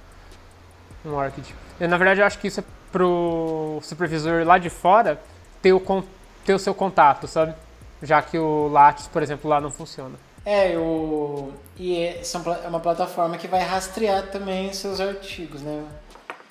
um 1.06 1.14
ORCID. 1.14 1.54
Eu, 1.80 1.88
na 1.88 1.96
verdade, 1.96 2.20
eu 2.20 2.26
acho 2.26 2.38
que 2.38 2.48
isso 2.48 2.60
é 2.60 2.64
pro 2.92 3.78
supervisor 3.82 4.44
lá 4.44 4.58
de 4.58 4.68
fora 4.68 5.18
ter 5.62 5.72
o, 5.72 6.04
ter 6.44 6.52
o 6.52 6.58
seu 6.58 6.74
contato, 6.74 7.26
sabe? 7.26 7.54
Já 8.02 8.20
que 8.20 8.38
o 8.38 8.68
Lattes, 8.68 9.08
por 9.08 9.22
exemplo, 9.22 9.48
lá 9.48 9.58
não 9.58 9.70
funciona. 9.70 10.16
É, 10.44 10.76
o... 10.76 11.50
e 11.78 11.96
é, 11.96 12.20
é 12.62 12.68
uma 12.68 12.80
plataforma 12.80 13.38
que 13.38 13.48
vai 13.48 13.62
rastrear 13.62 14.30
também 14.30 14.70
seus 14.74 15.00
artigos, 15.00 15.62
né? 15.62 15.82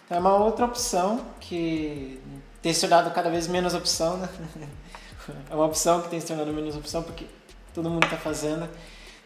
Então, 0.06 0.18
é 0.18 0.20
uma 0.20 0.36
outra 0.38 0.66
opção 0.66 1.22
que 1.40 2.20
tem 2.68 2.74
se 2.74 2.82
tornado 2.82 3.12
cada 3.12 3.30
vez 3.30 3.48
menos 3.48 3.74
opção, 3.74 4.18
né? 4.18 4.30
É 5.50 5.56
uma 5.56 5.66
opção 5.66 6.02
que 6.02 6.10
tem 6.10 6.22
se 6.22 6.28
tornado 6.28 6.54
menos 6.54 6.76
opção 6.76 7.04
porque 7.04 7.26
todo 7.74 7.90
mundo 7.90 8.06
está 8.06 8.18
fazendo. 8.18 8.68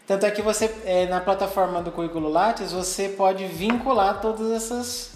Tanto 0.05 0.25
é 0.25 0.31
que 0.31 0.41
você, 0.41 0.65
é, 0.83 1.05
na 1.07 1.21
plataforma 1.21 1.81
do 1.81 1.91
Currículo 1.91 2.27
Lattes, 2.27 2.71
você 2.71 3.09
pode 3.09 3.45
vincular 3.45 4.19
todas 4.19 4.51
essas, 4.51 5.11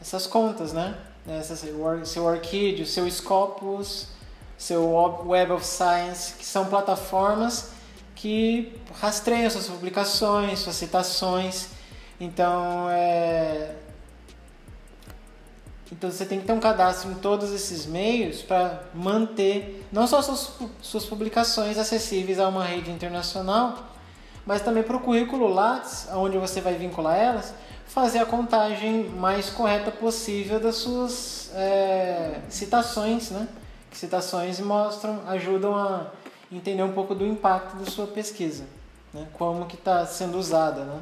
essas 0.00 0.26
contas, 0.26 0.72
né? 0.72 0.96
Essa, 1.26 1.56
seu 1.56 2.24
Orchid, 2.24 2.82
o 2.82 2.86
seu 2.86 3.10
Scopus, 3.10 4.08
seu 4.56 4.90
Web 5.26 5.52
of 5.52 5.66
Science, 5.66 6.34
que 6.34 6.44
são 6.44 6.66
plataformas 6.66 7.70
que 8.14 8.80
rastreiam 8.98 9.50
suas 9.50 9.66
publicações, 9.66 10.58
suas 10.58 10.76
citações. 10.76 11.68
Então, 12.18 12.88
é, 12.90 13.74
então 15.90 16.10
você 16.10 16.24
tem 16.24 16.40
que 16.40 16.46
ter 16.46 16.52
um 16.52 16.60
cadastro 16.60 17.10
em 17.10 17.14
todos 17.14 17.52
esses 17.52 17.86
meios 17.86 18.42
para 18.42 18.82
manter 18.92 19.86
não 19.92 20.06
só 20.06 20.20
suas, 20.20 20.52
suas 20.82 21.04
publicações 21.04 21.78
acessíveis 21.78 22.40
a 22.40 22.48
uma 22.48 22.64
rede 22.64 22.90
internacional, 22.90 23.78
mas 24.44 24.62
também 24.62 24.82
para 24.82 24.96
o 24.96 25.00
currículo 25.00 25.46
Lattes, 25.46 26.08
onde 26.12 26.38
você 26.38 26.60
vai 26.60 26.74
vincular 26.74 27.16
elas, 27.16 27.54
fazer 27.86 28.18
a 28.18 28.26
contagem 28.26 29.04
mais 29.10 29.48
correta 29.48 29.90
possível 29.90 30.58
das 30.58 30.76
suas 30.76 31.50
é, 31.54 32.40
citações, 32.48 33.30
né? 33.30 33.48
Que 33.90 33.96
citações 33.96 34.58
mostram, 34.60 35.20
ajudam 35.28 35.74
a 35.74 36.10
entender 36.50 36.82
um 36.82 36.92
pouco 36.92 37.14
do 37.14 37.24
impacto 37.24 37.76
da 37.76 37.88
sua 37.90 38.06
pesquisa, 38.06 38.64
né? 39.14 39.26
Como 39.32 39.66
que 39.66 39.76
está 39.76 40.04
sendo 40.04 40.36
usada, 40.36 40.84
né? 40.84 41.00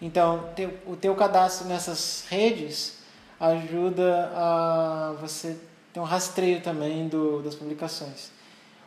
Então, 0.00 0.50
o 0.86 0.96
teu 0.96 1.14
cadastro 1.14 1.66
nessas 1.68 2.24
redes 2.28 2.95
ajuda 3.38 4.30
a 4.34 5.14
você 5.20 5.56
ter 5.92 6.00
um 6.00 6.04
rastreio 6.04 6.60
também 6.60 7.08
do, 7.08 7.42
das 7.42 7.54
publicações. 7.54 8.30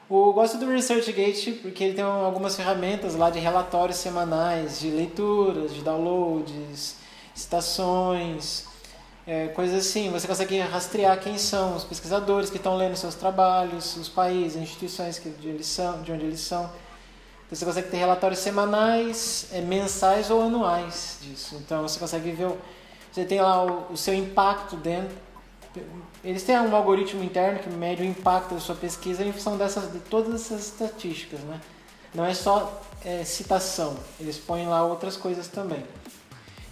Eu 0.10 0.34
gosto 0.34 0.58
do 0.58 0.66
ResearchGate 0.66 1.52
porque 1.54 1.84
ele 1.84 1.94
tem 1.94 2.04
algumas 2.04 2.56
ferramentas 2.56 3.16
lá 3.16 3.30
de 3.30 3.38
relatórios 3.38 3.98
semanais, 3.98 4.80
de 4.80 4.90
leituras, 4.90 5.74
de 5.74 5.82
downloads, 5.82 6.96
citações, 7.36 8.66
é, 9.28 9.50
coisas 9.50 9.86
assim. 9.86 10.10
Você 10.10 10.28
consegue 10.28 10.60
rastrear 10.60 11.20
quem 11.20 11.38
são 11.38 11.76
os 11.76 11.84
pesquisadores 11.84 12.50
que 12.50 12.58
estão 12.58 12.76
lendo 12.76 12.96
seus 12.96 13.14
trabalhos, 13.14 13.96
os 13.98 14.10
países, 14.10 14.58
as 14.58 14.64
instituições 14.64 15.20
que, 15.20 15.30
de, 15.30 15.50
eles 15.50 15.68
são, 15.68 16.02
de 16.02 16.12
onde 16.12 16.26
eles 16.26 16.40
são. 16.40 16.64
Então, 17.46 17.56
você 17.58 17.66
consegue 17.66 17.90
ter 17.90 17.98
relatórios 17.98 18.40
semanais, 18.40 19.48
é, 19.52 19.62
mensais 19.62 20.32
ou 20.32 20.42
anuais 20.42 21.20
disso. 21.22 21.56
Então 21.64 21.84
você 21.84 22.00
consegue 22.00 22.32
ver 22.32 22.52
você 23.12 23.26
tem 23.26 23.42
lá 23.42 23.64
o, 23.64 23.94
o 23.94 23.98
seu 23.98 24.14
impacto 24.14 24.76
dentro. 24.76 25.16
Eles 26.24 26.44
têm 26.44 26.60
um 26.60 26.76
algoritmo 26.76 27.24
interno 27.24 27.60
que 27.60 27.70
mede 27.70 28.02
o 28.02 28.06
impacto 28.06 28.54
da 28.54 28.60
sua 28.60 28.76
pesquisa 28.76 29.24
em 29.24 29.32
função 29.32 29.58
dessas, 29.58 29.92
de 29.92 30.00
todas 30.00 30.34
essas 30.34 30.66
estatísticas, 30.66 31.40
né? 31.42 31.60
Não 32.14 32.26
é 32.26 32.34
só 32.34 32.82
é, 33.06 33.24
citação, 33.24 33.96
eles 34.20 34.38
põem 34.38 34.68
lá 34.68 34.84
outras 34.84 35.16
coisas 35.16 35.48
também. 35.48 35.84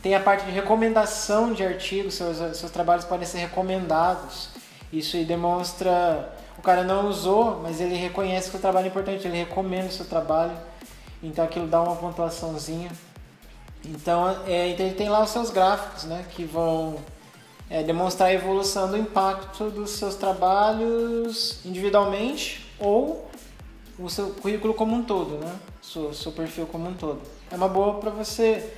Tem 0.02 0.16
a 0.16 0.20
parte 0.20 0.46
de 0.46 0.52
recomendação 0.52 1.54
de 1.54 1.64
artigos, 1.64 2.16
seus, 2.16 2.38
seus 2.58 2.72
trabalhos 2.72 3.06
podem 3.06 3.26
ser 3.26 3.40
recomendados. 3.40 4.50
Isso 4.92 5.18
aí 5.18 5.26
demonstra. 5.26 6.34
O 6.58 6.62
cara 6.62 6.84
não 6.84 7.08
usou, 7.08 7.60
mas 7.62 7.80
ele 7.82 7.96
reconhece 7.96 8.50
que 8.50 8.58
o 8.58 8.60
trabalho 8.60 8.86
é 8.86 8.88
importante, 8.90 9.28
ele 9.28 9.38
recomenda 9.38 9.88
o 9.88 9.92
seu 9.92 10.06
trabalho. 10.06 10.58
Então 11.22 11.44
aquilo 11.44 11.68
dá 11.68 11.82
uma 11.82 11.96
pontuaçãozinha. 11.96 12.90
Então, 13.88 14.30
é, 14.46 14.70
então 14.70 14.86
ele 14.86 14.96
tem 14.96 15.10
lá 15.10 15.24
os 15.24 15.30
seus 15.30 15.50
gráficos, 15.50 16.04
né, 16.04 16.26
que 16.32 16.44
vão 16.44 16.98
é, 17.70 17.84
demonstrar 17.84 18.30
a 18.30 18.34
evolução 18.34 18.90
do 18.90 18.98
impacto 18.98 19.70
dos 19.70 19.92
seus 19.92 20.16
trabalhos 20.16 21.60
individualmente 21.66 22.70
ou 22.80 23.30
o 23.98 24.10
seu 24.10 24.30
currículo 24.32 24.74
como 24.74 24.96
um 24.96 25.04
todo, 25.04 25.38
né, 25.38 25.56
seu, 25.82 26.14
seu 26.14 26.32
perfil 26.32 26.66
como 26.68 26.90
um 26.90 26.94
todo. 26.94 27.22
É 27.50 27.56
uma 27.56 27.70
boa 27.70 27.96
para 27.96 28.12
você. 28.12 28.74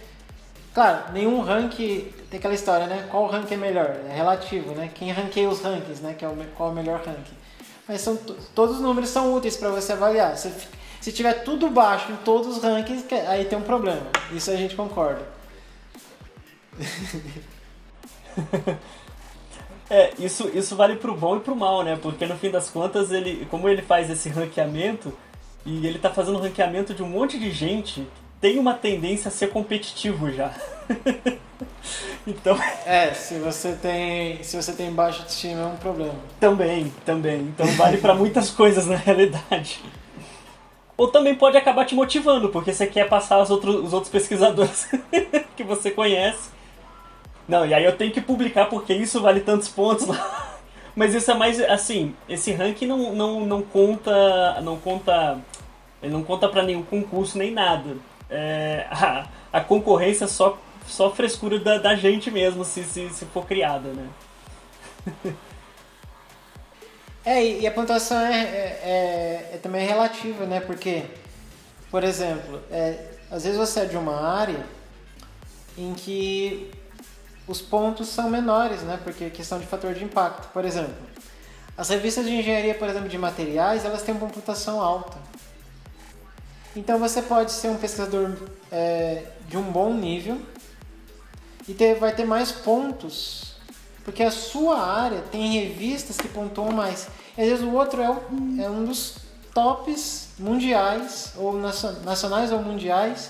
Claro, 0.73 1.11
nenhum 1.11 1.41
ranking 1.41 2.07
tem 2.30 2.38
aquela 2.38 2.53
história, 2.53 2.86
né? 2.86 3.07
Qual 3.10 3.26
ranking 3.26 3.56
é 3.56 3.57
melhor? 3.57 3.98
É 4.07 4.15
relativo, 4.15 4.76
né? 4.76 4.91
Quem 4.94 5.11
ranqueia 5.11 5.49
os 5.49 5.61
rankings, 5.61 6.02
né? 6.02 6.14
Que 6.14 6.23
é 6.23 6.27
o, 6.27 6.36
qual 6.56 6.69
é 6.69 6.72
o 6.72 6.76
melhor 6.76 6.99
ranking. 6.99 7.36
Mas 7.88 8.02
são, 8.02 8.15
todos 8.53 8.76
os 8.76 8.81
números 8.81 9.10
são 9.10 9.34
úteis 9.34 9.57
para 9.57 9.69
você 9.69 9.94
avaliar. 9.94 10.38
Você 10.38 10.53
se 10.99 11.11
tiver 11.11 11.43
tudo 11.43 11.69
baixo 11.69 12.11
em 12.11 12.17
todos 12.17 12.57
os 12.57 12.63
rankings, 12.63 13.05
aí 13.27 13.45
tem 13.45 13.57
um 13.57 13.63
problema. 13.63 14.05
Isso 14.31 14.51
a 14.51 14.55
gente 14.55 14.76
concorda. 14.76 15.21
É, 19.91 20.13
isso, 20.19 20.51
isso 20.53 20.76
vale 20.76 20.97
pro 20.97 21.15
bom 21.15 21.38
e 21.38 21.39
pro 21.39 21.55
mal, 21.55 21.84
né? 21.84 21.97
Porque 21.99 22.27
no 22.27 22.38
fim 22.38 22.51
das 22.51 22.69
contas, 22.69 23.11
ele, 23.11 23.47
como 23.49 23.67
ele 23.67 23.81
faz 23.81 24.07
esse 24.07 24.30
ranqueamento, 24.30 25.11
e 25.65 25.88
ele 25.88 25.97
tá 25.97 26.11
fazendo 26.11 26.38
ranqueamento 26.38 26.93
de 26.93 27.01
um 27.01 27.09
monte 27.09 27.39
de 27.39 27.49
gente, 27.49 28.07
tem 28.39 28.59
uma 28.59 28.76
tendência 28.76 29.30
a 29.30 29.31
ser 29.31 29.49
competitivo 29.49 30.31
já. 30.31 30.53
então. 32.26 32.57
É, 32.85 33.13
se 33.13 33.39
você 33.39 33.73
tem. 33.73 34.43
Se 34.43 34.55
você 34.55 34.73
tem 34.73 34.91
baixa 34.91 35.19
autoestima 35.19 35.61
é 35.61 35.65
um 35.65 35.77
problema. 35.77 36.15
Também, 36.39 36.93
também. 37.03 37.41
Então 37.41 37.65
vale 37.73 37.97
para 37.97 38.13
muitas 38.13 38.51
coisas 38.51 38.85
na 38.85 38.95
realidade. 38.95 39.81
Ou 40.99 41.07
também 41.07 41.34
pode 41.34 41.55
acabar 41.55 41.85
te 41.85 41.95
motivando, 41.95 42.49
porque 42.49 42.73
você 42.73 42.85
quer 42.85 43.07
passar 43.07 43.41
os 43.41 43.49
outros, 43.49 43.73
os 43.85 43.93
outros 43.93 44.11
pesquisadores 44.11 44.89
que 45.55 45.63
você 45.63 45.89
conhece. 45.89 46.49
Não, 47.47 47.65
e 47.65 47.73
aí 47.73 47.85
eu 47.85 47.95
tenho 47.95 48.11
que 48.11 48.19
publicar 48.19 48.65
porque 48.65 48.93
isso 48.93 49.21
vale 49.21 49.39
tantos 49.39 49.69
pontos 49.69 50.05
lá. 50.05 50.59
Mas 50.93 51.15
isso 51.15 51.31
é 51.31 51.34
mais 51.35 51.61
assim, 51.61 52.13
esse 52.27 52.51
ranking 52.51 52.85
não, 52.85 53.15
não, 53.15 53.45
não 53.45 53.61
conta. 53.61 54.59
Não 54.59 54.76
conta. 54.76 55.39
Ele 56.03 56.11
não 56.11 56.21
conta 56.21 56.49
para 56.49 56.63
nenhum 56.63 56.84
concurso 56.84 57.38
nem 57.38 57.49
nada. 57.49 57.95
É, 58.30 58.85
a, 58.91 59.26
a 59.53 59.61
concorrência 59.61 60.26
é 60.26 60.27
só, 60.27 60.57
só 60.85 61.09
frescura 61.11 61.57
da, 61.59 61.77
da 61.77 61.95
gente 61.95 62.30
mesmo, 62.30 62.65
se, 62.65 62.84
se, 62.84 63.09
se 63.09 63.26
for 63.27 63.45
criada, 63.45 63.88
né? 63.93 64.09
É, 67.25 67.43
e 67.43 67.67
a 67.67 67.71
pontuação 67.71 68.19
é, 68.19 68.41
é, 68.41 68.79
é, 68.83 69.51
é 69.53 69.59
também 69.61 69.85
relativa, 69.85 70.45
né? 70.45 70.59
Porque 70.59 71.05
Por 71.89 72.03
exemplo, 72.03 72.61
é, 72.71 73.13
às 73.31 73.43
vezes 73.43 73.57
você 73.57 73.81
é 73.81 73.85
de 73.85 73.97
uma 73.97 74.15
área 74.21 74.63
em 75.77 75.93
que 75.93 76.71
os 77.47 77.61
pontos 77.61 78.07
são 78.09 78.29
menores, 78.29 78.81
né? 78.83 78.99
Porque 79.03 79.25
é 79.25 79.29
questão 79.29 79.59
de 79.59 79.65
fator 79.65 79.93
de 79.93 80.03
impacto. 80.03 80.49
Por 80.53 80.65
exemplo, 80.65 80.93
as 81.75 81.89
revistas 81.89 82.25
de 82.25 82.31
engenharia, 82.31 82.75
por 82.75 82.87
exemplo, 82.87 83.09
de 83.09 83.17
materiais, 83.17 83.85
elas 83.85 84.03
têm 84.03 84.13
uma 84.13 84.27
computação 84.27 84.79
alta. 84.81 85.17
Então 86.75 86.99
você 86.99 87.21
pode 87.23 87.51
ser 87.51 87.69
um 87.69 87.77
pesquisador 87.77 88.37
é, 88.71 89.23
de 89.47 89.57
um 89.57 89.63
bom 89.63 89.91
nível 89.93 90.39
e 91.67 91.73
ter, 91.73 91.95
vai 91.95 92.13
ter 92.13 92.25
mais 92.25 92.51
pontos, 92.51 93.48
porque 94.10 94.23
a 94.23 94.31
sua 94.31 94.80
área 94.80 95.22
tem 95.31 95.52
revistas 95.52 96.18
que 96.18 96.27
pontuam 96.27 96.72
mais. 96.72 97.07
E 97.38 97.41
às 97.44 97.48
vezes 97.48 97.64
o 97.64 97.72
outro 97.72 98.02
é, 98.02 98.10
o, 98.10 98.18
é 98.60 98.68
um 98.68 98.84
dos 98.84 99.18
tops 99.53 100.30
mundiais, 100.40 101.34
ou 101.38 101.53
nacionais 101.53 102.52
ou 102.52 102.60
mundiais, 102.60 103.30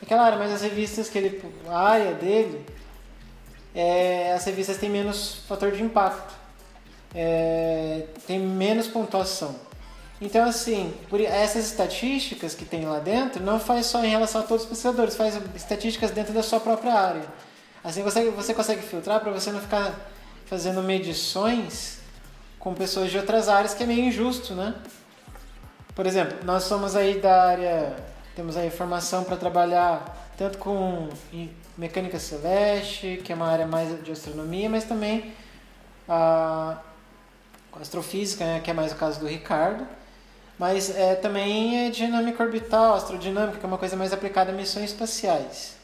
aquela 0.00 0.22
área, 0.22 0.38
mas 0.38 0.52
as 0.52 0.62
revistas 0.62 1.08
que 1.08 1.18
ele. 1.18 1.42
a 1.68 1.80
área 1.80 2.14
dele, 2.14 2.64
é, 3.74 4.32
as 4.32 4.44
revistas 4.44 4.76
têm 4.76 4.88
menos 4.88 5.40
fator 5.48 5.72
de 5.72 5.82
impacto, 5.82 6.32
é, 7.12 8.06
tem 8.24 8.38
menos 8.38 8.86
pontuação. 8.86 9.56
Então, 10.20 10.48
assim, 10.48 10.94
por 11.08 11.20
essas 11.20 11.66
estatísticas 11.66 12.54
que 12.54 12.64
tem 12.64 12.84
lá 12.84 13.00
dentro, 13.00 13.42
não 13.42 13.58
faz 13.58 13.86
só 13.86 14.04
em 14.04 14.10
relação 14.10 14.42
a 14.42 14.44
todos 14.44 14.62
os 14.62 14.68
pesquisadores, 14.68 15.16
faz 15.16 15.36
estatísticas 15.56 16.12
dentro 16.12 16.32
da 16.32 16.42
sua 16.44 16.60
própria 16.60 16.94
área. 16.94 17.24
Assim 17.82 18.04
você, 18.04 18.30
você 18.30 18.54
consegue 18.54 18.82
filtrar 18.82 19.18
para 19.20 19.32
você 19.32 19.50
não 19.50 19.58
ficar 19.58 19.92
fazendo 20.50 20.82
medições 20.82 22.00
com 22.58 22.74
pessoas 22.74 23.08
de 23.08 23.16
outras 23.16 23.48
áreas, 23.48 23.72
que 23.72 23.84
é 23.84 23.86
meio 23.86 24.00
injusto, 24.00 24.52
né? 24.52 24.74
Por 25.94 26.06
exemplo, 26.06 26.38
nós 26.44 26.64
somos 26.64 26.96
aí 26.96 27.20
da 27.20 27.44
área, 27.44 27.96
temos 28.34 28.56
aí 28.56 28.68
formação 28.68 29.22
para 29.22 29.36
trabalhar 29.36 30.28
tanto 30.36 30.58
com 30.58 31.08
mecânica 31.78 32.18
celeste, 32.18 33.22
que 33.24 33.32
é 33.32 33.36
uma 33.36 33.46
área 33.46 33.64
mais 33.64 34.02
de 34.02 34.10
astronomia, 34.10 34.68
mas 34.68 34.82
também 34.82 35.32
a 36.08 36.78
astrofísica, 37.80 38.44
né, 38.44 38.60
que 38.60 38.72
é 38.72 38.74
mais 38.74 38.90
o 38.90 38.96
caso 38.96 39.20
do 39.20 39.28
Ricardo. 39.28 39.86
Mas 40.58 40.90
é, 40.90 41.14
também 41.14 41.86
é 41.86 41.90
dinâmica 41.90 42.42
orbital, 42.42 42.94
astrodinâmica, 42.94 43.58
que 43.58 43.64
é 43.64 43.68
uma 43.68 43.78
coisa 43.78 43.94
mais 43.94 44.12
aplicada 44.12 44.50
a 44.50 44.54
missões 44.54 44.90
espaciais. 44.90 45.76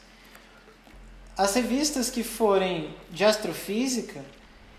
As 1.37 1.55
revistas 1.55 2.09
que 2.09 2.21
forem 2.21 2.93
de 3.09 3.23
astrofísica, 3.23 4.21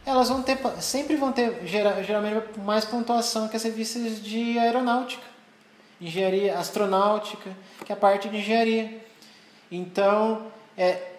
elas 0.09 0.31
vão 0.31 0.43
ter, 0.43 0.59
sempre 0.81 1.17
vão 1.17 1.31
ter 1.31 1.67
geralmente 1.67 2.59
mais 2.61 2.85
pontuação 2.87 3.47
que 3.47 3.57
as 3.57 3.63
revistas 3.63 4.23
de 4.23 4.59
aeronáutica, 4.59 5.23
engenharia 6.01 6.59
astronáutica, 6.59 7.55
que 7.85 7.93
é 7.93 7.95
a 7.95 7.99
parte 7.99 8.27
de 8.27 8.39
engenharia. 8.39 9.05
Então, 9.71 10.47
é, 10.79 11.13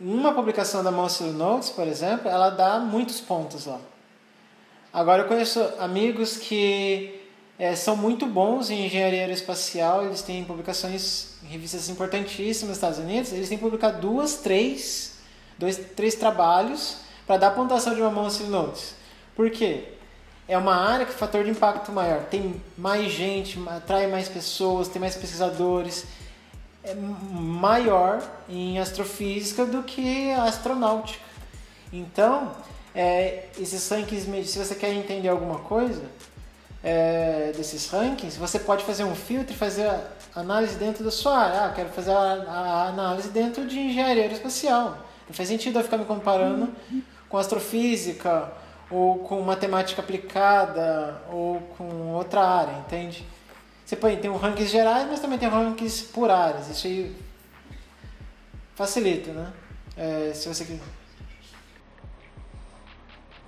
uma 0.00 0.32
publicação 0.32 0.84
da 0.84 0.92
Monster 0.92 1.26
Notes, 1.32 1.70
por 1.70 1.88
exemplo, 1.88 2.28
ela 2.28 2.50
dá 2.50 2.78
muitos 2.78 3.20
pontos 3.20 3.66
lá. 3.66 3.80
Agora 4.92 5.22
eu 5.22 5.28
conheço 5.28 5.60
amigos 5.80 6.36
que 6.36 7.20
é, 7.58 7.74
são 7.74 7.96
muito 7.96 8.26
bons 8.26 8.70
em 8.70 8.86
engenharia 8.86 9.22
aeroespacial, 9.22 10.04
eles 10.04 10.22
têm 10.22 10.44
publicações 10.44 11.34
em 11.42 11.48
revistas 11.48 11.88
importantíssimas 11.88 12.68
nos 12.68 12.76
Estados 12.76 12.98
Unidos, 12.98 13.32
eles 13.32 13.48
têm 13.48 13.58
publicado 13.58 14.00
duas, 14.00 14.36
três, 14.36 15.16
dois, 15.58 15.78
três 15.96 16.14
trabalhos 16.14 17.05
para 17.26 17.36
dar 17.36 17.50
pontuação 17.50 17.94
de 17.94 18.00
uma 18.00 18.10
Monster 18.10 18.46
Notes. 18.46 18.94
Por 19.34 19.50
quê? 19.50 19.84
É 20.48 20.56
uma 20.56 20.76
área 20.76 21.04
que 21.04 21.12
fator 21.12 21.42
de 21.42 21.50
impacto 21.50 21.90
maior, 21.90 22.22
tem 22.24 22.62
mais 22.78 23.10
gente, 23.12 23.58
atrai 23.68 24.06
mais 24.06 24.28
pessoas, 24.28 24.86
tem 24.86 25.00
mais 25.00 25.16
pesquisadores, 25.16 26.06
é 26.84 26.94
maior 26.94 28.22
em 28.48 28.78
astrofísica 28.78 29.66
do 29.66 29.82
que 29.82 30.30
astronáutica. 30.32 31.24
Então, 31.92 32.52
é, 32.94 33.48
esses 33.58 33.88
rankings, 33.88 34.48
se 34.48 34.58
você 34.58 34.74
quer 34.76 34.92
entender 34.92 35.28
alguma 35.28 35.58
coisa, 35.58 36.04
é, 36.82 37.52
desses 37.56 37.88
rankings, 37.88 38.38
você 38.38 38.60
pode 38.60 38.84
fazer 38.84 39.02
um 39.02 39.16
filtro 39.16 39.52
e 39.52 39.56
fazer 39.56 39.88
a 39.88 40.00
análise 40.36 40.76
dentro 40.76 41.02
da 41.02 41.10
sua 41.10 41.36
área. 41.36 41.64
Ah, 41.64 41.72
quero 41.74 41.88
fazer 41.88 42.12
a, 42.12 42.14
a 42.14 42.88
análise 42.88 43.28
dentro 43.30 43.66
de 43.66 43.76
engenharia 43.80 44.22
aeroespacial. 44.22 44.96
Não 45.28 45.34
faz 45.34 45.48
sentido 45.48 45.80
eu 45.80 45.82
ficar 45.82 45.98
me 45.98 46.04
comparando 46.04 46.72
com 47.28 47.38
astrofísica 47.38 48.52
ou 48.90 49.18
com 49.20 49.40
matemática 49.42 50.00
aplicada 50.00 51.22
ou 51.30 51.60
com 51.76 52.12
outra 52.14 52.42
área, 52.42 52.78
entende? 52.78 53.26
Você 53.84 53.96
põe, 53.96 54.16
tem 54.16 54.30
um 54.30 54.36
rankings 54.36 54.70
gerais, 54.70 55.06
mas 55.08 55.20
também 55.20 55.38
tem 55.38 55.48
rankings 55.48 56.04
por 56.12 56.30
áreas. 56.30 56.68
Isso 56.68 56.86
aí 56.86 57.16
facilita, 58.74 59.32
né? 59.32 59.52
É, 59.96 60.32
se 60.34 60.48
você 60.48 60.64
quiser. 60.64 60.82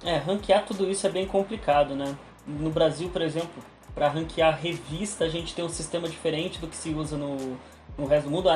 É, 0.05 0.17
ranquear 0.19 0.65
tudo 0.65 0.89
isso 0.89 1.07
é 1.07 1.11
bem 1.11 1.27
complicado, 1.27 1.97
né? 1.97 2.17
no 2.49 2.71
Brasil, 2.71 3.11
por 3.11 3.21
exemplo, 3.21 3.63
para 3.95 4.09
ranquear 4.09 4.59
revista, 4.59 5.25
a 5.25 5.29
gente 5.29 5.55
tem 5.55 5.65
um 5.65 5.69
sistema 5.69 6.09
diferente 6.09 6.59
do 6.59 6.67
que 6.67 6.77
se 6.77 6.91
usa 6.91 7.17
no, 7.17 7.59
no 7.97 8.07
resto 8.07 8.29
do 8.29 8.31
mundo. 8.31 8.49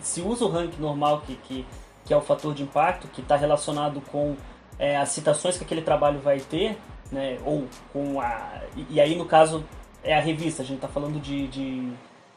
Se 0.00 0.20
usa 0.20 0.44
o 0.44 0.48
ranking 0.48 0.80
normal, 0.80 1.22
que, 1.22 1.34
que, 1.36 1.66
que 2.04 2.12
é 2.12 2.16
o 2.16 2.20
fator 2.20 2.54
de 2.54 2.62
impacto, 2.62 3.08
que 3.08 3.22
está 3.22 3.36
relacionado 3.36 4.02
com 4.12 4.36
é, 4.78 4.96
as 4.96 5.10
citações 5.10 5.56
que 5.56 5.64
aquele 5.64 5.82
trabalho 5.82 6.20
vai 6.20 6.40
ter, 6.40 6.78
né, 7.10 7.38
ou 7.44 7.66
com 7.92 8.20
a. 8.20 8.60
E, 8.90 9.00
aí, 9.00 9.16
no 9.16 9.24
caso, 9.24 9.64
é 10.02 10.16
a 10.16 10.20
revista, 10.20 10.62
a 10.62 10.64
gente 10.64 10.76
está 10.76 10.88
falando 10.88 11.20
de, 11.20 11.48
de. 11.48 11.92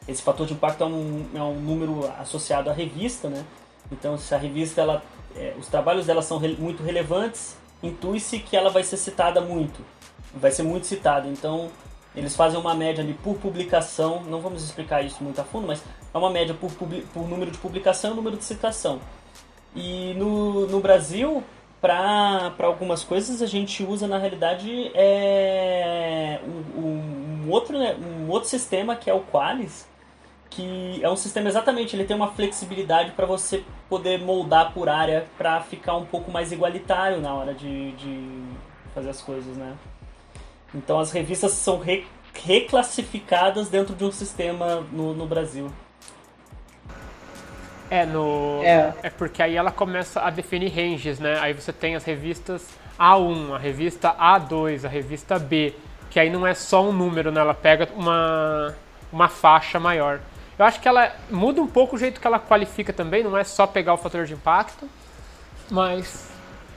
Esse 0.07 0.21
fator 0.21 0.47
de 0.47 0.53
impacto 0.53 0.83
é 0.83 0.87
um, 0.87 1.25
é 1.35 1.41
um 1.41 1.59
número 1.59 2.11
associado 2.17 2.69
à 2.69 2.73
revista, 2.73 3.29
né? 3.29 3.45
Então, 3.91 4.17
se 4.17 4.33
a 4.33 4.37
revista, 4.37 4.81
ela, 4.81 5.03
é, 5.35 5.53
os 5.59 5.67
trabalhos 5.67 6.07
dela 6.07 6.21
são 6.21 6.37
re, 6.39 6.55
muito 6.57 6.81
relevantes, 6.81 7.55
intui-se 7.83 8.39
que 8.39 8.57
ela 8.57 8.69
vai 8.69 8.83
ser 8.83 8.97
citada 8.97 9.41
muito 9.41 9.83
vai 10.33 10.51
ser 10.51 10.63
muito 10.63 10.87
citado. 10.87 11.27
Então, 11.27 11.69
eles 12.15 12.35
fazem 12.35 12.59
uma 12.59 12.73
média 12.73 13.03
ali 13.03 13.13
por 13.13 13.35
publicação, 13.37 14.23
não 14.23 14.39
vamos 14.39 14.63
explicar 14.63 15.03
isso 15.03 15.23
muito 15.23 15.39
a 15.39 15.43
fundo, 15.43 15.67
mas 15.67 15.83
é 16.13 16.17
uma 16.17 16.29
média 16.29 16.53
por, 16.53 16.71
por 16.71 17.27
número 17.27 17.51
de 17.51 17.57
publicação 17.57 18.11
e 18.11 18.15
número 18.15 18.37
de 18.37 18.43
citação. 18.43 18.99
E 19.75 20.13
no, 20.15 20.67
no 20.67 20.79
Brasil, 20.79 21.43
para 21.81 22.53
algumas 22.59 23.03
coisas, 23.03 23.41
a 23.41 23.47
gente 23.47 23.83
usa 23.83 24.07
na 24.07 24.19
realidade 24.19 24.91
é, 24.93 26.39
um, 26.45 26.79
um, 26.79 27.49
outro, 27.49 27.77
né, 27.77 27.95
um 27.95 28.29
outro 28.29 28.47
sistema 28.47 28.95
que 28.95 29.09
é 29.09 29.13
o 29.13 29.21
Qualis, 29.21 29.89
que 30.47 31.03
é 31.03 31.09
um 31.09 31.15
sistema 31.15 31.49
exatamente, 31.49 31.95
ele 31.95 32.05
tem 32.05 32.15
uma 32.15 32.31
flexibilidade 32.31 33.11
para 33.11 33.25
você 33.25 33.63
poder 33.89 34.19
moldar 34.19 34.73
por 34.73 34.87
área 34.87 35.25
para 35.37 35.59
ficar 35.61 35.95
um 35.95 36.05
pouco 36.05 36.29
mais 36.29 36.51
igualitário 36.51 37.19
na 37.19 37.33
hora 37.33 37.53
de, 37.53 37.93
de 37.93 38.43
fazer 38.93 39.09
as 39.09 39.21
coisas, 39.21 39.57
né? 39.57 39.75
Então 40.75 40.99
as 40.99 41.11
revistas 41.11 41.53
são 41.53 41.79
re, 41.79 42.05
reclassificadas 42.33 43.69
dentro 43.69 43.95
de 43.95 44.05
um 44.05 44.11
sistema 44.11 44.85
no, 44.91 45.13
no 45.13 45.25
Brasil. 45.25 45.71
É, 47.91 48.05
no. 48.05 48.61
É. 48.63 48.93
é 49.03 49.09
porque 49.09 49.43
aí 49.43 49.57
ela 49.57 49.69
começa 49.69 50.21
a 50.21 50.29
definir 50.29 50.69
ranges, 50.69 51.19
né? 51.19 51.37
Aí 51.41 51.51
você 51.51 51.73
tem 51.73 51.93
as 51.93 52.05
revistas 52.05 52.65
A1, 52.97 53.53
a 53.53 53.57
revista 53.57 54.15
A2, 54.17 54.85
a 54.85 54.87
revista 54.87 55.37
B, 55.37 55.75
que 56.09 56.17
aí 56.17 56.29
não 56.29 56.47
é 56.47 56.53
só 56.53 56.81
um 56.81 56.93
número, 56.93 57.33
né? 57.33 57.41
Ela 57.41 57.53
pega 57.53 57.89
uma, 57.93 58.73
uma 59.11 59.27
faixa 59.27 59.77
maior. 59.77 60.21
Eu 60.57 60.63
acho 60.63 60.79
que 60.79 60.87
ela 60.87 61.13
muda 61.29 61.61
um 61.61 61.67
pouco 61.67 61.97
o 61.97 61.99
jeito 61.99 62.21
que 62.21 62.25
ela 62.25 62.39
qualifica 62.39 62.93
também, 62.93 63.25
não 63.25 63.37
é 63.37 63.43
só 63.43 63.67
pegar 63.67 63.93
o 63.93 63.97
fator 63.97 64.25
de 64.25 64.33
impacto, 64.35 64.89
mas. 65.69 66.31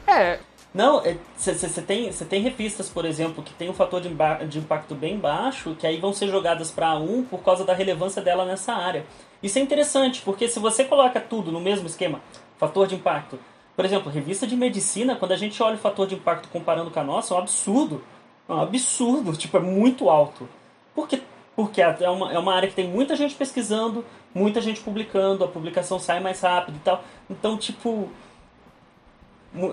É, 0.09 0.41
não, 0.75 1.01
você 1.37 1.53
é, 1.53 1.83
tem, 1.83 2.11
tem 2.13 2.43
revistas, 2.43 2.89
por 2.89 3.05
exemplo, 3.05 3.45
que 3.45 3.55
tem 3.55 3.71
um 3.71 3.73
fator 3.73 4.01
de, 4.01 4.09
de 4.49 4.59
impacto 4.59 4.93
bem 4.93 5.17
baixo, 5.17 5.77
que 5.79 5.87
aí 5.87 6.01
vão 6.01 6.13
ser 6.13 6.27
jogadas 6.27 6.73
para 6.73 6.97
um 6.97 7.23
por 7.23 7.45
causa 7.45 7.65
da 7.65 7.73
relevância 7.73 8.21
dela 8.21 8.45
nessa 8.45 8.73
área. 8.73 9.07
Isso 9.45 9.59
é 9.59 9.61
interessante, 9.61 10.23
porque 10.23 10.49
se 10.49 10.59
você 10.59 10.85
coloca 10.85 11.21
tudo 11.21 11.53
no 11.53 11.61
mesmo 11.61 11.87
esquema, 11.87 12.23
fator 12.57 12.87
de 12.87 12.95
impacto, 12.95 13.39
por 13.77 13.85
exemplo, 13.85 14.11
revista 14.11 14.47
de 14.47 14.57
medicina, 14.57 15.17
quando 15.17 15.33
a 15.33 15.37
gente 15.37 15.63
olha 15.63 15.75
o 15.75 15.79
fator 15.79 16.07
de 16.07 16.15
impacto 16.15 16.49
comparando 16.49 16.91
com 16.91 16.99
a 16.99 17.05
nossa, 17.05 17.35
é 17.35 17.37
um 17.37 17.41
absurdo. 17.41 18.03
É 18.49 18.53
um 18.55 18.63
absurdo, 18.63 19.33
tipo, 19.37 19.59
é 19.59 19.61
muito 19.61 20.09
alto. 20.09 20.49
Por 20.95 21.07
quê? 21.07 21.21
Porque 21.55 21.83
é 21.83 22.09
uma, 22.09 22.33
é 22.33 22.39
uma 22.39 22.55
área 22.55 22.71
que 22.71 22.75
tem 22.75 22.89
muita 22.89 23.15
gente 23.15 23.35
pesquisando, 23.35 24.03
muita 24.35 24.63
gente 24.63 24.81
publicando, 24.81 25.45
a 25.45 25.49
publicação 25.49 25.99
sai 25.99 26.21
mais 26.21 26.41
rápido 26.41 26.77
e 26.77 26.81
tal. 26.81 27.05
Então, 27.29 27.59
tipo, 27.59 28.09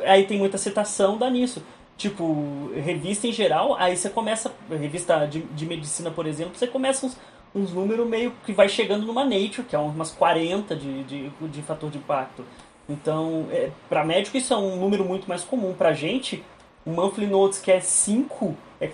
aí 0.05 0.25
tem 0.25 0.37
muita 0.37 0.57
citação, 0.57 1.17
dá 1.17 1.29
nisso. 1.29 1.63
Tipo, 1.95 2.71
revista 2.75 3.25
em 3.25 3.31
geral, 3.31 3.77
aí 3.79 3.95
você 3.95 4.09
começa, 4.09 4.51
revista 4.69 5.25
de, 5.25 5.43
de 5.43 5.65
medicina, 5.65 6.11
por 6.11 6.27
exemplo, 6.27 6.55
você 6.57 6.67
começa 6.67 7.05
uns, 7.05 7.15
uns 7.53 7.71
números 7.73 8.07
meio 8.07 8.31
que 8.45 8.53
vai 8.53 8.69
chegando 8.69 9.05
numa 9.05 9.23
Nature, 9.23 9.63
que 9.63 9.75
é 9.75 9.79
umas 9.79 10.11
40 10.11 10.75
de, 10.75 11.03
de, 11.03 11.29
de 11.29 11.61
fator 11.61 11.89
de 11.89 11.97
impacto. 11.97 12.45
Então, 12.87 13.47
é, 13.51 13.71
para 13.89 14.03
médico 14.03 14.37
isso 14.37 14.53
é 14.53 14.57
um 14.57 14.75
número 14.75 15.03
muito 15.05 15.27
mais 15.27 15.43
comum. 15.43 15.73
Pra 15.73 15.93
gente, 15.93 16.43
o 16.85 16.91
monthly 16.91 17.27
notes 17.27 17.59
que 17.59 17.71
é 17.71 17.79
5, 17.79 18.55
é, 18.79 18.91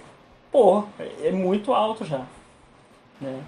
porra, 0.52 0.88
é, 1.00 1.28
é 1.28 1.32
muito 1.32 1.74
alto 1.74 2.06
já. 2.06 2.26
Né? 3.20 3.44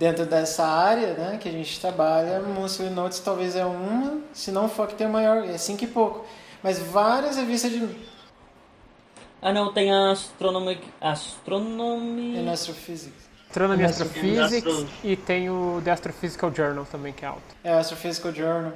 dentro 0.00 0.24
dessa 0.24 0.64
área 0.64 1.12
né, 1.12 1.38
que 1.38 1.46
a 1.46 1.52
gente 1.52 1.78
trabalha, 1.78 2.40
Monthly 2.40 2.88
Notes 2.88 3.20
talvez 3.20 3.54
é 3.54 3.66
uma, 3.66 4.18
se 4.32 4.50
não 4.50 4.66
for 4.66 4.88
que 4.88 4.94
tem 4.94 5.06
o 5.06 5.10
maior, 5.10 5.44
é 5.44 5.58
cinco 5.58 5.84
e 5.84 5.86
pouco. 5.86 6.24
Mas 6.62 6.78
várias 6.78 7.36
revistas 7.36 7.70
de. 7.70 7.86
Ah 9.42 9.52
não, 9.52 9.72
tem 9.74 9.92
a 9.92 10.10
Astronomic. 10.10 10.82
Astronomy. 11.00 12.38
É 12.38 12.50
Astrophysics. 12.50 13.29
Astronomy 13.50 13.84
Astro- 13.84 14.06
Astrophysics 14.06 14.72
Astro- 14.72 14.88
e 15.02 15.16
tem 15.16 15.50
o 15.50 15.82
The 15.84 15.90
Astrophysical 15.90 16.54
Journal 16.54 16.86
também, 16.90 17.12
que 17.12 17.24
é 17.24 17.28
alto. 17.28 17.42
É 17.64 17.72
Astrophysical 17.72 18.32
Journal. 18.32 18.72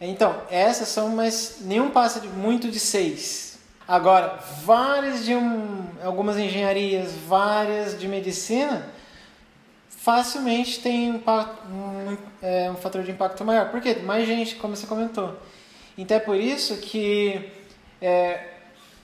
Então, 0.00 0.34
essas 0.50 0.88
são, 0.88 1.08
mas 1.10 1.58
nenhum 1.60 1.90
passa 1.90 2.20
de 2.20 2.28
muito 2.28 2.70
de 2.70 2.78
seis. 2.80 3.58
Agora, 3.86 4.38
várias 4.64 5.24
de 5.24 5.34
um, 5.34 5.84
algumas 6.04 6.38
engenharias, 6.38 7.12
várias 7.26 7.98
de 7.98 8.06
medicina, 8.06 8.86
facilmente 9.88 10.80
tem 10.80 11.10
um, 11.12 11.16
um, 11.18 12.16
é, 12.40 12.70
um 12.70 12.76
fator 12.76 13.02
de 13.02 13.10
impacto 13.10 13.44
maior. 13.44 13.70
Por 13.70 13.80
quê? 13.80 13.96
Mais 13.96 14.26
gente, 14.26 14.54
como 14.54 14.76
você 14.76 14.86
comentou. 14.86 15.36
Então 15.98 16.16
é 16.16 16.20
por 16.20 16.36
isso 16.36 16.76
que 16.76 17.50
é, 18.00 18.44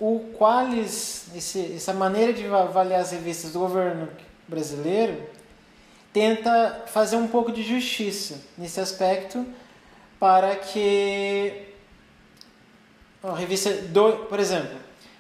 o 0.01 0.21
Qualis, 0.39 1.27
esse, 1.35 1.75
essa 1.75 1.93
maneira 1.93 2.33
de 2.33 2.47
avaliar 2.47 3.01
as 3.01 3.11
revistas 3.11 3.53
do 3.53 3.59
governo 3.59 4.09
brasileiro, 4.49 5.23
tenta 6.13 6.85
fazer 6.87 7.17
um 7.17 7.29
pouco 7.29 7.53
de 7.53 7.63
justiça 7.63 8.41
nesse 8.57 8.81
aspecto 8.81 9.47
para 10.19 10.57
que 10.57 11.67
a 13.23 13.35
revista, 13.35 13.73
do, 13.73 14.27
por 14.27 14.39
exemplo, 14.39 14.79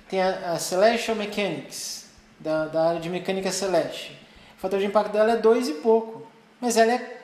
tem 0.08 0.22
a, 0.22 0.52
a 0.52 0.58
Celestial 0.58 1.16
Mechanics, 1.16 2.06
da, 2.38 2.66
da 2.66 2.88
área 2.88 3.00
de 3.00 3.08
mecânica 3.08 3.50
celeste. 3.50 4.12
O 4.56 4.60
fator 4.60 4.78
de 4.78 4.86
impacto 4.86 5.12
dela 5.12 5.32
é 5.32 5.36
dois 5.36 5.68
e 5.68 5.74
pouco, 5.74 6.26
mas 6.60 6.76
ela 6.76 6.92
é 6.92 7.20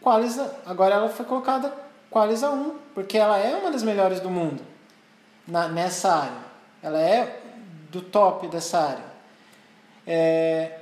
qualis, 0.00 0.38
agora 0.66 0.96
ela 0.96 1.08
foi 1.08 1.24
colocada 1.24 1.72
qualis 2.10 2.42
a 2.42 2.50
1, 2.50 2.78
porque 2.94 3.16
ela 3.16 3.38
é 3.38 3.56
uma 3.56 3.70
das 3.70 3.82
melhores 3.82 4.20
do 4.20 4.30
mundo 4.30 4.62
na, 5.46 5.68
nessa 5.68 6.12
área. 6.14 6.48
Ela 6.82 7.00
é 7.00 7.40
do 7.90 8.00
top 8.00 8.48
dessa 8.48 8.78
área. 8.80 9.04
É, 10.06 10.77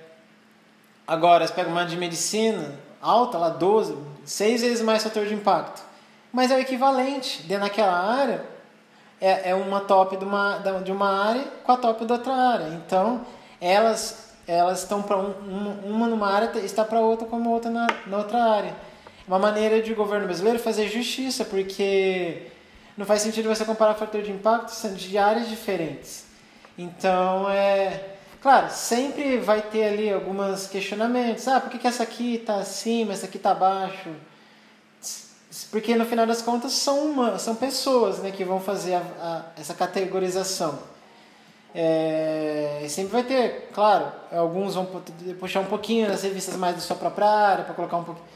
Agora, 1.07 1.47
você 1.47 1.53
pega 1.53 1.69
uma 1.69 1.85
de 1.85 1.97
medicina, 1.97 2.73
alta, 3.01 3.39
lá 3.39 3.49
12, 3.49 3.97
seis 4.25 4.63
vezes 4.63 4.83
mais 4.83 5.03
fator 5.03 5.27
de 5.27 5.35
impacto. 5.35 5.83
Mas 6.33 6.51
é 6.51 6.57
o 6.57 6.61
equivalente. 6.61 7.43
Dentro 7.45 7.65
daquela 7.65 7.97
área, 7.97 8.45
é, 9.21 9.51
é 9.51 9.55
uma 9.55 9.81
top 9.81 10.17
de 10.17 10.25
uma, 10.25 10.59
de 10.83 10.93
uma 10.93 11.09
área 11.09 11.45
com 11.63 11.73
a 11.73 11.77
top 11.77 12.05
da 12.05 12.15
outra 12.15 12.33
área. 12.33 12.69
Então, 12.69 13.25
elas 13.61 14.27
elas 14.47 14.83
estão 14.83 15.03
para 15.03 15.17
um, 15.17 15.81
uma 15.85 16.07
numa 16.07 16.31
área 16.31 16.59
está 16.61 16.85
para 16.85 17.01
outra 17.01 17.27
como 17.27 17.51
outra 17.51 17.69
na, 17.71 17.87
na 18.07 18.19
outra 18.19 18.43
área. 18.45 18.75
Uma 19.27 19.41
maneira 19.41 19.83
de 19.83 19.93
o 19.93 19.97
governo 19.97 20.27
brasileiro 20.27 20.59
fazer 20.59 20.89
justiça, 20.89 21.45
porque 21.45 22.47
não 22.97 23.05
faz 23.05 23.23
sentido 23.23 23.49
você 23.49 23.65
comparar 23.65 23.95
fator 23.95 24.23
de 24.23 24.31
impacto 24.31 24.73
de 24.95 25.19
áreas 25.19 25.49
diferentes. 25.49 26.27
Então, 26.79 27.51
é. 27.51 28.16
Claro, 28.47 28.71
sempre 28.71 29.39
vai 29.39 29.61
ter 29.61 29.83
ali 29.83 30.09
alguns 30.09 30.69
questionamentos. 30.69 31.49
Ah, 31.49 31.59
por 31.59 31.69
que, 31.69 31.79
que 31.79 31.87
essa 31.89 32.05
aqui 32.05 32.37
está 32.37 32.59
acima, 32.59 33.13
essa 33.13 33.27
aqui 33.27 33.39
está 33.39 33.51
abaixo? 33.51 34.09
Porque 35.69 35.97
no 35.97 36.05
final 36.05 36.25
das 36.29 36.43
contas 36.43 36.71
são, 36.71 37.11
uma, 37.11 37.41
são 37.41 37.57
pessoas 37.57 38.21
né, 38.21 38.31
que 38.31 38.45
vão 38.45 38.61
fazer 38.61 38.95
a, 38.95 39.03
a, 39.21 39.61
essa 39.61 39.75
categorização. 39.75 40.79
É, 41.75 42.87
sempre 42.89 43.15
vai 43.15 43.25
ter, 43.25 43.69
claro, 43.75 44.13
alguns 44.31 44.77
vão 44.77 44.87
pu- 44.87 45.03
puxar 45.41 45.59
um 45.59 45.67
pouquinho 45.67 46.07
das 46.07 46.23
revistas 46.23 46.55
mais 46.55 46.77
da 46.77 46.81
sua 46.81 46.95
própria 46.95 47.27
área, 47.29 47.65
para 47.65 47.75
colocar 47.75 47.97
um 47.97 48.05
pouquinho. 48.05 48.29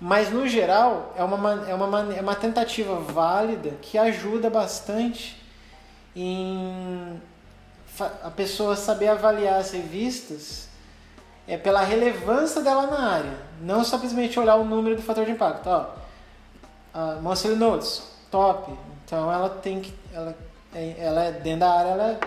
Mas 0.00 0.32
no 0.32 0.48
geral 0.48 1.14
é 1.16 1.22
uma, 1.22 1.64
é, 1.70 1.74
uma, 1.76 2.14
é 2.16 2.20
uma 2.20 2.34
tentativa 2.34 2.98
válida 2.98 3.70
que 3.80 3.96
ajuda 3.96 4.50
bastante 4.50 5.40
em 6.16 7.22
a 8.00 8.30
pessoa 8.30 8.76
saber 8.76 9.08
avaliar 9.08 9.60
as 9.60 9.70
revistas 9.70 10.68
é 11.46 11.56
pela 11.56 11.82
relevância 11.82 12.62
dela 12.62 12.86
na 12.86 13.10
área, 13.12 13.38
não 13.60 13.84
simplesmente 13.84 14.38
olhar 14.40 14.56
o 14.56 14.64
número 14.64 14.96
do 14.96 15.02
fator 15.02 15.24
de 15.24 15.32
impacto. 15.32 15.68
Ó, 15.68 15.86
a 16.92 17.20
Monthly 17.20 17.56
Notes, 17.56 18.02
top. 18.30 18.72
Então 19.04 19.30
ela 19.30 19.48
tem 19.48 19.80
que. 19.80 19.94
Ela 20.12 20.34
é, 20.74 20.94
ela 20.98 21.22
é 21.24 21.32
dentro 21.32 21.60
da 21.60 21.72
área, 21.72 21.90
ela 21.90 22.10
é, 22.10 22.18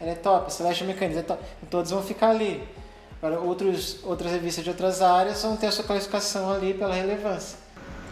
ela 0.00 0.10
é 0.10 0.14
top. 0.14 0.52
Celestial 0.52 0.88
Mechanics 0.88 1.18
é 1.18 1.22
top. 1.22 1.42
Todos 1.68 1.90
vão 1.90 2.02
ficar 2.02 2.30
ali. 2.30 2.66
Agora, 3.22 3.40
outros, 3.40 4.02
outras 4.02 4.32
revistas 4.32 4.64
de 4.64 4.70
outras 4.70 5.02
áreas 5.02 5.42
vão 5.42 5.56
ter 5.56 5.66
a 5.66 5.72
sua 5.72 5.84
classificação 5.84 6.50
ali 6.50 6.72
pela 6.72 6.94
relevância. 6.94 7.58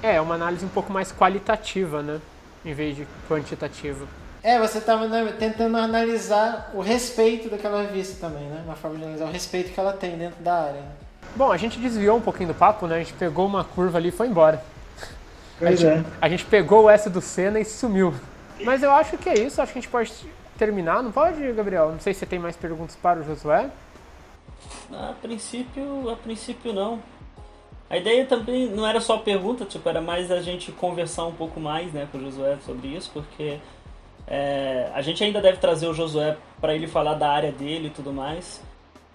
É, 0.03 0.17
é 0.17 0.21
uma 0.21 0.35
análise 0.35 0.65
um 0.65 0.69
pouco 0.69 0.93
mais 0.93 1.11
qualitativa, 1.11 2.03
né? 2.03 2.21
Em 2.65 2.75
vez 2.75 2.95
de 2.95 3.07
quantitativa. 3.29 4.07
É, 4.43 4.59
você 4.59 4.79
estava 4.79 5.09
tentando 5.33 5.77
analisar 5.77 6.71
o 6.75 6.81
respeito 6.81 7.49
daquela 7.49 7.83
revista 7.83 8.27
também, 8.27 8.47
né? 8.49 8.63
Uma 8.65 8.77
forma 8.77 8.97
de 8.97 9.03
analisar 9.03 9.27
o 9.27 9.33
respeito 9.33 9.73
que 9.73 9.81
ela 9.81 9.93
tem 9.93 10.17
dentro 10.17 10.43
da 10.43 10.55
área. 10.55 10.81
né? 10.81 10.93
Bom, 11.35 11.51
a 11.51 11.57
gente 11.57 11.79
desviou 11.79 12.17
um 12.17 12.21
pouquinho 12.21 12.49
do 12.49 12.55
papo, 12.55 12.87
né? 12.87 12.97
A 12.97 12.99
gente 12.99 13.13
pegou 13.15 13.47
uma 13.47 13.65
curva 13.65 13.99
ali 13.99 14.09
e 14.09 14.13
foi 14.13 14.29
embora. 14.29 14.63
Pois 15.59 15.83
é. 15.83 16.05
A 16.21 16.29
gente 16.29 16.45
pegou 16.45 16.85
o 16.85 16.91
S 16.91 17.11
do 17.11 17.21
Senna 17.21 17.59
e 17.59 17.65
sumiu. 17.65 18.15
Mas 18.65 18.83
eu 18.83 18.93
acho 18.93 19.17
que 19.19 19.29
é 19.29 19.39
isso, 19.39 19.61
acho 19.61 19.73
que 19.73 19.79
a 19.79 19.83
gente 19.83 19.91
pode 19.91 20.13
terminar, 20.57 21.03
não 21.03 21.13
pode, 21.13 21.53
Gabriel? 21.53 21.93
Não 21.93 22.01
sei 22.01 22.13
se 22.15 22.21
você 22.21 22.27
tem 22.27 22.39
mais 22.39 22.57
perguntas 22.57 22.97
para 22.97 23.21
o 23.21 23.25
Josué. 23.25 23.71
A 24.93 25.13
princípio, 25.21 26.11
a 26.11 26.17
princípio 26.17 26.73
não. 26.73 27.01
A 27.91 27.97
ideia 27.97 28.27
também 28.27 28.69
não 28.69 28.87
era 28.87 29.01
só 29.01 29.19
pergunta, 29.19 29.65
tipo, 29.65 29.89
era 29.89 30.01
mais 30.01 30.31
a 30.31 30.43
gente 30.43 30.71
conversar 30.73 31.25
um 31.25 31.33
pouco 31.33 31.59
mais, 31.59 31.93
né, 31.93 32.07
com 32.11 32.19
o 32.19 32.21
Josué 32.21 32.59
sobre 32.65 32.89
isso, 32.89 33.11
porque 33.13 33.59
é, 34.31 34.91
a 34.95 35.01
gente 35.03 35.23
ainda 35.25 35.41
deve 35.41 35.59
trazer 35.59 35.87
o 35.87 35.95
Josué 35.95 36.37
para 36.61 36.75
ele 36.75 36.87
falar 36.87 37.15
da 37.15 37.31
área 37.31 37.51
dele 37.53 37.89
e 37.89 37.91
tudo 37.91 38.13
mais. 38.13 38.61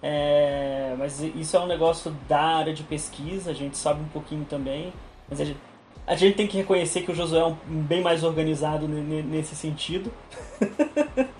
É, 0.02 0.94
mas 0.98 1.20
isso 1.20 1.56
é 1.56 1.60
um 1.60 1.66
negócio 1.66 2.14
da 2.28 2.40
área 2.40 2.74
de 2.74 2.82
pesquisa, 2.82 3.50
a 3.50 3.54
gente 3.54 3.78
sabe 3.78 4.02
um 4.02 4.08
pouquinho 4.08 4.44
também, 4.44 4.92
mas 5.28 5.40
a 5.40 5.44
gente, 5.46 5.58
a 6.06 6.14
gente 6.14 6.36
tem 6.36 6.46
que 6.46 6.58
reconhecer 6.58 7.00
que 7.00 7.10
o 7.10 7.14
Josué 7.14 7.40
é 7.40 7.44
um, 7.46 7.56
bem 7.66 8.02
mais 8.02 8.22
organizado 8.22 8.86
ne- 8.86 9.00
ne- 9.00 9.22
nesse 9.22 9.54
sentido. 9.56 10.12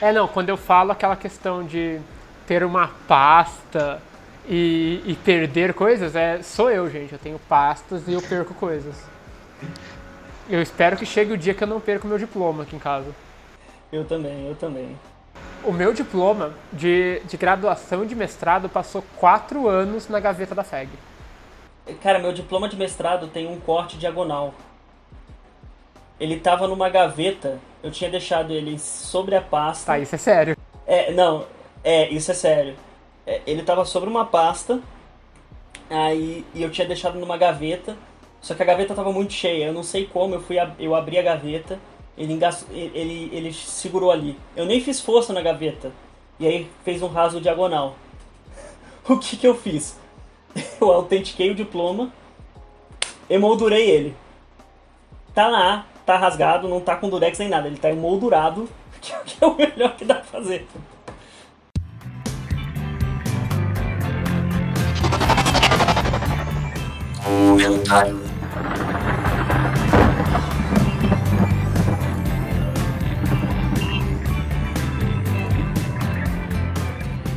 É, 0.00 0.12
não, 0.12 0.28
quando 0.28 0.48
eu 0.48 0.56
falo 0.56 0.92
aquela 0.92 1.16
questão 1.16 1.64
de 1.64 2.00
ter 2.46 2.62
uma 2.62 2.88
pasta 3.08 4.00
e, 4.48 5.02
e 5.04 5.14
perder 5.24 5.74
coisas, 5.74 6.14
é, 6.14 6.42
sou 6.42 6.70
eu, 6.70 6.88
gente. 6.88 7.12
Eu 7.12 7.18
tenho 7.18 7.38
pastas 7.48 8.06
e 8.06 8.12
eu 8.12 8.22
perco 8.22 8.54
coisas. 8.54 8.94
Eu 10.48 10.60
espero 10.60 10.96
que 10.96 11.06
chegue 11.06 11.32
o 11.32 11.38
dia 11.38 11.54
que 11.54 11.62
eu 11.62 11.68
não 11.68 11.80
perco 11.80 12.06
meu 12.06 12.18
diploma 12.18 12.62
aqui 12.62 12.76
em 12.76 12.78
casa. 12.78 13.14
Eu 13.92 14.04
também, 14.04 14.46
eu 14.46 14.54
também. 14.54 14.96
O 15.64 15.72
meu 15.72 15.92
diploma 15.92 16.54
de, 16.72 17.20
de 17.26 17.36
graduação 17.36 18.04
e 18.04 18.06
de 18.06 18.14
mestrado 18.14 18.68
passou 18.68 19.04
quatro 19.16 19.68
anos 19.68 20.08
na 20.08 20.18
gaveta 20.18 20.54
da 20.54 20.64
FEG. 20.64 20.88
Cara, 22.02 22.18
meu 22.18 22.32
diploma 22.32 22.68
de 22.68 22.76
mestrado 22.76 23.28
tem 23.28 23.46
um 23.46 23.58
corte 23.58 23.98
diagonal. 23.98 24.54
Ele 26.18 26.38
tava 26.38 26.68
numa 26.68 26.88
gaveta, 26.88 27.58
eu 27.82 27.90
tinha 27.90 28.10
deixado 28.10 28.52
ele 28.52 28.78
sobre 28.78 29.34
a 29.34 29.40
pasta. 29.40 29.86
Tá, 29.86 29.98
isso 29.98 30.14
é 30.14 30.18
sério. 30.18 30.56
É, 30.86 31.12
não, 31.12 31.46
é, 31.82 32.08
isso 32.08 32.30
é 32.30 32.34
sério. 32.34 32.76
É, 33.26 33.40
ele 33.46 33.62
tava 33.62 33.84
sobre 33.84 34.08
uma 34.08 34.26
pasta, 34.26 34.80
aí 35.88 36.44
e 36.54 36.62
eu 36.62 36.70
tinha 36.70 36.86
deixado 36.86 37.18
numa 37.18 37.36
gaveta, 37.36 37.96
só 38.40 38.54
que 38.54 38.62
a 38.62 38.66
gaveta 38.66 38.94
tava 38.94 39.12
muito 39.12 39.32
cheia, 39.32 39.66
eu 39.66 39.72
não 39.72 39.82
sei 39.82 40.06
como, 40.06 40.34
eu 40.34 40.42
fui 40.42 40.56
eu 40.78 40.94
abri 40.94 41.18
a 41.18 41.22
gaveta, 41.22 41.78
ele, 42.16 42.32
engas- 42.32 42.66
ele, 42.72 43.30
ele 43.32 43.52
segurou 43.52 44.10
ali. 44.10 44.36
Eu 44.56 44.64
nem 44.66 44.80
fiz 44.80 45.00
força 45.00 45.32
na 45.32 45.42
gaveta. 45.42 45.92
E 46.38 46.46
aí 46.46 46.70
fez 46.84 47.02
um 47.02 47.08
raso 47.08 47.40
diagonal. 47.40 47.96
O 49.08 49.18
que 49.18 49.36
que 49.36 49.46
eu 49.46 49.54
fiz? 49.54 49.98
Eu 50.80 50.92
autentiquei 50.92 51.50
o 51.50 51.54
diploma, 51.54 52.12
emoldurei 53.28 53.88
ele. 53.90 54.14
Tá 55.34 55.48
lá, 55.48 55.86
tá 56.04 56.16
rasgado, 56.16 56.68
não 56.68 56.80
tá 56.80 56.96
com 56.96 57.08
durex 57.08 57.38
nem 57.38 57.48
nada, 57.48 57.66
ele 57.66 57.78
tá 57.78 57.90
emoldurado, 57.90 58.68
que 59.00 59.12
é 59.42 59.46
o 59.46 59.56
melhor 59.56 59.96
que 59.96 60.04
dá 60.04 60.16
pra 60.16 60.24
fazer. 60.24 60.66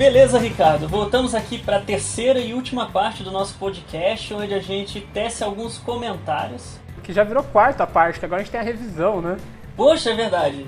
Beleza, 0.04 0.38
Ricardo. 0.38 0.86
Voltamos 0.86 1.34
aqui 1.34 1.58
para 1.58 1.78
a 1.78 1.80
terceira 1.80 2.38
e 2.38 2.54
última 2.54 2.90
parte 2.90 3.24
do 3.24 3.32
nosso 3.32 3.58
podcast, 3.58 4.34
onde 4.34 4.54
a 4.54 4.60
gente 4.60 5.00
tece 5.00 5.46
alguns 5.46 5.78
comentários. 5.78 6.78
Que 7.02 7.14
já 7.14 7.24
virou 7.24 7.42
quarta 7.42 7.88
parte, 7.88 8.20
que 8.20 8.26
agora 8.26 8.42
a 8.42 8.44
gente 8.44 8.52
tem 8.52 8.60
a 8.60 8.66
revisão, 8.66 9.22
né? 9.22 9.38
Poxa, 9.78 10.10
é 10.10 10.14
verdade. 10.14 10.68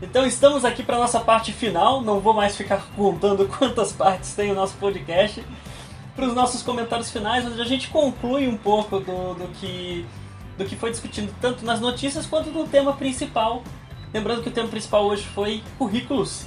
Então 0.00 0.24
estamos 0.24 0.64
aqui 0.64 0.84
para 0.84 0.96
nossa 0.96 1.18
parte 1.18 1.52
final. 1.52 2.02
Não 2.02 2.20
vou 2.20 2.32
mais 2.32 2.56
ficar 2.56 2.86
contando 2.94 3.48
quantas 3.58 3.90
partes 3.90 4.32
tem 4.32 4.52
o 4.52 4.54
nosso 4.54 4.76
podcast. 4.76 5.44
para 6.14 6.24
os 6.24 6.32
nossos 6.32 6.62
comentários 6.62 7.10
finais, 7.10 7.44
onde 7.44 7.60
a 7.60 7.64
gente 7.64 7.88
conclui 7.88 8.46
um 8.46 8.56
pouco 8.56 9.00
do, 9.00 9.34
do, 9.34 9.48
que, 9.54 10.06
do 10.56 10.64
que 10.64 10.76
foi 10.76 10.92
discutido 10.92 11.34
tanto 11.40 11.64
nas 11.64 11.80
notícias 11.80 12.26
quanto 12.26 12.50
no 12.50 12.68
tema 12.68 12.92
principal. 12.92 13.64
Lembrando 14.14 14.40
que 14.40 14.50
o 14.50 14.52
tema 14.52 14.68
principal 14.68 15.04
hoje 15.04 15.24
foi 15.24 15.64
currículos. 15.76 16.46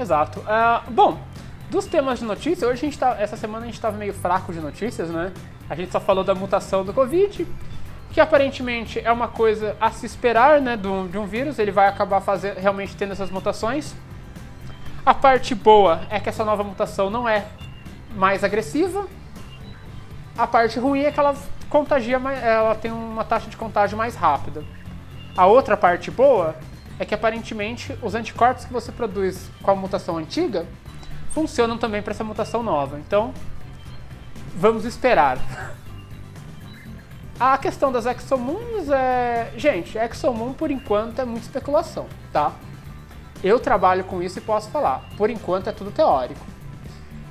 Exato. 0.00 0.40
Uh, 0.40 0.90
bom, 0.90 1.20
dos 1.68 1.84
temas 1.84 2.18
de 2.18 2.24
notícias, 2.24 2.62
hoje 2.62 2.80
a 2.80 2.84
gente 2.86 2.98
tá, 2.98 3.16
essa 3.20 3.36
semana 3.36 3.64
a 3.64 3.66
gente 3.66 3.74
estava 3.74 3.96
meio 3.98 4.14
fraco 4.14 4.50
de 4.50 4.58
notícias, 4.58 5.10
né? 5.10 5.30
A 5.68 5.74
gente 5.74 5.92
só 5.92 6.00
falou 6.00 6.24
da 6.24 6.34
mutação 6.34 6.82
do 6.82 6.94
Covid, 6.94 7.46
que 8.10 8.18
aparentemente 8.18 8.98
é 8.98 9.12
uma 9.12 9.28
coisa 9.28 9.76
a 9.78 9.90
se 9.90 10.06
esperar, 10.06 10.58
né, 10.58 10.74
do, 10.74 11.06
de 11.06 11.18
um 11.18 11.26
vírus, 11.26 11.58
ele 11.58 11.70
vai 11.70 11.86
acabar 11.86 12.22
fazer, 12.22 12.54
realmente 12.54 12.96
tendo 12.96 13.12
essas 13.12 13.30
mutações. 13.30 13.94
A 15.04 15.12
parte 15.12 15.54
boa 15.54 16.00
é 16.08 16.18
que 16.18 16.30
essa 16.30 16.46
nova 16.46 16.64
mutação 16.64 17.10
não 17.10 17.28
é 17.28 17.44
mais 18.16 18.42
agressiva. 18.42 19.06
A 20.36 20.46
parte 20.46 20.78
ruim 20.78 21.02
é 21.02 21.12
que 21.12 21.20
ela 21.20 21.36
contagia, 21.68 22.16
ela 22.16 22.74
tem 22.74 22.90
uma 22.90 23.24
taxa 23.24 23.50
de 23.50 23.56
contágio 23.56 23.98
mais 23.98 24.16
rápida. 24.16 24.64
A 25.36 25.44
outra 25.44 25.76
parte 25.76 26.10
boa 26.10 26.56
é 27.00 27.04
que 27.06 27.14
aparentemente 27.14 27.98
os 28.02 28.14
anticorpos 28.14 28.66
que 28.66 28.72
você 28.72 28.92
produz 28.92 29.50
com 29.62 29.70
a 29.70 29.74
mutação 29.74 30.18
antiga 30.18 30.66
funcionam 31.30 31.78
também 31.78 32.02
para 32.02 32.12
essa 32.12 32.22
mutação 32.22 32.62
nova. 32.62 32.98
Então, 32.98 33.32
vamos 34.54 34.84
esperar. 34.84 35.38
A 37.40 37.56
questão 37.56 37.90
das 37.90 38.04
exomoons 38.04 38.90
é. 38.90 39.50
Gente, 39.56 39.96
exomoon 39.96 40.52
por 40.52 40.70
enquanto 40.70 41.20
é 41.20 41.24
muita 41.24 41.46
especulação, 41.46 42.06
tá? 42.30 42.52
Eu 43.42 43.58
trabalho 43.58 44.04
com 44.04 44.22
isso 44.22 44.36
e 44.36 44.42
posso 44.42 44.68
falar. 44.68 45.08
Por 45.16 45.30
enquanto 45.30 45.70
é 45.70 45.72
tudo 45.72 45.90
teórico. 45.90 46.44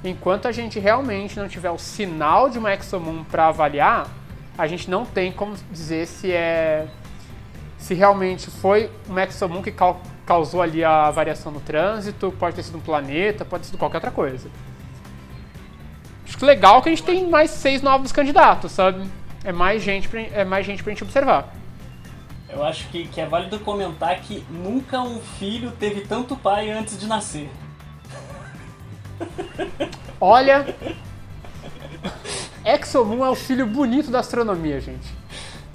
Enquanto 0.04 0.48
a 0.48 0.52
gente 0.52 0.80
realmente 0.80 1.38
não 1.38 1.48
tiver 1.48 1.70
o 1.70 1.78
sinal 1.78 2.50
de 2.50 2.58
uma 2.58 2.74
exomoon 2.74 3.24
para 3.24 3.50
avaliar, 3.50 4.08
a 4.58 4.66
gente 4.66 4.90
não 4.90 5.06
tem 5.06 5.32
como 5.32 5.56
dizer 5.72 6.08
se 6.08 6.32
é 6.32 6.88
se 7.80 7.94
realmente 7.94 8.52
foi 8.52 8.92
uma 9.08 9.24
exomoon 9.24 9.64
que 9.64 9.74
causou 10.26 10.62
ali 10.62 10.84
a 10.84 11.10
variação 11.10 11.52
no 11.52 11.60
trânsito, 11.60 12.32
pode 12.38 12.56
ter 12.56 12.64
sido 12.64 12.78
um 12.78 12.82
planeta, 12.82 13.46
pode 13.46 13.64
ter 13.64 13.68
sido 13.70 13.80
qualquer 13.80 13.98
outra 13.98 14.12
coisa. 14.12 14.50
Acho 16.28 16.46
legal 16.46 16.82
que 16.82 16.90
a 16.90 16.92
gente 16.92 17.04
tem 17.04 17.28
mais 17.28 17.50
seis 17.50 17.82
novos 17.82 18.12
candidatos, 18.12 18.72
sabe? 18.72 19.10
É 19.44 19.52
mais 19.52 19.82
gente 19.82 20.08
pra, 20.08 20.22
é 20.22 20.44
mais 20.44 20.66
gente 20.66 20.84
pra 20.84 20.92
gente 20.92 21.04
observar. 21.04 21.56
Eu 22.50 22.64
acho 22.64 22.88
que, 22.90 23.08
que 23.08 23.22
é 23.22 23.26
válido 23.26 23.60
comentar 23.60 24.20
que 24.20 24.46
nunca 24.50 25.02
um 25.02 25.20
filho 25.20 25.72
teve 25.72 26.02
tanto 26.02 26.36
pai 26.36 26.70
antes 26.70 27.00
de 27.00 27.08
nascer. 27.08 27.50
Olha, 30.20 30.76
ExoMoon 32.66 33.26
é 33.26 33.30
o 33.30 33.36
filho 33.36 33.66
bonito 33.66 34.12
da 34.12 34.20
astronomia, 34.20 34.80
gente. 34.82 35.19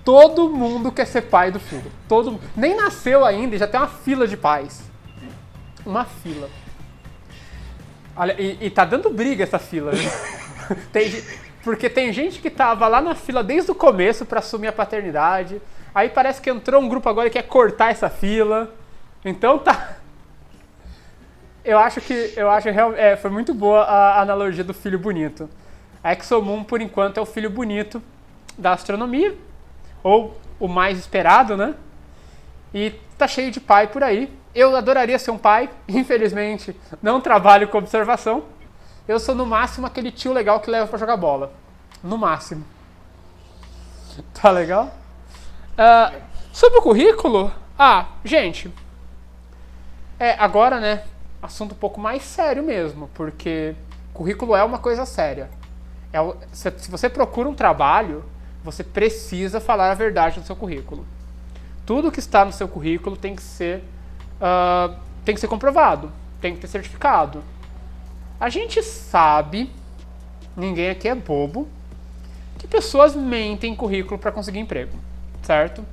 Todo 0.05 0.51
mundo 0.51 0.93
quer 0.93 1.06
ser 1.06 1.22
pai 1.22 1.51
do 1.51 1.59
filho. 1.59 1.90
Todo 2.06 2.39
Nem 2.55 2.76
nasceu 2.76 3.24
ainda 3.24 3.56
e 3.56 3.59
já 3.59 3.66
tem 3.66 3.81
uma 3.81 3.89
fila 3.89 4.28
de 4.28 4.36
pais. 4.36 4.82
Uma 5.85 6.05
fila. 6.05 6.48
Olha, 8.14 8.40
e, 8.40 8.66
e 8.66 8.70
tá 8.70 8.85
dando 8.85 9.10
briga 9.10 9.43
essa 9.43 9.59
fila. 9.59 9.93
tem, 10.93 11.10
porque 11.62 11.89
tem 11.89 12.12
gente 12.12 12.40
que 12.40 12.51
tava 12.51 12.86
lá 12.86 13.01
na 13.01 13.14
fila 13.14 13.43
desde 13.43 13.70
o 13.70 13.74
começo 13.74 14.26
para 14.26 14.40
assumir 14.40 14.68
a 14.68 14.72
paternidade. 14.72 15.60
Aí 15.94 16.10
parece 16.10 16.40
que 16.40 16.51
entrou 16.51 16.82
um 16.82 16.89
grupo 16.89 17.09
agora 17.09 17.31
que 17.31 17.40
quer 17.40 17.48
cortar 17.48 17.90
essa 17.90 18.10
fila. 18.10 18.74
Então 19.24 19.59
tá. 19.59 19.97
Eu 21.64 21.78
acho 21.78 22.01
que 22.02 22.35
eu 22.36 22.51
acho 22.51 22.68
é, 22.68 23.16
foi 23.16 23.31
muito 23.31 23.55
boa 23.55 23.85
a 23.85 24.20
analogia 24.20 24.62
do 24.62 24.74
filho 24.74 24.98
bonito. 24.98 25.48
A 26.02 26.12
ExoMoon, 26.12 26.62
por 26.62 26.82
enquanto, 26.82 27.16
é 27.16 27.22
o 27.22 27.26
filho 27.26 27.48
bonito 27.48 28.02
da 28.59 28.72
astronomia, 28.72 29.35
ou 30.05 30.39
o 30.60 30.68
mais 30.68 30.98
esperado, 30.98 31.56
né? 31.56 31.74
E 32.72 32.90
tá 33.16 33.26
cheio 33.26 33.51
de 33.51 33.59
pai 33.59 33.89
por 33.89 34.05
aí. 34.05 34.31
Eu 34.55 34.76
adoraria 34.76 35.18
ser 35.18 35.31
um 35.31 35.39
pai, 35.39 35.70
infelizmente 35.89 36.76
não 37.02 37.20
trabalho 37.20 37.66
com 37.66 37.78
observação. 37.78 38.44
Eu 39.09 39.18
sou 39.18 39.35
no 39.35 39.44
máximo 39.44 39.86
aquele 39.86 40.12
tio 40.12 40.32
legal 40.32 40.60
que 40.60 40.70
leva 40.70 40.86
para 40.86 40.98
jogar 40.98 41.16
bola. 41.16 41.52
No 42.02 42.18
máximo. 42.18 42.64
Tá 44.40 44.48
legal? 44.52 44.94
Uh, 45.72 46.22
sobre 46.52 46.78
o 46.78 46.82
currículo, 46.82 47.52
ah, 47.76 48.06
gente, 48.24 48.72
é 50.20 50.36
agora, 50.39 50.78
né? 50.78 51.02
Assunto 51.43 51.72
um 51.72 51.78
pouco 51.78 52.01
mais 52.01 52.22
sério 52.22 52.62
mesmo, 52.62 53.10
porque 53.12 53.74
currículo 54.12 54.55
é 54.55 54.62
uma 54.62 54.78
coisa 54.78 55.05
séria. 55.05 55.51
É, 56.12 56.18
se, 56.52 56.72
se 56.78 56.90
você 56.90 57.09
procura 57.09 57.48
um 57.48 57.55
trabalho, 57.55 58.24
você 58.65 58.82
precisa 58.82 59.61
falar 59.61 59.91
a 59.91 59.95
verdade 59.95 60.41
no 60.41 60.47
seu 60.47 60.57
currículo. 60.57 61.07
Tudo 61.85 62.11
que 62.11 62.19
está 62.19 62.47
no 62.47 62.53
seu 62.53 62.66
currículo 62.66 63.15
tem 63.15 63.36
que 63.36 63.43
ser, 63.43 63.85
uh, 64.41 64.97
tem 65.23 65.35
que 65.35 65.41
ser 65.41 65.49
comprovado, 65.49 66.11
tem 66.41 66.55
que 66.55 66.61
ter 66.62 66.69
certificado. 66.69 67.45
A 68.41 68.49
gente 68.49 68.82
sabe, 68.82 69.70
ninguém 70.57 70.89
aqui 70.89 71.07
é 71.07 71.15
bobo, 71.15 71.69
que 72.59 72.66
pessoas 72.66 73.15
mentem 73.15 73.73
em 73.73 73.77
currículo 73.77 74.19
para 74.19 74.32
conseguir 74.32 74.61
emprego, 74.61 74.97
certo? 75.43 75.85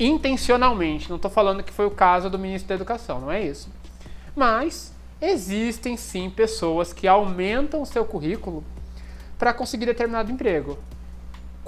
Intencionalmente, 0.00 1.08
não 1.08 1.16
estou 1.16 1.30
falando 1.30 1.62
que 1.62 1.72
foi 1.72 1.86
o 1.86 1.90
caso 1.92 2.28
do 2.28 2.38
ministro 2.38 2.68
da 2.68 2.74
Educação, 2.74 3.20
não 3.20 3.30
é 3.30 3.40
isso. 3.40 3.70
Mas 4.34 4.92
existem 5.20 5.96
sim 5.96 6.28
pessoas 6.28 6.92
que 6.92 7.06
aumentam 7.06 7.82
o 7.82 7.86
seu 7.86 8.04
currículo 8.04 8.64
para 9.38 9.52
conseguir 9.52 9.86
determinado 9.86 10.32
emprego. 10.32 10.78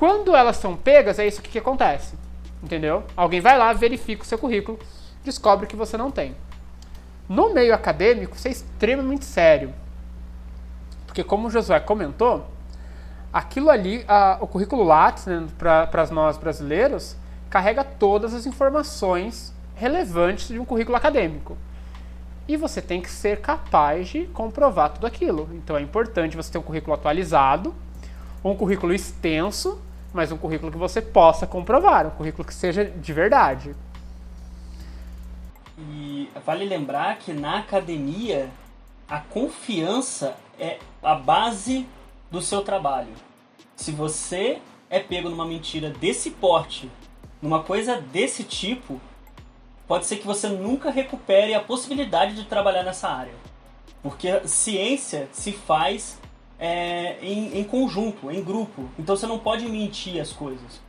Quando 0.01 0.35
elas 0.35 0.57
são 0.57 0.79
pegas, 0.79 1.19
é 1.19 1.27
isso 1.27 1.43
que, 1.43 1.51
que 1.51 1.59
acontece. 1.59 2.15
Entendeu? 2.63 3.05
Alguém 3.15 3.39
vai 3.39 3.59
lá, 3.59 3.71
verifica 3.75 4.23
o 4.23 4.27
seu 4.27 4.39
currículo, 4.39 4.79
descobre 5.23 5.67
que 5.67 5.77
você 5.77 5.95
não 5.99 6.11
tem. 6.11 6.35
No 7.29 7.53
meio 7.53 7.75
acadêmico, 7.75 8.35
isso 8.35 8.49
é 8.49 8.51
extremamente 8.51 9.27
sério. 9.27 9.75
Porque, 11.05 11.23
como 11.23 11.49
o 11.49 11.51
Josué 11.51 11.79
comentou, 11.81 12.47
aquilo 13.31 13.69
ali, 13.69 14.03
a, 14.09 14.39
o 14.41 14.47
currículo 14.47 14.85
Lattes, 14.85 15.27
né, 15.27 15.47
para 15.59 16.07
nós 16.11 16.39
brasileiros, 16.39 17.15
carrega 17.51 17.85
todas 17.85 18.33
as 18.33 18.47
informações 18.47 19.53
relevantes 19.75 20.49
de 20.49 20.59
um 20.59 20.65
currículo 20.65 20.97
acadêmico. 20.97 21.59
E 22.49 22.57
você 22.57 22.81
tem 22.81 23.03
que 23.03 23.11
ser 23.11 23.43
capaz 23.43 24.09
de 24.09 24.25
comprovar 24.29 24.95
tudo 24.95 25.07
aquilo. 25.07 25.51
Então 25.53 25.77
é 25.77 25.83
importante 25.83 26.39
você 26.39 26.51
ter 26.51 26.57
um 26.57 26.63
currículo 26.63 26.95
atualizado, 26.95 27.75
um 28.43 28.57
currículo 28.57 28.95
extenso, 28.95 29.79
mas 30.13 30.33
um 30.33 30.37
currículo 30.37 30.73
que 30.73 30.79
você 30.79 31.01
possa 31.01 31.47
comprovar, 31.47 32.07
um 32.07 32.11
currículo 32.11 32.47
que 32.47 32.55
seja 32.55 32.85
de 32.85 33.13
verdade. 33.13 33.75
E 35.79 36.29
vale 36.45 36.65
lembrar 36.65 37.19
que 37.19 37.33
na 37.33 37.59
academia 37.59 38.51
a 39.09 39.19
confiança 39.19 40.37
é 40.59 40.79
a 41.03 41.15
base 41.15 41.87
do 42.31 42.41
seu 42.41 42.63
trabalho. 42.63 43.13
Se 43.75 43.91
você 43.91 44.61
é 44.91 45.01
pego 45.01 45.31
numa 45.31 45.47
mentira 45.47 45.91
desse 45.91 46.31
porte, 46.31 46.91
numa 47.41 47.63
coisa 47.63 48.01
desse 48.01 48.45
tipo, 48.45 49.01
pode 49.89 50.05
ser 50.05 50.19
que 50.19 50.27
você 50.27 50.49
nunca 50.49 50.91
recupere 50.91 51.55
a 51.55 51.61
possibilidade 51.61 52.35
de 52.35 52.45
trabalhar 52.45 52.83
nessa 52.83 53.09
área. 53.09 53.33
Porque 54.03 54.47
ciência 54.47 55.29
se 55.33 55.53
faz 55.53 56.20
é, 56.61 57.17
em, 57.23 57.59
em 57.59 57.65
conjunto, 57.65 58.31
em 58.31 58.45
grupo. 58.45 58.85
Então 58.99 59.17
você 59.17 59.27
não 59.27 59.39
pode 59.39 59.67
mentir 59.67 60.21
as 60.21 60.31
coisas. 60.31 60.81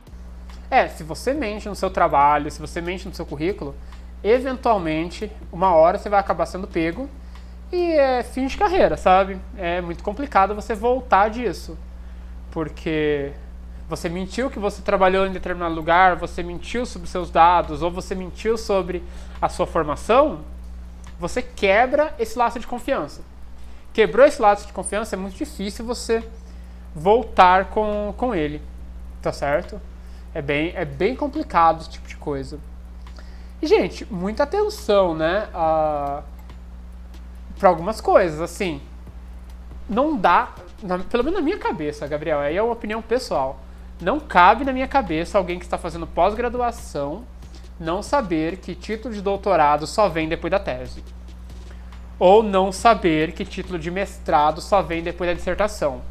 É, 0.70 0.86
se 0.86 1.02
você 1.02 1.32
mente 1.32 1.68
no 1.68 1.74
seu 1.74 1.90
trabalho, 1.90 2.50
se 2.50 2.60
você 2.60 2.80
mente 2.80 3.08
no 3.08 3.14
seu 3.14 3.24
currículo, 3.24 3.74
eventualmente, 4.22 5.32
uma 5.50 5.74
hora 5.74 5.98
você 5.98 6.10
vai 6.10 6.20
acabar 6.20 6.44
sendo 6.46 6.68
pego 6.68 7.08
e 7.72 7.92
é 7.92 8.22
fim 8.22 8.46
de 8.46 8.56
carreira, 8.56 8.96
sabe? 8.98 9.40
É 9.56 9.80
muito 9.80 10.04
complicado 10.04 10.54
você 10.54 10.74
voltar 10.74 11.30
disso. 11.30 11.78
Porque 12.50 13.32
você 13.88 14.10
mentiu 14.10 14.50
que 14.50 14.58
você 14.58 14.82
trabalhou 14.82 15.26
em 15.26 15.32
determinado 15.32 15.74
lugar, 15.74 16.16
você 16.16 16.42
mentiu 16.42 16.84
sobre 16.84 17.08
seus 17.08 17.30
dados, 17.30 17.82
ou 17.82 17.90
você 17.90 18.14
mentiu 18.14 18.58
sobre 18.58 19.02
a 19.40 19.48
sua 19.48 19.66
formação, 19.66 20.40
você 21.18 21.40
quebra 21.40 22.14
esse 22.18 22.38
laço 22.38 22.60
de 22.60 22.66
confiança. 22.66 23.22
Quebrou 23.92 24.26
esse 24.26 24.40
laço 24.40 24.66
de 24.66 24.72
confiança, 24.72 25.14
é 25.14 25.18
muito 25.18 25.36
difícil 25.36 25.84
você 25.84 26.24
voltar 26.94 27.66
com, 27.66 28.14
com 28.16 28.34
ele, 28.34 28.62
tá 29.20 29.32
certo? 29.32 29.80
É 30.34 30.40
bem, 30.40 30.72
é 30.74 30.84
bem 30.84 31.14
complicado 31.14 31.80
esse 31.82 31.90
tipo 31.90 32.08
de 32.08 32.16
coisa. 32.16 32.58
E, 33.60 33.66
gente, 33.66 34.06
muita 34.10 34.42
atenção, 34.42 35.14
né? 35.14 35.48
Uh, 35.48 36.22
para 37.58 37.68
algumas 37.68 38.00
coisas, 38.00 38.40
assim. 38.40 38.80
Não 39.88 40.16
dá, 40.16 40.54
na, 40.82 40.98
pelo 40.98 41.22
menos 41.22 41.38
na 41.38 41.44
minha 41.44 41.58
cabeça, 41.58 42.06
Gabriel, 42.06 42.40
aí 42.40 42.56
é 42.56 42.62
uma 42.62 42.72
opinião 42.72 43.02
pessoal. 43.02 43.60
Não 44.00 44.18
cabe 44.18 44.64
na 44.64 44.72
minha 44.72 44.88
cabeça 44.88 45.36
alguém 45.36 45.58
que 45.58 45.64
está 45.64 45.76
fazendo 45.76 46.06
pós-graduação 46.06 47.24
não 47.78 48.02
saber 48.02 48.58
que 48.58 48.74
título 48.74 49.12
de 49.12 49.20
doutorado 49.20 49.86
só 49.86 50.08
vem 50.08 50.28
depois 50.28 50.50
da 50.50 50.58
tese. 50.58 51.02
Ou 52.22 52.40
não 52.40 52.70
saber 52.70 53.32
que 53.32 53.44
título 53.44 53.80
de 53.80 53.90
mestrado 53.90 54.60
só 54.60 54.80
vem 54.80 55.02
depois 55.02 55.28
da 55.28 55.34
dissertação. 55.34 56.02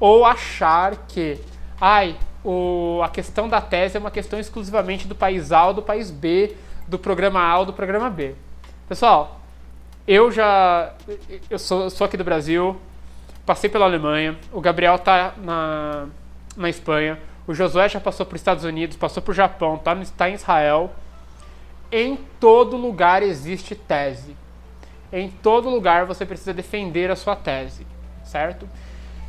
Ou 0.00 0.24
achar 0.24 0.96
que, 1.06 1.38
ai, 1.80 2.16
o, 2.44 3.00
a 3.04 3.08
questão 3.08 3.48
da 3.48 3.60
tese 3.60 3.96
é 3.96 4.00
uma 4.00 4.10
questão 4.10 4.40
exclusivamente 4.40 5.06
do 5.06 5.14
país 5.14 5.52
A 5.52 5.68
ou 5.68 5.74
do 5.74 5.80
país 5.80 6.10
B, 6.10 6.56
do 6.88 6.98
programa 6.98 7.40
A 7.40 7.60
ou 7.60 7.66
do 7.66 7.72
programa 7.72 8.10
B. 8.10 8.34
Pessoal, 8.88 9.40
eu 10.08 10.32
já. 10.32 10.92
Eu 11.48 11.60
sou, 11.60 11.88
sou 11.88 12.04
aqui 12.04 12.16
do 12.16 12.24
Brasil, 12.24 12.76
passei 13.46 13.70
pela 13.70 13.84
Alemanha, 13.84 14.36
o 14.52 14.60
Gabriel 14.60 14.98
tá 14.98 15.34
na, 15.36 16.06
na 16.56 16.68
Espanha, 16.68 17.16
o 17.46 17.54
Josué 17.54 17.88
já 17.88 18.00
passou 18.00 18.26
para 18.26 18.34
os 18.34 18.40
Estados 18.40 18.64
Unidos, 18.64 18.96
passou 18.96 19.22
para 19.22 19.30
o 19.30 19.34
Japão, 19.34 19.78
tá, 19.78 19.96
tá 20.16 20.28
em 20.28 20.34
Israel. 20.34 20.90
Em 21.92 22.16
todo 22.40 22.76
lugar 22.76 23.22
existe 23.22 23.76
tese. 23.76 24.41
Em 25.12 25.28
todo 25.28 25.68
lugar 25.68 26.06
você 26.06 26.24
precisa 26.24 26.54
defender 26.54 27.10
a 27.10 27.16
sua 27.16 27.36
tese, 27.36 27.86
certo? 28.24 28.66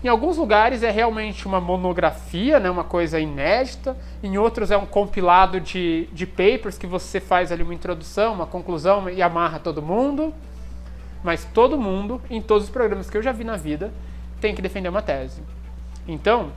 Em 0.03 0.07
alguns 0.09 0.37
lugares 0.37 0.83
é 0.83 0.91
realmente 0.91 1.45
uma 1.45 1.61
monografia, 1.61 2.59
né, 2.59 2.69
uma 2.69 2.83
coisa 2.83 3.19
inédita. 3.19 3.95
Em 4.21 4.37
outros 4.37 4.69
é 4.69 4.77
um 4.77 4.85
compilado 4.85 5.61
de, 5.61 6.09
de 6.11 6.25
papers 6.27 6.77
que 6.77 6.85
você 6.85 7.21
faz 7.21 7.51
ali 7.51 7.63
uma 7.63 7.73
introdução, 7.73 8.33
uma 8.33 8.45
conclusão 8.45 9.09
e 9.09 9.21
amarra 9.21 9.59
todo 9.59 9.81
mundo. 9.81 10.33
Mas 11.23 11.45
todo 11.45 11.77
mundo, 11.77 12.21
em 12.29 12.41
todos 12.41 12.65
os 12.65 12.69
programas 12.69 13.09
que 13.09 13.17
eu 13.17 13.23
já 13.23 13.31
vi 13.31 13.45
na 13.45 13.55
vida, 13.55 13.93
tem 14.41 14.53
que 14.53 14.61
defender 14.61 14.89
uma 14.89 15.01
tese. 15.01 15.41
Então, 16.05 16.51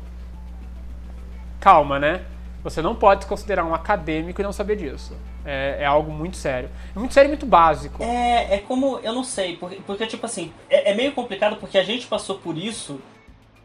calma, 1.61 2.01
né? 2.01 2.23
Você 2.65 2.83
não 2.83 2.97
pode 2.97 3.23
se 3.23 3.29
considerar 3.29 3.65
um 3.65 3.73
acadêmico 3.73 4.41
e 4.41 4.45
não 4.45 4.53
saber 4.53 4.75
disso. 4.75 5.17
É, 5.47 5.83
é, 5.83 5.87
algo 5.87 6.13
muito 6.13 6.37
sério. 6.37 6.69
É 6.95 6.99
muito 6.99 7.15
sério 7.15 7.29
e 7.29 7.31
muito 7.31 7.47
básico. 7.47 8.03
É, 8.03 8.57
é 8.57 8.59
como, 8.59 8.99
eu 8.99 9.13
não 9.13 9.23
sei, 9.23 9.57
porque, 9.57 9.77
porque 9.87 10.07
tipo 10.07 10.27
assim, 10.27 10.53
é, 10.69 10.91
é 10.91 10.95
meio 10.95 11.13
complicado 11.13 11.57
porque 11.57 11.79
a 11.79 11.85
gente 11.85 12.07
passou 12.07 12.39
por 12.39 12.59
isso 12.59 13.01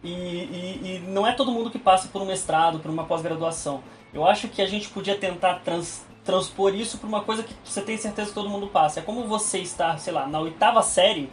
e, 0.04 0.10
e, 0.10 0.82
e, 0.84 1.00
não 1.08 1.26
é 1.26 1.34
todo 1.34 1.52
mundo 1.52 1.70
que 1.70 1.80
passa 1.80 2.08
por 2.08 2.22
um 2.22 2.26
mestrado, 2.26 2.80
por 2.80 2.90
uma 2.90 3.06
pós-graduação. 3.06 3.84
Eu 4.14 4.26
acho 4.26 4.48
que 4.48 4.62
a 4.62 4.66
gente 4.66 4.90
podia 4.90 5.16
tentar 5.16 5.56
trans, 5.60 6.06
transpor 6.24 6.76
isso 6.76 6.98
para 6.98 7.08
uma 7.08 7.22
coisa 7.22 7.44
que 7.44 7.54
você 7.64 7.82
tem 7.82 7.98
certeza 7.98 8.30
que 8.30 8.36
todo 8.36 8.50
mundo 8.50 8.68
passa. 8.68 9.00
É 9.00 9.04
como 9.04 9.28
você 9.28 9.60
estar, 9.60 9.98
sei 10.00 10.14
lá, 10.14 10.28
na 10.28 10.40
oitava 10.40 10.82
série 10.82 11.30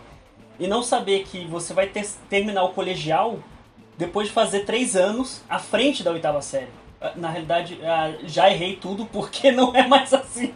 e 0.58 0.66
não 0.66 0.82
saber 0.82 1.24
que 1.24 1.44
você 1.46 1.72
vai 1.72 1.86
ter, 1.86 2.06
terminar 2.28 2.64
o 2.64 2.70
colegial 2.70 3.38
depois 3.96 4.28
de 4.28 4.34
fazer 4.34 4.60
três 4.60 4.94
anos 4.94 5.42
à 5.48 5.58
frente 5.58 6.02
da 6.02 6.10
oitava 6.10 6.40
série. 6.40 6.77
Na 7.14 7.30
realidade, 7.30 7.78
ah, 7.84 8.12
já 8.24 8.50
errei 8.50 8.76
tudo 8.76 9.06
porque 9.06 9.50
não 9.52 9.74
é 9.74 9.86
mais 9.86 10.12
assim. 10.12 10.52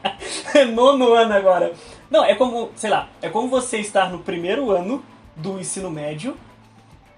Nono 0.74 1.14
ano 1.14 1.32
agora. 1.32 1.72
Não, 2.10 2.24
é 2.24 2.34
como, 2.34 2.70
sei 2.76 2.90
lá, 2.90 3.08
é 3.22 3.28
como 3.28 3.48
você 3.48 3.78
estar 3.78 4.10
no 4.10 4.18
primeiro 4.18 4.70
ano 4.70 5.02
do 5.34 5.58
ensino 5.58 5.90
médio 5.90 6.36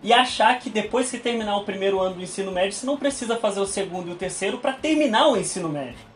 e 0.02 0.12
achar 0.12 0.58
que 0.58 0.68
depois 0.68 1.10
que 1.10 1.18
terminar 1.18 1.56
o 1.56 1.64
primeiro 1.64 2.00
ano 2.00 2.16
do 2.16 2.22
ensino 2.22 2.52
médio, 2.52 2.72
você 2.72 2.86
não 2.86 2.96
precisa 2.96 3.36
fazer 3.36 3.60
o 3.60 3.66
segundo 3.66 4.08
e 4.08 4.12
o 4.12 4.16
terceiro 4.16 4.58
para 4.58 4.72
terminar 4.72 5.28
o 5.28 5.36
ensino 5.36 5.68
médio. 5.68 6.12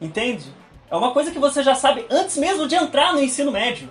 Entende? 0.00 0.44
É 0.90 0.96
uma 0.96 1.12
coisa 1.12 1.30
que 1.30 1.38
você 1.38 1.62
já 1.62 1.74
sabe 1.74 2.06
antes 2.10 2.36
mesmo 2.36 2.68
de 2.68 2.74
entrar 2.74 3.12
no 3.12 3.22
ensino 3.22 3.50
médio. 3.50 3.88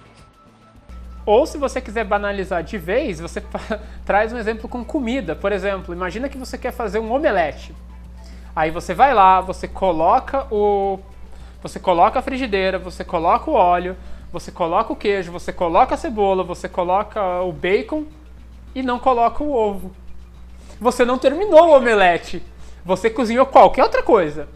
Ou 1.25 1.47
se 1.47 1.57
você 1.57 1.81
quiser 1.81 2.03
banalizar 2.03 2.63
de 2.63 2.77
vez, 2.77 3.19
você 3.19 3.41
traz 4.05 4.31
um 4.31 4.37
exemplo 4.37 4.69
com 4.69 4.85
comida. 4.85 5.35
Por 5.35 5.51
exemplo, 5.51 5.93
imagina 5.93 6.29
que 6.29 6.37
você 6.37 6.57
quer 6.57 6.71
fazer 6.71 6.99
um 6.99 7.11
omelete. 7.11 7.73
Aí 8.55 8.69
você 8.69 8.93
vai 8.93 9.13
lá, 9.13 9.41
você 9.41 9.67
coloca 9.67 10.45
o 10.51 10.99
você 11.61 11.79
coloca 11.79 12.19
a 12.19 12.21
frigideira, 12.21 12.77
você 12.77 13.03
coloca 13.03 13.49
o 13.49 13.55
óleo, 13.55 13.97
você 14.31 14.51
coloca 14.51 14.93
o 14.93 14.95
queijo, 14.95 15.31
você 15.31 15.51
coloca 15.51 15.95
a 15.95 15.97
cebola, 15.97 16.43
você 16.43 16.69
coloca 16.69 17.41
o 17.41 17.51
bacon 17.51 18.05
e 18.75 18.83
não 18.83 18.99
coloca 18.99 19.43
o 19.43 19.51
ovo. 19.51 19.91
Você 20.79 21.03
não 21.03 21.17
terminou 21.17 21.69
o 21.69 21.75
omelete. 21.75 22.43
Você 22.85 23.09
cozinhou 23.09 23.47
qualquer 23.47 23.81
outra 23.81 24.03
coisa 24.03 24.47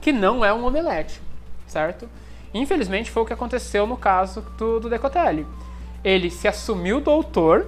que 0.00 0.12
não 0.12 0.44
é 0.44 0.54
um 0.54 0.64
omelete, 0.64 1.20
certo? 1.66 2.08
Infelizmente 2.54 3.10
foi 3.10 3.24
o 3.24 3.26
que 3.26 3.32
aconteceu 3.32 3.84
no 3.84 3.96
caso 3.96 4.40
do, 4.56 4.78
do 4.78 4.88
Decotelli 4.88 5.44
ele 6.06 6.30
se 6.30 6.46
assumiu 6.46 7.00
doutor, 7.00 7.66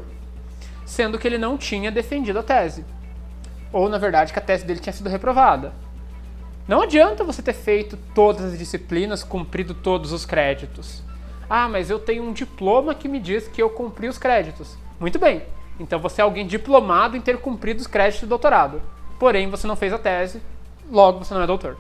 sendo 0.87 1.19
que 1.19 1.27
ele 1.27 1.39
não 1.39 1.59
tinha 1.59 1.91
defendido 1.91 2.39
a 2.39 2.43
tese. 2.45 2.85
Ou, 3.73 3.89
na 3.89 3.99
verdade, 3.99 4.33
que 4.33 4.39
a 4.39 4.43
tese 4.43 4.65
dele 4.65 4.79
tinha 4.79 4.93
sido 4.93 5.09
reprovada. 5.09 5.73
Não 6.69 6.83
adianta 6.83 7.25
você 7.25 7.43
ter 7.43 7.53
feito 7.53 7.99
todas 8.15 8.45
as 8.45 8.57
disciplinas, 8.57 9.25
cumprido 9.25 9.75
todos 9.75 10.13
os 10.13 10.25
créditos. 10.25 11.03
Ah, 11.51 11.69
mas 11.69 11.91
eu 11.91 11.99
tenho 11.99 12.23
um 12.23 12.33
diploma 12.33 12.95
que 12.95 13.09
me 13.09 13.19
diz 13.19 13.49
que 13.49 13.61
eu 13.61 13.71
cumpri 13.71 14.07
os 14.07 14.19
créditos. 14.19 14.79
Muito 15.01 15.19
bem. 15.19 15.43
Então 15.81 15.99
você 15.99 16.21
é 16.21 16.25
alguém 16.25 16.47
diplomado 16.47 17.17
em 17.17 17.21
ter 17.21 17.39
cumprido 17.39 17.81
os 17.81 17.89
créditos 17.89 18.21
do 18.21 18.29
doutorado. 18.29 18.81
Porém, 19.19 19.51
você 19.51 19.67
não 19.67 19.75
fez 19.75 19.93
a 19.93 19.99
tese, 19.99 20.41
logo 20.89 21.25
você 21.25 21.35
não 21.35 21.43
é 21.43 21.47
doutor. 21.47 21.77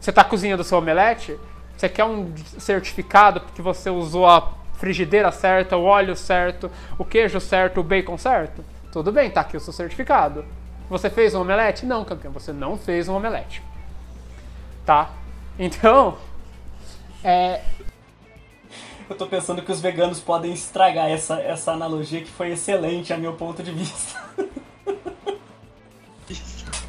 Você 0.00 0.08
está 0.08 0.24
cozinhando 0.24 0.64
seu 0.64 0.78
omelete? 0.78 1.38
Você 1.76 1.90
quer 1.90 2.04
um 2.04 2.32
certificado 2.58 3.42
porque 3.42 3.60
você 3.60 3.90
usou 3.90 4.26
a 4.26 4.61
frigideira 4.82 5.30
certa, 5.30 5.76
o 5.76 5.84
óleo 5.84 6.16
certo, 6.16 6.68
o 6.98 7.04
queijo 7.04 7.38
certo, 7.38 7.78
o 7.78 7.84
bacon 7.84 8.18
certo? 8.18 8.64
Tudo 8.90 9.12
bem, 9.12 9.30
tá 9.30 9.42
aqui 9.42 9.56
o 9.56 9.60
seu 9.60 9.72
certificado. 9.72 10.44
Você 10.90 11.08
fez 11.08 11.36
um 11.36 11.42
omelete? 11.42 11.86
Não, 11.86 12.04
campeão, 12.04 12.32
você 12.32 12.52
não 12.52 12.76
fez 12.76 13.08
um 13.08 13.14
omelete. 13.14 13.62
Tá? 14.84 15.12
Então, 15.56 16.18
é... 17.22 17.60
Eu 19.08 19.16
tô 19.16 19.26
pensando 19.26 19.62
que 19.62 19.70
os 19.70 19.80
veganos 19.80 20.18
podem 20.18 20.52
estragar 20.52 21.08
essa, 21.08 21.40
essa 21.40 21.70
analogia 21.70 22.20
que 22.20 22.30
foi 22.30 22.50
excelente 22.50 23.12
a 23.12 23.16
meu 23.16 23.34
ponto 23.34 23.62
de 23.62 23.70
vista. 23.70 24.20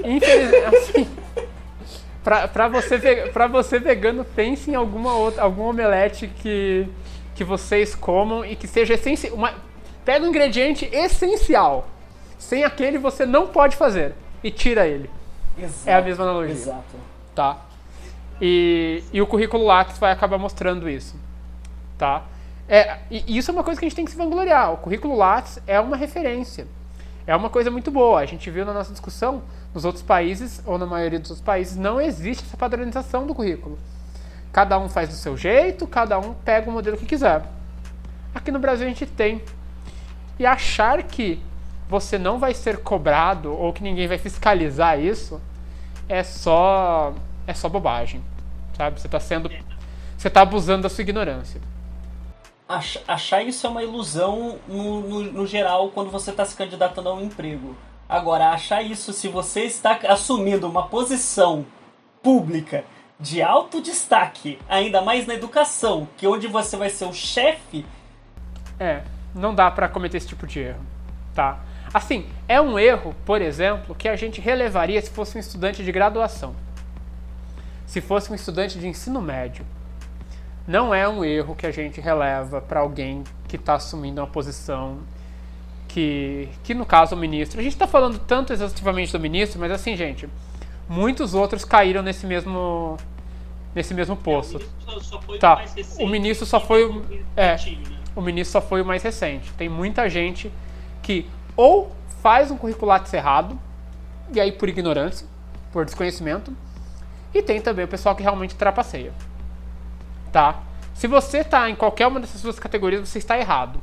Infelizmente, 0.03 0.65
assim, 0.65 1.07
pra, 2.23 2.47
pra, 2.47 2.67
você, 2.67 2.97
pra 3.31 3.45
você 3.45 3.77
vegano, 3.77 4.25
pense 4.25 4.71
em 4.71 4.75
alguma 4.75 5.13
outra, 5.13 5.43
algum 5.43 5.69
omelete 5.69 6.27
que 6.27 6.89
que 7.35 7.43
vocês 7.43 7.95
comam 7.95 8.45
e 8.45 8.55
que 8.55 8.67
seja 8.67 8.93
essencial. 8.93 9.35
Uma... 9.35 9.53
Pega 10.05 10.25
um 10.25 10.29
ingrediente 10.29 10.89
essencial. 10.91 11.87
Sem 12.37 12.63
aquele 12.63 12.97
você 12.97 13.25
não 13.25 13.47
pode 13.47 13.75
fazer. 13.75 14.13
E 14.43 14.51
tira 14.51 14.87
ele. 14.87 15.09
Exato, 15.57 15.89
é 15.89 15.93
a 15.93 16.01
mesma 16.01 16.23
analogia. 16.23 16.53
Exato. 16.53 16.95
Tá? 17.33 17.57
E, 18.41 19.03
e 19.13 19.21
o 19.21 19.27
currículo 19.27 19.63
Lattes 19.65 19.97
vai 19.97 20.11
acabar 20.11 20.37
mostrando 20.37 20.89
isso. 20.89 21.15
Tá? 21.97 22.23
É, 22.67 22.97
e 23.09 23.37
isso 23.37 23.51
é 23.51 23.53
uma 23.53 23.63
coisa 23.63 23.79
que 23.79 23.85
a 23.85 23.89
gente 23.89 23.95
tem 23.95 24.05
que 24.05 24.11
se 24.11 24.17
vangloriar. 24.17 24.73
O 24.73 24.77
currículo 24.77 25.15
Lattes 25.15 25.59
é 25.65 25.79
uma 25.79 25.95
referência. 25.95 26.67
É 27.25 27.35
uma 27.35 27.49
coisa 27.49 27.71
muito 27.71 27.89
boa. 27.91 28.19
A 28.19 28.25
gente 28.25 28.49
viu 28.49 28.65
na 28.65 28.73
nossa 28.73 28.91
discussão, 28.91 29.43
nos 29.73 29.85
outros 29.85 30.03
países, 30.03 30.61
ou 30.65 30.77
na 30.77 30.85
maioria 30.85 31.19
dos 31.19 31.31
outros 31.31 31.45
países, 31.45 31.77
não 31.77 32.01
existe 32.01 32.43
essa 32.43 32.57
padronização 32.57 33.25
do 33.25 33.33
currículo. 33.33 33.77
Cada 34.53 34.77
um 34.77 34.87
faz 34.87 35.09
do 35.09 35.15
seu 35.15 35.35
jeito, 35.35 35.87
cada 35.87 36.19
um 36.19 36.35
pega 36.35 36.69
o 36.69 36.73
modelo 36.73 36.95
que 36.95 37.07
quiser. 37.07 37.43
Aqui 38.35 38.51
no 38.51 38.59
Brasil 38.59 38.85
a 38.85 38.89
gente 38.89 39.07
tem. 39.07 39.41
E 40.37 40.45
achar 40.45 41.01
que 41.01 41.41
você 41.89 42.19
não 42.19 42.37
vai 42.37 42.53
ser 42.53 42.77
cobrado 42.77 43.51
ou 43.51 43.73
que 43.73 43.81
ninguém 43.81 44.07
vai 44.07 44.19
fiscalizar 44.19 44.99
isso 44.99 45.41
é 46.07 46.23
só 46.23 47.13
é 47.47 47.53
só 47.53 47.67
bobagem, 47.67 48.23
sabe? 48.77 49.01
Você 49.01 49.07
está 49.07 49.19
sendo 49.19 49.49
você 50.15 50.27
está 50.27 50.41
abusando 50.41 50.83
da 50.83 50.89
sua 50.89 51.01
ignorância. 51.01 51.59
Achar 53.07 53.43
isso 53.43 53.65
é 53.65 53.69
uma 53.69 53.83
ilusão 53.83 54.59
no, 54.67 55.01
no, 55.01 55.23
no 55.31 55.47
geral 55.47 55.89
quando 55.89 56.09
você 56.11 56.29
está 56.29 56.45
se 56.45 56.55
candidatando 56.55 57.09
a 57.09 57.13
um 57.13 57.21
emprego. 57.21 57.75
Agora, 58.07 58.51
achar 58.51 58.83
isso 58.83 59.11
se 59.13 59.27
você 59.27 59.61
está 59.61 59.99
assumindo 60.07 60.67
uma 60.67 60.87
posição 60.87 61.65
pública 62.21 62.85
de 63.19 63.41
alto 63.41 63.81
destaque, 63.81 64.59
ainda 64.67 65.01
mais 65.01 65.25
na 65.25 65.33
educação, 65.33 66.07
que 66.17 66.27
onde 66.27 66.47
você 66.47 66.75
vai 66.75 66.89
ser 66.89 67.05
o 67.05 67.13
chefe. 67.13 67.85
É, 68.79 69.03
não 69.33 69.53
dá 69.53 69.69
para 69.71 69.87
cometer 69.87 70.17
esse 70.17 70.27
tipo 70.27 70.45
de 70.45 70.59
erro, 70.59 70.81
tá? 71.33 71.59
Assim, 71.93 72.25
é 72.47 72.59
um 72.59 72.79
erro, 72.79 73.15
por 73.23 73.41
exemplo, 73.41 73.93
que 73.93 74.09
a 74.09 74.15
gente 74.15 74.41
relevaria 74.41 75.01
se 75.01 75.11
fosse 75.11 75.37
um 75.37 75.39
estudante 75.39 75.83
de 75.83 75.91
graduação. 75.91 76.55
Se 77.85 78.01
fosse 78.01 78.31
um 78.31 78.35
estudante 78.35 78.79
de 78.79 78.87
ensino 78.87 79.21
médio. 79.21 79.63
Não 80.67 80.93
é 80.93 81.07
um 81.07 81.23
erro 81.23 81.55
que 81.55 81.67
a 81.67 81.71
gente 81.71 82.01
releva 82.01 82.61
para 82.61 82.79
alguém 82.79 83.23
que 83.47 83.57
está 83.57 83.75
assumindo 83.75 84.21
uma 84.21 84.27
posição 84.27 84.99
que, 85.87 86.49
que, 86.63 86.73
no 86.73 86.85
caso, 86.85 87.15
o 87.15 87.17
ministro. 87.17 87.59
A 87.59 87.63
gente 87.63 87.73
está 87.73 87.85
falando 87.85 88.17
tanto 88.17 88.51
exaustivamente 88.51 89.11
do 89.11 89.19
ministro, 89.19 89.59
mas 89.59 89.71
assim, 89.71 89.95
gente, 89.95 90.27
muitos 90.93 91.33
outros 91.33 91.65
caíram 91.65 92.03
nesse 92.03 92.27
mesmo 92.27 92.97
nesse 93.73 93.93
mesmo 93.95 94.15
poço. 94.15 94.57
É, 94.57 94.91
o 94.91 94.91
ministro 94.91 95.39
tá. 95.39 95.63
o, 95.97 96.03
o 96.03 96.07
ministro 96.07 96.45
só 96.45 96.59
foi 96.59 96.85
o, 96.85 97.03
é, 97.35 97.55
né? 97.55 97.83
o 98.15 98.21
ministro 98.21 98.51
só 98.51 98.61
foi 98.61 98.83
o 98.83 98.85
mais 98.85 99.01
recente. 99.01 99.51
Tem 99.53 99.67
muita 99.67 100.07
gente 100.07 100.51
que 101.01 101.27
ou 101.55 101.91
faz 102.21 102.51
um 102.51 102.57
curricular 102.57 103.03
errado 103.11 103.59
e 104.31 104.39
aí 104.39 104.51
por 104.51 104.69
ignorância, 104.69 105.27
por 105.71 105.83
desconhecimento, 105.83 106.55
e 107.33 107.41
tem 107.41 107.59
também 107.59 107.85
o 107.85 107.87
pessoal 107.87 108.15
que 108.15 108.21
realmente 108.21 108.55
trapaceia. 108.55 109.11
Tá? 110.31 110.61
Se 110.93 111.07
você 111.07 111.39
está 111.39 111.67
em 111.69 111.75
qualquer 111.75 112.05
uma 112.05 112.19
dessas 112.19 112.41
duas 112.43 112.59
categorias, 112.59 113.09
você 113.09 113.17
está 113.17 113.37
errado. 113.39 113.81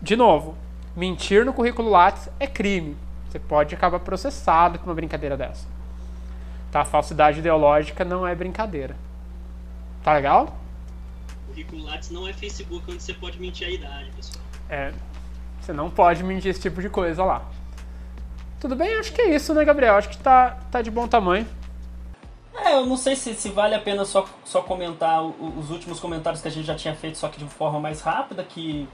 De 0.00 0.14
novo, 0.14 0.56
mentir 0.96 1.44
no 1.44 1.52
currículo 1.52 1.90
Lattes 1.90 2.28
é 2.38 2.46
crime. 2.46 2.96
Você 3.28 3.38
pode 3.38 3.74
acabar 3.74 4.00
processado 4.00 4.78
com 4.78 4.86
uma 4.86 4.94
brincadeira 4.94 5.36
dessa. 5.36 5.66
Tá? 6.70 6.84
Falsidade 6.84 7.40
ideológica 7.40 8.04
não 8.04 8.26
é 8.26 8.34
brincadeira. 8.34 8.96
Tá 10.02 10.14
legal? 10.14 10.58
Currículo 11.46 11.84
Lattes 11.84 12.10
não 12.10 12.26
é 12.26 12.32
Facebook 12.32 12.90
onde 12.90 13.02
você 13.02 13.14
pode 13.14 13.40
mentir 13.40 13.66
a 13.66 13.70
idade, 13.70 14.10
pessoal. 14.12 14.44
É. 14.68 14.92
Você 15.60 15.72
não 15.72 15.90
pode 15.90 16.22
mentir 16.22 16.50
esse 16.50 16.60
tipo 16.60 16.80
de 16.80 16.88
coisa 16.88 17.24
lá. 17.24 17.42
Tudo 18.60 18.74
bem? 18.74 18.96
Acho 18.96 19.12
que 19.12 19.20
é 19.20 19.34
isso, 19.34 19.52
né, 19.54 19.64
Gabriel? 19.64 19.94
Acho 19.94 20.08
que 20.08 20.18
tá, 20.18 20.58
tá 20.70 20.82
de 20.82 20.90
bom 20.90 21.06
tamanho. 21.06 21.46
É, 22.54 22.74
eu 22.74 22.86
não 22.86 22.96
sei 22.96 23.14
se, 23.14 23.34
se 23.34 23.50
vale 23.50 23.74
a 23.74 23.78
pena 23.78 24.04
só, 24.04 24.26
só 24.44 24.62
comentar 24.62 25.22
os 25.22 25.70
últimos 25.70 26.00
comentários 26.00 26.42
que 26.42 26.48
a 26.48 26.50
gente 26.50 26.66
já 26.66 26.74
tinha 26.74 26.94
feito, 26.94 27.16
só 27.16 27.28
que 27.28 27.38
de 27.38 27.48
forma 27.48 27.78
mais 27.78 28.00
rápida, 28.00 28.42
que 28.42 28.88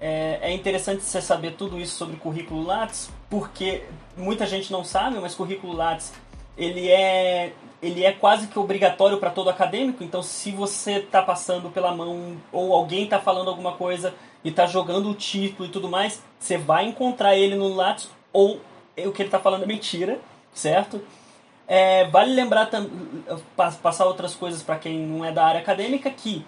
é, 0.00 0.38
é 0.42 0.52
interessante 0.52 1.02
você 1.02 1.20
saber 1.20 1.52
tudo 1.52 1.78
isso 1.78 1.96
sobre 1.96 2.16
currículo 2.16 2.64
Lattes, 2.64 3.10
porque 3.28 3.84
muita 4.16 4.46
gente 4.46 4.72
não 4.72 4.82
sabe, 4.82 5.18
mas 5.20 5.34
currículo 5.34 5.74
Lattes 5.74 6.12
ele 6.56 6.88
é 6.88 7.52
ele 7.82 8.04
é 8.04 8.12
quase 8.12 8.46
que 8.46 8.58
obrigatório 8.58 9.16
para 9.16 9.30
todo 9.30 9.48
acadêmico. 9.48 10.04
Então, 10.04 10.22
se 10.22 10.50
você 10.50 10.98
está 10.98 11.22
passando 11.22 11.70
pela 11.70 11.94
mão 11.94 12.36
ou 12.52 12.74
alguém 12.74 13.04
está 13.04 13.18
falando 13.18 13.48
alguma 13.48 13.72
coisa 13.72 14.14
e 14.44 14.50
está 14.50 14.66
jogando 14.66 15.08
o 15.08 15.14
título 15.14 15.66
e 15.66 15.72
tudo 15.72 15.88
mais, 15.88 16.22
você 16.38 16.58
vai 16.58 16.84
encontrar 16.84 17.36
ele 17.36 17.54
no 17.54 17.74
Lattes 17.74 18.10
ou 18.32 18.60
o 18.98 19.12
que 19.12 19.22
ele 19.22 19.28
está 19.28 19.38
falando 19.38 19.62
é 19.62 19.66
mentira, 19.66 20.20
certo? 20.52 21.00
É, 21.66 22.04
vale 22.08 22.34
lembrar 22.34 22.68
passar 23.82 24.04
outras 24.04 24.34
coisas 24.34 24.62
para 24.62 24.76
quem 24.76 24.98
não 24.98 25.24
é 25.24 25.32
da 25.32 25.44
área 25.44 25.60
acadêmica 25.60 26.10
que 26.10 26.44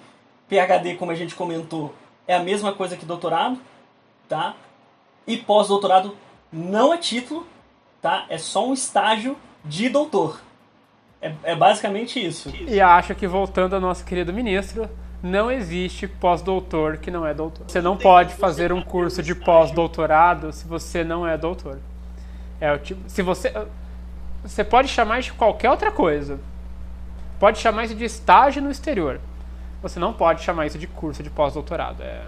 PhD, 0.49 0.97
como 0.97 1.13
a 1.13 1.15
gente 1.15 1.35
comentou, 1.35 1.95
é 2.27 2.35
a 2.35 2.43
mesma 2.43 2.73
coisa 2.73 2.97
que 2.97 3.05
doutorado, 3.05 3.59
tá? 4.29 4.55
E 5.27 5.37
pós-doutorado 5.37 6.17
não 6.53 6.93
é 6.93 6.99
título, 6.99 7.47
tá? 8.01 8.27
É 8.29 8.39
só 8.39 8.67
um 8.67 8.73
estágio 8.73 9.37
de 9.65 9.89
doutor. 9.89 10.41
É, 11.21 11.33
é 11.45 11.55
basicamente 11.55 12.25
isso. 12.25 12.53
E 12.67 12.81
acho 12.81 13.15
que 13.15 13.27
voltando 13.27 13.75
ao 13.75 13.81
nosso 13.81 14.05
querido 14.05 14.33
ministro, 14.33 14.89
não 15.23 15.51
existe 15.51 16.09
pós-doutor 16.09 16.97
que 16.97 17.11
não 17.11 17.25
é 17.25 17.33
doutor. 17.33 17.65
Você 17.69 17.81
não 17.81 17.97
pode 17.97 18.35
fazer 18.35 18.73
um 18.73 18.83
curso 18.83 19.23
de 19.23 19.35
pós-doutorado 19.35 20.53
se 20.53 20.67
você 20.67 21.05
não 21.05 21.27
é 21.27 21.39
doutor. 21.39 21.79
É 22.61 22.73
o 22.73 22.79
tipo, 22.79 23.01
se 23.09 23.23
você 23.23 23.53
você 24.43 24.65
pode 24.65 24.89
chamar 24.89 25.21
de 25.21 25.33
qualquer 25.33 25.71
outra 25.71 25.93
coisa. 25.93 26.41
Pode 27.39 27.59
chamar 27.59 27.85
isso 27.85 27.95
de 27.95 28.05
estágio 28.05 28.61
no 28.61 28.71
exterior. 28.71 29.21
Você 29.83 29.99
não 29.99 30.13
pode 30.13 30.43
chamar 30.43 30.67
isso 30.67 30.79
de 30.79 30.87
curso 30.87 31.23
de 31.23 31.31
pós-doutorado. 31.31 32.03
É 32.03 32.25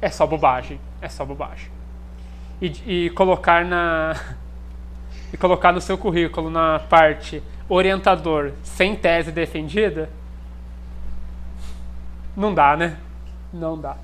é 0.00 0.10
só 0.10 0.26
bobagem, 0.26 0.80
é 1.00 1.08
só 1.08 1.24
bobagem. 1.24 1.70
E, 2.60 3.06
e 3.06 3.10
colocar 3.10 3.64
na 3.64 4.14
e 5.32 5.36
colocar 5.36 5.72
no 5.72 5.80
seu 5.80 5.98
currículo 5.98 6.50
na 6.50 6.78
parte 6.78 7.42
orientador 7.68 8.52
sem 8.62 8.94
tese 8.94 9.32
defendida, 9.32 10.08
não 12.36 12.54
dá, 12.54 12.76
né? 12.76 12.98
Não 13.52 13.78
dá. 13.78 13.96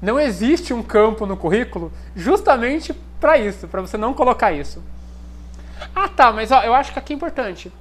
Não 0.00 0.18
existe 0.18 0.72
um 0.72 0.82
campo 0.82 1.26
no 1.26 1.36
currículo 1.36 1.92
justamente 2.14 2.92
para 3.20 3.38
isso, 3.38 3.66
para 3.66 3.80
você 3.80 3.96
não 3.96 4.14
colocar 4.14 4.52
isso. 4.52 4.82
Ah, 5.94 6.08
tá, 6.08 6.32
mas 6.32 6.50
ó, 6.52 6.62
eu 6.62 6.74
acho 6.74 6.92
que 6.92 6.98
aqui 6.98 7.12
é 7.12 7.16
importante. 7.16 7.72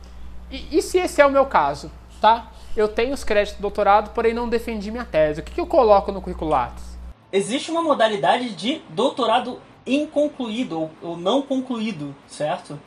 E, 0.49 0.77
e, 0.77 0.81
se 0.81 0.97
esse 0.97 1.21
é 1.21 1.25
o 1.25 1.31
meu 1.31 1.45
caso, 1.45 1.91
tá? 2.19 2.47
Eu 2.75 2.87
tenho 2.87 3.13
os 3.13 3.23
créditos 3.23 3.59
do 3.59 3.61
doutorado, 3.61 4.11
porém 4.11 4.33
não 4.33 4.47
defendi 4.47 4.91
minha 4.91 5.03
tese. 5.03 5.41
O 5.41 5.43
que, 5.43 5.51
que 5.51 5.61
eu 5.61 5.67
coloco 5.67 6.11
no 6.11 6.21
currículo 6.21 6.51
Lattes? 6.51 6.97
Existe 7.31 7.69
uma 7.69 7.81
modalidade 7.81 8.49
de 8.51 8.81
doutorado 8.89 9.59
inconcluído 9.85 10.79
ou, 10.79 10.91
ou 11.01 11.17
não 11.17 11.41
concluído, 11.41 12.15
certo? 12.27 12.79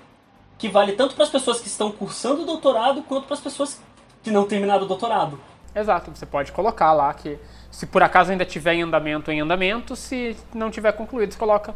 Que 0.56 0.68
vale 0.68 0.92
tanto 0.92 1.14
para 1.14 1.24
as 1.24 1.30
pessoas 1.30 1.60
que 1.60 1.66
estão 1.66 1.92
cursando 1.92 2.42
o 2.42 2.46
doutorado 2.46 3.02
quanto 3.02 3.26
para 3.26 3.34
as 3.34 3.40
pessoas 3.40 3.80
que 4.22 4.30
não 4.30 4.46
terminaram 4.46 4.84
o 4.84 4.88
doutorado. 4.88 5.38
Exato, 5.74 6.10
você 6.14 6.24
pode 6.24 6.52
colocar 6.52 6.92
lá 6.92 7.12
que 7.12 7.38
se 7.70 7.84
por 7.84 8.02
acaso 8.02 8.30
ainda 8.30 8.44
tiver 8.44 8.74
em 8.74 8.82
andamento, 8.82 9.30
em 9.30 9.40
andamento, 9.40 9.96
se 9.96 10.36
não 10.54 10.70
tiver 10.70 10.92
concluído, 10.92 11.32
você 11.32 11.38
coloca 11.38 11.74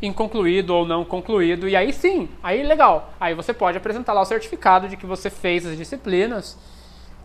inconcluído 0.00 0.74
ou 0.74 0.86
não 0.86 1.04
concluído, 1.04 1.68
e 1.68 1.74
aí 1.74 1.92
sim, 1.92 2.28
aí 2.42 2.62
legal. 2.62 3.12
Aí 3.20 3.34
você 3.34 3.52
pode 3.52 3.76
apresentar 3.76 4.12
lá 4.12 4.20
o 4.20 4.24
certificado 4.24 4.88
de 4.88 4.96
que 4.96 5.04
você 5.04 5.28
fez 5.28 5.66
as 5.66 5.76
disciplinas, 5.76 6.56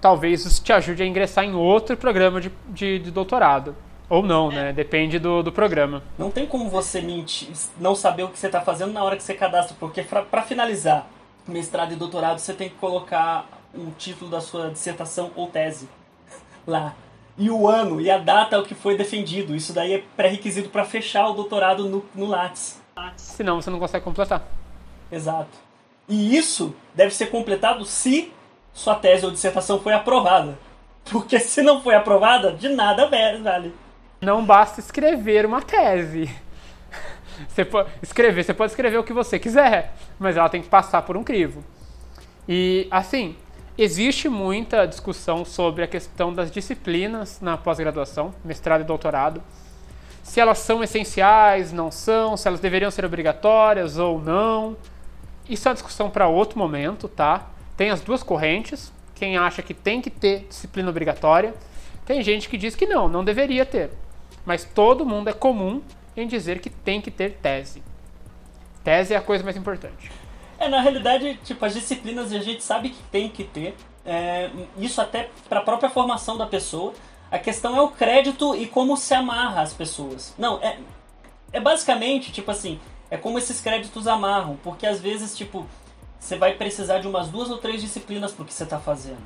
talvez 0.06 0.46
isso 0.46 0.64
te 0.64 0.72
ajude 0.72 1.02
a 1.02 1.06
ingressar 1.08 1.44
em 1.44 1.56
outro 1.56 1.98
programa 1.98 2.40
de, 2.40 2.52
de, 2.68 3.00
de 3.00 3.10
doutorado. 3.10 3.76
Ou 4.08 4.22
não, 4.22 4.52
né? 4.52 4.72
Depende 4.72 5.18
do, 5.18 5.42
do 5.42 5.52
programa. 5.52 6.04
Não 6.16 6.30
tem 6.30 6.46
como 6.46 6.70
você 6.70 7.02
mentir, 7.02 7.50
não 7.80 7.96
saber 7.96 8.22
o 8.22 8.30
que 8.30 8.38
você 8.38 8.46
está 8.46 8.62
fazendo 8.62 8.94
na 8.94 9.04
hora 9.04 9.18
que 9.18 9.24
você 9.24 9.34
cadastra, 9.34 9.76
porque 9.80 10.04
para 10.04 10.44
finalizar 10.44 11.08
mestrado 11.48 11.94
e 11.94 11.96
doutorado 11.96 12.38
você 12.38 12.54
tem 12.54 12.70
que 12.70 12.76
colocar 12.76 13.48
o 13.74 13.90
título 13.98 14.30
da 14.30 14.40
sua 14.40 14.70
dissertação 14.70 15.32
ou 15.36 15.48
tese 15.48 15.90
lá. 16.68 16.94
E 17.36 17.50
o 17.50 17.68
ano 17.68 18.00
e 18.00 18.12
a 18.12 18.20
data 18.20 18.58
é 18.58 18.60
o 18.60 18.64
que 18.64 18.76
foi 18.76 18.96
defendido. 18.96 19.56
Isso 19.56 19.74
daí 19.74 19.92
é 19.92 20.04
pré-requisito 20.16 20.70
para 20.70 20.86
fechar 20.86 21.28
o 21.30 21.34
doutorado 21.34 21.90
no, 21.90 22.06
no 22.14 22.28
Lattes. 22.28 22.80
Senão 23.18 23.60
você 23.60 23.72
não 23.72 23.80
consegue 23.80 24.06
completar. 24.06 24.48
Exato. 25.12 25.58
E 26.08 26.38
isso 26.38 26.76
deve 26.94 27.12
ser 27.12 27.32
completado 27.32 27.84
se 27.86 28.32
sua 28.76 28.94
tese 28.94 29.26
ou 29.26 29.32
dissertação 29.32 29.80
foi 29.80 29.94
aprovada. 29.94 30.60
Porque 31.10 31.40
se 31.40 31.62
não 31.62 31.82
foi 31.82 31.96
aprovada, 31.96 32.52
de 32.52 32.68
nada 32.70 33.08
vale. 33.08 33.74
Não 34.22 34.46
basta 34.46 34.82
escrever 34.82 35.46
uma 35.46 35.62
tese. 35.62 36.30
Você 37.48 37.66
pode 37.66 37.90
escrever, 38.02 38.44
você 38.44 38.54
pode 38.54 38.72
escrever 38.72 38.98
o 38.98 39.04
que 39.04 39.14
você 39.14 39.40
quiser, 39.40 39.94
mas 40.20 40.38
ela 40.38 40.50
tem 40.50 40.62
que 40.62 40.70
passar 40.70 41.02
por 41.02 41.18
um 41.18 41.24
crivo. 41.24 41.64
E 42.48 42.88
assim, 42.92 43.36
existe 43.78 44.30
muita 44.30 44.86
discussão 44.86 45.44
sobre 45.44 45.84
a 45.84 45.88
questão 45.88 46.34
das 46.34 46.52
disciplinas 46.52 47.40
na 47.42 47.58
pós-graduação, 47.58 48.34
mestrado 48.44 48.82
e 48.82 48.84
doutorado. 48.84 49.42
Se 50.24 50.40
elas 50.40 50.60
são 50.60 50.84
essenciais, 50.84 51.72
não 51.72 51.92
são, 51.92 52.36
se 52.36 52.48
elas 52.48 52.60
deveriam 52.60 52.90
ser 52.92 53.06
obrigatórias 53.06 53.98
ou 53.98 54.20
não. 54.20 54.76
Isso 55.48 55.68
é 55.68 55.70
uma 55.70 55.76
discussão 55.76 56.10
para 56.10 56.28
outro 56.28 56.58
momento, 56.58 57.08
tá? 57.08 57.50
Tem 57.78 57.90
as 57.90 58.02
duas 58.02 58.24
correntes. 58.24 58.92
Quem 59.14 59.38
acha 59.38 59.62
que 59.62 59.74
tem 59.74 60.02
que 60.02 60.10
ter 60.10 60.46
disciplina 60.48 60.90
obrigatória, 60.90 61.54
tem 62.06 62.22
gente 62.22 62.50
que 62.50 62.58
diz 62.58 62.76
que 62.76 62.86
não, 62.86 63.08
não 63.08 63.24
deveria 63.24 63.66
ter. 63.66 63.92
Mas 64.46 64.66
todo 64.66 65.06
mundo 65.06 65.30
é 65.30 65.34
comum 65.34 65.82
em 66.16 66.28
dizer 66.28 66.60
que 66.60 66.70
tem 66.70 67.02
que 67.02 67.10
ter 67.10 67.38
tese. 67.42 67.82
Tese 68.84 69.14
é 69.14 69.18
a 69.18 69.22
coisa 69.22 69.44
mais 69.44 69.58
importante. 69.58 70.12
É, 70.58 70.70
na 70.70 70.80
realidade, 70.80 71.40
tipo, 71.44 71.66
as 71.66 71.74
disciplinas 71.74 72.32
a 72.32 72.40
gente 72.40 72.64
sabe 72.64 72.90
que 72.90 73.04
tem 73.12 73.30
que 73.30 73.44
ter. 73.44 73.76
É, 74.06 74.50
isso 74.78 75.02
até 75.02 75.30
para 75.50 75.60
a 75.60 75.64
própria 75.64 75.90
formação 75.90 76.38
da 76.38 76.46
pessoa. 76.46 76.94
A 77.32 77.40
questão 77.40 77.76
é 77.76 77.82
o 77.82 77.90
crédito 77.90 78.56
e 78.56 78.68
como 78.68 78.96
se 78.96 79.14
amarra 79.14 79.62
as 79.62 79.74
pessoas. 79.74 80.34
Não, 80.38 80.62
é, 80.62 80.78
é 81.52 81.60
basicamente, 81.60 82.32
tipo 82.32 82.52
assim, 82.52 82.80
é 83.10 83.18
como 83.18 83.38
esses 83.38 83.60
créditos 83.60 84.08
amarram. 84.08 84.58
Porque 84.64 84.86
às 84.86 85.00
vezes, 85.00 85.36
tipo, 85.36 85.66
você 86.26 86.38
vai 86.38 86.56
precisar 86.56 86.98
de 86.98 87.08
umas 87.08 87.28
duas 87.30 87.52
ou 87.52 87.60
três 87.60 87.82
disciplinas 87.82 88.32
pro 88.32 88.44
que 88.44 88.52
você 88.52 88.64
está 88.64 88.80
fazendo. 88.80 89.22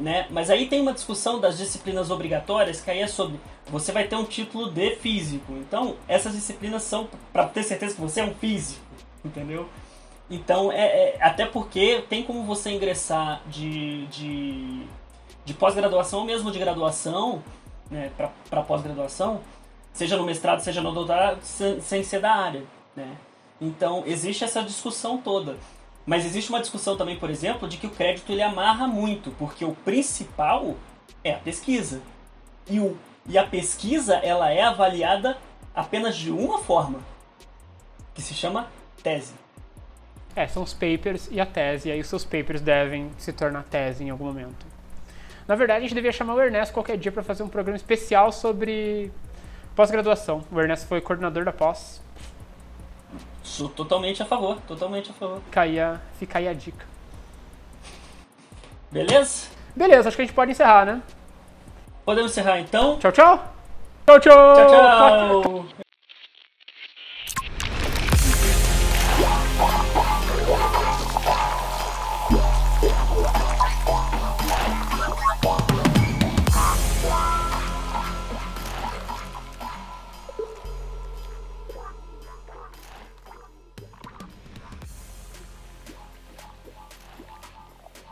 Né? 0.00 0.26
Mas 0.30 0.50
aí 0.50 0.68
tem 0.68 0.80
uma 0.80 0.92
discussão 0.92 1.38
das 1.38 1.56
disciplinas 1.56 2.10
obrigatórias 2.10 2.80
que 2.80 2.90
aí 2.90 3.00
é 3.00 3.06
sobre 3.06 3.38
você 3.68 3.92
vai 3.92 4.08
ter 4.08 4.16
um 4.16 4.24
título 4.24 4.68
de 4.68 4.96
físico. 4.96 5.52
Então, 5.52 5.94
essas 6.08 6.32
disciplinas 6.32 6.82
são 6.82 7.08
para 7.32 7.46
ter 7.46 7.62
certeza 7.62 7.94
que 7.94 8.00
você 8.00 8.20
é 8.20 8.24
um 8.24 8.34
físico, 8.34 8.80
entendeu? 9.24 9.68
Então, 10.28 10.72
é, 10.72 10.86
é 10.86 11.18
até 11.20 11.46
porque 11.46 12.04
tem 12.08 12.24
como 12.24 12.42
você 12.42 12.70
ingressar 12.70 13.40
de, 13.46 14.06
de, 14.08 14.86
de 15.44 15.54
pós-graduação 15.54 16.20
ou 16.20 16.24
mesmo 16.24 16.50
de 16.50 16.58
graduação, 16.58 17.44
né, 17.88 18.10
para 18.50 18.62
pós-graduação, 18.62 19.40
seja 19.92 20.16
no 20.16 20.24
mestrado, 20.24 20.60
seja 20.60 20.80
no 20.80 20.92
doutorado, 20.92 21.40
sem, 21.42 21.80
sem 21.80 22.02
ser 22.02 22.20
da 22.20 22.32
área, 22.32 22.64
né? 22.96 23.16
Então, 23.60 24.02
existe 24.04 24.42
essa 24.44 24.62
discussão 24.62 25.18
toda. 25.18 25.56
Mas 26.08 26.24
existe 26.24 26.48
uma 26.48 26.60
discussão 26.60 26.96
também, 26.96 27.18
por 27.18 27.28
exemplo, 27.28 27.68
de 27.68 27.76
que 27.76 27.86
o 27.86 27.90
crédito 27.90 28.32
ele 28.32 28.40
amarra 28.40 28.88
muito, 28.88 29.30
porque 29.32 29.62
o 29.62 29.74
principal 29.74 30.74
é 31.22 31.34
a 31.34 31.38
pesquisa. 31.38 32.00
E, 32.66 32.80
o, 32.80 32.96
e 33.26 33.36
a 33.36 33.46
pesquisa 33.46 34.14
ela 34.14 34.50
é 34.50 34.62
avaliada 34.62 35.36
apenas 35.74 36.16
de 36.16 36.30
uma 36.30 36.60
forma, 36.60 37.00
que 38.14 38.22
se 38.22 38.32
chama 38.32 38.70
tese. 39.02 39.34
É, 40.34 40.48
são 40.48 40.62
os 40.62 40.72
papers 40.72 41.28
e 41.30 41.38
a 41.38 41.44
tese, 41.44 41.90
e 41.90 41.92
aí 41.92 42.00
os 42.00 42.06
seus 42.06 42.24
papers 42.24 42.62
devem 42.62 43.10
se 43.18 43.30
tornar 43.30 43.64
tese 43.64 44.02
em 44.02 44.08
algum 44.08 44.24
momento. 44.24 44.66
Na 45.46 45.56
verdade, 45.56 45.80
a 45.80 45.82
gente 45.82 45.94
devia 45.94 46.10
chamar 46.10 46.36
o 46.36 46.40
Ernesto 46.40 46.72
qualquer 46.72 46.96
dia 46.96 47.12
para 47.12 47.22
fazer 47.22 47.42
um 47.42 47.50
programa 47.50 47.76
especial 47.76 48.32
sobre 48.32 49.12
pós-graduação. 49.76 50.42
O 50.50 50.58
Ernesto 50.58 50.86
foi 50.86 51.02
coordenador 51.02 51.44
da 51.44 51.52
pós 51.52 52.00
Sou 53.42 53.68
totalmente 53.68 54.22
a 54.22 54.26
favor, 54.26 54.58
totalmente 54.66 55.10
a 55.10 55.14
favor. 55.14 55.40
Fica 55.46 55.60
aí 55.62 55.80
a, 55.80 56.00
fica 56.18 56.38
aí 56.38 56.48
a 56.48 56.52
dica. 56.52 56.86
Beleza? 58.90 59.48
Beleza, 59.74 60.08
acho 60.08 60.16
que 60.16 60.22
a 60.22 60.24
gente 60.24 60.34
pode 60.34 60.50
encerrar, 60.50 60.84
né? 60.84 61.02
Podemos 62.04 62.30
encerrar 62.30 62.60
então? 62.60 62.98
Tchau, 62.98 63.12
tchau. 63.12 63.36
Tchau, 64.06 64.20
tchau. 64.20 64.54
Tchau, 64.54 65.42
tchau! 65.42 65.87